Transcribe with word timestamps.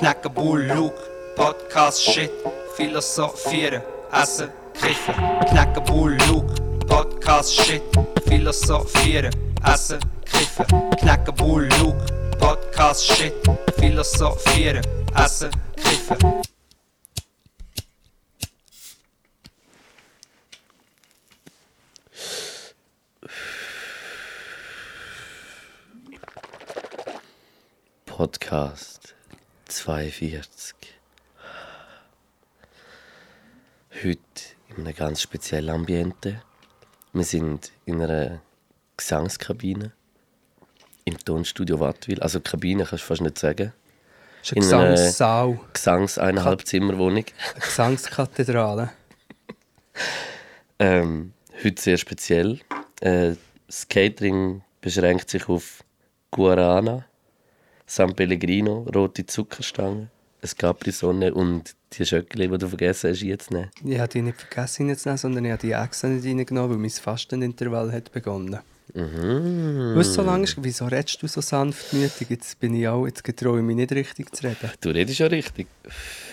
knacken 0.00 0.32
Bull, 0.32 0.90
Podcast, 1.36 2.00
Shit, 2.00 2.30
philosophieren, 2.74 3.82
essen, 4.12 4.50
kiffen. 4.72 5.14
Knacken 5.50 5.84
Bull, 5.84 6.16
Podcast, 6.88 7.52
Shit, 7.52 7.82
philosophieren, 8.26 9.32
essen, 9.62 10.00
kiffen. 10.24 10.66
Knacken 11.00 11.34
Bull, 11.36 11.68
Podcast, 12.38 13.04
Shit, 13.12 13.34
philosophieren, 13.78 14.82
essen, 15.14 15.50
kiffen. 15.76 16.18
Podcast 28.06 28.89
42. 29.84 30.74
Heute 34.04 34.18
in 34.68 34.84
einem 34.86 34.94
ganz 34.94 35.22
speziellen 35.22 35.70
Ambiente. 35.70 36.42
Wir 37.14 37.24
sind 37.24 37.72
in 37.86 38.02
einer 38.02 38.42
Gesangskabine 38.98 39.92
im 41.06 41.16
Tonstudio 41.18 41.80
Wattwil. 41.80 42.20
Also 42.20 42.40
Kabine 42.40 42.84
kannst 42.84 43.04
du 43.04 43.08
fast 43.08 43.22
nicht 43.22 43.38
sagen. 43.38 43.72
Das 44.42 44.52
ist 44.52 44.56
eine 44.56 44.66
In 44.66 44.74
einer- 44.74 44.90
Gesangssaal, 44.92 45.60
Gesangs 45.72 46.18
eineinhalb 46.18 46.66
Zimmerwohnung. 46.66 47.24
eine 47.54 47.60
Gesangskathedrale. 47.60 48.90
Ähm, 50.82 51.34
heute 51.62 51.82
sehr 51.82 51.98
speziell. 51.98 52.58
Äh, 53.02 53.34
das 53.66 53.86
Catering 53.86 54.62
beschränkt 54.80 55.28
sich 55.28 55.46
auf 55.46 55.84
Guarana, 56.30 57.04
San 57.92 58.14
Pellegrino, 58.14 58.86
rote 58.94 59.26
Zuckerstangen, 59.26 60.10
ein 60.42 60.50
Capri-Sonne 60.56 61.34
und 61.34 61.74
die 61.92 62.06
Schöckli, 62.06 62.46
die 62.46 62.56
du 62.56 62.68
vergessen 62.68 63.10
hast, 63.10 63.20
jetzt 63.20 63.50
nehmen. 63.50 63.68
Ich 63.84 63.98
habe 63.98 64.06
die 64.06 64.22
nicht 64.22 64.40
vergessen 64.40 64.86
reinzunehmen, 64.86 65.18
sondern 65.18 65.44
ich 65.44 65.50
habe 65.50 65.60
die 65.60 65.72
extra 65.72 66.06
nicht 66.06 66.24
reingenommen, 66.24 66.70
weil 66.70 66.78
mein 66.78 66.90
Fastenintervall 66.90 67.90
hat 67.90 68.12
begonnen. 68.12 68.60
Mhm. 68.94 69.94
Weißt 69.96 70.10
du, 70.10 70.14
so 70.14 70.22
lange 70.22 70.44
ist, 70.44 70.56
wieso 70.60 70.86
redest 70.86 71.22
du 71.22 71.26
so 71.26 71.40
sanftmütig? 71.40 72.28
Jetzt 72.30 72.58
bin 72.60 72.74
ich 72.74 72.88
auch, 72.88 73.06
jetzt 73.06 73.24
getraue 73.24 73.58
ich 73.58 73.64
mich 73.64 73.76
nicht 73.76 73.92
richtig 73.92 74.34
zu 74.34 74.44
reden. 74.44 74.70
Du 74.80 74.90
redest 74.90 75.18
ja 75.18 75.26
richtig. 75.26 75.66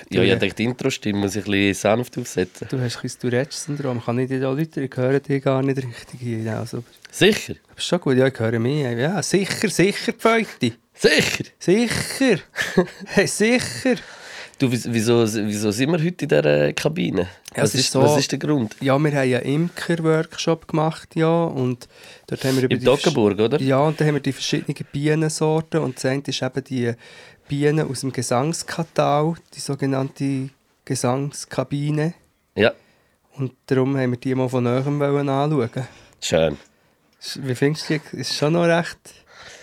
Ja, 0.09 0.21
ich 0.23 0.31
dachte, 0.31 0.49
die 0.53 0.63
Intro-Stimme 0.63 1.19
muss 1.19 1.35
ich 1.35 1.45
ein 1.45 1.51
bisschen 1.51 1.73
sanft 1.73 2.17
aufsetzen. 2.17 2.67
Du 2.69 2.79
hast 2.79 3.03
ein 3.03 3.11
Tourette-Syndrom. 3.19 4.03
Kann 4.03 4.19
ich 4.19 4.29
dir 4.29 4.39
da 4.39 4.51
Leute, 4.51 4.81
ich 4.81 4.95
höre 4.95 5.19
dich 5.19 5.43
gar 5.43 5.61
nicht 5.61 5.77
richtig 5.77 6.19
hier. 6.19 6.57
Also, 6.57 6.83
Sicher? 7.11 7.55
das 7.69 7.77
ist 7.83 7.87
schon 7.87 7.99
gut, 7.99 8.17
ja, 8.17 8.27
ich 8.27 8.39
höre 8.39 8.59
mich. 8.59 8.83
Ja, 8.83 9.21
sicher, 9.21 9.69
sicher, 9.69 10.13
Pfeute. 10.13 10.73
Sicher? 10.93 11.43
Sicher. 11.59 12.39
hey, 13.05 13.27
sicher. 13.27 13.95
Du, 14.59 14.71
wieso, 14.71 15.23
wieso 15.23 15.69
sind 15.71 15.91
wir 15.91 15.99
heute 16.03 16.25
in 16.25 16.29
dieser 16.29 16.73
Kabine? 16.73 17.27
Ja, 17.55 17.61
was, 17.63 17.75
ist 17.75 17.91
so- 17.91 18.01
was 18.01 18.17
ist 18.17 18.31
der 18.31 18.39
Grund? 18.39 18.75
Ja, 18.81 18.97
wir 18.97 19.11
haben 19.11 19.17
einen 19.17 19.41
Imker-Workshop 19.43 20.67
gemacht, 20.67 21.15
ja, 21.15 21.43
und 21.43 21.87
dort 22.25 22.43
haben 22.43 22.55
wir 22.57 22.63
über 22.63 22.73
Im 22.73 22.79
die 22.79 22.85
Toggenburg, 22.85 23.39
oder? 23.39 23.61
Ja, 23.61 23.79
und 23.81 23.99
dann 23.99 24.07
haben 24.07 24.15
wir 24.15 24.21
die 24.21 24.31
verschiedenen 24.33 24.75
Bienensorten 24.91 25.79
und 25.81 25.97
das 25.97 26.05
eine 26.05 26.23
ist 26.25 26.41
eben 26.41 26.63
die 26.63 26.91
Bienen 27.47 27.87
aus 27.87 28.01
dem 28.01 28.11
Gesangskatau, 28.11 29.35
die 29.53 29.59
sogenannte 29.59 30.49
Gesangskabine. 30.85 32.13
Ja, 32.55 32.71
Und 33.35 33.53
darum 33.67 33.95
haben 33.95 34.11
wir 34.11 34.17
die 34.17 34.33
mal 34.33 34.49
von 34.49 34.65
wollen 34.65 35.29
anschauen. 35.29 35.69
schön. 36.19 36.57
Wie 37.41 37.55
findest 37.55 37.89
du 37.89 37.99
die? 38.11 38.17
Ist 38.21 38.33
schon 38.35 38.53
noch 38.53 38.65
recht 38.65 38.97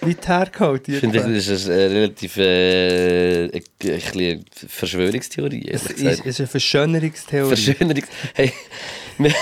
weit 0.06 0.28
hergeholt. 0.28 0.88
Ich 0.88 0.98
finde, 1.00 1.20
das 1.20 1.48
ist 1.48 1.68
eine 1.68 1.90
relativ 1.90 2.36
äh, 2.36 3.44
ein 3.44 3.62
bisschen 3.78 4.44
Verschwörungstheorie. 4.68 5.68
es 5.70 5.86
ist, 5.86 6.24
ist 6.24 6.40
eine 6.40 6.46
Verschönerungstheorie. 6.46 7.56
Verschönerungs 7.56 8.08
hey, 8.34 8.52
wir, 9.18 9.32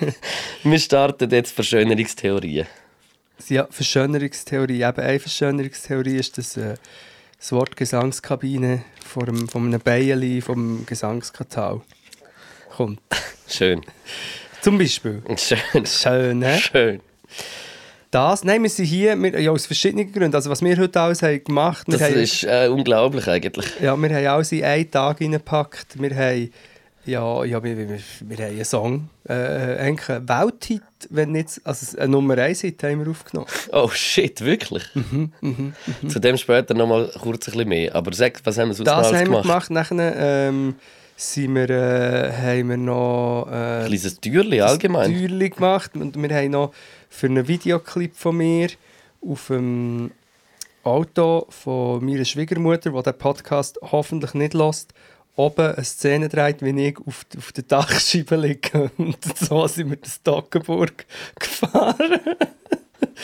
wir 0.64 0.78
starten 0.78 1.30
jetzt 1.30 1.52
Verschönerungstheorien. 1.52 2.66
ja, 3.48 3.66
Verschönerungstheorie. 3.70 4.82
Eben 4.82 5.00
eine 5.00 5.20
Verschönerungstheorie 5.20 6.16
ist, 6.16 6.38
dass 6.38 6.56
äh, 6.56 6.74
das 7.38 7.52
Wort 7.52 7.76
Gesangskabine 7.76 8.84
von 9.04 9.28
einem, 9.28 9.48
von 9.48 9.66
einem 9.66 9.80
Bienenli 9.80 10.40
vom 10.40 10.84
Gesangskatau 10.86 11.82
kommt. 12.70 13.00
Schön. 13.48 13.82
Zum 14.60 14.78
Beispiel. 14.78 15.22
Schön. 15.36 15.86
Schön, 15.86 16.38
ne? 16.40 16.58
Schön. 16.58 17.00
Das, 18.10 18.42
nein, 18.42 18.62
wir 18.62 18.70
sind 18.70 18.86
hier 18.86 19.16
wir, 19.22 19.38
ja, 19.40 19.50
aus 19.50 19.66
verschiedenen 19.66 20.10
Gründen. 20.10 20.34
Also 20.34 20.48
was 20.50 20.62
wir 20.62 20.76
heute 20.78 20.98
alles 21.00 21.22
haben 21.22 21.44
gemacht 21.44 21.86
Das 21.88 22.00
haben, 22.00 22.14
ist 22.14 22.42
äh, 22.44 22.68
unglaublich 22.68 23.28
eigentlich. 23.28 23.66
ja, 23.82 23.94
wir 23.96 24.08
haben 24.08 24.26
alles 24.26 24.52
in 24.52 24.64
einen 24.64 24.90
Tag 24.90 25.20
reingepackt. 25.20 26.00
Wir 26.00 26.16
haben, 26.16 26.50
ja, 27.04 27.44
ja, 27.44 27.62
wir, 27.62 27.76
wir, 27.76 27.88
wir 28.20 28.36
haben 28.38 28.54
einen 28.54 28.64
Song, 28.64 29.10
äh, 29.28 29.32
eigentlich 29.34 30.08
einen 30.08 30.26
Welthit, 30.28 30.82
wenn 31.10 31.32
nicht, 31.32 31.60
also 31.64 31.98
eine 31.98 32.08
Nummer 32.08 32.38
1 32.38 32.62
Hit 32.62 32.82
haben 32.82 33.04
wir 33.04 33.10
aufgenommen. 33.10 33.48
Oh 33.72 33.90
shit, 33.92 34.40
wirklich? 34.42 34.84
Mhm, 34.94 35.74
Zu 36.08 36.18
dem 36.18 36.38
später 36.38 36.72
noch 36.72 36.86
mal 36.86 37.10
kurz 37.20 37.46
ein 37.48 37.52
bisschen 37.52 37.68
mehr. 37.68 37.94
Aber 37.94 38.12
sag, 38.14 38.40
was 38.44 38.56
haben 38.56 38.68
wir 38.68 38.74
sonst 38.74 38.86
Das 38.88 39.06
alles 39.06 39.20
haben 39.20 39.30
wir 39.32 39.42
gemacht? 39.42 39.68
gemacht. 39.68 39.90
Nachher 39.92 40.14
ähm, 40.48 40.76
sind 41.14 41.54
wir, 41.54 41.68
äh, 41.68 42.32
haben 42.32 42.68
wir 42.70 42.76
noch 42.78 43.48
äh, 43.50 43.54
Ein 43.82 43.86
kleines 43.88 44.18
Türli 44.20 44.60
allgemein. 44.62 45.12
Türli 45.12 45.50
gemacht 45.50 45.90
und 45.94 46.16
wir 46.20 46.34
haben 46.34 46.50
noch 46.52 46.72
für 47.08 47.26
einen 47.26 47.48
Videoclip 47.48 48.14
von 48.14 48.36
mir 48.36 48.68
auf 49.20 49.48
dem 49.48 50.10
Auto 50.84 51.46
von 51.50 52.04
meiner 52.04 52.24
Schwiegermutter, 52.24 52.90
die 52.90 53.02
den 53.02 53.18
Podcast 53.18 53.78
hoffentlich 53.82 54.34
nicht 54.34 54.54
lässt, 54.54 54.94
oben 55.36 55.74
eine 55.74 55.84
Szene 55.84 56.28
dreht, 56.28 56.62
wie 56.62 56.88
ich 56.88 56.98
auf, 56.98 57.26
auf 57.36 57.52
der 57.52 57.64
Dachscheibe 57.64 58.36
liege. 58.36 58.90
Und 58.96 59.18
so 59.38 59.66
sind 59.66 59.90
wir 59.90 59.96
das 59.96 60.22
Toggenburg 60.22 61.06
gefahren. 61.38 62.20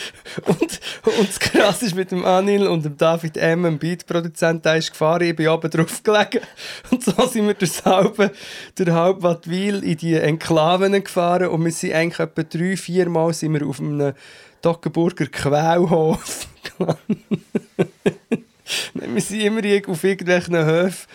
Und, 0.45 0.79
und 1.17 1.29
das 1.29 1.39
Krass 1.39 1.81
ist 1.81 1.95
mit 1.95 2.11
dem 2.11 2.25
Anil 2.25 2.67
und 2.67 2.83
dem 2.83 2.97
David 2.97 3.37
M., 3.37 3.63
dem 3.63 3.79
Beatproduzent, 3.79 4.65
der 4.65 4.77
ist 4.77 4.91
gefahren, 4.91 5.23
ich 5.23 5.35
bin 5.35 5.47
oben 5.47 5.69
drauf 5.69 6.03
gelegen. 6.03 6.41
Und 6.91 7.03
so 7.03 7.13
sind 7.27 7.47
wir 7.47 7.53
durch 7.53 7.85
halbe, 7.85 8.31
durch 8.75 9.47
in 9.83 9.97
die 9.97 10.15
Enklaven 10.15 11.03
gefahren 11.03 11.47
und 11.47 11.63
wir 11.63 11.71
sind 11.71 11.93
eigentlich 11.93 12.19
etwa 12.19 12.43
drei, 12.43 12.75
vier 12.77 13.09
Mal 13.09 13.33
sind 13.33 13.53
wir 13.53 13.65
auf 13.65 13.79
einem 13.79 14.13
Toggenburger 14.61 15.27
Quellhof 15.27 16.47
wir 18.93 19.21
sind 19.21 19.39
immer 19.41 19.61
auf 19.87 20.03
irgendwelchen 20.03 20.55
Höfen 20.55 21.07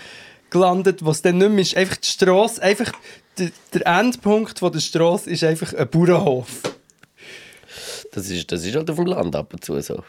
gelandet, 0.50 1.04
wo 1.04 1.10
es 1.10 1.22
dann 1.22 1.38
nicht 1.38 1.50
mehr 1.50 1.60
ist. 1.60 1.76
Einfach 1.76 1.96
die 1.96 2.08
Strasse, 2.08 2.62
einfach 2.62 2.92
der, 3.38 3.50
der 3.74 3.86
Endpunkt 3.86 4.60
der 4.60 4.80
Strasse 4.80 5.30
ist 5.30 5.44
einfach 5.44 5.74
ein 5.74 5.88
Bauernhof. 5.88 6.62
Das 8.12 8.28
ist, 8.30 8.50
das 8.52 8.64
ist 8.64 8.74
halt 8.74 8.90
auf 8.90 8.96
dem 8.96 9.06
Land 9.06 9.34
ab 9.36 9.52
und 9.52 9.64
zu 9.64 9.80
so. 9.80 10.02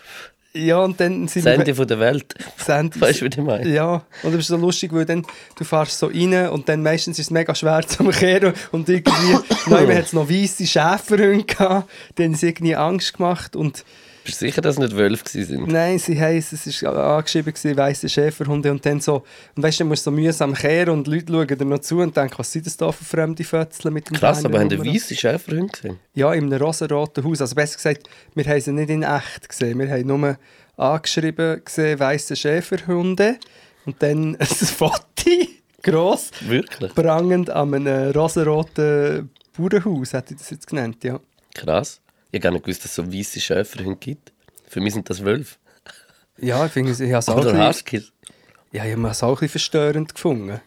Ja, 0.54 0.80
und 0.80 1.00
dann 1.00 1.30
sind 1.30 1.46
Das 1.46 1.54
Ende 1.56 1.74
von 1.74 1.88
der 1.88 2.00
Welt. 2.02 2.36
Send- 2.58 3.00
Weißt 3.00 3.22
du, 3.22 3.26
was 3.28 3.38
ich 3.38 3.44
meine? 3.44 3.70
Ja, 3.70 4.04
und 4.24 4.34
das 4.34 4.42
ist 4.42 4.48
so 4.48 4.58
lustig, 4.58 4.92
weil 4.92 5.06
dann, 5.06 5.26
du 5.58 5.64
fährst 5.64 5.98
so 5.98 6.08
rein 6.08 6.50
und 6.50 6.68
dann 6.68 6.84
meistens 6.84 7.20
ist 7.20 7.28
es 7.28 7.32
mega 7.32 7.56
schwer 7.56 7.88
zum 7.88 8.12
Kehren 8.12 8.54
und 8.74 8.90
irgendwie, 8.90 9.38
nein, 9.68 9.96
hat 9.96 10.06
es 10.08 10.14
noch 10.14 10.30
weisse 10.30 10.68
Schäferhunde 10.68 11.46
gehabt, 11.46 11.90
haben 12.20 12.32
uns 12.32 12.44
irgendwie 12.44 12.76
Angst 12.76 13.14
gemacht 13.14 13.56
und 13.56 13.86
Bist 14.24 14.42
du 14.42 14.46
sicher, 14.46 14.62
dass 14.62 14.76
es 14.76 14.80
nicht 14.80 14.96
Wölfe 14.96 15.26
waren? 15.26 15.72
nein, 15.72 15.98
sie 16.00 16.20
heißen, 16.20 16.60
es 16.64 16.84
war 16.84 17.18
angeschrieben, 17.18 17.54
weisse 17.78 18.08
Schäferhunde 18.08 18.72
und 18.72 18.86
dann 18.86 19.00
so, 19.00 19.24
und 19.56 19.64
weißt 19.64 19.80
du, 19.80 19.84
dann 19.84 19.90
musst 19.90 20.06
du 20.06 20.12
so 20.12 20.16
mühsam 20.16 20.54
kehren 20.54 20.90
und 20.90 21.08
Leute 21.08 21.32
schauen 21.32 21.48
dir 21.48 21.66
noch 21.66 21.80
zu 21.80 22.00
und 22.00 22.16
denken, 22.16 22.36
was 22.38 22.52
sind 22.52 22.66
das 22.66 22.78
da 22.78 22.92
für 22.92 23.04
fremde 23.04 23.44
Fötzeln 23.44 23.94
mit 23.94 24.10
dem 24.10 24.18
Krass, 24.18 24.42
Berner 24.44 24.56
aber 24.56 24.60
haben 24.60 24.70
die 24.70 24.94
weiße 24.94 25.16
Schäferhunde 25.16 25.72
gesehen? 25.72 26.00
Ja, 26.14 26.34
in 26.34 26.46
einem 26.46 26.62
rosaroten 26.62 27.24
Haus. 27.24 27.42
Also 27.42 27.56
besser 27.56 27.78
gesagt, 27.78 28.10
wir 28.36 28.46
haben 28.46 28.62
sie 28.62 28.72
nicht 28.74 28.90
in 28.90 29.04
echt 29.04 29.50
gesehen. 29.50 29.80
Wir 29.80 29.90
haben 29.90 30.08
nur 30.08 30.38
angeschrieben 30.78 31.62
gesehen, 31.64 32.00
weiße 32.00 32.36
Schäferhunde. 32.36 33.38
Und 33.86 34.02
dann 34.04 34.36
ein 34.40 34.46
Foto, 34.46 35.02
gross, 35.82 36.32
Wirklich? 36.42 36.94
prangend 36.94 37.50
an 37.50 37.74
einem 37.74 38.12
rosaroten 38.12 39.30
Bauernhaus, 39.58 40.14
hätte 40.14 40.34
ich 40.34 40.40
das 40.40 40.50
jetzt 40.52 40.68
genannt, 40.68 41.04
ja. 41.04 41.20
Krass. 41.54 42.01
Ich 42.32 42.38
habe 42.38 42.40
gar 42.40 42.52
nicht 42.52 42.64
gewusst, 42.66 42.84
dass 42.84 42.92
es 42.92 42.96
so 42.96 43.12
weiße 43.14 43.40
Schäferhunde 43.40 43.98
gibt. 44.00 44.32
Für 44.68 44.80
mich 44.82 44.94
sind 44.94 45.10
das 45.10 45.24
Wölfe. 45.24 45.58
Ja, 46.38 46.66
ich 46.66 46.72
finde 46.72 46.92
es 46.92 47.00
ich 47.00 47.14
auch, 47.14 47.28
Oder 47.38 47.68
Huskies. 47.68 48.12
ja, 48.72 48.86
ich 48.86 48.96
habe 48.96 49.08
es 49.10 49.22
auch 49.22 49.30
ein 49.30 49.34
bisschen 49.36 49.50
verstörend 49.50 50.14
gefunden. 50.16 50.60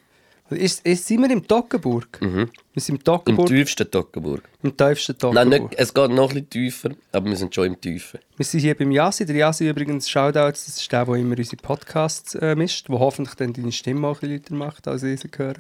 Ist, 0.51 0.85
ist, 0.87 1.07
sind 1.07 1.23
wir 1.23 1.31
im 1.31 1.49
Toggenburg? 1.49 2.19
Wir 2.21 2.49
sind 2.77 2.89
im 2.91 2.97
Im 2.97 3.05
Toggenburg, 3.05 3.47
tiefsten 3.49 3.91
Toggenburg. 3.91 4.43
im 4.63 4.77
tiefsten 4.77 5.13
Nein, 5.23 5.33
Toggenburg. 5.51 5.71
nicht, 5.71 5.81
es 5.81 5.95
geht 5.95 6.11
noch 6.11 6.29
ein 6.31 6.35
bisschen 6.35 6.51
tiefer, 6.51 6.91
aber 7.13 7.27
wir 7.31 7.37
sind 7.37 7.55
schon 7.55 7.67
im 7.67 7.81
Tiefen. 7.81 8.21
Wir 8.37 8.45
sind 8.45 8.61
hier 8.61 8.77
beim 8.77 8.93
Yasi. 8.93 9.25
Der 9.25 9.37
Yasi 9.37 9.69
übrigens, 9.69 10.09
Shoutouts, 10.09 10.67
das 10.67 10.77
ist 10.77 10.93
der, 10.93 11.07
der 11.07 11.15
immer 11.15 11.37
unsere 11.39 11.57
Podcasts 11.57 12.35
äh, 12.35 12.55
mischt, 12.55 12.89
der 12.91 12.99
hoffentlich 12.99 13.35
dann 13.37 13.55
deine 13.55 13.73
Stimme 13.73 14.07
auch 14.07 14.17
ein 14.23 14.29
bisschen 14.29 14.43
lauter 14.43 14.55
macht, 14.55 14.87
als 14.87 15.03
ich 15.03 15.21
sie 15.21 15.31
höre. 15.35 15.55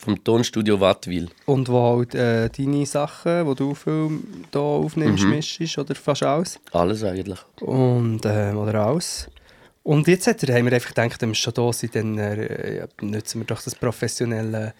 Vom 0.00 0.24
Tonstudio 0.24 0.80
Wattwil. 0.80 1.28
Und 1.44 1.68
wo 1.68 1.98
halt 1.98 2.14
äh, 2.14 2.48
deine 2.48 2.86
Sachen, 2.86 3.46
die 3.46 3.54
du 3.54 3.74
viel 3.74 4.08
hier 4.50 4.60
aufnimmst, 4.62 5.24
mischst 5.24 5.76
oder 5.76 5.94
fast 5.94 6.22
alles. 6.22 6.58
Alles 6.72 7.04
eigentlich. 7.04 7.38
Und, 7.60 8.22
ähm, 8.24 8.56
oder 8.56 8.86
alles. 8.86 9.28
Und 9.82 10.08
jetzt 10.08 10.26
hat 10.26 10.42
er, 10.42 10.56
haben 10.56 10.64
wir 10.64 10.72
einfach 10.72 10.94
gedacht, 10.94 11.20
wenn 11.20 11.28
wir 11.28 11.34
schon 11.34 11.52
da 11.52 11.70
sind, 11.74 11.94
dann 11.94 12.16
äh, 12.16 12.88
nutzen 13.02 13.42
wir 13.42 13.46
doch 13.46 13.60
das 13.60 13.74
professionelle 13.74 14.72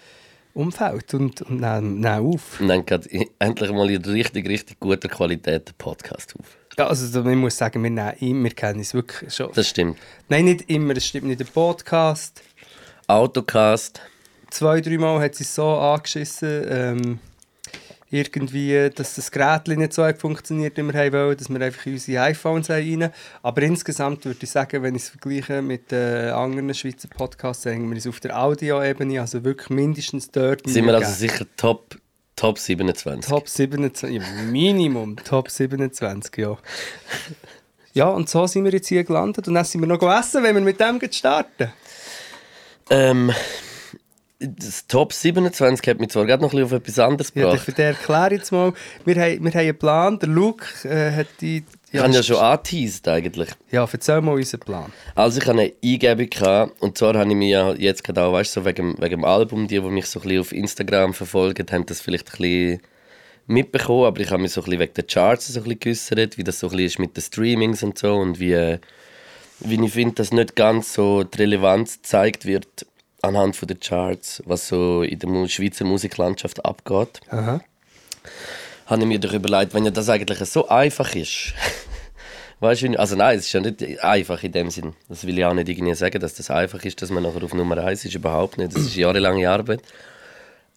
Umfeld 0.55 1.13
und, 1.13 1.43
und 1.43 1.61
nehmen, 1.61 2.01
nehmen 2.01 2.35
auf. 2.35 2.59
Und 2.59 2.69
dann 2.69 2.87
geht 2.87 3.11
endlich 3.39 3.73
mal 3.73 3.91
in 3.91 4.03
richtig, 4.03 4.49
richtig 4.49 4.81
guter 4.81 5.09
Qualität 5.11 5.69
der 5.69 5.75
Podcast 5.75 6.35
auf. 6.41 6.47
Ja, 6.79 6.87
also 6.87 7.29
ich 7.29 7.37
muss 7.37 7.59
sagen, 7.59 7.83
wir, 7.83 7.91
nehmen 7.91 8.13
ihn, 8.21 8.43
wir 8.43 8.53
kennen 8.53 8.81
es 8.81 8.95
wirklich 8.95 9.35
schon. 9.35 9.51
Das 9.55 9.69
stimmt. 9.69 9.99
Nein, 10.31 10.47
nicht 10.47 10.71
immer, 10.71 10.97
es 10.97 11.05
stimmt 11.05 11.27
nicht. 11.27 11.41
Der 11.41 11.45
Podcast, 11.45 12.43
Autocast. 13.07 14.01
Zwei, 14.50 14.81
dreimal 14.81 15.20
hat 15.20 15.35
sie 15.35 15.44
es 15.44 15.55
so 15.55 15.69
angeschissen, 15.69 16.67
ähm, 16.69 17.19
irgendwie, 18.11 18.91
dass 18.93 19.14
das 19.14 19.31
Gerät 19.31 19.69
nicht 19.69 19.93
so 19.93 20.08
funktioniert, 20.19 20.76
wie 20.76 20.82
wir 20.82 20.93
haben 20.93 21.12
wollen, 21.12 21.37
dass 21.37 21.49
wir 21.49 21.61
einfach 21.61 21.87
in 21.87 21.93
unsere 21.93 22.23
iPhones 22.25 22.69
haben 22.69 23.02
rein. 23.02 23.12
Aber 23.43 23.62
insgesamt 23.62 24.25
würde 24.25 24.41
ich 24.43 24.50
sagen, 24.50 24.82
wenn 24.82 24.97
ich 24.97 25.02
es 25.02 25.08
vergleiche 25.11 25.62
mit 25.62 25.93
äh, 25.93 26.31
anderen 26.31 26.75
Schweizer 26.75 27.08
Podcasts, 27.08 27.64
hängen 27.64 27.88
wir 27.88 27.94
uns 27.94 28.08
auf 28.08 28.19
der 28.19 28.37
Audio-Ebene, 28.37 29.20
also 29.20 29.44
wirklich 29.44 29.70
mindestens 29.70 30.31
dort. 30.31 30.69
Sind 30.69 30.87
wir 30.87 30.94
also 30.94 31.12
sicher 31.12 31.47
Top, 31.56 31.97
Top 32.35 32.58
27. 32.58 33.31
Top 33.31 33.49
27, 33.49 34.11
ja, 34.11 34.23
Minimum 34.50 35.17
Top 35.17 35.49
27, 35.49 36.37
ja. 36.38 36.58
Ja, 37.93 38.08
und 38.08 38.29
so 38.29 38.47
sind 38.47 38.64
wir 38.64 38.73
jetzt 38.73 38.88
hier 38.88 39.05
gelandet 39.05 39.49
und 39.49 39.55
dann 39.55 39.64
sind 39.64 39.81
wir 39.81 39.88
noch 39.88 40.02
essen, 40.19 40.43
wenn 40.43 40.55
wir 40.55 40.62
mit 40.62 40.81
dem 40.81 41.00
starten. 41.12 41.73
Ähm, 42.88 43.32
das 44.41 44.87
Top 44.87 45.13
27 45.13 45.87
hat 45.87 46.01
mich 46.01 46.09
zwar 46.09 46.25
gerade 46.25 46.43
noch 46.43 46.53
ein 46.53 46.57
bisschen 46.61 46.65
auf 46.65 46.81
etwas 46.81 46.99
anderes 46.99 47.33
Ja, 47.35 47.43
gebracht. 47.45 47.61
für 47.65 47.73
den 47.73 47.87
erkläre 47.89 48.33
jetzt 48.35 48.51
mal. 48.51 48.73
Wir 49.05 49.15
haben, 49.17 49.45
wir 49.45 49.51
haben 49.51 49.59
einen 49.61 49.79
Plan, 49.79 50.19
der 50.19 50.29
Luke 50.31 50.65
äh, 50.89 51.13
hat 51.15 51.27
die... 51.43 51.63
ich 51.93 52.01
habe 52.01 52.11
ja 52.13 52.23
schon 52.23 52.37
angeteased 52.37 53.07
eigentlich. 53.07 53.51
Ja, 53.71 53.87
erzähl 53.91 54.21
mal 54.23 54.33
unseren 54.33 54.61
Plan. 54.61 54.93
Also 55.15 55.39
ich 55.41 55.47
hatte 55.47 55.61
eine 55.61 55.73
Eingebung 55.85 56.31
gehabt, 56.31 56.81
und 56.83 56.97
zwar 56.97 57.15
habe 57.19 57.29
ich 57.29 57.37
mich 57.37 57.51
ja 57.51 57.75
jetzt 57.75 58.03
gerade 58.03 58.23
auch, 58.23 58.33
weißt 58.33 58.57
du, 58.57 58.61
so 58.61 58.67
wegen, 58.67 58.95
wegen 58.99 59.11
dem 59.21 59.25
Album, 59.25 59.69
die, 59.69 59.79
die 59.79 59.89
mich 59.91 60.07
so 60.07 60.21
ein 60.21 60.23
bisschen 60.23 60.41
auf 60.41 60.53
Instagram 60.53 61.13
verfolgen, 61.13 61.67
haben 61.71 61.85
das 61.85 62.01
vielleicht 62.01 62.29
ein 62.33 62.39
bisschen 62.39 62.81
mitbekommen, 63.47 64.05
aber 64.07 64.21
ich 64.21 64.31
habe 64.31 64.41
mich 64.41 64.53
so 64.53 64.63
ein 64.63 64.65
bisschen 64.65 64.81
wegen 64.81 64.95
der 64.95 65.05
Charts 65.05 65.49
so 65.49 65.61
ein 65.61 65.65
bisschen 65.65 65.81
geäussert, 65.81 66.39
wie 66.39 66.45
das 66.45 66.61
so 66.61 66.69
ein 66.69 66.71
bisschen 66.71 66.87
ist 66.87 66.99
mit 66.99 67.15
den 67.17 67.23
Streamings 67.23 67.83
und 67.83 67.99
so 67.99 68.15
und 68.17 68.41
wie, 68.41 68.53
äh, 68.53 68.79
wie 69.61 69.85
ich 69.85 69.93
finde, 69.93 70.15
dass 70.15 70.33
nicht 70.33 70.57
ganz 70.57 70.95
so 70.95 71.25
die 71.25 71.37
Relevanz 71.37 71.97
gezeigt 71.97 72.47
wird 72.47 72.87
anhand 73.23 73.57
von 73.57 73.69
den 73.69 73.81
Charts, 73.81 74.43
was 74.47 74.69
so 74.69 75.03
in 75.03 75.19
der 75.19 75.49
Schweizer 75.49 75.85
Musiklandschaft 75.85 76.65
abgeht 76.65 77.21
Aha. 77.31 77.61
habe 78.87 79.03
ich 79.03 79.09
mir 79.09 79.19
doch 79.19 79.33
überlegt, 79.33 79.75
wenn 79.75 79.85
ja 79.85 79.91
das 79.91 80.09
eigentlich 80.09 80.39
so 80.49 80.69
einfach 80.69 81.15
ist. 81.15 81.55
weißt 82.61 82.83
du, 82.83 82.99
also 82.99 83.17
nein, 83.17 83.39
es 83.39 83.47
ist 83.47 83.53
ja 83.53 83.61
nicht 83.61 84.01
einfach 84.03 84.43
in 84.43 84.53
dem 84.53 84.71
Sinn. 84.71 84.95
Das 85.09 85.27
will 85.27 85.39
ich 85.39 85.45
auch 85.45 85.55
nicht 85.55 85.69
irgendwie 85.69 85.95
sagen, 85.95 86.21
dass 86.21 86.35
das 86.35 86.51
einfach 86.51 86.85
ist, 86.85 87.01
dass 87.03 87.11
man 87.11 87.23
nachher 87.23 87.43
auf 87.43 87.55
Nummer 87.55 87.79
1 87.79 88.05
ist. 88.05 88.15
Überhaupt 88.15 88.59
nicht. 88.59 88.75
Das 88.75 88.83
ist 88.83 88.97
jahrelange 88.97 89.49
Arbeit. 89.49 89.83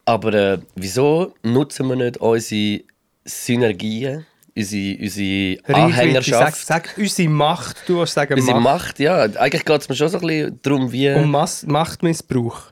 Aber 0.06 0.34
äh, 0.34 0.58
wieso 0.76 1.34
nutzen 1.44 1.88
wir 1.88 1.96
nicht 1.96 2.18
unsere 2.18 2.84
Synergien, 3.26 4.26
unsere, 4.56 4.98
unsere 5.02 5.58
Anhängerschaft, 5.66 6.66
Sag, 6.66 6.86
sag 6.86 6.98
unsere 6.98 7.30
Macht, 7.30 7.78
du 7.88 8.02
hast 8.02 8.14
sagen 8.14 8.36
unsere 8.36 8.60
Macht. 8.60 8.86
Macht? 8.86 9.00
Ja, 9.00 9.24
eigentlich 9.24 9.66
geht 9.66 9.82
es 9.82 9.90
mir 9.90 9.96
schon 9.96 10.10
so 10.10 10.20
ein 10.20 10.28
bisschen 10.28 10.60
darum, 10.62 10.92
wie... 10.92 11.10
Um 11.12 11.32
Mas 11.32 11.66
Machtmissbrauch. 11.66 12.72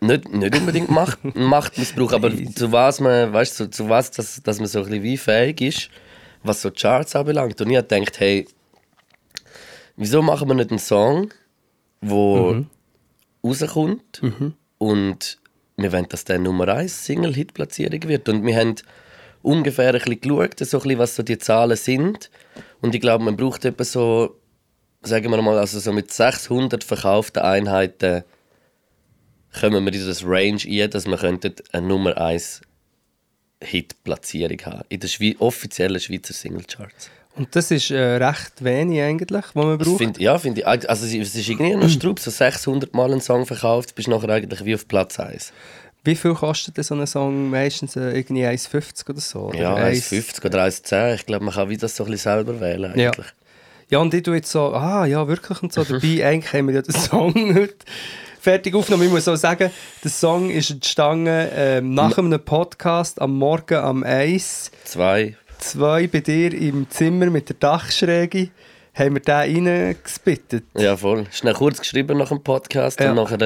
Nicht, 0.00 0.32
nicht 0.32 0.56
unbedingt 0.56 0.90
Macht, 0.90 1.18
Machtmissbrauch, 1.34 2.12
aber 2.12 2.30
zu 2.34 2.72
was 2.72 3.00
man, 3.00 3.32
weißt 3.32 3.60
du, 3.60 3.70
zu 3.70 3.88
was, 3.88 4.10
dass, 4.10 4.42
dass 4.42 4.58
man 4.58 4.66
so 4.66 4.80
ein 4.80 4.84
bisschen 4.86 5.02
wie 5.02 5.16
fähig 5.16 5.60
ist, 5.60 5.90
was 6.42 6.62
so 6.62 6.70
Charts 6.70 7.14
anbelangt. 7.14 7.60
Und 7.60 7.70
ich 7.70 7.76
habe 7.76 7.86
gedacht, 7.86 8.18
hey, 8.18 8.46
wieso 9.96 10.22
machen 10.22 10.48
wir 10.48 10.54
nicht 10.54 10.70
einen 10.70 10.78
Song, 10.78 11.30
der 12.00 12.64
rauskommt 13.44 14.22
und 14.78 15.38
wir 15.76 15.92
wollen, 15.92 16.08
dass 16.08 16.24
der 16.24 16.38
Nummer 16.38 16.68
1 16.68 17.06
Single-Hit-Platzierung 17.06 18.02
wird. 18.04 18.28
Und 18.28 18.44
wir 18.44 18.56
haben 18.56 18.74
ungefähr 19.42 19.94
ein 19.94 20.00
bisschen 20.00 20.20
geschaut, 20.20 20.58
so 20.58 20.78
ein 20.78 20.82
bisschen, 20.82 20.98
was 20.98 21.16
so 21.16 21.22
die 21.22 21.38
Zahlen 21.38 21.76
sind. 21.76 22.30
Und 22.80 22.94
ich 22.94 23.00
glaube, 23.00 23.24
man 23.24 23.36
braucht 23.36 23.64
etwa 23.64 23.84
so, 23.84 24.36
sagen 25.02 25.30
wir 25.30 25.42
mal, 25.42 25.58
also 25.58 25.78
so 25.78 25.92
mit 25.92 26.12
600 26.12 26.84
verkauften 26.84 27.42
Einheiten 27.42 28.24
kommen 29.58 29.84
wir 29.84 29.92
in 29.92 30.06
das 30.06 30.24
Range 30.24 30.60
ein, 30.64 30.90
dass 30.90 31.06
wir 31.06 31.22
eine 31.72 31.86
Nummer 31.86 32.16
1 32.16 32.60
Hit-Platzierung 33.62 34.58
haben 34.64 34.84
in 34.88 35.00
den 35.00 35.08
Schwe 35.08 35.34
offiziellen 35.38 36.00
Schweizer 36.00 36.32
Singlecharts. 36.32 37.10
Und 37.36 37.54
das 37.54 37.70
ist 37.70 37.90
äh, 37.90 38.16
recht 38.16 38.64
wenig 38.64 39.00
eigentlich, 39.00 39.44
was 39.54 39.54
man 39.54 39.78
braucht. 39.78 39.98
find, 39.98 40.18
ja, 40.18 40.36
finde 40.38 40.62
ich. 40.62 40.66
Also 40.66 41.06
es 41.06 41.34
ist 41.34 41.48
irgendwie 41.48 41.74
noch 41.76 41.88
Strub, 41.88 42.18
so 42.18 42.30
600 42.30 42.92
Mal 42.92 43.12
einen 43.12 43.20
Song 43.20 43.46
verkauft, 43.46 43.94
bist 43.94 44.08
nachher 44.08 44.30
eigentlich 44.30 44.64
wie 44.64 44.74
auf 44.74 44.88
Platz 44.88 45.20
1. 45.20 45.52
Wie 46.04 46.14
viel 46.16 46.34
kostet 46.34 46.76
denn 46.76 46.84
so 46.84 46.94
ein 46.94 47.06
Song? 47.06 47.50
Meistens 47.50 47.94
äh, 47.96 48.16
irgendwie 48.16 48.44
1,50 48.46 49.10
oder 49.10 49.20
so? 49.20 49.38
Oder 49.48 49.58
Ja, 49.58 49.74
1 49.74 50.10
1,50 50.12 50.46
oder 50.46 50.64
1,10. 50.64 51.14
Ich 51.14 51.26
glaube, 51.26 51.44
man 51.44 51.54
kann 51.54 51.68
wie 51.68 51.76
das 51.76 51.94
so 51.96 52.04
ein 52.04 52.10
bisschen 52.10 52.32
selber 52.32 52.60
wählen 52.60 52.98
Ja. 52.98 53.10
eigentlich. 53.10 53.26
Ja, 53.90 53.98
und 53.98 54.14
ich 54.14 54.22
tue 54.22 54.36
jetzt 54.36 54.50
so, 54.50 54.72
ah 54.72 55.04
ja, 55.04 55.26
wirklich 55.28 55.62
und 55.62 55.72
so. 55.72 55.82
Dabei, 55.88 56.24
eigentlich 56.26 56.52
haben 56.52 56.68
wir 56.68 56.76
ja 56.76 56.82
den 56.82 56.94
Song 56.94 57.34
heute 57.54 57.74
fertig 58.40 58.74
aufgenommen. 58.74 59.04
Ich 59.04 59.10
muss 59.10 59.28
auch 59.28 59.36
sagen, 59.36 59.70
der 60.02 60.10
Song 60.10 60.48
ist 60.48 60.70
entstanden 60.70 61.48
ähm, 61.54 61.92
nach 61.94 62.16
einem 62.16 62.40
Podcast 62.42 63.20
am 63.20 63.36
Morgen 63.36 63.74
am 63.76 64.02
1. 64.02 64.70
Zwei. 64.84 65.36
Zwei 65.58 66.06
bei 66.06 66.20
dir 66.20 66.54
im 66.54 66.88
Zimmer 66.88 67.26
mit 67.26 67.48
der 67.50 67.56
Dachschräge 67.58 68.48
haben 68.94 69.14
wir 69.16 69.20
den 69.20 69.66
reingespittet. 69.66 70.64
Ja, 70.78 70.96
voll. 70.96 71.26
Schnell 71.32 71.54
kurz 71.54 71.78
geschrieben 71.80 72.16
nach 72.16 72.28
dem 72.30 72.42
Podcast 72.42 72.98
Ja. 73.00 73.10
und 73.10 73.16
nachher 73.16 73.40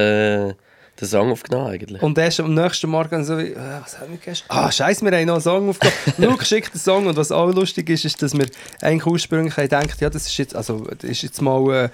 äh, 0.50 0.54
den 1.00 1.08
Song 1.08 1.32
aufgenommen 1.32 1.68
eigentlich. 1.68 2.02
Und 2.02 2.16
erst 2.18 2.40
am 2.40 2.54
nächsten 2.54 2.88
Morgen 2.88 3.24
so 3.24 3.36
wie, 3.38 3.52
äh, 3.52 3.56
was 3.82 3.98
haben 3.98 4.12
wir 4.12 4.18
gestern? 4.18 4.46
Ah, 4.56 4.70
scheiße, 4.70 5.04
wir 5.04 5.16
haben 5.16 5.26
noch 5.26 5.34
einen 5.34 5.42
Song 5.42 5.68
aufgenommen. 5.68 5.96
Luke 6.18 6.44
schickt 6.44 6.74
den 6.74 6.80
Song 6.80 7.06
und 7.06 7.16
was 7.16 7.32
auch 7.32 7.52
lustig 7.52 7.90
ist, 7.90 8.04
ist, 8.04 8.22
dass 8.22 8.32
wir 8.34 8.46
eigentlich 8.80 9.06
ursprünglich 9.06 9.54
gedacht, 9.54 10.00
ja, 10.00 10.08
das 10.10 10.26
ist 10.26 10.36
jetzt, 10.36 10.54
also, 10.54 10.84
das 10.98 11.10
ist 11.10 11.22
jetzt 11.22 11.42
mal 11.42 11.90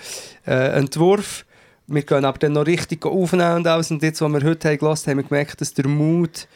äh, 0.47 0.51
äh, 0.51 0.73
ein 0.73 0.85
Entwurf. 0.85 1.45
Wir 1.87 2.03
können 2.03 2.25
aber 2.25 2.39
dann 2.39 2.53
noch 2.53 2.67
richtig 2.67 3.05
aufnehmen 3.05 3.57
und 3.57 3.67
alles. 3.67 3.91
Und 3.91 4.03
jetzt, 4.03 4.21
was 4.21 4.31
wir 4.31 4.43
heute 4.43 4.69
haben 4.69 4.79
gelassen, 4.79 5.11
haben 5.11 5.17
wir 5.19 5.25
gemerkt, 5.25 5.61
dass 5.61 5.75
der 5.75 5.89
Mut 5.89 6.47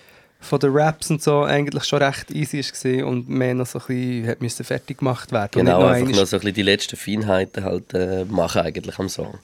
von 0.44 0.61
den 0.61 0.70
Raps 0.76 1.11
und 1.11 1.23
so 1.23 1.43
eigentlich 1.43 1.85
schon 1.85 2.02
recht 2.02 2.31
easy 2.31 2.61
war 2.62 3.06
und 3.08 3.29
mehr 3.29 3.55
noch 3.55 3.67
so 3.67 3.81
ein 3.88 4.37
bisschen 4.38 4.64
fertig 4.64 4.99
gemacht 4.99 5.32
werden. 5.32 5.50
Genau, 5.52 5.81
noch 5.81 5.88
einfach 5.88 6.14
noch 6.14 6.26
so 6.26 6.37
ein 6.37 6.41
bisschen 6.41 6.55
die 6.55 6.62
letzten 6.62 6.96
Feinheiten 6.96 7.64
halt 7.64 7.94
äh, 7.94 8.25
machen 8.26 8.61
eigentlich 8.62 8.99
am 8.99 9.08
Song. 9.08 9.38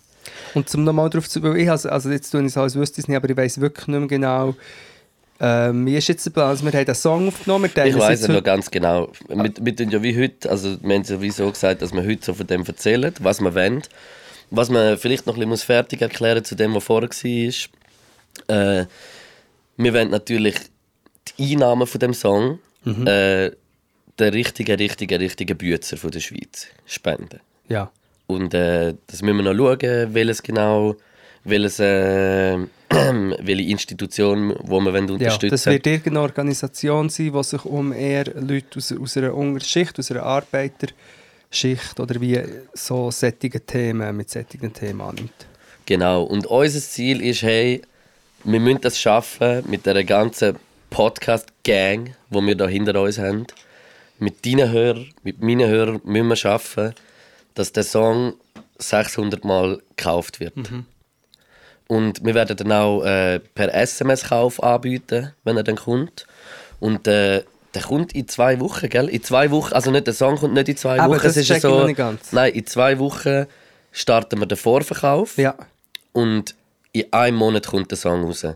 Und 0.55 0.69
zum 0.69 0.85
nochmal 0.85 1.11
darauf 1.11 1.29
zu 1.29 1.55
ich 1.55 1.71
also, 1.71 1.89
also 1.89 2.11
jetzt 2.11 2.31
tue 2.31 2.41
ich 2.41 2.49
es 2.49 2.57
als 2.57 2.75
wüsste 2.75 3.01
ich 3.01 3.05
es 3.05 3.09
nicht, 3.09 3.17
aber 3.17 3.31
ich 3.31 3.37
weiß 3.37 3.61
wirklich 3.61 3.87
nicht 3.87 3.99
mehr 3.99 4.09
genau, 4.09 4.55
ähm, 5.43 5.87
wie 5.87 5.97
ist 5.97 6.09
jetzt 6.09 6.27
der 6.27 6.31
Plan? 6.33 6.49
Also 6.49 6.65
wir 6.65 6.73
haben 6.73 6.85
den 6.85 6.95
Song 6.95 7.29
aufgenommen, 7.29 7.71
Ich 7.75 7.95
es 7.95 7.99
weiß 7.99 8.27
ja 8.27 8.33
noch 8.35 8.45
ganz 8.45 8.71
genau. 8.71 9.11
Wir, 9.29 9.51
wir 9.59 9.77
tun 9.77 9.91
ja 9.91 10.03
wie 10.03 10.21
heute, 10.21 10.51
also 10.51 10.77
wir 10.83 10.95
haben 10.95 11.05
sowieso 11.05 11.51
gesagt, 11.51 11.81
dass 11.81 11.93
wir 11.93 12.05
heute 12.05 12.25
so 12.25 12.35
von 12.35 12.47
dem 12.47 12.65
erzählen, 12.65 13.15
was 13.21 13.41
wir 13.41 13.55
wollen. 13.55 13.83
Was 14.51 14.69
man 14.69 14.99
vielleicht 14.99 15.27
noch 15.27 15.35
ein 15.35 15.39
bisschen 15.39 15.49
muss 15.49 15.63
fertig 15.63 16.03
erklären 16.03 16.45
zu 16.45 16.57
dem, 16.57 16.75
was 16.75 16.85
vorher 16.85 17.09
war. 17.09 18.81
Äh, 18.81 18.87
wir 19.77 19.95
wollen 19.95 20.11
natürlich 20.11 20.57
die 21.39 21.53
Einnahmen 21.53 21.87
von 21.87 22.01
dem 22.01 22.13
Song 22.13 22.59
Mhm. 22.85 23.07
äh, 23.07 23.51
den 24.19 24.33
richtigen, 24.33 24.77
richtigen, 24.77 25.19
richtigen 25.21 25.57
Bützer 25.57 25.97
von 25.97 26.11
der 26.11 26.21
Schweiz 26.21 26.67
spenden. 26.87 27.41
Ja. 27.69 27.91
Und 28.31 28.55
äh, 28.55 28.95
das 29.07 29.23
müssen 29.23 29.39
wir 29.39 29.53
noch 29.53 29.57
schauen, 29.57 30.15
welches 30.15 30.43
genau, 30.43 30.97
welches, 31.45 31.81
äh, 31.81 32.57
welche 32.91 33.71
Institution, 33.71 34.55
wo 34.61 34.81
wir 34.81 34.93
wollen 34.93 35.09
ja, 35.09 35.15
unterstützen 35.15 35.51
das 35.51 35.67
wird 35.67 35.87
irgendeine 35.87 36.21
Organisation 36.21 37.09
sein, 37.09 37.33
die 37.33 37.45
sich 37.45 37.65
um 37.65 37.93
eher 37.93 38.25
Leute 38.35 38.79
aus, 38.79 38.93
aus 38.93 39.17
einer 39.17 39.35
Unterschicht, 39.35 39.99
aus 39.99 40.11
einer 40.11 40.23
Arbeiterschicht 40.23 41.99
oder 41.99 42.21
wie 42.21 42.41
so 42.75 43.11
sättige 43.11 43.65
Themen 43.65 44.17
mit 44.17 44.31
sättigen 44.31 44.73
Themen 44.73 45.01
annimmt. 45.01 45.47
Genau. 45.87 46.23
Und 46.23 46.47
unser 46.47 46.81
Ziel 46.81 47.21
ist, 47.21 47.43
hey, 47.43 47.83
wir 48.45 48.61
müssen 48.61 48.81
das 48.81 48.99
schaffen 48.99 49.65
mit 49.69 49.87
der 49.87 50.05
ganzen 50.05 50.57
Podcast-Gang, 50.91 52.15
die 52.31 52.41
wir 52.47 52.55
da 52.55 52.69
hinter 52.69 53.01
uns 53.01 53.19
haben. 53.19 53.47
Mit 54.19 54.45
deinen 54.45 54.71
Hörern, 54.71 55.07
mit 55.23 55.43
meinen 55.43 55.69
Hörern 55.69 56.01
müssen 56.05 56.29
wir 56.29 56.37
schaffen, 56.37 56.95
dass 57.61 57.73
der 57.73 57.85
Song 57.85 58.35
600 58.79 59.45
Mal 59.45 59.83
gekauft 59.95 60.41
wird. 60.41 60.55
Und 61.89 62.25
wir 62.25 62.35
werden 62.35 62.57
dann 62.57 62.73
auch 62.73 63.03
äh, 63.03 63.39
per 63.41 63.75
SMS-Kauf 63.75 64.63
anbieten, 64.63 65.33
wenn 65.45 65.59
er 65.59 65.63
dann 65.63 65.77
kommt. 65.77 66.27
Und 66.79 67.07
äh, 67.07 67.43
der 67.75 67.83
kommt 67.83 68.15
in 68.15 68.27
zwei 68.29 68.59
Wochen, 68.61 68.89
gell? 68.89 69.09
In 69.09 69.23
zwei 69.23 69.51
Wochen, 69.51 69.75
also 69.75 69.91
nicht 69.91 70.07
der 70.07 70.15
Song 70.15 70.37
kommt 70.37 70.55
nicht 70.55 70.71
in 70.71 70.77
zwei 70.79 70.99
Aber 70.99 71.17
Wochen. 71.17 71.23
das 71.25 71.37
es 71.37 71.51
ist 71.51 71.61
so, 71.61 71.81
noch 71.81 71.87
nicht 71.87 71.97
ganz. 71.99 72.33
Nein, 72.33 72.55
in 72.55 72.67
zwei 72.67 72.99
Wochen 72.99 73.47
starten 73.93 74.41
wir 74.41 74.47
den 74.47 74.57
Vorverkauf. 74.57 75.37
Ja. 75.37 75.55
Und 76.13 76.55
in 76.93 77.13
einem 77.13 77.37
Monat 77.37 77.67
kommt 77.67 77.91
der 77.91 77.99
Song 77.99 78.25
raus. 78.25 78.47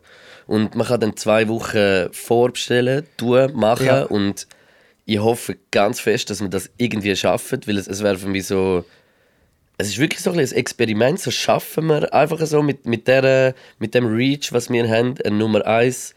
Und 0.47 0.75
man 0.77 0.87
kann 0.87 1.01
dann 1.01 1.17
zwei 1.17 1.47
Wochen 1.49 2.11
vorbestellen, 2.13 3.07
tun, 3.19 3.53
machen. 3.55 3.87
Ja. 3.87 4.05
Und 4.05 4.47
ich 5.07 5.19
hoffe 5.19 5.57
ganz 5.71 6.01
fest, 6.01 6.31
dass 6.31 6.41
wir 6.41 6.49
das 6.49 6.71
irgendwie 6.79 7.15
schaffen, 7.17 7.61
weil 7.67 7.79
es, 7.79 7.87
es 7.89 8.03
wäre 8.03 8.17
für 8.19 8.29
mich 8.29 8.47
so 8.47 8.85
es 9.77 9.89
ist 9.89 9.99
wirklich 9.99 10.21
so 10.21 10.31
ein, 10.31 10.39
ein 10.39 10.53
Experiment, 10.53 11.19
so 11.21 11.31
schaffen 11.33 11.87
wir 11.87 12.15
einfach 12.15 12.39
so 12.47 12.63
mit, 12.63 12.87
mit, 12.87 13.09
der, 13.09 13.55
mit 13.81 13.93
dem 13.95 14.07
Reach, 14.07 14.53
was 14.53 14.71
wir 14.71 14.89
haben, 14.89 15.15
eine 15.25 15.35
Nummer 15.37 15.67
1 15.67 16.15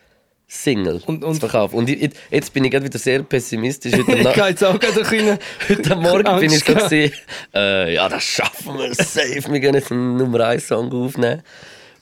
Single 0.47 1.01
Und- 1.07 1.23
und- 1.23 1.33
zu 1.33 1.39
verkaufen. 1.41 1.75
Und 1.75 1.89
ich, 1.89 2.11
jetzt 2.29 2.53
bin 2.53 2.63
ich 2.65 2.71
gerade 2.71 2.85
wieder 2.85 2.99
sehr 2.99 3.23
pessimistisch. 3.23 3.93
Heute, 3.93 4.11
Ich 4.29 4.33
gehe 4.33 4.47
jetzt 4.49 4.63
auch 4.63 4.79
gerade 4.79 5.05
rein. 5.11 5.39
heute 5.67 5.95
Morgen 5.95 6.39
bin 6.39 6.51
ich 6.51 6.63
so 6.63 6.71
Angst 6.73 6.83
gesehen, 6.83 7.11
äh, 7.53 7.95
ja, 7.95 8.07
das 8.07 8.23
schaffen 8.23 8.77
wir 8.77 8.93
safe. 8.93 9.51
Wir 9.51 9.59
gehen 9.59 9.73
jetzt 9.73 9.91
einen 9.91 10.17
Nummer 10.17 10.41
1 10.45 10.67
Song 10.67 10.91
aufnehmen. 10.93 11.41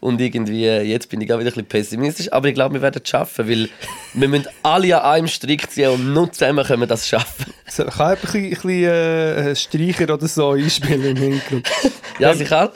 Und 0.05 0.21
irgendwie, 0.21 0.67
jetzt 0.67 1.09
bin 1.09 1.19
ich 1.21 1.33
auch 1.33 1.39
wieder 1.39 1.49
ein 1.49 1.53
bisschen 1.53 1.65
pessimistisch, 1.65 2.31
aber 2.31 2.47
ich 2.47 2.53
glaube, 2.53 2.75
wir 2.75 2.81
werden 2.83 3.01
es 3.03 3.09
schaffen, 3.09 3.49
weil 3.49 3.69
wir 4.13 4.27
müssen 4.27 4.47
alle 4.61 5.01
an 5.01 5.11
einem 5.13 5.27
Strick 5.27 5.71
ziehen 5.71 5.89
und 5.89 6.13
nur 6.13 6.31
zusammen 6.31 6.63
können 6.63 6.81
wir 6.81 6.87
das 6.87 7.07
schaffen. 7.07 7.51
So, 7.67 7.85
kann 7.85 8.15
ich 8.15 8.35
ein 8.35 8.51
bisschen, 8.51 8.87
ein 8.87 9.55
bisschen 9.55 9.83
äh, 9.83 9.93
Streicher 9.95 10.13
oder 10.13 10.27
so 10.27 10.51
einspielen 10.51 11.03
im 11.03 11.17
Hintergrund? 11.17 11.67
Ja, 12.19 12.29
also 12.29 12.43
ich 12.43 12.49
kann, 12.49 12.69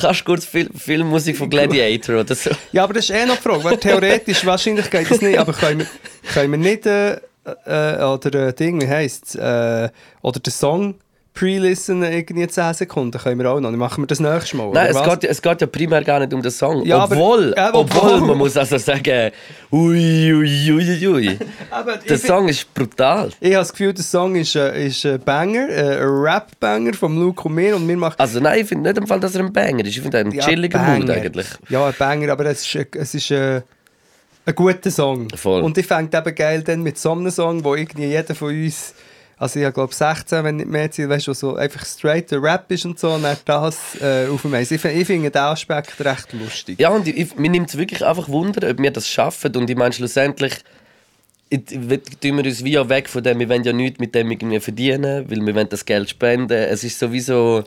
kannst 0.00 0.20
du 0.20 0.24
kurz 0.24 0.44
Fil 0.44 0.70
Filmmusik 0.72 1.36
von 1.36 1.50
Gladiator 1.50 2.20
oder 2.20 2.34
so. 2.36 2.50
Ja, 2.70 2.84
aber 2.84 2.94
das 2.94 3.06
ist 3.06 3.10
eh 3.10 3.26
noch 3.26 3.34
die 3.34 3.42
Frage, 3.42 3.64
weil 3.64 3.76
theoretisch, 3.78 4.46
wahrscheinlich 4.46 4.88
geht 4.88 5.10
das 5.10 5.20
nicht, 5.20 5.36
aber 5.36 5.52
können 5.52 5.80
wir, 5.80 5.86
können 6.32 6.52
wir 6.52 6.58
nicht, 6.58 6.86
äh, 6.86 7.14
äh, 7.64 8.04
oder 8.04 8.48
äh, 8.48 8.52
Ding, 8.52 8.80
wie 8.80 8.86
heisst 8.86 9.30
es, 9.30 9.34
äh, 9.34 9.88
oder 10.22 10.38
den 10.38 10.52
Song 10.52 10.94
pre-listen 11.34 12.02
irgendwie 12.04 12.46
10 12.46 12.74
Sekunden, 12.74 13.18
können 13.18 13.40
wir 13.40 13.50
auch 13.50 13.58
noch, 13.58 13.68
dann 13.70 13.78
machen 13.78 14.04
wir 14.04 14.06
das 14.06 14.20
nächste 14.20 14.56
Mal, 14.56 14.70
Nein, 14.72 14.86
es 14.90 14.94
was? 14.94 15.08
geht, 15.10 15.24
ja- 15.24 15.30
es 15.30 15.42
geht 15.42 15.60
ja 15.60 15.66
primär 15.66 16.02
gar 16.04 16.20
nicht 16.20 16.32
um 16.32 16.40
den 16.40 16.52
Song. 16.52 16.84
Ja, 16.86 16.98
aber- 16.98 17.16
obwohl, 17.16 17.54
Ja, 17.56 17.74
obwohl, 17.74 18.12
obwohl. 18.12 18.20
man 18.28 18.38
muss 18.38 18.56
also 18.56 18.78
sagen, 18.78 19.32
ui, 19.72 20.32
ui, 20.32 20.70
ui, 20.72 21.06
ui. 21.08 21.38
Aber 21.70 21.96
Der 21.96 22.18
Song 22.18 22.48
ist 22.48 22.72
brutal. 22.72 23.30
ich 23.40 23.48
habe 23.48 23.56
das 23.62 23.72
Gefühl, 23.72 23.92
der 23.92 24.04
Song 24.04 24.36
ist, 24.36 24.54
äh, 24.54 24.86
ist 24.86 25.04
ein 25.04 25.18
Banger, 25.20 25.68
äh, 25.68 25.98
ein 25.98 26.08
Rap-Banger 26.08 26.94
vom 26.94 27.18
Luke 27.18 27.42
und 27.48 27.54
mir 27.56 27.74
und 27.74 27.86
wir 27.88 27.96
machen... 27.96 28.14
Also 28.18 28.38
nein, 28.38 28.60
ich 28.60 28.68
finde 28.68 28.88
nicht 28.90 28.98
im 28.98 29.06
Fall, 29.08 29.18
dass 29.18 29.34
er 29.34 29.40
ein 29.44 29.52
Banger 29.52 29.80
ist. 29.84 29.88
Ich 29.96 30.00
finde 30.00 30.18
er 30.18 30.24
ein 30.26 30.30
Ja, 30.30 30.44
chilliger 30.44 30.78
Banger. 30.78 30.98
Mood 31.00 31.10
eigentlich. 31.10 31.46
Ja, 31.68 31.84
ein 31.86 31.94
Banger, 31.98 32.30
aber 32.32 32.46
es 32.46 32.62
ist, 32.64 32.74
äh, 32.76 32.86
es 32.96 33.12
ist 33.12 33.30
äh, 33.32 33.60
ein 34.46 34.54
guter 34.54 34.90
Song. 34.90 35.28
Voll. 35.34 35.62
Und 35.62 35.76
ich 35.78 35.86
fände 35.86 36.16
eben 36.16 36.34
geil 36.34 36.62
dann 36.62 36.82
mit 36.82 36.96
so 36.96 37.10
einem 37.10 37.30
Song, 37.30 37.64
wo 37.64 37.74
irgendwie 37.74 38.04
jeder 38.06 38.34
von 38.36 38.50
uns, 38.50 38.94
also 39.38 39.60
ich 39.60 39.74
glaube 39.74 39.94
16, 39.94 40.44
wenn 40.44 40.56
nicht 40.56 40.68
mehr 40.68 40.88
sind, 40.92 41.08
weißt 41.08 41.26
du, 41.26 41.32
so 41.34 41.56
einfach 41.56 41.84
straight 41.84 42.30
der 42.30 42.42
Rap 42.42 42.70
ist 42.70 42.84
und 42.84 42.98
so, 42.98 43.10
und 43.12 43.22
dann 43.22 43.36
das 43.44 43.76
äh, 44.00 44.26
auf 44.28 44.42
dem 44.42 44.54
Eis. 44.54 44.70
Ich, 44.70 44.80
find- 44.80 44.96
ich 44.96 45.06
finde 45.06 45.30
den 45.30 45.42
Aspekt 45.42 46.00
recht 46.04 46.32
lustig. 46.32 46.78
Ja, 46.80 46.90
und 46.90 47.06
ich, 47.08 47.16
ich, 47.16 47.36
mir 47.36 47.50
nimmt 47.50 47.68
es 47.68 47.76
wirklich 47.76 48.04
einfach 48.04 48.28
Wunder, 48.28 48.70
ob 48.70 48.78
wir 48.78 48.90
das 48.90 49.08
schaffen. 49.08 49.54
Und 49.56 49.68
ich 49.68 49.76
meine, 49.76 49.92
schlussendlich 49.92 50.54
ich, 51.50 51.60
ich, 51.70 51.78
tun 52.20 52.36
wir 52.38 52.44
uns 52.44 52.64
wie 52.64 52.78
auch 52.78 52.88
weg 52.88 53.08
von 53.08 53.22
dem, 53.22 53.38
wir 53.38 53.48
wollen 53.48 53.64
ja 53.64 53.72
nichts 53.72 54.00
mit 54.00 54.14
dem 54.14 54.30
irgendwie 54.30 54.60
verdienen, 54.60 55.30
weil 55.30 55.44
wir 55.44 55.54
wollen 55.54 55.68
das 55.68 55.84
Geld 55.84 56.08
spenden. 56.10 56.52
Es 56.52 56.84
ist 56.84 56.98
sowieso... 56.98 57.64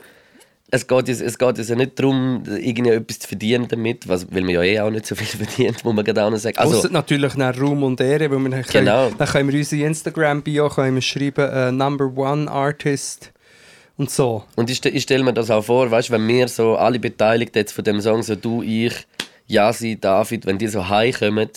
Es 0.70 0.86
geht, 0.86 1.08
es 1.08 1.38
geht 1.38 1.58
ja 1.58 1.76
nicht 1.76 1.98
darum, 1.98 2.44
irgendwie 2.46 2.90
etwas 2.90 3.20
zu 3.20 3.28
verdienen 3.30 3.68
damit, 3.70 4.08
was, 4.10 4.28
weil 4.34 4.42
man 4.42 4.50
ja 4.50 4.64
eh 4.64 4.80
auch 4.82 4.90
nicht 4.90 5.06
so 5.06 5.16
viel 5.16 5.26
verdient, 5.46 5.84
muss 5.86 5.94
man 5.94 6.04
gerade 6.04 6.24
auch 6.26 6.30
noch 6.30 6.38
sagen. 6.38 6.58
Also, 6.58 6.76
Also, 6.76 6.90
natürlich 6.90 7.36
nach 7.36 7.58
Ruhm 7.58 7.84
und 7.84 8.02
Ehre, 8.02 8.30
weil 8.30 8.40
wir 8.40 8.50
dann 8.50 8.64
können, 8.64 8.86
Genau. 8.86 9.10
dann 9.18 9.28
können 9.28 9.50
wir 9.52 9.60
unsere 9.60 9.86
Instagram-Bio 9.86 10.70
schreiben, 10.70 11.38
äh, 11.38 11.72
Number 11.72 12.12
One 12.18 12.52
Artist 12.52 13.32
und 13.96 14.10
so. 14.12 14.44
Und 14.58 14.70
ich, 14.70 14.84
ich 14.86 15.04
stelle 15.04 15.24
mir 15.24 15.34
das 15.34 15.50
auch 15.50 15.64
vor, 15.64 15.90
weißt, 15.90 16.12
wenn 16.12 16.28
wir 16.28 16.50
so 16.50 16.76
alle 16.76 17.00
Beteiligten 17.00 17.60
jetzt 17.60 17.72
von 17.72 17.86
dem 17.86 18.02
Song, 18.02 18.22
so 18.22 18.36
du, 18.36 18.62
ich, 18.62 19.08
Yasi, 19.48 19.98
David, 19.98 20.46
wenn 20.46 20.58
die 20.58 20.68
so 20.68 20.90
heimkommen, 20.90 21.50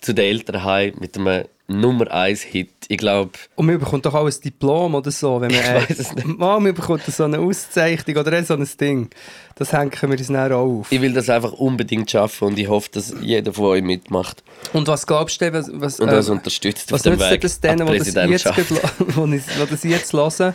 zu 0.00 0.14
den 0.14 0.24
Eltern 0.24 0.64
heim 0.64 0.94
mit 0.98 1.14
einem 1.18 1.44
Nummer 1.70 2.10
1 2.10 2.42
Hit, 2.42 2.70
ich 2.88 2.98
glaube, 2.98 3.30
Und 3.54 3.66
man 3.66 3.78
bekommt 3.78 4.04
doch 4.04 4.14
auch 4.14 4.26
ein 4.26 4.34
Diplom 4.44 4.94
oder 4.96 5.10
so, 5.12 5.40
wenn 5.40 5.50
man... 5.52 5.60
Ich 5.60 5.88
weiss 5.88 5.98
es 5.98 6.14
nicht. 6.14 6.26
Mal, 6.26 6.58
man 6.58 6.74
bekommt 6.74 7.04
so 7.04 7.24
eine 7.24 7.38
Auszeichnung 7.38 8.16
oder 8.16 8.42
so 8.42 8.54
ein 8.54 8.68
Ding. 8.80 9.10
Das 9.54 9.72
hängen 9.72 9.92
wir 9.92 10.10
uns 10.10 10.26
dann 10.26 10.52
auch 10.52 10.58
auf. 10.58 10.90
ich 10.90 11.00
will 11.00 11.12
das 11.12 11.30
einfach 11.30 11.52
unbedingt 11.52 12.10
schaffen 12.10 12.48
und 12.48 12.58
ich 12.58 12.68
hoffe, 12.68 12.88
dass 12.92 13.14
jeder 13.20 13.52
von 13.52 13.66
euch 13.66 13.82
mitmacht 13.82 14.42
Und 14.72 14.88
was 14.88 15.06
glaubst 15.06 15.40
du, 15.40 15.52
was, 15.52 15.70
was, 15.72 16.00
und 16.00 16.08
äh, 16.08 16.16
uns 16.16 16.28
unterstützt 16.28 16.90
was 16.90 17.06
auf 17.06 17.14
dem 17.14 17.20
Weg 17.20 17.40
das 17.40 17.60
denen, 17.60 17.86
die 17.86 17.98
das 17.98 18.14
jetzt, 18.14 18.58
wo 19.16 19.26
das 19.66 19.84
jetzt 19.84 20.12
hören? 20.12 20.54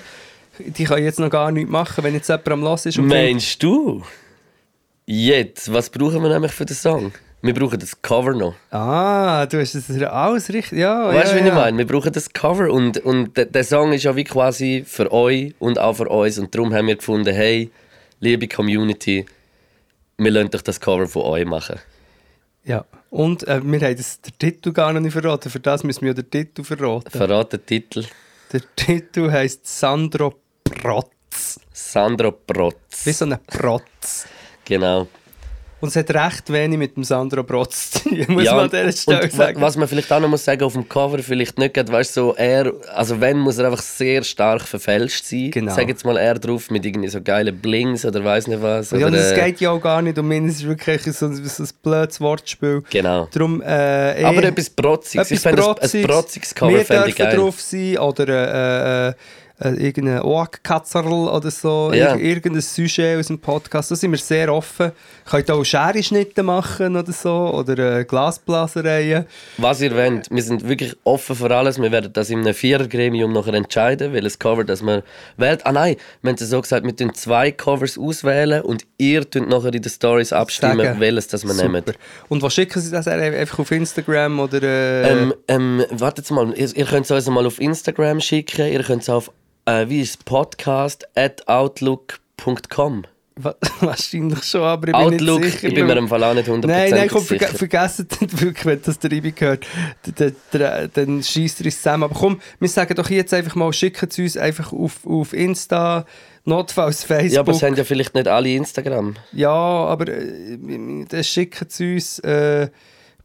Die 0.60 0.84
können 0.84 1.05
jetzt 1.05 1.19
noch 1.19 1.29
gar 1.29 1.51
nichts 1.51 1.72
machen, 1.72 2.03
wenn 2.03 2.13
jetzt 2.13 2.27
jemand 2.27 2.48
am 2.50 2.62
Hören 2.62 2.79
ist. 2.84 2.98
Meinst 2.98 3.63
du? 3.63 4.03
Jetzt, 5.05 5.72
was 5.72 5.89
brauchen 5.89 6.22
wir 6.24 6.29
nämlich 6.29 6.51
für 6.51 6.65
den 6.65 6.75
Song? 6.75 7.13
Wir 7.45 7.53
brauchen 7.53 7.79
das 7.79 8.01
Cover 8.01 8.33
noch. 8.33 8.55
Ah, 8.71 9.45
du 9.45 9.59
hast 9.59 9.75
das 9.75 9.87
alles 10.01 10.51
richtig. 10.51 10.79
Ja, 10.79 11.13
Weißt 11.13 11.31
du, 11.31 11.37
ja, 11.37 11.43
wie 11.43 11.47
ja. 11.47 11.53
ich 11.53 11.53
meine? 11.53 11.77
Wir 11.77 11.85
brauchen 11.85 12.11
das 12.11 12.33
Cover 12.33 12.71
und, 12.71 12.97
und 12.97 13.37
der, 13.37 13.45
der 13.45 13.63
Song 13.63 13.93
ist 13.93 14.01
ja 14.01 14.15
wie 14.15 14.23
quasi 14.23 14.83
für 14.83 15.11
euch 15.11 15.53
und 15.59 15.77
auch 15.77 15.93
für 15.93 16.09
uns. 16.09 16.39
Und 16.39 16.55
darum 16.55 16.73
haben 16.73 16.87
wir 16.87 16.95
gefunden, 16.95 17.35
hey, 17.35 17.69
liebe 18.19 18.47
Community, 18.47 19.27
wir 20.17 20.31
lassen 20.31 20.55
euch 20.55 20.63
das 20.63 20.79
Cover 20.79 21.07
von 21.07 21.21
euch 21.21 21.45
machen. 21.45 21.77
Ja. 22.63 22.83
Und 23.11 23.47
äh, 23.47 23.61
wir 23.63 23.79
haben 23.79 23.95
das, 23.95 24.19
den 24.21 24.39
Titel 24.39 24.71
gar 24.71 24.91
noch 24.91 25.01
nicht 25.01 25.13
verraten. 25.13 25.51
Für 25.51 25.59
das 25.59 25.83
müssen 25.83 26.01
wir 26.01 26.09
ja 26.09 26.13
den 26.15 26.31
Titel 26.31 26.63
verraten. 26.63 27.11
Verrat 27.11 27.53
den 27.53 27.63
Titel. 27.63 28.05
Der 28.53 28.61
Titel 28.75 29.29
heisst 29.29 29.67
Sandro 29.67 30.33
Protz. 30.63 31.59
Sandro 31.71 32.31
Protz. 32.31 33.05
Wie 33.05 33.11
so 33.11 33.25
ein 33.25 33.37
Protz. 33.45 34.25
Genau. 34.65 35.07
Und 35.82 35.89
es 35.89 35.96
hat 35.98 36.10
recht 36.10 36.51
wenig 36.51 36.79
mit 36.79 36.96
dem 36.96 37.03
Sandro 37.03 37.44
Protz 37.44 37.91
zu 37.91 38.10
tun, 38.10 38.25
muss 38.29 38.46
Ja, 38.46 38.55
man 38.55 38.63
an 38.65 38.70
dieser 38.72 38.91
Stelle 38.94 39.29
sagen. 39.29 39.62
was 39.62 39.75
man 39.75 39.88
vielleicht 39.88 40.12
auch 40.12 40.20
noch 40.22 40.29
muss 40.29 40.44
sagen, 40.46 40.63
auf 40.63 40.74
dem 40.74 40.88
Cover 40.88 41.20
vielleicht 41.20 41.60
nicht 41.60 41.74
gerade, 41.74 41.91
weißt 41.91 42.15
du, 42.15 42.22
so 42.22 42.36
er, 42.36 42.72
also 42.94 43.20
wenn, 43.20 43.38
muss 43.38 43.58
er 43.58 43.65
einfach 43.65 43.82
sehr 43.84 44.24
stark 44.24 44.62
verfälscht 44.62 45.25
sein. 45.25 45.51
Genau. 45.51 45.75
Sag 45.75 45.89
jetzt 45.89 46.05
mal 46.05 46.17
er 46.17 46.36
drauf 46.39 46.72
mit 46.72 46.86
irgendwie 46.86 47.10
so 47.10 47.22
geilen 47.22 47.55
Blings 47.60 48.05
oder 48.05 48.24
weiß 48.24 48.48
nicht 48.48 48.62
was. 48.62 48.91
ja, 48.91 48.98
und 49.05 49.13
oder, 49.13 49.17
es 49.22 49.32
äh, 49.34 49.46
geht 49.46 49.60
ja 49.62 49.72
auch 49.72 49.82
gar 49.82 50.01
nicht 50.01 50.17
um 50.17 50.32
ihn, 50.32 50.48
es 50.48 50.55
ist 50.55 50.65
wirklich 50.67 51.03
so, 51.03 51.25
ein- 51.27 51.36
so 51.46 51.63
ein 51.63 51.70
blödes 51.84 52.22
Wortspiel. 52.22 52.82
Genau. 52.89 53.27
Darum, 53.32 53.62
äh, 53.62 54.24
Aber 54.24 54.44
eh- 54.44 54.48
etwas 54.48 54.70
Protziges. 54.70 55.29
Ich 55.29 55.38
etwas 55.38 55.44
fände 55.44 55.67
ein, 55.67 56.01
ein 56.01 56.08
protziges 56.08 56.55
Cover 56.55 56.79
fände 56.86 57.10
ich 57.10 57.15
geil. 57.15 57.36
drauf 57.36 57.60
sein 57.62 57.98
oder 57.98 59.10
äh, 59.10 59.13
äh, 59.59 59.69
irgendein 59.69 60.21
Ohrkatzerl 60.21 61.07
oder 61.29 61.50
so, 61.51 61.91
Ja. 61.93 62.15
Ir 62.15 62.21
irgendein 62.21 62.62
Sujet 62.62 63.19
aus 63.19 63.27
dem 63.27 63.39
Podcast. 63.39 63.89
Da 63.91 63.95
sind 63.95 64.12
wir 64.12 64.17
sehr 64.17 64.53
offen. 64.53 64.91
Könnt 65.29 65.50
auch 65.50 65.63
Scherenschnitte 65.63 66.43
machen 66.43 66.95
oder 66.95 67.12
so 67.12 67.53
oder 67.53 68.00
äh, 68.00 68.05
Glasblasereien. 68.05 69.25
Was 69.57 69.81
ihr 69.81 69.95
wollt, 69.95 70.27
wir 70.29 70.43
sind 70.43 70.67
wirklich 70.67 70.95
offen 71.03 71.35
für 71.35 71.55
alles. 71.55 71.81
Wir 71.81 71.91
werden 71.91 72.12
das 72.13 72.29
in 72.29 72.39
einem 72.39 72.53
Vierergremium 72.53 73.33
nachher 73.33 73.53
entscheiden, 73.53 74.13
welches 74.13 74.38
Cover 74.39 74.63
das 74.63 74.81
man 74.81 75.03
wählt. 75.38 75.65
Ah 75.65 75.71
nein, 75.71 75.95
wir 76.21 76.29
haben 76.31 76.38
es 76.39 76.50
so 76.50 76.62
gesagt, 76.62 76.85
wir 76.85 76.95
tun 76.95 77.13
zwei 77.13 77.51
Covers 77.51 77.97
auswählen 77.97 78.62
und 78.62 78.85
ihr 78.97 79.29
tut 79.29 79.47
nachher 79.50 79.74
in 79.74 79.81
den 79.81 79.89
Stories 79.89 80.33
abstimmen, 80.33 80.85
Sagen. 80.85 81.00
welches 81.00 81.27
das 81.29 81.43
wir 81.43 81.53
Super. 81.53 81.67
nehmen. 81.69 81.83
Und 82.29 82.41
was 82.41 82.53
schicken 82.53 82.79
Sie 82.81 82.91
das 82.91 83.07
einfach 83.07 83.59
auf 83.59 83.71
Instagram 83.71 84.39
oder... 84.39 84.62
Äh, 84.62 85.12
Ähm, 85.15 85.33
ähm, 85.47 85.85
wartet 85.91 86.29
mal, 86.31 86.53
ihr, 86.55 86.75
ihr 86.75 86.85
könnt 86.85 87.05
es 87.05 87.12
uns 87.12 87.27
mal 87.29 87.45
auf 87.45 87.59
Instagram 87.59 88.19
schicken, 88.19 88.67
ihr 88.71 88.83
könnt 88.83 89.03
es 89.03 89.09
auf, 89.09 89.31
äh, 89.65 89.88
wie 89.89 90.01
ist 90.01 90.10
es, 90.12 90.17
podcast 90.17 91.07
at 91.15 91.48
outlook.com. 91.48 93.03
wa- 93.38 93.55
wahrscheinlich 93.81 94.43
schon, 94.43 94.62
aber 94.62 94.88
ich 94.88 94.93
bin 94.93 95.01
Outlook, 95.13 95.41
nicht 95.41 95.53
sicher. 95.55 95.67
ich 95.67 95.74
bin 95.75 95.88
mir 95.88 95.98
im 95.98 96.07
Fall 96.07 96.24
auch 96.24 96.34
nicht 96.34 96.48
100% 96.50 96.65
Nein, 96.67 96.91
nein, 96.91 97.07
komm, 97.10 97.24
sicher. 97.24 97.48
vergessen 97.48 98.07
das 98.10 98.41
wirklich, 98.41 98.65
wenn 98.65 98.81
das 98.81 99.00
der 99.00 99.12
Ibi 99.12 99.31
gehört. 99.31 99.65
Dann, 100.93 101.22
schießt 101.24 101.60
er 101.62 101.65
uns 101.65 101.77
zusammen. 101.77 102.03
Aber 102.03 102.15
komm, 102.15 102.39
wir 102.60 102.69
sagen 102.69 102.95
doch 102.95 103.10
jetzt 103.10 103.34
einfach 103.34 103.55
mal, 103.55 103.72
schicken 103.74 104.10
Sie 104.10 104.24
uns 104.24 104.38
einfach 104.38 104.72
auf, 104.72 105.05
auf 105.05 105.34
Insta, 105.34 106.05
notfalls 106.45 107.03
Facebook. 107.03 107.34
Ja, 107.34 107.39
aber 107.41 107.51
es 107.51 107.62
haben 107.63 107.75
ja 107.75 107.84
vielleicht 107.84 108.13
nicht 108.15 108.27
alle 108.27 108.50
Instagram. 108.53 109.15
Ja, 109.34 109.50
aber 109.51 110.07
äh, 110.07 110.57
dann 111.10 111.24
schicken 111.24 111.65
Sie 111.69 111.95
uns 111.95 112.19
äh, 112.19 112.69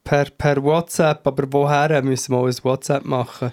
per, 0.03 0.25
per 0.37 0.63
WhatsApp. 0.63 1.25
Aber 1.27 1.45
woher 1.53 2.03
müssen 2.03 2.33
wir 2.35 2.43
ein 2.45 2.55
WhatsApp 2.65 3.05
machen? 3.05 3.53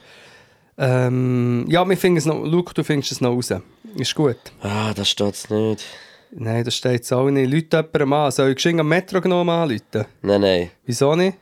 Ähm, 0.78 1.66
ja, 1.68 1.88
wir 1.88 1.98
finden 1.98 2.18
es 2.18 2.26
noch. 2.26 2.44
Luke, 2.44 2.74
du 2.74 2.84
findest 2.84 3.12
es 3.12 3.22
noch 3.22 3.32
raus. 3.32 3.52
Ist 3.96 4.16
gut. 4.16 4.38
Ah, 4.62 4.94
da 4.94 5.04
steht 5.04 5.34
es 5.34 5.50
nicht. 5.50 5.84
Nein, 6.32 6.64
das 6.64 6.76
steht 6.76 7.04
es 7.04 7.12
auch 7.12 7.30
nicht. 7.30 7.52
Leute 7.52 7.78
jemandem 7.78 8.14
an. 8.14 8.32
Soll 8.32 8.54
ich 8.56 8.68
am 8.68 8.88
Metro 8.88 9.22
genommen 9.22 9.50
anrufen? 9.50 10.06
Nein, 10.22 10.42
nein. 10.42 10.72
Wieso 10.86 11.16
nicht? 11.16 11.38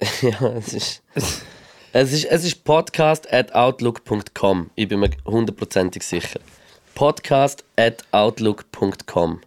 ja, 0.22 0.52
es 0.56 0.74
ist... 0.74 1.02
Es 1.96 2.12
ist, 2.12 2.24
es 2.24 2.44
ist 2.44 2.64
podcast 2.64 3.32
at 3.32 3.54
outlook.com. 3.54 4.68
Ich 4.74 4.88
bin 4.88 4.98
mir 4.98 5.10
hundertprozentig 5.24 6.02
sicher. 6.02 6.40
Podcast 6.96 7.62
at 7.76 8.02
outlook.com. 8.10 9.40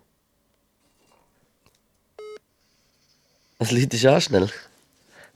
Was 3.60 3.72
Leute 3.72 3.98
ist 3.98 4.06
auch 4.06 4.22
schnell? 4.22 4.50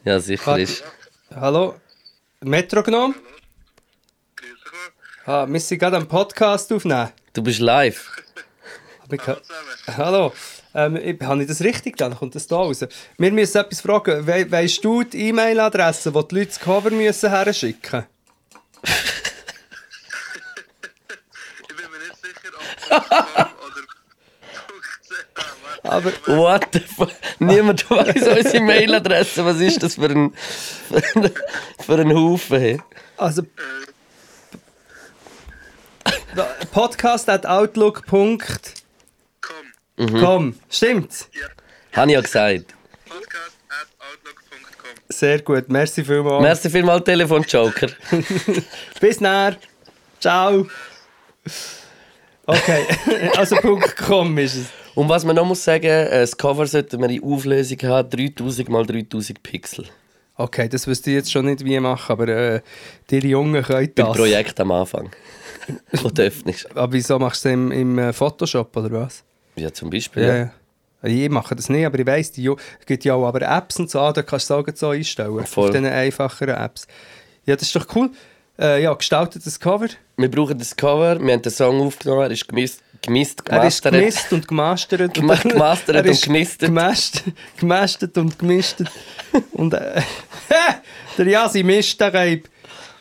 Ja, 0.05 0.21
sicher 0.21 0.51
Warte. 0.51 0.61
ist. 0.61 0.83
Hallo? 1.35 1.75
Metro 2.43 2.81
genommen? 2.83 3.15
Ah, 5.25 5.45
wir 5.47 5.59
sind 5.59 5.77
gerade 5.77 5.97
am 5.97 6.07
Podcast 6.07 6.73
aufnehmen. 6.73 7.11
Du 7.33 7.43
bist 7.43 7.59
live. 7.59 8.09
Aber 9.03 9.13
ich 9.15 9.21
kann- 9.21 9.37
Hallo. 9.95 10.33
Ähm, 10.73 10.95
ich, 10.95 11.21
habe 11.21 11.41
ich 11.43 11.47
das 11.47 11.61
richtig 11.61 11.97
dann 11.97 12.15
kommt 12.17 12.33
das 12.33 12.47
da 12.47 12.55
raus. 12.55 12.83
Wir 13.17 13.31
müssen 13.31 13.57
etwas 13.57 13.81
fragen. 13.81 14.25
We 14.25 14.49
weißt 14.49 14.83
du 14.83 15.03
die 15.03 15.27
E-Mail-Adresse, 15.29 16.13
wo 16.13 16.21
die 16.23 16.35
Leute 16.35 16.47
das 16.47 16.59
Cover 16.59 16.89
müssen 16.89 17.29
herschicken 17.29 18.05
Ich 21.61 21.67
bin 21.67 21.91
mir 21.91 21.99
nicht 21.99 22.15
sicher, 22.21 22.51
ob 22.89 23.30
Aber 25.83 26.11
What 26.27 26.67
the 26.73 26.79
fuck? 26.79 27.11
Niemand 27.39 27.89
weiß 27.89 28.27
unsere 28.27 28.61
Mailadresse. 28.61 29.43
Was 29.43 29.59
ist 29.59 29.81
das 29.81 29.95
für 29.95 30.09
ein, 30.09 30.33
für 30.87 31.03
ein, 31.15 31.31
für 31.85 31.95
ein 31.99 32.15
Haufen? 32.15 32.59
hey? 32.59 32.81
also 33.17 33.43
podcast 36.71 37.29
at 37.29 37.45
outlook.com 37.45 38.47
Komm, 40.19 40.55
Stimmt's? 40.69 41.29
Habe 41.93 42.11
ich 42.11 42.15
ja 42.15 42.21
gesagt. 42.21 42.73
podcast 43.05 43.57
at 43.69 43.87
outlook.com. 43.99 44.89
Sehr 45.09 45.41
gut, 45.41 45.69
merci 45.69 46.03
vielmals. 46.03 46.41
Merci 46.41 46.69
vielmals, 46.69 47.03
Telefon-Joker. 47.03 47.89
Bis 48.99 49.19
näher. 49.19 49.57
Ciao. 50.19 50.67
Okay, 52.45 52.85
also 53.37 53.55
Punkt 53.57 53.95
.com 53.97 54.37
ist 54.37 54.55
es. 54.55 54.80
Und 54.95 55.09
was 55.09 55.23
man 55.23 55.35
noch 55.35 55.45
muss 55.45 55.63
sagen, 55.63 55.85
äh, 55.85 56.21
das 56.21 56.37
Cover 56.37 56.67
sollte 56.67 56.97
man 56.97 57.09
in 57.09 57.23
Auflösung 57.23 57.77
haben, 57.83 58.09
3000 58.09 58.69
x 58.69 58.87
3000 58.87 59.43
Pixel. 59.43 59.85
Okay, 60.35 60.67
das 60.67 60.87
wüsste 60.87 61.11
ich 61.11 61.17
jetzt 61.17 61.31
schon 61.31 61.45
nicht, 61.45 61.63
wie 61.63 61.75
ich 61.75 61.81
mache, 61.81 62.11
aber 62.11 62.27
äh, 62.27 62.61
die 63.09 63.19
Jungen 63.19 63.61
können 63.63 63.91
das. 63.95 64.17
Projekt 64.17 64.59
am 64.59 64.71
Anfang. 64.71 65.11
Wo 65.91 66.09
du 66.09 66.23
öffnest. 66.23 66.75
Aber 66.75 66.91
wieso 66.93 67.19
machst 67.19 67.45
du 67.45 67.49
es 67.49 67.53
im, 67.53 67.71
im 67.71 67.99
äh, 67.99 68.13
Photoshop 68.13 68.75
oder 68.75 68.91
was? 68.91 69.23
Ja, 69.55 69.71
zum 69.71 69.89
Beispiel. 69.89 70.23
Ja. 70.23 70.35
Ja. 70.37 70.51
Ich 71.03 71.29
mache 71.29 71.55
das 71.55 71.69
nicht, 71.69 71.85
aber 71.85 71.97
ich 71.99 72.05
weiss, 72.05 72.31
die 72.31 72.47
es 72.47 72.85
gibt 72.85 73.05
ja 73.05 73.15
auch 73.15 73.25
aber 73.25 73.41
Apps 73.41 73.79
und 73.79 73.89
so, 73.89 73.99
ah, 73.99 74.13
da 74.13 74.21
kannst 74.21 74.49
du 74.49 74.53
sagen, 74.53 74.75
so 74.75 74.89
einstellen. 74.89 75.45
Voll. 75.45 75.65
Auf 75.65 75.71
diesen 75.71 75.85
einfacheren 75.85 76.55
Apps. 76.55 76.87
Ja, 77.45 77.55
das 77.55 77.63
ist 77.63 77.75
doch 77.75 77.87
cool. 77.95 78.11
Äh, 78.59 78.83
ja, 78.83 78.93
gestaltetes 78.93 79.59
Cover. 79.59 79.87
Wir 80.17 80.29
brauchen 80.29 80.57
das 80.59 80.75
Cover, 80.75 81.19
wir 81.19 81.33
haben 81.33 81.41
den 81.41 81.51
Song 81.51 81.81
aufgenommen, 81.81 82.21
er 82.21 82.31
ist 82.31 82.47
gemisst, 82.47 82.83
gemisst 83.01 83.41
Er 83.49 83.63
ist 83.65 83.81
gemastert. 83.81 83.93
gemisst 83.93 84.33
und 84.33 84.47
gemastert. 84.47 85.13
Gema- 85.15 85.35
gemastert 85.41 85.95
Er 85.95 86.01
und 86.03 86.09
ist 86.09 86.23
gemistet. 86.25 86.67
Gemastet, 86.67 87.23
gemastet 87.57 88.17
und 88.17 88.37
gemistet. 88.39 88.89
und 89.53 89.73
äh, 89.73 90.01
der 91.17 91.27
Jasi 91.27 91.63
Mistreib. 91.63 92.47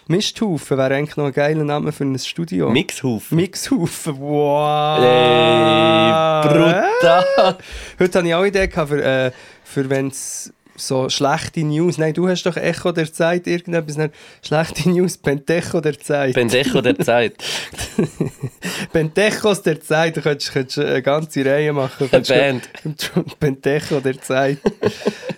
Misthaufen 0.06 0.76
wäre 0.76 0.94
eigentlich 0.96 1.16
noch 1.16 1.26
ein 1.26 1.32
geiler 1.32 1.62
Name 1.62 1.92
für 1.92 2.02
ein 2.04 2.18
Studio. 2.18 2.68
Mixhaufen. 2.70 3.36
Mixhaufen. 3.36 4.18
Wow. 4.18 4.98
Ey, 5.04 6.48
brutal. 6.48 7.58
Heute 8.00 8.18
hatte 8.18 8.26
ich 8.26 8.34
auch 8.34 8.38
eine 8.40 8.48
Idee 8.48 8.68
für, 8.68 9.04
äh, 9.04 9.30
für 9.62 9.88
wenn 9.88 10.08
es 10.08 10.52
so 10.80 11.08
schlechte 11.08 11.60
News. 11.60 11.98
Nein, 11.98 12.14
du 12.14 12.28
hast 12.28 12.44
doch 12.44 12.56
Echo 12.56 12.92
der 12.92 13.12
Zeit 13.12 13.46
irgendetwas. 13.46 13.96
Nicht? 13.96 14.14
Schlechte 14.42 14.88
News, 14.88 15.16
Pentecho 15.18 15.80
der 15.80 15.98
Zeit. 15.98 16.34
Pendejo 16.34 16.80
der 16.80 16.98
Zeit. 16.98 17.34
Pentechos 18.92 19.62
der 19.62 19.80
Zeit. 19.80 20.16
Du 20.16 20.22
könntest, 20.22 20.52
könntest 20.52 20.78
eine 20.78 21.02
ganze 21.02 21.44
Reihe 21.44 21.72
machen. 21.72 22.08
Eine 22.10 22.22
Band. 22.22 22.68
Pentecho 23.40 24.00
der 24.00 24.20
Zeit. 24.20 24.58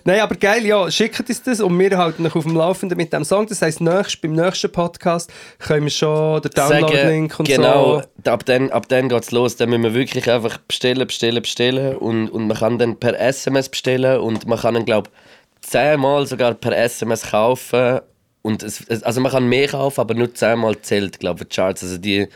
Nein, 0.05 0.19
aber 0.19 0.35
geil, 0.35 0.65
ja, 0.65 0.91
schickt 0.91 1.19
uns 1.29 1.43
das 1.43 1.61
und 1.61 1.79
wir 1.79 1.97
halten 1.97 2.25
euch 2.25 2.35
auf 2.35 2.43
dem 2.43 2.55
Laufenden 2.55 2.97
mit 2.97 3.13
dem 3.13 3.23
Song. 3.23 3.47
Das 3.47 3.61
heisst, 3.61 3.79
nächst, 3.79 4.21
beim 4.21 4.33
nächsten 4.33 4.69
Podcast 4.69 5.31
können 5.59 5.85
wir 5.85 5.91
schon 5.91 6.41
den 6.41 6.51
Download-Link 6.51 7.39
und 7.39 7.47
genau, 7.47 8.01
so. 8.23 8.31
ab 8.31 8.43
dann, 8.45 8.69
ab 8.71 8.89
dann 8.89 9.07
geht 9.07 9.23
es 9.23 9.31
los. 9.31 9.55
Dann 9.55 9.69
müssen 9.69 9.83
wir 9.83 9.93
wirklich 9.93 10.29
einfach 10.29 10.57
bestellen, 10.57 11.07
bestellen, 11.07 11.41
bestellen. 11.41 11.95
Und, 11.95 12.27
und 12.29 12.47
man 12.47 12.57
kann 12.57 12.77
dann 12.77 12.99
per 12.99 13.17
SMS 13.17 13.69
bestellen 13.69 14.19
und 14.19 14.45
man 14.45 14.59
kann 14.59 14.73
dann, 14.73 14.83
glaube 14.83 15.09
ich, 15.09 15.69
zehnmal 15.69 16.27
sogar 16.27 16.53
per 16.53 16.77
SMS 16.77 17.31
kaufen. 17.31 18.01
Und 18.41 18.61
es, 18.61 18.85
also 19.03 19.21
man 19.21 19.31
kann 19.31 19.47
mehr 19.47 19.69
kaufen, 19.69 20.01
aber 20.01 20.15
nur 20.15 20.33
zehnmal 20.33 20.77
zählt, 20.81 21.21
glaube 21.21 21.43
ich, 21.43 21.47
die 21.47 21.55
Charts. 21.55 21.81
Also 21.81 21.97
die, 21.97 22.27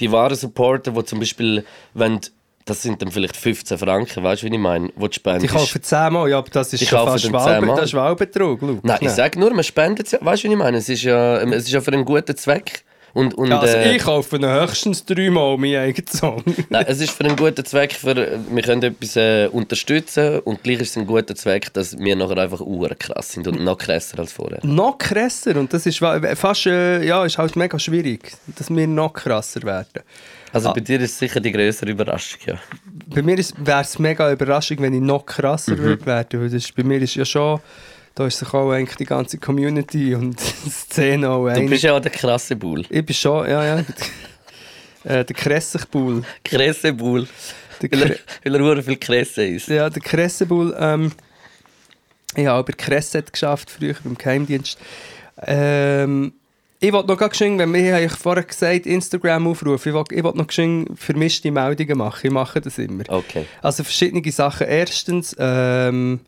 die 0.00 0.12
wahren 0.12 0.36
Supporter, 0.36 0.90
die 0.90 1.04
zum 1.04 1.20
Beispiel, 1.20 1.64
wenn 1.94 2.20
das 2.66 2.82
sind 2.82 3.00
dann 3.00 3.12
vielleicht 3.12 3.36
15 3.36 3.78
Franken, 3.78 4.22
weißt 4.24 4.42
du, 4.42 4.46
wie 4.46 4.52
ich 4.52 4.58
meine? 4.60 4.90
Wo 4.96 5.06
du 5.06 5.12
spendest. 5.12 5.54
kaufen 5.54 5.82
10 5.82 6.12
Mal, 6.12 6.28
ja, 6.28 6.38
aber 6.38 6.50
das 6.50 6.72
ist 6.72 6.86
schon 6.86 6.98
fast 7.06 7.24
dann 7.24 7.32
Wahlbe 7.32 7.60
10 7.60 7.66
Mal. 7.66 7.76
das 7.76 7.84
ist 7.84 7.94
Wahlbetrug. 7.94 8.60
Schau. 8.60 8.78
Nein, 8.82 8.98
ich 9.00 9.10
sage 9.10 9.38
nur, 9.38 9.54
man 9.54 9.64
spendet 9.64 10.06
es 10.06 10.12
ja. 10.12 10.18
Weißt 10.20 10.42
du, 10.42 10.48
wie 10.48 10.52
ich 10.52 10.58
meine? 10.58 10.76
Es 10.78 10.88
ist 10.88 11.02
ja, 11.04 11.38
es 11.42 11.64
ist 11.64 11.70
ja 11.70 11.80
für 11.80 11.92
einen 11.92 12.04
guten 12.04 12.36
Zweck. 12.36 12.82
Und, 13.14 13.32
und, 13.32 13.48
Ja, 13.48 13.60
also 13.60 13.76
äh, 13.78 13.96
ich 13.96 14.02
kaufe 14.02 14.38
höchstens 14.38 15.06
dreimal 15.06 15.56
meinen 15.56 15.76
eigenen 15.76 16.08
Song. 16.08 16.42
Nein, 16.68 16.84
es 16.86 17.00
ist 17.00 17.12
für 17.12 17.24
einen 17.24 17.36
guten 17.36 17.64
Zweck, 17.64 17.94
für, 17.94 18.14
wir 18.14 18.62
können 18.62 18.82
etwas 18.82 19.16
äh, 19.16 19.48
unterstützen 19.50 20.40
und 20.40 20.62
gleich 20.62 20.80
ist 20.80 20.90
es 20.90 20.96
ein 20.98 21.06
guter 21.06 21.34
Zweck, 21.34 21.72
dass 21.72 21.96
wir 21.98 22.14
nachher 22.14 22.36
einfach 22.36 22.60
krass 22.98 23.32
sind 23.32 23.48
und 23.48 23.64
noch 23.64 23.78
krasser 23.78 24.18
als 24.18 24.32
vorher. 24.32 24.58
noch 24.64 24.98
krasser 24.98 25.56
und 25.56 25.72
das 25.72 25.86
ist 25.86 25.98
fast, 25.98 26.66
äh, 26.66 27.06
ja, 27.06 27.24
ist 27.24 27.38
halt 27.38 27.56
mega 27.56 27.78
schwierig, 27.78 28.32
dass 28.58 28.68
wir 28.68 28.86
noch 28.86 29.14
krasser 29.14 29.62
werden. 29.62 30.02
Also 30.56 30.70
Ah. 30.70 30.72
bei 30.72 30.80
dir 30.80 31.00
ist 31.00 31.12
es 31.12 31.18
sicher 31.18 31.40
die 31.40 31.52
größere 31.52 31.90
Überraschung, 31.90 32.40
ja. 32.46 32.54
Bei 33.06 33.22
mir 33.22 33.36
wäre 33.58 33.80
es 33.82 33.98
mega 33.98 34.32
Überraschung, 34.32 34.78
wenn 34.80 34.94
ich 34.94 35.00
noch 35.00 35.24
krasser 35.26 35.72
Mhm. 35.72 35.78
würde 35.78 36.06
werden, 36.06 36.52
ist, 36.52 36.74
bei 36.74 36.82
mir 36.82 37.00
ist 37.00 37.14
ja 37.14 37.24
schon, 37.24 37.60
da 38.14 38.26
ist 38.26 38.38
sich 38.38 38.52
auch 38.54 38.70
eigentlich 38.72 38.96
die 38.96 39.04
ganze 39.04 39.38
Community 39.38 40.14
und 40.14 40.36
die 40.64 40.70
Szene 40.70 41.28
auch 41.30 41.44
Du 41.44 41.46
einig. 41.48 41.70
bist 41.70 41.82
ja 41.84 41.94
auch 41.94 42.00
der 42.00 42.10
krasse 42.12 42.56
Bull. 42.56 42.82
Ich 42.88 43.04
bin 43.04 43.14
schon, 43.14 43.48
ja, 43.48 43.64
ja. 43.64 43.84
äh, 45.04 45.24
der 45.24 45.36
Kressigbull. 45.36 46.22
Kresse 46.44 46.92
Bull. 46.92 47.26
Der 47.82 47.90
Weil 47.92 48.18
er, 48.54 48.64
weil 48.64 48.78
er 48.78 48.82
viel 48.82 48.96
Kresse 48.96 49.44
ist. 49.44 49.68
ja, 49.68 49.90
der 49.90 50.00
Kressebull. 50.02 50.74
Ähm, 50.78 51.12
ich 52.34 52.46
habe 52.46 52.60
über 52.70 52.76
Kresset 52.76 53.32
geschafft, 53.32 53.70
früher 53.70 53.94
beim 54.02 54.16
Geheimdienst. 54.16 54.78
Ähm, 55.46 56.32
ich 56.80 56.92
wollte 56.92 57.08
noch 57.08 57.18
geschehen, 57.18 57.58
wenn 57.58 57.72
wir 57.72 58.00
ja 58.00 58.08
vorher 58.08 58.44
gesagt, 58.44 58.86
Instagram 58.86 59.46
aufrufen, 59.46 59.88
ich 59.88 59.94
wollte 59.94 60.14
ich 60.14 60.22
wollt 60.22 60.36
noch 60.36 60.46
geschehen 60.46 60.86
vermischte 60.96 61.50
Meldungen 61.50 61.98
machen. 61.98 62.26
Ich 62.26 62.32
mache 62.32 62.60
das 62.60 62.78
immer. 62.78 63.04
Okay. 63.08 63.46
Also 63.62 63.82
verschiedene 63.82 64.30
Sachen. 64.30 64.66
Erstens, 64.66 65.34
ähm, 65.38 66.20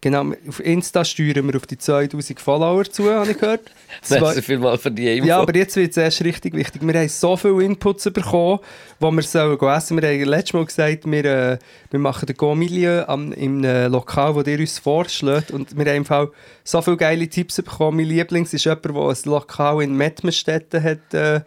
genau, 0.00 0.32
auf 0.48 0.60
Insta 0.60 1.04
steuern 1.04 1.46
wir 1.48 1.56
auf 1.56 1.66
die 1.66 1.78
2000 1.78 2.38
Follower 2.40 2.84
zu, 2.84 3.10
habe 3.12 3.30
ich 3.32 3.38
gehört. 3.38 3.70
Merci 4.10 4.42
vielmals 4.42 4.82
für 4.82 4.90
die 4.90 5.16
Info. 5.16 5.26
Ja, 5.28 5.40
aber 5.40 5.54
jetzt 5.56 5.76
wird 5.76 5.90
es 5.90 5.96
erst 5.96 6.22
richtig 6.24 6.54
wichtig. 6.54 6.86
Wir 6.86 6.94
haben 6.98 7.08
so 7.08 7.36
viele 7.36 7.62
Inputs 7.64 8.04
bekommen, 8.10 8.60
wo 9.00 9.10
wir 9.10 9.22
sollen 9.22 9.58
essen. 9.60 10.00
Wir 10.00 10.08
haben 10.08 10.24
letztes 10.24 10.52
Mal 10.54 10.64
gesagt, 10.64 11.10
wir, 11.10 11.24
äh, 11.24 11.58
wir 11.90 11.98
machen 12.00 12.26
den 12.26 12.36
Go-Milieu 12.36 13.04
am- 13.06 13.32
im 13.32 13.62
Lokal, 13.62 14.34
das 14.34 14.46
ihr 14.46 14.60
uns 14.60 14.78
vorschlägt. 14.78 15.50
Und 15.50 15.76
wir 15.76 15.84
haben 15.86 15.96
im 15.96 16.04
Fall 16.04 16.28
so 16.64 16.80
viele 16.82 16.96
geile 16.96 17.28
Tipps 17.28 17.56
bekommen. 17.56 17.96
Mein 17.98 18.06
Lieblings 18.06 18.52
ist 18.54 18.64
jemand, 18.64 18.84
der 18.84 18.94
ein 18.94 19.16
Lokal 19.24 19.82
in 19.82 19.94
Mettmerstetten 19.94 20.82
hat 20.82 21.14
äh, 21.14 21.40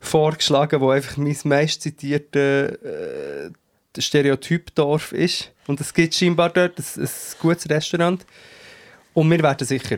vorgeschlagen, 0.00 0.80
wo 0.80 0.90
einfach 0.90 1.16
mein 1.16 1.36
meist 1.44 1.82
zitierte 1.82 3.50
äh, 3.50 3.50
Stereotypdorf 4.00 5.12
ist. 5.12 5.50
Und 5.66 5.80
es 5.80 5.92
gibt 5.92 6.14
scheinbar 6.14 6.50
dort 6.50 6.78
ein, 6.78 6.84
ein 7.02 7.08
gutes 7.40 7.68
Restaurant. 7.68 8.24
Und 9.14 9.30
wir 9.30 9.42
werden 9.42 9.66
sicher 9.66 9.96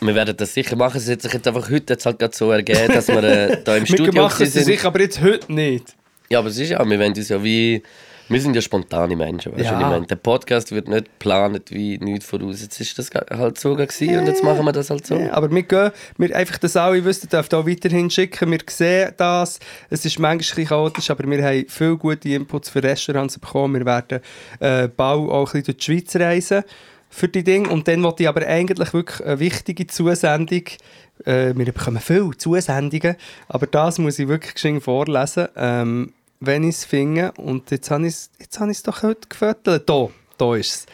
Wir 0.00 0.14
werden 0.14 0.36
das 0.36 0.54
sicher 0.54 0.76
machen. 0.76 0.98
Es 0.98 1.08
hat 1.08 1.22
sich 1.22 1.32
jetzt 1.32 1.46
einfach 1.46 1.70
heute 1.70 1.94
jetzt 1.94 2.06
halt 2.06 2.18
gerade 2.18 2.36
so 2.36 2.50
ergeben, 2.50 2.92
dass 2.92 3.08
wir 3.08 3.22
äh, 3.22 3.62
da 3.64 3.76
im 3.76 3.86
Studio 3.86 4.12
wir 4.12 4.22
machen 4.22 4.42
es 4.42 4.52
sind. 4.52 4.64
sicher, 4.64 4.88
aber 4.88 5.00
jetzt 5.00 5.20
heute 5.20 5.52
nicht. 5.52 5.94
Ja, 6.30 6.38
aber 6.38 6.48
es 6.48 6.58
ist 6.58 6.70
ja, 6.70 6.78
wir 6.84 6.98
wollen 6.98 7.12
uns 7.12 7.28
ja 7.28 7.42
wie... 7.42 7.82
Wir 8.28 8.40
sind 8.40 8.56
ja 8.56 8.62
spontane 8.62 9.16
Menschen, 9.16 9.52
weißt 9.52 9.60
du, 9.60 9.64
Ja. 9.64 9.80
ich 9.80 9.86
meine? 9.86 10.06
Der 10.06 10.16
Podcast 10.16 10.72
wird 10.72 10.88
nicht 10.88 11.04
geplant 11.06 11.70
wie 11.70 11.98
nichts 11.98 12.24
voraus. 12.26 12.62
Jetzt 12.62 12.80
ist 12.80 12.98
das 12.98 13.10
halt 13.30 13.58
so 13.58 13.74
gewesen 13.76 14.18
und 14.18 14.26
jetzt 14.26 14.42
machen 14.42 14.64
wir 14.64 14.72
das 14.72 14.88
halt 14.90 15.06
so. 15.06 15.16
Ja, 15.16 15.32
aber 15.34 15.50
wir 15.50 15.62
gehen, 15.62 15.90
wir 16.16 16.34
einfach, 16.34 16.58
dass 16.58 16.74
alle 16.76 17.04
wissen, 17.04 17.28
dürft 17.28 17.52
auch 17.52 17.66
weiterhin 17.66 18.08
schicken. 18.08 18.50
Wir 18.50 18.60
sehen 18.68 19.12
das. 19.16 19.58
Es 19.90 20.04
ist 20.04 20.18
manchmal 20.18 20.32
ein 20.32 20.38
bisschen 20.38 20.66
chaotisch, 20.66 21.10
aber 21.10 21.28
wir 21.30 21.44
haben 21.44 21.64
viele 21.68 21.96
gute 21.98 22.28
Inputs 22.30 22.70
für 22.70 22.82
Restaurants 22.82 23.38
bekommen. 23.38 23.74
Wir 23.80 23.84
werden 23.86 24.20
äh, 24.60 24.88
bald 24.88 25.28
auch 25.30 25.52
ein 25.54 25.62
bisschen 25.62 25.64
durch 25.64 25.76
die 25.76 25.84
Schweiz 25.84 26.16
reisen 26.16 26.64
für 27.10 27.28
die 27.28 27.44
Dinge. 27.44 27.68
Und 27.68 27.86
dann 27.88 28.02
wollte 28.02 28.22
ich 28.22 28.28
aber 28.28 28.46
eigentlich 28.46 28.92
wirklich 28.92 29.24
eine 29.26 29.38
wichtige 29.38 29.86
Zusendung. 29.86 30.64
Äh, 31.26 31.52
wir 31.54 31.66
bekommen 31.72 32.00
viele 32.00 32.30
Zusendungen, 32.36 33.16
aber 33.48 33.66
das 33.66 33.98
muss 33.98 34.18
ich 34.18 34.26
wirklich 34.28 34.54
geschwind 34.54 34.82
vorlesen, 34.82 35.46
ähm, 35.56 36.12
wenn 36.46 36.62
ich 36.64 36.76
es 36.76 36.84
finde. 36.84 37.32
Und 37.32 37.70
jetzt 37.70 37.90
habe 37.90 38.06
ich 38.06 38.28
es 38.48 38.82
doch 38.82 39.02
heute 39.02 39.28
gefüttert. 39.28 39.88
Da, 39.88 40.08
da 40.38 40.54
ist 40.54 40.74
es. 40.74 40.86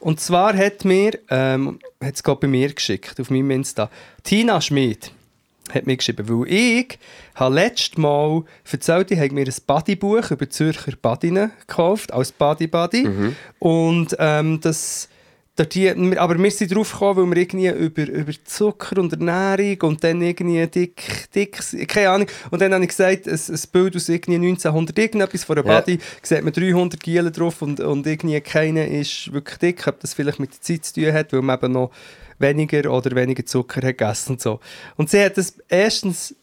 Und 0.00 0.20
zwar 0.20 0.56
hat 0.56 0.84
mir, 0.84 1.18
ähm, 1.28 1.78
hat 2.02 2.14
es 2.14 2.22
gerade 2.22 2.40
bei 2.40 2.46
mir 2.46 2.72
geschickt, 2.72 3.20
auf 3.20 3.30
meinem 3.30 3.50
Insta, 3.50 3.90
Tina 4.22 4.60
Schmid 4.60 5.12
hat 5.74 5.86
mir 5.86 5.96
geschrieben, 5.96 6.26
weil 6.28 6.50
ich 6.50 6.98
habe 7.34 7.54
letztes 7.54 7.98
Mal 7.98 8.42
erzählt, 8.70 9.10
ich 9.10 9.18
habe 9.18 9.34
mir 9.34 9.44
ein 9.46 9.54
Bodybuch 9.66 10.30
über 10.30 10.48
Zürcher 10.48 10.92
Badinnen 11.00 11.52
gekauft, 11.60 12.12
als 12.12 12.32
Body-Body. 12.32 13.04
Und 13.58 14.16
ähm, 14.18 14.60
das... 14.60 15.08
die- 15.64 16.18
Aber 16.18 16.38
wir 16.38 16.50
sind 16.50 16.74
drauf 16.74 16.92
gekommen, 16.92 17.30
weil 17.30 17.36
wir 17.36 17.42
irgendwie 17.42 17.68
über, 17.68 18.08
über 18.08 18.32
Zucker 18.44 18.98
und 19.00 19.12
Ernährung 19.12 19.80
und 19.90 20.04
dann 20.04 20.20
irgendwie 20.22 20.66
dick, 20.66 21.28
dick, 21.34 21.58
keine 21.88 22.10
Ahnung. 22.10 22.28
Und 22.50 22.60
dann 22.62 22.72
habe 22.74 22.84
ich 22.84 22.90
gesagt, 22.90 23.26
ein, 23.26 23.34
ein 23.34 23.60
Bild 23.72 23.96
aus 23.96 24.08
irgendwie 24.08 24.36
1900 24.36 24.98
irgendetwas 24.98 25.44
von 25.44 25.58
einer 25.58 25.66
Ja. 25.66 25.80
Body, 25.80 25.98
sieht 26.22 26.42
man 26.44 26.52
300 26.52 27.00
Gielen 27.02 27.32
drauf 27.32 27.62
und, 27.62 27.80
und 27.80 28.06
irgendwie 28.06 28.40
keiner 28.40 28.86
ist 28.86 29.32
wirklich 29.32 29.58
dick. 29.58 29.86
Ob 29.86 30.00
das 30.00 30.14
vielleicht 30.14 30.38
mit 30.40 30.52
der 30.54 30.60
Zeit 30.60 30.84
zu 30.84 30.94
tun 31.00 31.12
hat, 31.12 31.32
weil 31.32 31.42
man 31.42 31.56
eben 31.58 31.72
noch 31.72 31.90
weniger 32.38 32.92
oder 32.92 33.14
weniger 33.16 33.44
Zucker 33.44 33.76
hat 33.86 33.98
gegessen 33.98 34.32
und 34.32 34.40
so. 34.40 34.60
Und 34.96 35.10
sie 35.10 35.22
hat 35.24 35.36
das 35.36 35.54
erstens, 35.68 36.34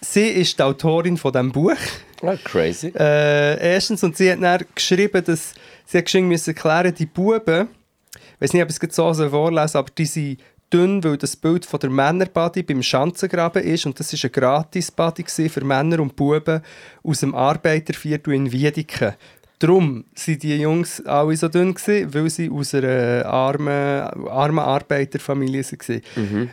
sie 0.00 0.26
ist 0.28 0.58
die 0.58 0.62
Autorin 0.62 1.16
von 1.16 1.32
diesem 1.32 1.52
Buch. 1.52 1.76
Ah, 2.22 2.34
crazy. 2.42 2.88
Äh, 2.98 3.74
erstens, 3.74 4.02
und 4.02 4.16
sie 4.16 4.32
hat 4.32 4.42
dann 4.42 4.64
geschrieben, 4.74 5.22
dass 5.24 5.54
sie 5.86 5.98
hat 5.98 6.06
geschrieben 6.06 6.26
müssen 6.26 6.50
erklären, 6.50 6.92
die 6.92 7.06
Buben, 7.06 7.68
ich 8.38 8.42
weiß 8.42 8.52
nicht, 8.52 8.62
ob 8.62 8.70
ich 8.70 8.82
es 8.82 8.96
so 8.96 9.28
vorlesen 9.30 9.76
aber 9.78 9.90
die 9.96 10.06
sind 10.06 10.40
dünn, 10.72 11.02
weil 11.02 11.16
das 11.16 11.34
Bild 11.36 11.64
von 11.64 11.80
der 11.80 11.90
Männerbody 11.90 12.62
beim 12.62 12.82
Schanzengraben 12.82 13.62
ist 13.62 13.86
und 13.86 13.98
das 13.98 14.12
war 14.12 14.20
ein 14.22 14.32
Gratis-Body 14.32 15.24
für 15.48 15.64
Männer 15.64 16.00
und 16.00 16.14
Buben 16.14 16.60
aus 17.02 17.20
dem 17.20 17.34
Arbeiterviertel 17.34 18.34
in 18.34 18.52
Wiedeke. 18.52 19.16
Darum 19.60 20.04
waren 20.14 20.38
die 20.38 20.56
Jungs 20.56 21.04
alle 21.04 21.36
so 21.36 21.48
dünn, 21.48 21.74
gewesen, 21.74 22.14
weil 22.14 22.30
sie 22.30 22.48
aus 22.48 22.74
einer 22.74 23.26
armen, 23.26 24.28
armen 24.28 24.60
Arbeiterfamilie 24.60 25.64
waren. 25.64 26.02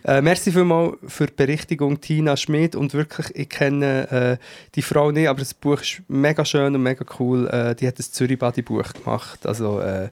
Äh, 0.04 0.22
merci 0.24 0.52
vielmals 0.52 0.98
für 1.08 1.28
die 1.28 1.34
Berichtigung, 1.34 2.02
Tina 2.02 2.36
Schmidt. 2.36 2.76
Und 2.76 2.96
wirklich, 2.96 3.28
ich 3.36 3.50
kenne 3.50 4.40
äh, 4.40 4.44
die 4.74 4.82
Frau 4.82 5.12
nicht, 5.12 5.30
aber 5.30 5.38
das 5.38 5.54
Buch 5.54 5.82
ist 5.82 6.02
mega 6.08 6.44
schön 6.46 6.74
und 6.74 6.82
mega 6.82 7.06
cool. 7.20 7.48
Äh, 7.48 7.76
die 7.76 7.88
hat 7.88 8.00
das 8.00 8.12
Zürich-Body-Buch 8.12 8.94
gemacht. 8.94 9.46
Also 9.46 9.82
äh, 9.82 10.10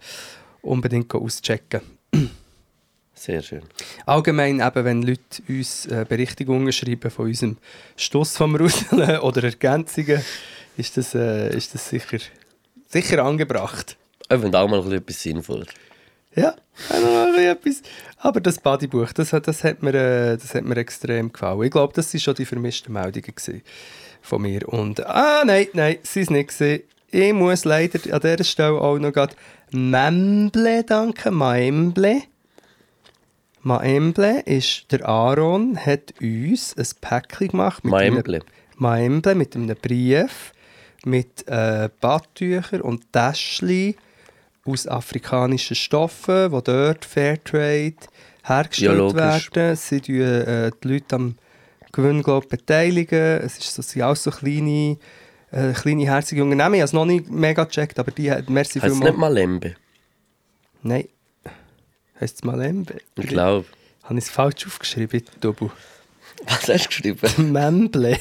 unbedingt 0.64 1.14
auschecken. 1.14 1.82
Sehr 3.16 3.42
schön. 3.44 3.62
Allgemein, 4.06 4.60
eben, 4.60 4.86
wenn 4.86 5.02
Leute 5.04 5.22
uns 5.48 5.86
äh, 5.86 6.06
Berichtigungen 6.08 6.74
schreiben 6.74 7.10
von 7.12 7.28
unserem 7.28 7.58
Stoss 7.96 8.36
vom 8.36 8.56
Rudeln 8.56 9.20
oder 9.22 9.44
Ergänzungen, 9.44 10.22
ist 10.76 10.98
das, 10.98 11.14
äh, 11.14 11.56
ist 11.56 11.74
das 11.76 11.88
sicher, 11.90 12.18
sicher 12.88 13.24
angebracht. 13.24 13.96
Ich 14.30 14.40
finde 14.40 14.58
auch 14.58 14.68
mal 14.68 14.78
ein 14.80 14.84
bisschen 14.84 14.98
etwas 15.00 15.22
sinnvoller. 15.22 15.66
Ja, 16.36 16.56
etwas. 17.52 17.84
Aber 18.18 18.42
das 18.42 18.58
Bodybuch, 18.60 19.14
das, 19.14 19.32
hat- 19.32 19.48
das, 19.48 19.64
hat 19.64 19.84
mir, 19.84 19.94
äh, 19.94 20.38
das 20.38 20.56
hat 20.56 20.64
mir 20.64 20.78
extrem 20.78 21.32
gefallen. 21.32 21.62
Ich 21.64 21.72
glaube, 21.72 21.94
das 21.94 22.12
waren 22.14 22.20
schon 22.22 22.36
die 22.36 22.46
vermischten 22.46 22.92
Meldungen 22.94 23.34
von 24.22 24.42
mir. 24.42 24.68
Und, 24.68 25.06
ah, 25.06 25.44
nein, 25.46 25.68
nein, 25.74 25.98
sie 26.02 26.22
ist 26.22 26.32
nicht 26.32 26.50
gewesen. 26.58 26.84
Ich 27.14 27.32
muss 27.32 27.64
leider 27.64 28.00
an 28.12 28.22
dieser 28.22 28.44
Stelle 28.44 28.82
auch 28.82 28.98
noch 28.98 29.14
gerade 29.14 29.36
Memble 29.72 30.84
danken, 30.84 31.36
Maemble. 31.36 32.24
Maemble 33.62 34.40
ist, 34.46 34.92
der 34.92 35.08
Aaron 35.08 35.78
hat 35.78 36.16
uns 36.20 36.76
ein 36.76 36.88
Päckchen 37.02 37.50
gemacht. 37.50 37.84
mit 37.84 37.94
einem- 37.94 38.16
Maemble. 38.16 38.40
Maemble 38.78 39.36
mit 39.36 39.56
einem 39.56 39.76
Brief, 39.80 40.54
mit 41.06 41.48
äh, 41.48 41.88
Badtüchern 42.02 42.82
und 42.82 43.14
Täschchen 43.14 43.94
aus 44.66 44.88
afrikanischen 44.88 45.76
Stoffen, 45.76 46.50
die 46.52 46.64
dort 46.64 47.06
Fairtrade 47.06 47.94
hergestellt 48.44 49.14
werden. 49.14 49.76
Sie 49.76 50.02
tun 50.02 50.16
äh, 50.16 50.72
die 50.84 50.88
Leute 50.88 51.16
am 51.16 51.36
Gewinn 51.92 52.24
glaub, 52.24 52.50
beteiligen. 52.50 53.40
Es 53.42 53.60
ist, 53.60 53.78
das 53.78 53.92
sind 53.92 54.02
auch 54.02 54.16
so 54.16 54.32
kleine, 54.32 54.98
äh, 55.54 55.74
kleine 55.74 56.04
herzige 56.06 56.44
Unternehmen. 56.44 56.76
Ich 56.76 56.82
habe 56.82 56.86
es 56.86 56.94
noch 56.94 57.06
nicht 57.06 57.30
mega 57.30 57.64
gecheckt, 57.64 58.00
aber 58.00 58.12
die 58.12 58.30
hat 58.32 58.50
merci 58.50 58.80
Heißt 58.80 58.88
es 58.88 58.94
vielmals. 58.94 59.12
nicht 59.12 59.20
Malembe? 59.20 59.76
Nein. 60.82 61.08
Heißt 62.20 62.36
es 62.38 62.44
Malembe? 62.44 62.98
Ich 63.18 63.28
glaube. 63.28 63.66
Habe 64.04 64.20
ich 64.20 64.26
es 64.26 64.30
falsch 64.30 64.66
aufgeschrieben, 64.68 65.24
Tobu? 65.40 65.70
Was 66.46 66.68
hast 66.68 66.84
du 66.86 66.88
geschrieben? 66.90 67.30
Memble. 67.54 68.18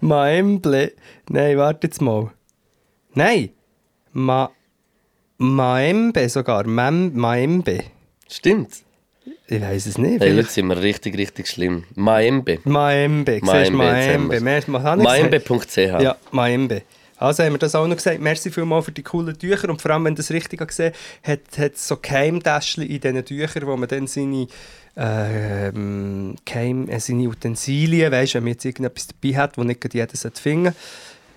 Maemble. 0.00 0.92
Nein, 1.28 1.56
warte 1.58 1.86
jetzt 1.88 2.00
mal. 2.00 2.30
Nein. 3.14 3.50
Ma 4.12 4.50
Maembe 5.38 6.28
sogar. 6.28 6.64
Mem 6.66 7.14
Maembe. 7.16 7.84
Stimmt. 8.30 8.82
Ich 9.46 9.60
weiß 9.60 9.86
es 9.86 9.98
nicht. 9.98 10.20
Hey, 10.20 10.34
jetzt 10.34 10.54
sind 10.54 10.66
wir 10.66 10.80
richtig, 10.80 11.16
richtig 11.16 11.48
schlimm. 11.48 11.84
Maembe. 11.94 12.58
Maembe. 12.64 13.40
Du, 13.40 13.46
Maembe? 13.46 14.40
Maembe.ch. 14.40 15.76
Ja, 15.76 16.16
Maembe. 16.30 16.82
Also 17.16 17.44
haben 17.44 17.52
wir 17.52 17.58
das 17.58 17.74
auch 17.74 17.86
noch 17.86 17.96
gesagt. 17.96 18.20
Merci 18.20 18.50
vielmals 18.50 18.86
für 18.86 18.92
die 18.92 19.02
coolen 19.02 19.38
Tücher. 19.38 19.68
Und 19.68 19.80
vor 19.80 19.92
allem, 19.92 20.04
wenn 20.04 20.14
du 20.14 20.22
das 20.22 20.30
richtig 20.32 20.66
gesehen 20.66 20.92
hast, 21.22 21.58
hat 21.58 21.74
es 21.74 21.86
so 21.86 21.96
Keimtäschchen 21.96 22.82
in 22.82 23.00
diesen 23.00 23.24
Tüchern, 23.24 23.66
wo 23.66 23.76
man 23.76 23.88
dann 23.88 24.08
seine, 24.08 24.48
ähm, 24.96 26.34
Keim, 26.44 26.88
äh, 26.88 26.98
seine 26.98 27.28
Utensilien, 27.28 28.10
weißt, 28.10 28.34
wenn 28.34 28.42
man 28.42 28.52
jetzt 28.54 28.64
irgendetwas 28.64 29.06
dabei 29.06 29.36
hat, 29.36 29.56
das 29.56 29.64
nicht 29.64 29.94
jeder 29.94 30.16
sollte 30.16 30.40
finden 30.40 30.74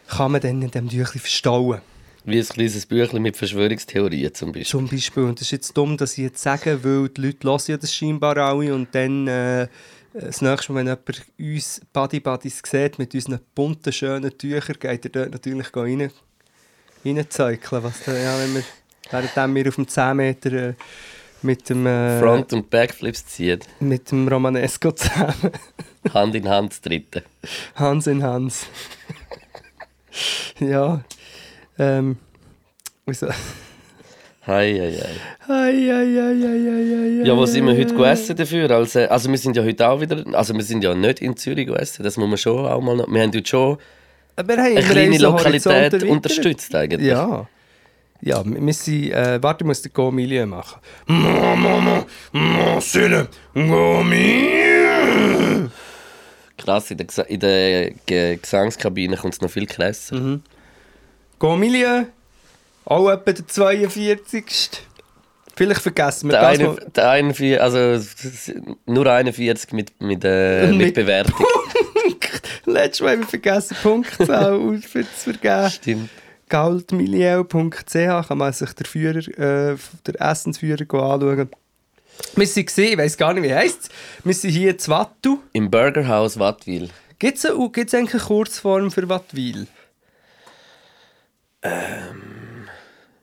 kann 0.08 0.32
man 0.32 0.42
dann 0.42 0.62
in 0.62 0.72
diesem 0.72 0.90
Tüchlein 0.90 1.20
verstauen. 1.20 1.82
Wie 2.26 2.40
ein 2.40 2.46
kleines 2.46 2.86
Büchlein 2.86 3.22
mit 3.22 3.38
Verschwörungstheorien 3.38 4.34
zum 4.34 4.52
Beispiel. 4.52 4.66
Zum 4.66 4.88
Beispiel. 4.88 5.24
Und 5.24 5.40
das 5.40 5.48
ist 5.48 5.52
jetzt 5.52 5.78
dumm, 5.78 5.96
dass 5.96 6.14
ich 6.14 6.24
jetzt 6.26 6.42
sage, 6.42 6.84
weil 6.84 7.10
die 7.10 7.22
Leute 7.22 7.48
hören 7.48 7.62
ja 7.68 7.78
das 7.78 7.94
scheinbar 7.94 8.38
alle 8.38 8.74
und 8.74 8.94
dann 8.94 9.28
äh, 9.28 9.68
das 10.14 10.42
nächste 10.42 10.72
Mal, 10.72 10.80
wenn 10.80 10.88
jemand 10.88 11.24
uns 11.38 11.82
Buddy 11.92 12.20
Buddies 12.20 12.62
sieht 12.66 12.98
mit 12.98 13.14
unseren 13.14 13.40
bunten, 13.54 13.92
schönen 13.92 14.36
Tüchern, 14.38 14.78
geht 14.80 15.06
er 15.06 15.12
dort 15.12 15.32
natürlich 15.32 15.76
rein, 15.76 16.12
reinzeugeln, 17.04 17.84
was 17.84 18.04
da, 18.04 18.16
ja, 18.18 18.40
wenn 18.40 18.56
wir, 18.56 18.64
während 19.12 19.56
wir 19.56 19.68
auf 19.68 19.76
dem 19.76 19.88
10 19.88 20.18
Meter 20.18 20.54
äh, 20.54 20.74
mit 21.42 21.70
dem, 21.70 21.86
äh, 21.86 22.20
Front- 22.20 22.54
und 22.54 22.70
Backflips 22.70 23.26
zieht. 23.26 23.68
mit 23.80 24.10
dem 24.10 24.28
Romanesco 24.28 24.92
zusammen, 24.94 25.52
Hand 26.14 26.36
in 26.36 26.48
Hand 26.48 26.86
dritten. 26.86 27.24
Hans 27.76 28.08
in 28.08 28.24
Hans. 28.24 28.68
ja, 30.60 31.04
ähm, 31.78 32.18
wieso? 33.06 33.28
Hei, 34.48 34.74
hei, 34.80 34.92
hei. 34.92 35.16
Ei, 35.48 35.92
ei, 35.92 36.20
ei, 36.20 36.46
ei, 36.46 36.70
ei, 36.70 37.22
ei, 37.22 37.26
Ja, 37.26 37.36
was 37.36 37.52
sind 37.54 37.66
wir 37.66 37.76
heute 37.76 37.96
gegessen 37.96 38.36
dafür? 38.36 38.70
Also, 38.70 39.00
also 39.00 39.32
wir 39.32 39.38
sind 39.40 39.58
ja 39.58 39.64
heute 39.64 39.90
auch 39.90 40.00
wieder, 40.00 40.24
also 40.34 40.54
wir 40.54 40.64
sind 40.64 40.84
ja 40.84 40.94
nicht 40.94 41.20
in 41.20 41.36
Zürich 41.36 41.66
gegessen, 41.66 42.04
das 42.04 42.16
muss 42.18 42.30
man 42.30 42.38
schon 42.38 42.66
auch 42.66 42.80
mal 42.80 42.96
noch, 42.96 43.08
wir 43.08 43.22
haben 43.24 43.34
heute 43.34 43.50
schon 43.50 43.78
Wir 44.36 44.44
haben 44.44 44.60
eine 44.60 44.82
kleine 44.82 45.18
Lokalität 45.18 46.04
unterstützt 46.04 46.76
eigentlich. 46.76 47.08
Ja. 47.08 47.48
Ja, 48.22 48.44
wir 48.46 48.74
sind, 48.74 49.12
äh, 49.12 49.42
warte, 49.42 49.64
ich 49.64 49.68
muss 49.68 49.82
den 49.82 49.94
Go-Milieu 49.94 50.46
machen. 50.46 50.80
Krass, 56.58 56.92
in 56.92 56.98
der, 56.98 57.30
in 57.30 57.40
der 57.40 57.92
Ge 58.06 58.38
Gesangskabine 58.38 59.18
kommt 59.18 59.34
es 59.34 59.42
noch 59.42 59.50
viel 59.50 59.66
krasser. 59.66 60.16
Mhm. 60.16 60.42
Go-Milieu, 61.40 62.04
auch 62.86 63.10
etwa 63.10 63.32
der 63.32 63.48
42. 63.48 64.44
Vielleicht 65.58 65.82
vergessen 65.82 66.30
wir 66.30 66.34
Der, 66.34 66.42
das 66.42 66.60
eine, 66.60 66.76
der 66.96 67.10
41, 67.12 67.62
also 67.62 68.06
nur 68.86 69.08
41 69.10 69.72
mit, 69.72 70.02
mit, 70.02 70.24
äh, 70.26 70.68
mit 70.68 70.78
Mit- 70.78 70.94
Bewertung. 70.96 71.46
Letztes 72.66 73.02
Mal 73.02 73.12
haben 73.14 73.20
wir 73.22 73.28
vergessen, 73.28 73.78
Punktzahl 73.82 74.60
zu 74.82 75.06
vergeben. 75.32 75.70
Stimmt. 75.72 76.10
Goldmilieu.ch 76.50 78.28
kann 78.28 78.38
man 78.38 78.54
sich 78.54 78.74
der 78.74 78.86
Führer, 78.86 79.18
äh, 79.18 79.76
der 80.06 80.22
Essensführer 80.22 80.82
anschauen. 80.82 81.50
Wir 82.36 82.48
sind 82.48 82.68
gesehen, 82.68 82.94
ich 82.94 82.98
weiß 82.98 83.18
gar 83.18 83.34
nicht, 83.34 83.44
wie 83.44 83.54
heisst 83.54 83.84
es. 83.84 83.90
Wir 84.24 84.34
sind 84.34 84.52
hier 84.52 84.72
in 84.72 84.88
Wattu. 84.88 85.40
Im 85.54 85.70
Burgerhaus 85.70 86.38
Wattwil. 86.40 86.90
Gibt 87.20 87.38
es 87.38 87.46
eigentlich 87.46 88.14
eine 88.14 88.24
Kurzform 88.24 88.92
für 88.92 89.08
Wattwil? 89.10 89.68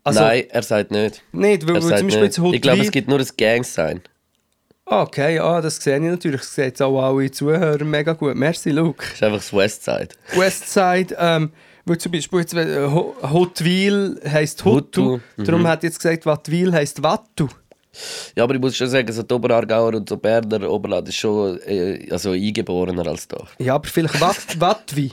Also, 0.04 0.20
Nein, 0.20 0.44
er 0.50 0.62
sagt 0.62 0.90
nicht. 0.90 1.22
Nicht, 1.32 1.66
weil, 1.66 1.74
weil 1.74 1.82
sagt 1.82 1.98
zum 1.98 2.06
Beispiel 2.08 2.22
nicht. 2.26 2.38
jetzt 2.38 2.54
Ich 2.54 2.62
glaube, 2.62 2.80
es 2.82 2.90
gibt 2.90 3.08
nur 3.08 3.20
ein 3.20 3.26
Gang-Sign. 3.36 4.00
Okay, 4.84 5.36
ja, 5.36 5.60
das 5.60 5.76
sehe 5.76 5.96
ich 5.96 6.02
natürlich. 6.02 6.40
Das 6.40 6.54
sehen 6.54 6.64
jetzt 6.64 6.82
auch 6.82 7.00
alle 7.00 7.30
Zuhörer 7.30 7.84
mega 7.84 8.12
gut. 8.14 8.34
Merci, 8.34 8.70
Luke. 8.70 8.98
Das 9.04 9.12
ist 9.14 9.22
einfach 9.22 9.38
das 9.38 9.52
Westside. 9.52 10.08
Westside, 10.34 11.16
ähm, 11.18 11.52
weil 11.84 11.98
zum 11.98 12.10
Beispiel 12.12 12.40
jetzt, 12.40 12.52
äh, 12.54 12.84
Ho- 12.88 13.14
Huttwil 13.22 14.20
heisst 14.28 14.64
Huttu, 14.64 15.20
mhm. 15.36 15.44
darum 15.44 15.66
hat 15.68 15.84
jetzt 15.84 16.00
gesagt, 16.00 16.26
Wattwil 16.26 16.72
heisst 16.72 17.00
Wattu. 17.02 17.46
Ja, 18.34 18.44
aber 18.44 18.54
ich 18.54 18.60
muss 18.60 18.74
schon 18.76 18.88
sagen, 18.88 19.12
so 19.12 19.22
die 19.22 19.34
Oberargauer 19.34 19.94
und 19.94 20.08
so 20.08 20.16
Berner 20.16 20.68
Oberland 20.68 21.08
ist 21.08 21.16
schon 21.16 21.60
äh, 21.60 22.08
also 22.10 22.30
eingeborener 22.32 23.06
als 23.06 23.28
da. 23.28 23.46
Ja, 23.58 23.74
aber 23.76 23.86
vielleicht 23.88 24.20
Watt, 24.20 24.58
Wattwi. 24.60 25.12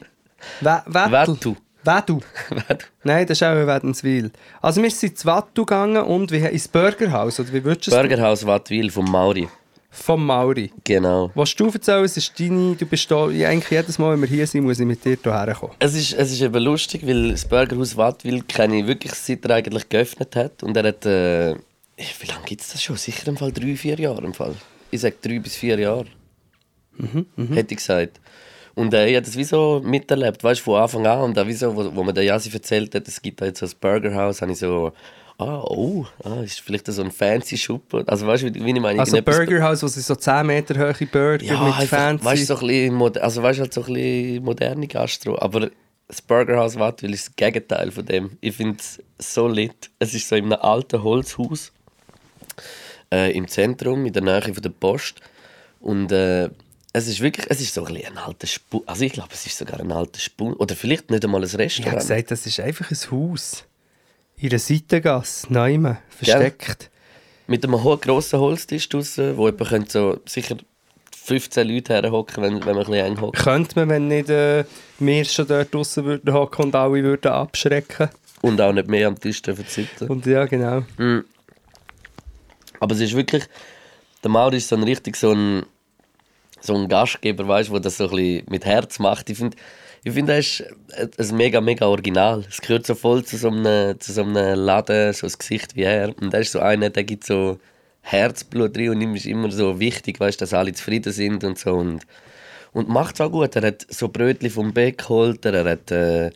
Wa- 0.61 0.83
Wattu. 0.87 1.55
Wattu. 1.83 2.19
Wattu. 2.49 2.85
Nein, 3.03 3.25
das 3.25 3.37
ist 3.37 3.43
auch 3.43 3.55
in 3.55 3.67
Wädenswil. 3.67 4.31
Also 4.61 4.81
wir 4.81 4.91
sind 4.91 5.17
zu 5.17 5.25
Wattu 5.25 5.65
gegangen 5.65 6.03
und 6.03 6.31
wie, 6.31 6.37
ins 6.37 6.67
Burgerhaus, 6.67 7.39
oder 7.39 7.53
wie 7.53 7.63
würdest 7.63 7.87
du 7.87 7.91
es 7.91 7.97
Burgerhaus 7.97 8.45
Wattwil 8.45 8.91
vom 8.91 9.09
Mauri. 9.09 9.47
Vom 9.91 10.25
Mauri. 10.25 10.71
Genau. 10.83 11.31
Was 11.33 11.55
du 11.55 11.67
erzählen, 11.67 12.03
es 12.03 12.15
ist 12.15 12.39
deine, 12.39 12.75
du 12.75 12.85
bist 12.85 13.09
da, 13.09 13.27
ja, 13.29 13.49
eigentlich 13.49 13.71
jedes 13.71 13.97
Mal, 13.97 14.13
wenn 14.13 14.21
wir 14.21 14.27
hier 14.27 14.45
sind, 14.45 14.63
muss 14.63 14.79
ich 14.79 14.85
mit 14.85 15.03
dir 15.03 15.17
hierher 15.21 15.55
kommen. 15.55 15.73
Es 15.79 15.95
ist, 15.95 16.13
es 16.13 16.31
ist 16.31 16.41
eben 16.41 16.63
lustig, 16.63 17.05
weil 17.07 17.31
das 17.31 17.45
Burgerhaus 17.45 17.97
Wattwil 17.97 18.43
kenne 18.43 18.79
ich 18.79 18.87
wirklich 18.87 19.13
seit 19.13 19.43
er 19.45 19.55
eigentlich 19.55 19.89
geöffnet 19.89 20.35
hat. 20.35 20.61
Und 20.61 20.77
er 20.77 20.83
hat, 20.83 21.05
äh, 21.05 21.55
wie 21.55 22.27
lange 22.27 22.45
gibt 22.45 22.61
es 22.61 22.71
das 22.71 22.83
schon? 22.83 22.97
Sicher 22.97 23.27
im 23.29 23.37
Fall 23.37 23.51
drei, 23.51 23.75
vier 23.75 23.99
Jahre 23.99 24.23
im 24.23 24.33
Fall. 24.33 24.55
Ich 24.91 25.01
sage 25.01 25.15
drei 25.21 25.39
bis 25.39 25.55
vier 25.55 25.79
Jahre. 25.79 26.05
Hätte 27.53 27.73
ich 27.73 27.77
gesagt. 27.77 28.19
Und 28.79 28.93
äh, 28.93 29.09
ich 29.09 29.15
habe 29.17 29.25
das 29.25 29.35
wie 29.35 29.43
so 29.43 29.81
miterlebt, 29.83 30.41
weißt 30.41 30.61
du, 30.61 30.63
von 30.63 30.81
Anfang 30.81 31.05
an. 31.05 31.19
Und 31.19 31.37
auch 31.37 31.45
wie 31.45 31.53
so, 31.53 31.75
wo, 31.75 31.93
wo 31.93 32.01
mir 32.01 32.13
der 32.13 32.23
Jasi 32.23 32.49
erzählt 32.49 32.95
hat, 32.95 33.05
es 33.09 33.21
gibt 33.21 33.41
da 33.41 33.45
jetzt 33.45 33.59
so 33.59 33.65
ein 33.65 33.71
Burgerhaus, 33.77 34.41
habe 34.41 34.53
ich 34.53 34.59
so, 34.59 34.93
ah, 35.37 35.59
oh, 35.65 36.05
ah, 36.23 36.41
ist 36.43 36.61
vielleicht 36.61 36.87
so 36.87 37.01
ein 37.01 37.11
fancy 37.11 37.57
Schuppe. 37.57 38.05
Also 38.07 38.25
weißt 38.25 38.43
du, 38.43 38.53
wie, 38.53 38.71
ich 38.71 38.79
meine? 38.79 39.01
Also 39.01 39.17
irgendetwas- 39.17 39.35
Burgerhaus, 39.35 39.83
wo 39.83 39.87
sie 39.87 39.99
so 39.99 40.15
10 40.15 40.47
Meter 40.47 40.75
hohe 40.79 41.07
Burger 41.07 41.43
ja, 41.43 41.61
mit 41.61 41.77
einfach, 41.77 41.97
fancy... 41.97 42.23
weißt 42.23 42.41
du, 42.41 42.45
so 42.45 42.59
ein 42.61 42.67
bisschen, 42.67 43.21
also 43.21 43.43
weißt, 43.43 43.59
halt 43.59 43.73
so 43.73 43.83
ein 43.83 43.93
bisschen 43.93 44.43
moderne 44.45 44.87
Gastro. 44.87 45.37
Aber 45.39 45.69
das 46.07 46.21
Burgerhaus 46.21 46.79
Wattwil 46.79 47.13
ist 47.13 47.27
das 47.27 47.35
Gegenteil 47.35 47.91
von 47.91 48.05
dem. 48.05 48.37
Ich 48.39 48.55
finde 48.55 48.77
es 48.79 49.03
so 49.17 49.49
lit. 49.49 49.89
Es 49.99 50.13
ist 50.13 50.29
so 50.29 50.37
in 50.37 50.45
einem 50.45 50.61
alten 50.61 51.03
Holzhaus 51.03 51.73
äh, 53.13 53.35
im 53.35 53.45
Zentrum, 53.49 54.05
in 54.05 54.13
der 54.13 54.23
Nähe 54.23 54.53
von 54.53 54.63
der 54.63 54.69
Post. 54.69 55.19
Und 55.81 56.13
äh, 56.13 56.49
es 56.93 57.07
ist 57.07 57.21
wirklich, 57.21 57.45
es 57.49 57.61
ist 57.61 57.73
so 57.73 57.85
ein, 57.85 57.95
ein 57.97 58.17
alter 58.17 58.47
Spur. 58.47 58.83
Also 58.85 59.03
ich 59.03 59.13
glaube, 59.13 59.29
es 59.33 59.45
ist 59.45 59.57
sogar 59.57 59.79
ein 59.79 59.91
alter 59.91 60.19
Spur. 60.19 60.59
Oder 60.59 60.75
vielleicht 60.75 61.11
nicht 61.11 61.23
einmal 61.23 61.41
ein 61.41 61.45
Ich 61.47 61.53
habe 61.53 61.63
Restaurant. 61.63 61.99
gesagt, 61.99 62.31
das 62.31 62.45
ist 62.45 62.59
einfach 62.59 62.89
ein 62.91 63.11
Haus. 63.11 63.63
In 64.37 64.49
einer 64.49 64.59
Seitengasse, 64.59 65.51
Neumann, 65.51 65.97
versteckt. 66.09 66.89
Mit 67.47 67.63
einem 67.63 67.83
hohen, 67.83 67.99
grossen 67.99 68.39
Holztisch 68.39 68.87
draussen, 68.89 69.35
wo 69.37 69.47
jemand 69.49 69.91
so 69.91 70.19
sicher 70.25 70.55
15 71.25 71.67
Leute 71.67 71.93
herhocken, 71.93 72.43
wenn, 72.43 72.53
wenn 72.65 72.75
man 72.75 72.85
ein 72.85 72.91
bisschen 72.91 73.05
eng 73.05 73.21
hockt. 73.21 73.37
Könnte 73.39 73.75
man, 73.79 73.89
wenn 73.89 74.07
nicht 74.07 74.29
äh, 74.29 74.63
wir 74.99 75.25
schon 75.25 75.47
dort 75.47 75.73
draussen 75.73 76.05
würden 76.05 76.33
hocken 76.33 76.65
und 76.65 76.75
alle 76.75 77.03
würden 77.03 77.31
abschrecken. 77.31 78.09
Und 78.41 78.61
auch 78.61 78.71
nicht 78.71 78.87
mehr 78.87 79.07
am 79.07 79.19
Tisch 79.19 79.41
dürfen 79.41 79.65
sitzen. 79.67 80.07
Und 80.07 80.25
ja, 80.25 80.45
genau. 80.45 80.83
Aber 82.79 82.95
es 82.95 83.01
ist 83.01 83.15
wirklich, 83.15 83.43
der 84.23 84.31
Mauri 84.31 84.57
ist 84.57 84.69
so 84.69 84.75
ein 84.77 84.83
richtig 84.83 85.17
so 85.17 85.33
ein, 85.33 85.65
so 86.61 86.75
ein 86.75 86.87
Gastgeber, 86.87 87.47
weißt, 87.47 87.71
der 87.71 87.79
das 87.79 87.97
so 87.97 88.09
ein 88.09 88.43
mit 88.49 88.65
Herz 88.65 88.99
macht. 88.99 89.29
Ich 89.29 89.37
finde, 89.37 89.57
ich 90.03 90.13
find, 90.13 90.29
er 90.29 90.39
ist 90.39 90.63
ein 90.95 91.35
mega, 91.35 91.59
mega 91.59 91.85
Original. 91.85 92.45
Es 92.47 92.61
gehört 92.61 92.85
so 92.85 92.95
voll 92.95 93.23
zu 93.25 93.37
so 93.37 93.49
einem, 93.49 93.99
zu 93.99 94.13
so 94.13 94.23
einem 94.23 94.57
Laden, 94.57 95.13
so 95.13 95.27
ein 95.27 95.33
Gesicht 95.37 95.75
wie 95.75 95.83
er. 95.83 96.17
Und 96.21 96.33
er 96.33 96.41
ist 96.41 96.53
so 96.53 96.59
einer, 96.59 96.89
der 96.89 97.03
gibt 97.03 97.25
so 97.25 97.59
Herzblut 98.01 98.77
rein 98.77 98.89
und 98.89 99.01
ihm 99.01 99.15
ist 99.15 99.25
immer 99.25 99.51
so 99.51 99.79
wichtig, 99.79 100.19
weißt, 100.19 100.41
dass 100.41 100.53
alle 100.53 100.73
zufrieden 100.73 101.11
sind 101.11 101.43
und 101.43 101.59
so. 101.59 101.73
Und, 101.75 102.03
und 102.71 102.87
macht 102.87 103.15
es 103.15 103.21
auch 103.21 103.31
gut. 103.31 103.55
Er 103.55 103.67
hat 103.67 103.85
so 103.89 104.07
Brötchen 104.07 104.49
vom 104.49 104.73
Beck 104.73 104.99
geholt, 104.99 105.45
er 105.45 105.65
hat 105.65 105.91
äh, 105.91 106.31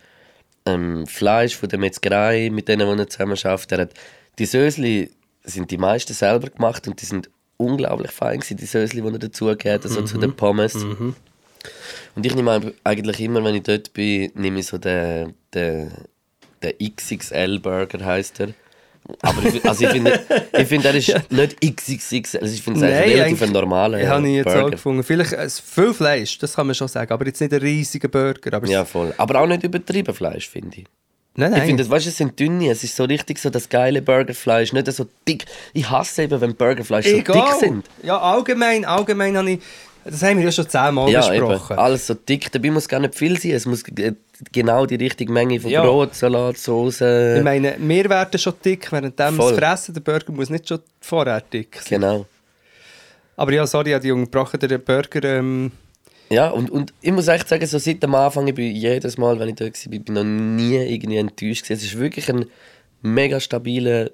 ähm, 0.65 1.07
Fleisch 1.07 1.55
von 1.55 1.69
der 1.69 1.79
Metzgerei, 1.79 2.49
mit 2.51 2.67
denen 2.67 2.99
er 2.99 3.07
zusammen 3.07 3.38
schafft. 3.38 3.71
Er 3.71 3.81
hat 3.81 3.93
die 4.39 4.45
Sösli 4.45 5.12
sind 5.43 5.71
die 5.71 5.77
meisten 5.77 6.13
selber 6.13 6.49
gemacht 6.49 6.88
und 6.88 7.01
die 7.01 7.05
sind 7.05 7.29
unglaublich 7.57 8.11
fein 8.11 8.39
gewesen, 8.39 8.57
die 8.57 8.65
Sösli, 8.65 9.01
die 9.01 9.07
er 9.07 9.19
dazugegeben 9.19 9.73
hat, 9.73 9.83
also 9.83 10.01
zu 10.03 10.17
den 10.17 10.35
Pommes. 10.35 10.75
Und 12.15 12.25
ich 12.25 12.35
nehme 12.35 12.73
eigentlich 12.83 13.19
immer, 13.21 13.43
wenn 13.43 13.55
ich 13.55 13.63
dort 13.63 13.93
bin, 13.93 14.31
nehme 14.35 14.59
ich 14.59 14.67
so 14.67 14.77
den, 14.77 15.33
den, 15.53 15.91
den 16.61 16.73
XXL-Burger, 16.95 18.05
heisst 18.05 18.39
er. 18.39 18.49
Aber 19.21 19.43
ich, 19.43 19.65
also 19.65 19.83
ich 19.83 19.89
finde, 19.91 20.19
ich 20.57 20.67
finde, 20.67 20.87
er 20.87 20.95
ist 20.95 21.13
nicht 21.29 21.59
XXXL, 21.61 22.37
also 22.39 22.53
ich 22.53 22.61
finde 22.61 22.79
es 22.79 22.85
eigentlich 22.85 23.15
relativ 23.17 23.41
ein 23.41 23.51
normaler 23.51 23.99
Ich 24.01 24.07
habe 24.07 24.25
ihn 24.25 24.35
jetzt 24.35 24.47
auch 24.47 24.53
Burger. 24.53 24.71
gefunden. 24.71 25.03
Vielleicht 25.03 25.33
äh, 25.33 25.49
viel 25.49 25.93
Fleisch, 25.93 26.37
das 26.37 26.53
kann 26.55 26.67
man 26.67 26.75
schon 26.75 26.87
sagen, 26.87 27.11
aber 27.11 27.25
jetzt 27.25 27.41
nicht 27.41 27.51
ein 27.53 27.59
riesiger 27.59 28.07
Burger. 28.07 28.53
Aber 28.55 28.67
Ja, 28.67 28.85
voll. 28.85 29.13
Aber 29.17 29.41
auch 29.41 29.47
nicht 29.47 29.63
übertrieben 29.63 30.13
Fleisch, 30.13 30.47
finde 30.47 30.77
ich. 30.77 30.85
Nein, 31.36 31.52
Ich 31.54 31.58
nein. 31.60 31.67
finde, 31.67 31.89
weißt, 31.89 32.06
du, 32.06 32.10
es 32.10 32.17
sind 32.17 32.39
dünne, 32.39 32.69
es 32.72 32.84
ist 32.84 32.96
so 32.96 33.04
richtig 33.06 33.39
so 33.39 33.50
das 33.50 33.69
geile 33.69 34.02
Burgerfleisch, 34.02 34.74
nicht 34.74 34.91
so 34.91 35.06
dick. 35.28 35.46
Ich 35.74 35.89
hasse 35.89 36.24
eben, 36.24 36.39
wenn 36.41 36.56
Burgerfleisch 36.56 37.08
so 37.08 37.15
Egal. 37.15 37.36
dick 37.36 37.60
sind. 37.60 37.86
Ja, 38.04 38.17
allgemein, 38.19 38.86
allgemein 38.86 39.38
habe 39.38 39.52
ich, 39.52 39.60
das 40.06 40.22
haben 40.22 40.38
wir 40.38 40.46
ja 40.46 40.52
schon 40.52 40.67
zehnmal 40.67 41.10
Ja, 41.10 41.32
eben. 41.34 41.48
besprochen. 41.48 41.78
Alles 41.78 42.08
so 42.08 42.13
dick. 42.13 42.52
Dabei 42.52 42.72
muss 42.72 42.88
gar 42.89 43.00
nicht 43.00 43.15
viel 43.15 43.39
sein. 43.39 43.52
Es 43.52 43.65
muss 43.65 43.84
genau 44.52 44.86
die 44.86 44.96
richtige 44.96 45.32
Menge 45.32 45.60
von 45.62 45.72
Ja. 45.72 45.82
Brot, 45.84 46.13
Salat, 46.13 46.58
Soße. 46.58 47.36
Ich 47.38 47.43
meine, 47.43 47.76
wir 47.80 48.10
werden 48.10 48.38
schon 48.38 48.54
dick, 48.65 48.91
während 48.91 49.17
dem 49.17 49.38
das 49.38 49.52
Fressen, 49.52 49.93
der 49.93 50.02
Burger 50.02 50.34
muss 50.34 50.50
nicht 50.50 50.67
schon 50.67 50.80
vorher 51.00 51.39
dick 51.41 51.76
sein. 51.78 52.02
Genau. 52.02 52.26
Aber 53.38 53.54
ja, 53.54 53.65
sorry, 53.65 53.89
ich 53.89 53.93
habe 53.96 54.04
die 54.04 54.12
unterbrochen, 54.12 54.60
der 54.60 54.78
Burger, 54.78 55.24
ähm, 55.24 55.72
Ja, 56.29 56.49
und, 56.49 56.69
und 56.71 56.93
ich 57.01 57.12
muss 57.12 57.27
echt 57.27 57.47
sagen, 57.47 57.65
so 57.67 57.77
seit 57.77 58.01
dem 58.01 58.15
Anfang, 58.15 58.47
ich 58.47 58.55
bin 58.55 58.75
jedes 58.75 59.17
Mal, 59.17 59.38
wenn 59.39 59.49
ich 59.49 59.55
da 59.55 59.65
war, 59.65 59.71
bin 59.89 60.01
ich 60.05 60.09
noch 60.12 60.23
nie 60.23 60.75
irgendwie 60.77 61.17
enttäuscht. 61.17 61.63
gewesen. 61.63 61.73
Es 61.73 61.83
ist 61.83 61.99
wirklich 61.99 62.29
ein 62.29 62.45
mega 63.01 63.39
stabiler 63.39 64.09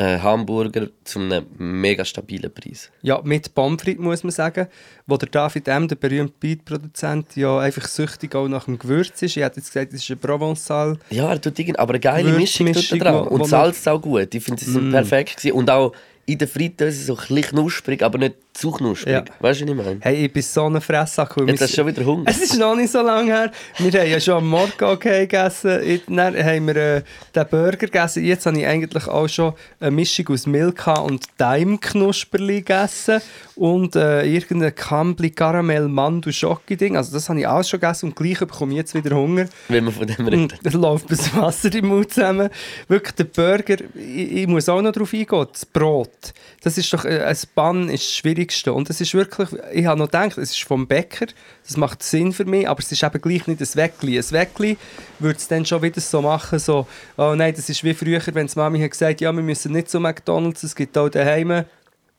äh, 0.00 0.18
Hamburger 0.20 0.88
zu 1.02 1.18
einem 1.18 1.44
mega 1.58 2.04
stabilen 2.04 2.52
Preis. 2.54 2.88
ja, 3.02 3.20
mit 3.24 3.52
Pommes 3.54 3.82
frites, 3.82 4.00
muss 4.00 4.22
man 4.22 4.30
sagen, 4.30 4.68
wo 5.08 5.16
der 5.16 5.28
David 5.28 5.66
M., 5.66 5.88
der 5.88 5.96
berühmte 5.96 6.34
Beat-Produzent, 6.38 7.34
ja 7.36 7.58
einfach 7.58 7.88
süchtig 7.88 8.34
auch 8.36 8.46
nach 8.46 8.66
dem 8.66 8.78
Gewürz 8.78 9.20
ist. 9.22 9.36
Ich 9.36 9.42
hätte 9.42 9.56
jetzt 9.58 9.72
gesagt, 9.72 9.92
das 9.92 10.00
ist 10.02 10.10
ein 10.10 10.18
Provençal. 10.20 10.96
Ja, 11.10 11.30
er 11.30 11.40
tut 11.40 11.58
irgend, 11.58 11.78
aber 11.80 11.94
eine 11.94 12.00
geile 12.00 12.32
Mischung 12.32 12.72
tut 12.72 12.92
er 12.92 12.98
dran. 12.98 13.14
wo- 13.26 13.34
Und 13.34 13.46
Salz 13.48 13.78
ist 13.78 13.88
auch 13.88 14.00
gut. 14.00 14.32
Ich 14.34 14.44
finde, 14.44 14.64
sie 14.64 14.70
sind 14.70 14.90
perfekt 14.92 15.36
gewesen. 15.38 15.52
Und 15.56 15.68
auch 15.70 15.92
in 16.28 16.36
der 16.36 16.46
Fritteuse 16.46 17.04
so 17.04 17.16
ein 17.16 17.40
knusprig, 17.40 18.02
aber 18.02 18.18
nicht 18.18 18.34
zu 18.52 18.70
knusprig. 18.70 19.14
Ja. 19.14 19.24
Weißt 19.40 19.62
du, 19.62 19.64
was 19.64 19.70
ich 19.70 19.76
meine? 19.76 19.98
Hey, 20.00 20.26
ich 20.26 20.32
bin 20.32 20.42
so 20.42 20.66
ein 20.66 20.78
Fressack. 20.78 21.34
Jetzt 21.46 21.62
hast 21.62 21.72
du 21.72 21.76
schon 21.76 21.86
wieder 21.86 22.04
Hunger. 22.04 22.24
Es 22.26 22.38
ist 22.38 22.58
noch 22.58 22.76
nicht 22.76 22.92
so 22.92 23.00
lange 23.00 23.32
her. 23.32 23.50
Wir 23.78 24.00
haben 24.00 24.10
ja 24.10 24.20
schon 24.20 24.34
am 24.34 24.48
Morgen 24.48 24.84
okay 24.84 25.20
gegessen. 25.20 26.02
Dann 26.06 26.36
haben 26.36 26.66
wir 26.66 26.76
äh, 26.76 27.02
den 27.34 27.46
Burger 27.48 27.78
gegessen. 27.78 28.24
Jetzt 28.26 28.44
habe 28.44 28.58
ich 28.58 28.66
eigentlich 28.66 29.08
auch 29.08 29.26
schon 29.26 29.54
eine 29.80 29.90
Mischung 29.90 30.28
aus 30.28 30.46
Milka 30.46 31.00
und 31.00 31.24
Daim-Knusperli 31.38 32.56
gegessen. 32.56 33.22
Und 33.54 33.96
äh, 33.96 34.24
irgendein 34.24 34.74
Kambli 34.74 35.30
Karamell 35.30 35.88
Mandu 35.88 36.30
Schoki 36.30 36.76
Ding. 36.76 36.98
Also 36.98 37.12
das 37.12 37.26
habe 37.30 37.40
ich 37.40 37.48
alles 37.48 37.70
schon 37.70 37.80
gegessen 37.80 38.10
und 38.10 38.16
gleich 38.16 38.40
bekomme 38.40 38.72
ich 38.72 38.78
jetzt 38.78 38.94
wieder 38.94 39.16
Hunger. 39.16 39.46
Wenn 39.68 39.86
wir 39.86 39.92
von 39.92 40.06
dem 40.06 40.28
reden. 40.28 40.42
Und 40.42 40.54
es 40.62 40.74
läuft 40.74 41.10
das 41.10 41.34
Wasser 41.34 41.74
im 41.74 41.86
Mund 41.86 42.12
zusammen. 42.12 42.50
Wirklich, 42.86 43.14
der 43.14 43.24
Burger, 43.24 43.76
ich, 43.94 44.32
ich 44.32 44.46
muss 44.46 44.68
auch 44.68 44.82
noch 44.82 44.92
darauf 44.92 45.14
eingehen, 45.14 45.46
das 45.50 45.64
Brot. 45.64 46.17
Das 46.62 46.78
ist 46.78 46.92
doch, 46.92 47.04
äh, 47.04 47.22
ein 47.22 47.36
Bann 47.54 47.88
ist 47.88 48.04
das 48.04 48.14
Schwierigste. 48.14 48.72
Und 48.72 48.90
es 48.90 49.00
ist 49.00 49.14
wirklich, 49.14 49.48
ich 49.72 49.86
habe 49.86 49.98
noch 49.98 50.06
gedacht, 50.06 50.38
es 50.38 50.50
ist 50.50 50.62
vom 50.62 50.86
Bäcker, 50.86 51.26
das 51.66 51.76
macht 51.76 52.02
Sinn 52.02 52.32
für 52.32 52.44
mich, 52.44 52.68
aber 52.68 52.80
es 52.80 52.90
ist 52.90 53.02
eben 53.02 53.20
gleich 53.20 53.46
nicht 53.46 53.60
ein 53.60 53.74
Weckli. 53.74 54.18
Ein 54.18 54.30
Weckli 54.30 54.76
würde 55.18 55.38
es 55.38 55.48
dann 55.48 55.64
schon 55.64 55.82
wieder 55.82 56.00
so 56.00 56.22
machen, 56.22 56.58
so, 56.58 56.86
oh 57.16 57.34
nein, 57.34 57.54
das 57.54 57.68
ist 57.68 57.84
wie 57.84 57.94
früher, 57.94 58.20
wenn 58.32 58.46
die 58.46 58.58
Mami 58.58 58.80
hat 58.80 58.90
gesagt, 58.90 59.20
ja, 59.20 59.32
wir 59.32 59.42
müssen 59.42 59.72
nicht 59.72 59.90
zu 59.90 60.00
McDonalds, 60.00 60.62
es 60.62 60.74
gibt 60.74 60.96
auch 60.98 61.08
daheim 61.08 61.64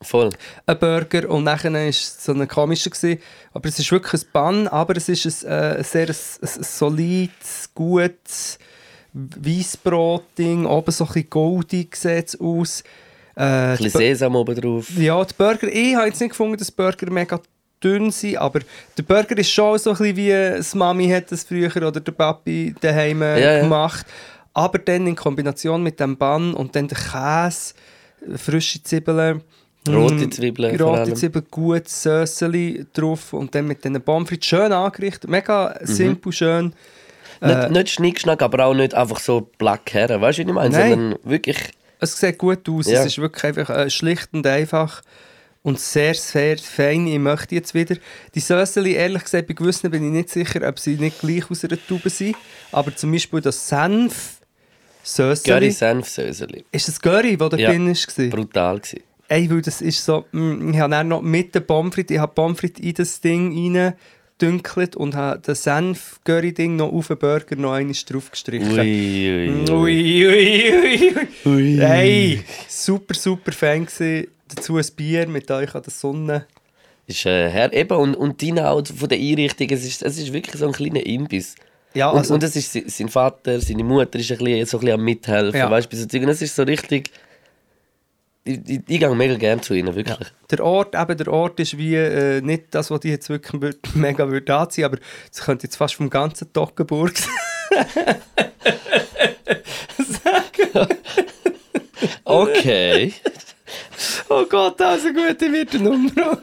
Voll. 0.02 0.30
ein 0.66 0.80
Burger 0.80 1.30
und 1.30 1.44
nachher 1.44 1.74
war 1.74 1.82
es 1.82 2.24
so 2.24 2.32
ein 2.32 2.48
komischer. 2.48 2.90
Gewesen. 2.90 3.22
Aber 3.54 3.68
es 3.68 3.80
ist 3.80 3.92
wirklich 3.92 4.22
ein 4.22 4.30
Bann, 4.32 4.68
aber 4.70 4.96
es 4.96 5.10
ist 5.10 5.46
ein, 5.46 5.52
äh, 5.52 5.84
sehr 5.84 6.08
ein, 6.08 6.16
ein 6.42 6.64
solides, 6.64 7.70
gutes 7.76 8.60
Weissbrot-Ding. 9.14 10.66
Oben 10.66 10.92
so 10.92 11.04
ein 11.04 11.08
bisschen 11.08 11.30
goldig 11.30 11.96
sieht 11.98 12.30
es 12.30 12.40
aus. 12.40 12.84
Äh, 13.40 13.44
Ein 13.44 13.78
bisschen 13.78 13.92
Sesam 13.92 14.36
oben 14.36 14.56
drauf. 14.60 14.88
Ja, 14.98 15.24
die 15.24 15.34
Burger, 15.38 15.68
ich 15.72 15.96
habe 15.96 16.08
jetzt 16.08 16.20
nicht 16.20 16.32
gefunden, 16.32 16.58
dass 16.58 16.70
Burger 16.72 17.10
mega 17.10 17.40
dünn 17.82 18.12
sind, 18.12 18.38
aber 18.38 18.60
der 18.98 19.04
Burger 19.04 19.38
ist 19.38 19.50
schon 19.52 19.80
so 19.80 19.92
ein 19.92 19.98
bisschen 19.98 20.16
wie 20.18 20.30
das 20.58 20.76
Mami 20.76 21.08
hat 21.10 21.32
das 21.32 21.44
früher 21.46 21.74
oder 21.78 22.02
der 22.02 22.12
Papi 22.12 22.76
daheim 22.82 23.22
äh, 23.22 23.42
Ja, 23.42 23.54
ja. 23.54 23.60
gemacht. 23.62 24.06
Aber 24.54 24.78
dann 24.80 25.08
in 25.08 25.16
Kombination 25.16 25.82
mit 25.82 26.00
dem 26.02 26.18
Bann 26.18 26.54
und 26.54 26.76
dann 26.76 26.90
der 26.90 26.98
Käse, 26.98 27.74
frische 28.36 28.84
Zwiebeln. 28.84 29.42
Rote 29.88 30.26
Mm, 30.28 30.32
Zwiebeln 30.32 30.82
Rote. 30.82 31.14
Zwiebeln, 31.14 31.46
gutes 31.50 32.04
Söseli 32.04 32.86
drauf 32.92 33.32
und 33.32 33.56
dann 33.56 33.66
mit 33.68 33.82
diesen 33.86 34.02
Pommes 34.02 34.28
frites 34.28 34.48
schön 34.48 34.74
angerichtet. 34.74 35.30
Mega 35.30 35.74
Mhm. 35.80 35.86
simpel, 35.86 36.34
schön. 36.34 36.74
Nicht, 37.42 37.72
nicht 37.72 37.90
Schnickschnack, 37.92 38.42
aber 38.42 38.66
auch 38.66 38.74
nicht 38.74 38.94
einfach 38.94 39.20
so 39.20 39.50
black 39.58 39.94
herren. 39.94 40.20
Weißt 40.20 40.40
du, 40.40 40.44
was 40.44 40.50
ich 40.50 40.54
meine? 40.54 40.70
Nein. 40.78 40.90
Sondern 40.90 41.20
wirklich. 41.24 41.58
Es 42.00 42.18
sieht 42.18 42.38
gut 42.38 42.68
aus. 42.70 42.88
Ja. 42.88 43.02
Es 43.02 43.08
ist 43.08 43.18
wirklich 43.18 43.44
einfach 43.44 43.70
äh, 43.70 43.90
schlicht 43.90 44.30
und 44.34 44.46
einfach 44.48 45.02
und 45.62 45.80
sehr, 45.80 46.14
sehr 46.16 46.58
fein. 46.58 47.06
Ich 47.08 47.20
möchte 47.20 47.56
jetzt 47.56 47.74
wieder. 47.74 47.96
Die 48.34 48.40
Söseli, 48.40 48.94
ehrlich 48.94 49.24
gesagt, 49.24 49.48
bei 49.48 49.54
gewissen 49.54 49.92
bin 49.92 50.06
ich 50.06 50.12
nicht 50.12 50.30
sicher, 50.30 50.68
ob 50.68 50.80
sie 50.80 50.96
nicht 50.96 51.20
gleich 51.20 51.50
aus 51.52 51.64
einer 51.66 51.78
Tube 51.88 52.10
sind. 52.10 52.36
Aber 52.72 52.96
zum 52.96 53.12
Beispiel 53.12 53.42
das 53.42 53.68
Senf 53.68 54.40
Söseli. 55.04 55.54
Curry 55.60 55.72
Senf 55.72 56.08
Söseli. 56.08 56.66
Ist 56.72 56.88
das 56.88 57.00
Curry, 57.02 57.36
das 57.38 57.50
da 57.50 57.58
Ja. 57.58 57.72
drin 57.72 57.88
war? 57.90 58.26
Brutal 58.30 58.80
gewesen. 58.80 59.00
Ey, 59.28 59.50
weil 59.52 59.62
das 59.62 59.82
ist 59.82 60.04
so, 60.04 60.26
mm, 60.32 60.74
ich 60.74 60.80
habe 60.80 60.92
dann 60.92 61.08
noch 61.10 61.22
mit 61.22 61.68
Pommes 61.68 61.94
frites, 61.94 62.16
ich 62.16 62.20
habe 62.20 62.34
Pommes 62.34 62.60
frites 62.60 62.84
in 62.84 62.94
das 62.96 63.22
Ding 63.22 63.76
rein 63.76 63.94
dünkelt 64.42 64.96
und 64.96 65.16
habe 65.16 65.40
das 65.44 65.64
Senf-Curry-Ding 65.64 66.76
noch 66.76 66.92
auf 66.92 67.08
den 67.08 67.18
Burger 67.18 67.56
noch 67.56 67.74
einmal 67.74 67.96
drauf 68.08 68.32
gestrichen. 68.32 68.72
Ui, 68.72 69.70
ui, 69.70 69.70
ui. 69.72 70.28
Ui, 70.28 70.28
ui, 70.28 71.28
ui. 71.46 71.78
Hey, 71.78 72.42
super, 72.68 73.14
super 73.14 73.52
Fan 73.52 73.86
gewesen. 73.86 74.28
Dazu 74.48 74.78
ein 74.78 74.86
Bier 74.96 75.28
mit 75.28 75.50
euch 75.52 75.76
an 75.76 75.84
der 75.84 75.92
Sonne. 75.92 76.46
Ist 77.06 77.26
äh, 77.26 77.50
her 77.50 77.74
eben 77.74 77.98
und, 77.98 78.16
und 78.16 78.42
deine 78.42 78.70
auch 78.70 78.84
von 78.86 79.10
der 79.10 79.18
Einrichtung, 79.18 79.68
es 79.72 79.84
ist, 79.86 80.04
es 80.04 80.18
ist 80.18 80.32
wirklich 80.34 80.56
so 80.56 80.68
ein 80.68 80.74
kleiner 80.74 81.06
Imbiss. 81.06 81.56
Ja, 81.96 82.10
Und, 82.12 82.20
also, 82.20 82.34
und 82.36 82.44
es 82.44 82.56
ist 82.56 82.72
se- 82.72 82.84
sein 82.88 83.10
Vater, 83.10 83.60
seine 83.60 83.84
Mutter 83.84 84.20
ist 84.20 84.32
ein 84.32 84.38
bisschen, 84.38 84.66
so 84.68 84.78
ein 84.78 84.82
bisschen 84.82 84.94
am 85.00 85.04
Mithelfen, 85.04 85.60
Ja. 85.60 85.72
weißt 85.72 85.92
du, 85.92 85.98
so 85.98 86.06
Zeug. 86.06 86.22
Und 86.24 86.30
es 86.30 86.42
ist 86.42 86.56
so 86.56 86.64
richtig... 86.64 87.10
Ich, 88.44 88.60
ich, 88.68 88.82
ich 88.88 89.00
gehe 89.00 89.16
mega 89.16 89.36
gerne 89.36 89.62
zu 89.62 89.74
ihnen, 89.74 89.94
wirklich. 89.96 90.32
der 90.50 90.64
Ort, 90.64 90.96
eben 90.96 91.18
der 91.18 91.28
Ort 91.28 91.60
ist 91.60 91.78
wie 91.78 91.96
äh, 91.96 92.42
nicht 92.42 92.66
das, 92.72 92.90
was 92.90 93.02
ich 93.04 93.12
jetzt 93.12 93.30
wirklich 93.30 93.62
würd, 93.62 93.96
mega 93.96 94.30
würde 94.30 94.56
anziehen, 94.56 94.86
aber 94.86 94.98
es 95.32 95.42
könnte 95.42 95.68
jetzt 95.68 95.76
fast 95.76 95.96
vom 95.96 96.10
ganzen 96.10 96.52
Toggenburg 96.54 97.18
sein. 97.18 98.16
Okay. 102.24 103.14
Oh 104.30 104.46
Gott, 104.46 104.80
das 104.80 105.00
ist 105.00 105.08
eine 105.08 105.28
gute 105.28 105.52
Witternummer. 105.52 106.42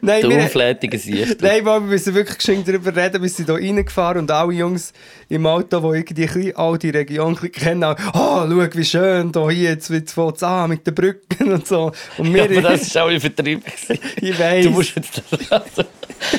Nein, 0.00 0.20
Der 0.22 0.30
wir- 0.30 0.38
unflätige 0.38 0.98
Sicht. 0.98 1.40
Nein, 1.42 1.64
Mann, 1.64 1.82
wir 1.84 1.90
müssen 1.92 2.14
wirklich 2.14 2.38
geschwind 2.38 2.68
darüber 2.68 2.94
reden. 2.94 3.22
Wir 3.22 3.28
sind 3.28 3.46
hier 3.46 3.54
reingefahren 3.56 4.20
und 4.22 4.30
alle 4.30 4.52
Jungs 4.52 4.92
im 5.28 5.46
Auto, 5.46 5.80
die 5.92 5.98
irgendwie 5.98 6.52
ein 6.54 6.56
all 6.56 6.78
die 6.78 6.90
Region 6.90 7.38
ein 7.40 7.52
kennen, 7.52 7.84
auch, 7.84 7.96
oh, 8.14 8.46
schau, 8.48 8.66
wie 8.74 8.84
schön, 8.84 9.32
da 9.32 9.48
hier, 9.50 9.70
jetzt 9.70 9.90
wird 9.90 10.08
es 10.08 10.42
an 10.42 10.70
mit 10.70 10.86
den 10.86 10.94
Brücken 10.94 11.52
und 11.52 11.66
so. 11.66 11.92
Und 12.16 12.32
wir, 12.34 12.50
Ja, 12.50 12.58
aber 12.60 12.70
das 12.76 12.94
war 12.94 13.04
auch 13.04 13.10
übertrieben. 13.10 13.62
ich 14.20 14.38
weiss, 14.38 14.64
Du 14.64 14.70
musst 14.70 14.96
jetzt 14.96 15.22
also, 15.50 15.84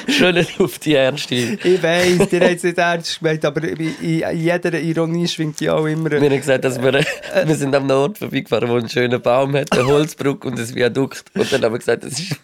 schön 0.07 0.45
auf 0.59 0.79
die 0.79 0.95
Ernste. 0.95 1.35
ich 1.35 1.83
weiss, 1.83 2.31
ihr 2.31 2.39
habt 2.41 2.55
es 2.55 2.63
nicht 2.63 2.77
ernst 2.77 3.19
gemeint, 3.19 3.45
aber 3.45 3.63
in, 3.63 3.93
jeder 4.35 4.79
Ironie 4.79 5.27
schwingt 5.27 5.61
ja 5.61 5.75
auch 5.75 5.85
immer... 5.85 6.09
Wir 6.11 6.19
haben 6.21 6.29
gesagt, 6.37 6.63
dass 6.63 6.81
wir, 6.81 6.93
wir 6.93 7.55
sind 7.55 7.75
am 7.75 7.89
Ort 7.91 8.17
vorbeigefahren, 8.17 8.69
wo 8.69 8.75
einen 8.75 8.89
schönen 8.89 9.21
Baum 9.21 9.55
hat, 9.55 9.71
eine 9.71 9.85
Holzbrücke 9.85 10.47
und 10.47 10.59
ein 10.59 10.75
Viadukt. 10.75 11.23
Und 11.35 11.51
dann 11.51 11.61
haben 11.63 11.73
wir 11.73 11.79
gesagt, 11.79 12.03
das 12.03 12.13
ist 12.19 12.35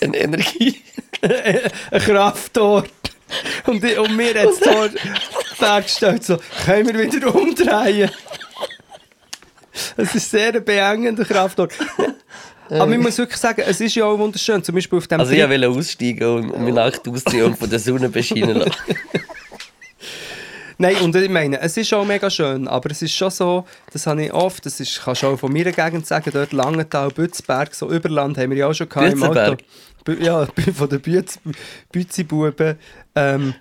eine 0.00 0.16
Energie. 0.16 0.45
Ein 1.92 2.00
Kraftort. 2.00 2.90
Und, 3.66 3.82
ich- 3.84 3.98
und 3.98 4.16
mir 4.16 4.34
hat 4.34 4.48
es 4.50 4.60
dort 4.64 4.92
dargestellt, 5.58 6.24
so, 6.24 6.38
können 6.64 6.94
wir 6.96 7.12
wieder 7.12 7.34
umdrehen? 7.34 8.10
Es 9.96 10.14
ist 10.14 10.30
sehr 10.30 10.54
ein 10.54 10.64
beengender 10.64 11.24
Kraftort. 11.24 11.72
Aber 12.68 12.86
man 12.86 13.00
muss 13.00 13.18
wirklich 13.18 13.38
sagen, 13.38 13.62
es 13.66 13.80
ist 13.80 13.94
ja 13.94 14.04
auch 14.04 14.18
wunderschön. 14.18 14.62
Zum 14.62 14.74
Beispiel 14.74 14.98
auf 14.98 15.06
dem 15.06 15.20
Also 15.20 15.32
ich 15.32 15.38
Trip- 15.40 15.50
wollte 15.50 15.68
aussteigen 15.68 16.26
und, 16.28 16.50
und 16.50 16.64
mich 16.64 16.74
nackt 16.74 17.06
ausziehen 17.08 17.44
und 17.44 17.58
von 17.58 17.70
der 17.70 17.78
Sonne 17.78 18.08
bescheinen 18.08 18.56
lassen. 18.56 18.72
Nein, 20.78 20.96
und 20.96 21.16
ich 21.16 21.30
meine, 21.30 21.58
es 21.60 21.74
ist 21.78 21.92
auch 21.94 22.04
mega 22.04 22.28
schön, 22.28 22.68
aber 22.68 22.90
es 22.90 23.00
ist 23.00 23.14
schon 23.14 23.30
so, 23.30 23.64
das 23.92 24.06
habe 24.06 24.24
ich 24.24 24.32
oft, 24.32 24.66
das 24.66 24.78
ist, 24.78 25.00
kannst 25.02 25.22
du 25.22 25.28
auch 25.28 25.38
von 25.38 25.50
meiner 25.50 25.72
Gegend 25.72 26.06
sagen, 26.06 26.30
dort 26.34 26.52
Langenthal, 26.52 27.08
Bützberg, 27.10 27.74
so 27.74 27.90
Überland 27.90 28.36
haben 28.36 28.50
wir 28.50 28.58
ja 28.58 28.66
auch 28.68 28.74
schon 28.74 28.86
gehabt 28.88 29.12
im 29.12 29.22
Auto. 29.22 29.56
Ja, 30.20 30.46
von 30.74 30.88
den 30.88 31.00
Bütz, 31.00 31.38
Bützibuben. 31.92 32.76
Ähm, 33.14 33.54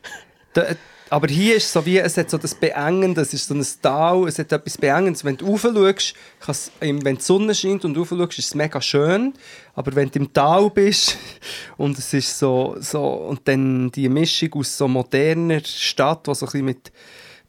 aber 1.10 1.28
hier 1.28 1.56
ist 1.58 1.72
so 1.72 1.86
wie, 1.86 2.00
es 2.00 2.18
hat 2.18 2.30
so 2.30 2.38
das 2.38 2.56
Beengende, 2.56 3.22
es 3.22 3.34
ist 3.34 3.48
so 3.48 3.54
ein 3.54 3.66
Tal, 3.82 4.28
es 4.28 4.40
hat 4.40 4.52
etwas 4.52 4.78
Beengendes. 4.78 5.24
Wenn 5.24 5.38
du 5.38 5.46
rauf 5.48 5.62
schaust, 5.62 6.14
kann's- 6.40 6.72
im- 6.80 7.04
wenn 7.06 7.18
die 7.18 7.22
Sonne 7.22 7.54
scheint 7.54 7.86
und 7.86 7.98
rauf 7.98 8.10
schaust, 8.10 8.40
ist 8.40 8.48
es 8.48 8.56
mega 8.56 8.82
schön. 8.82 9.34
Aber 9.76 9.94
wenn 9.96 10.10
du 10.10 10.20
im 10.20 10.34
Tal 10.34 10.70
bist 10.72 11.18
und 11.78 11.98
es 11.98 12.12
ist 12.14 12.38
so, 12.40 12.76
so 12.80 13.04
und 13.06 13.42
dann 13.48 13.92
die 13.92 14.10
Mischung 14.10 14.54
aus 14.54 14.78
so 14.78 14.88
moderner 14.88 15.62
Stadt, 15.64 16.26
die 16.28 16.34
so 16.34 16.46
ein 16.46 16.52
bisschen 16.52 16.66
mit 16.66 16.92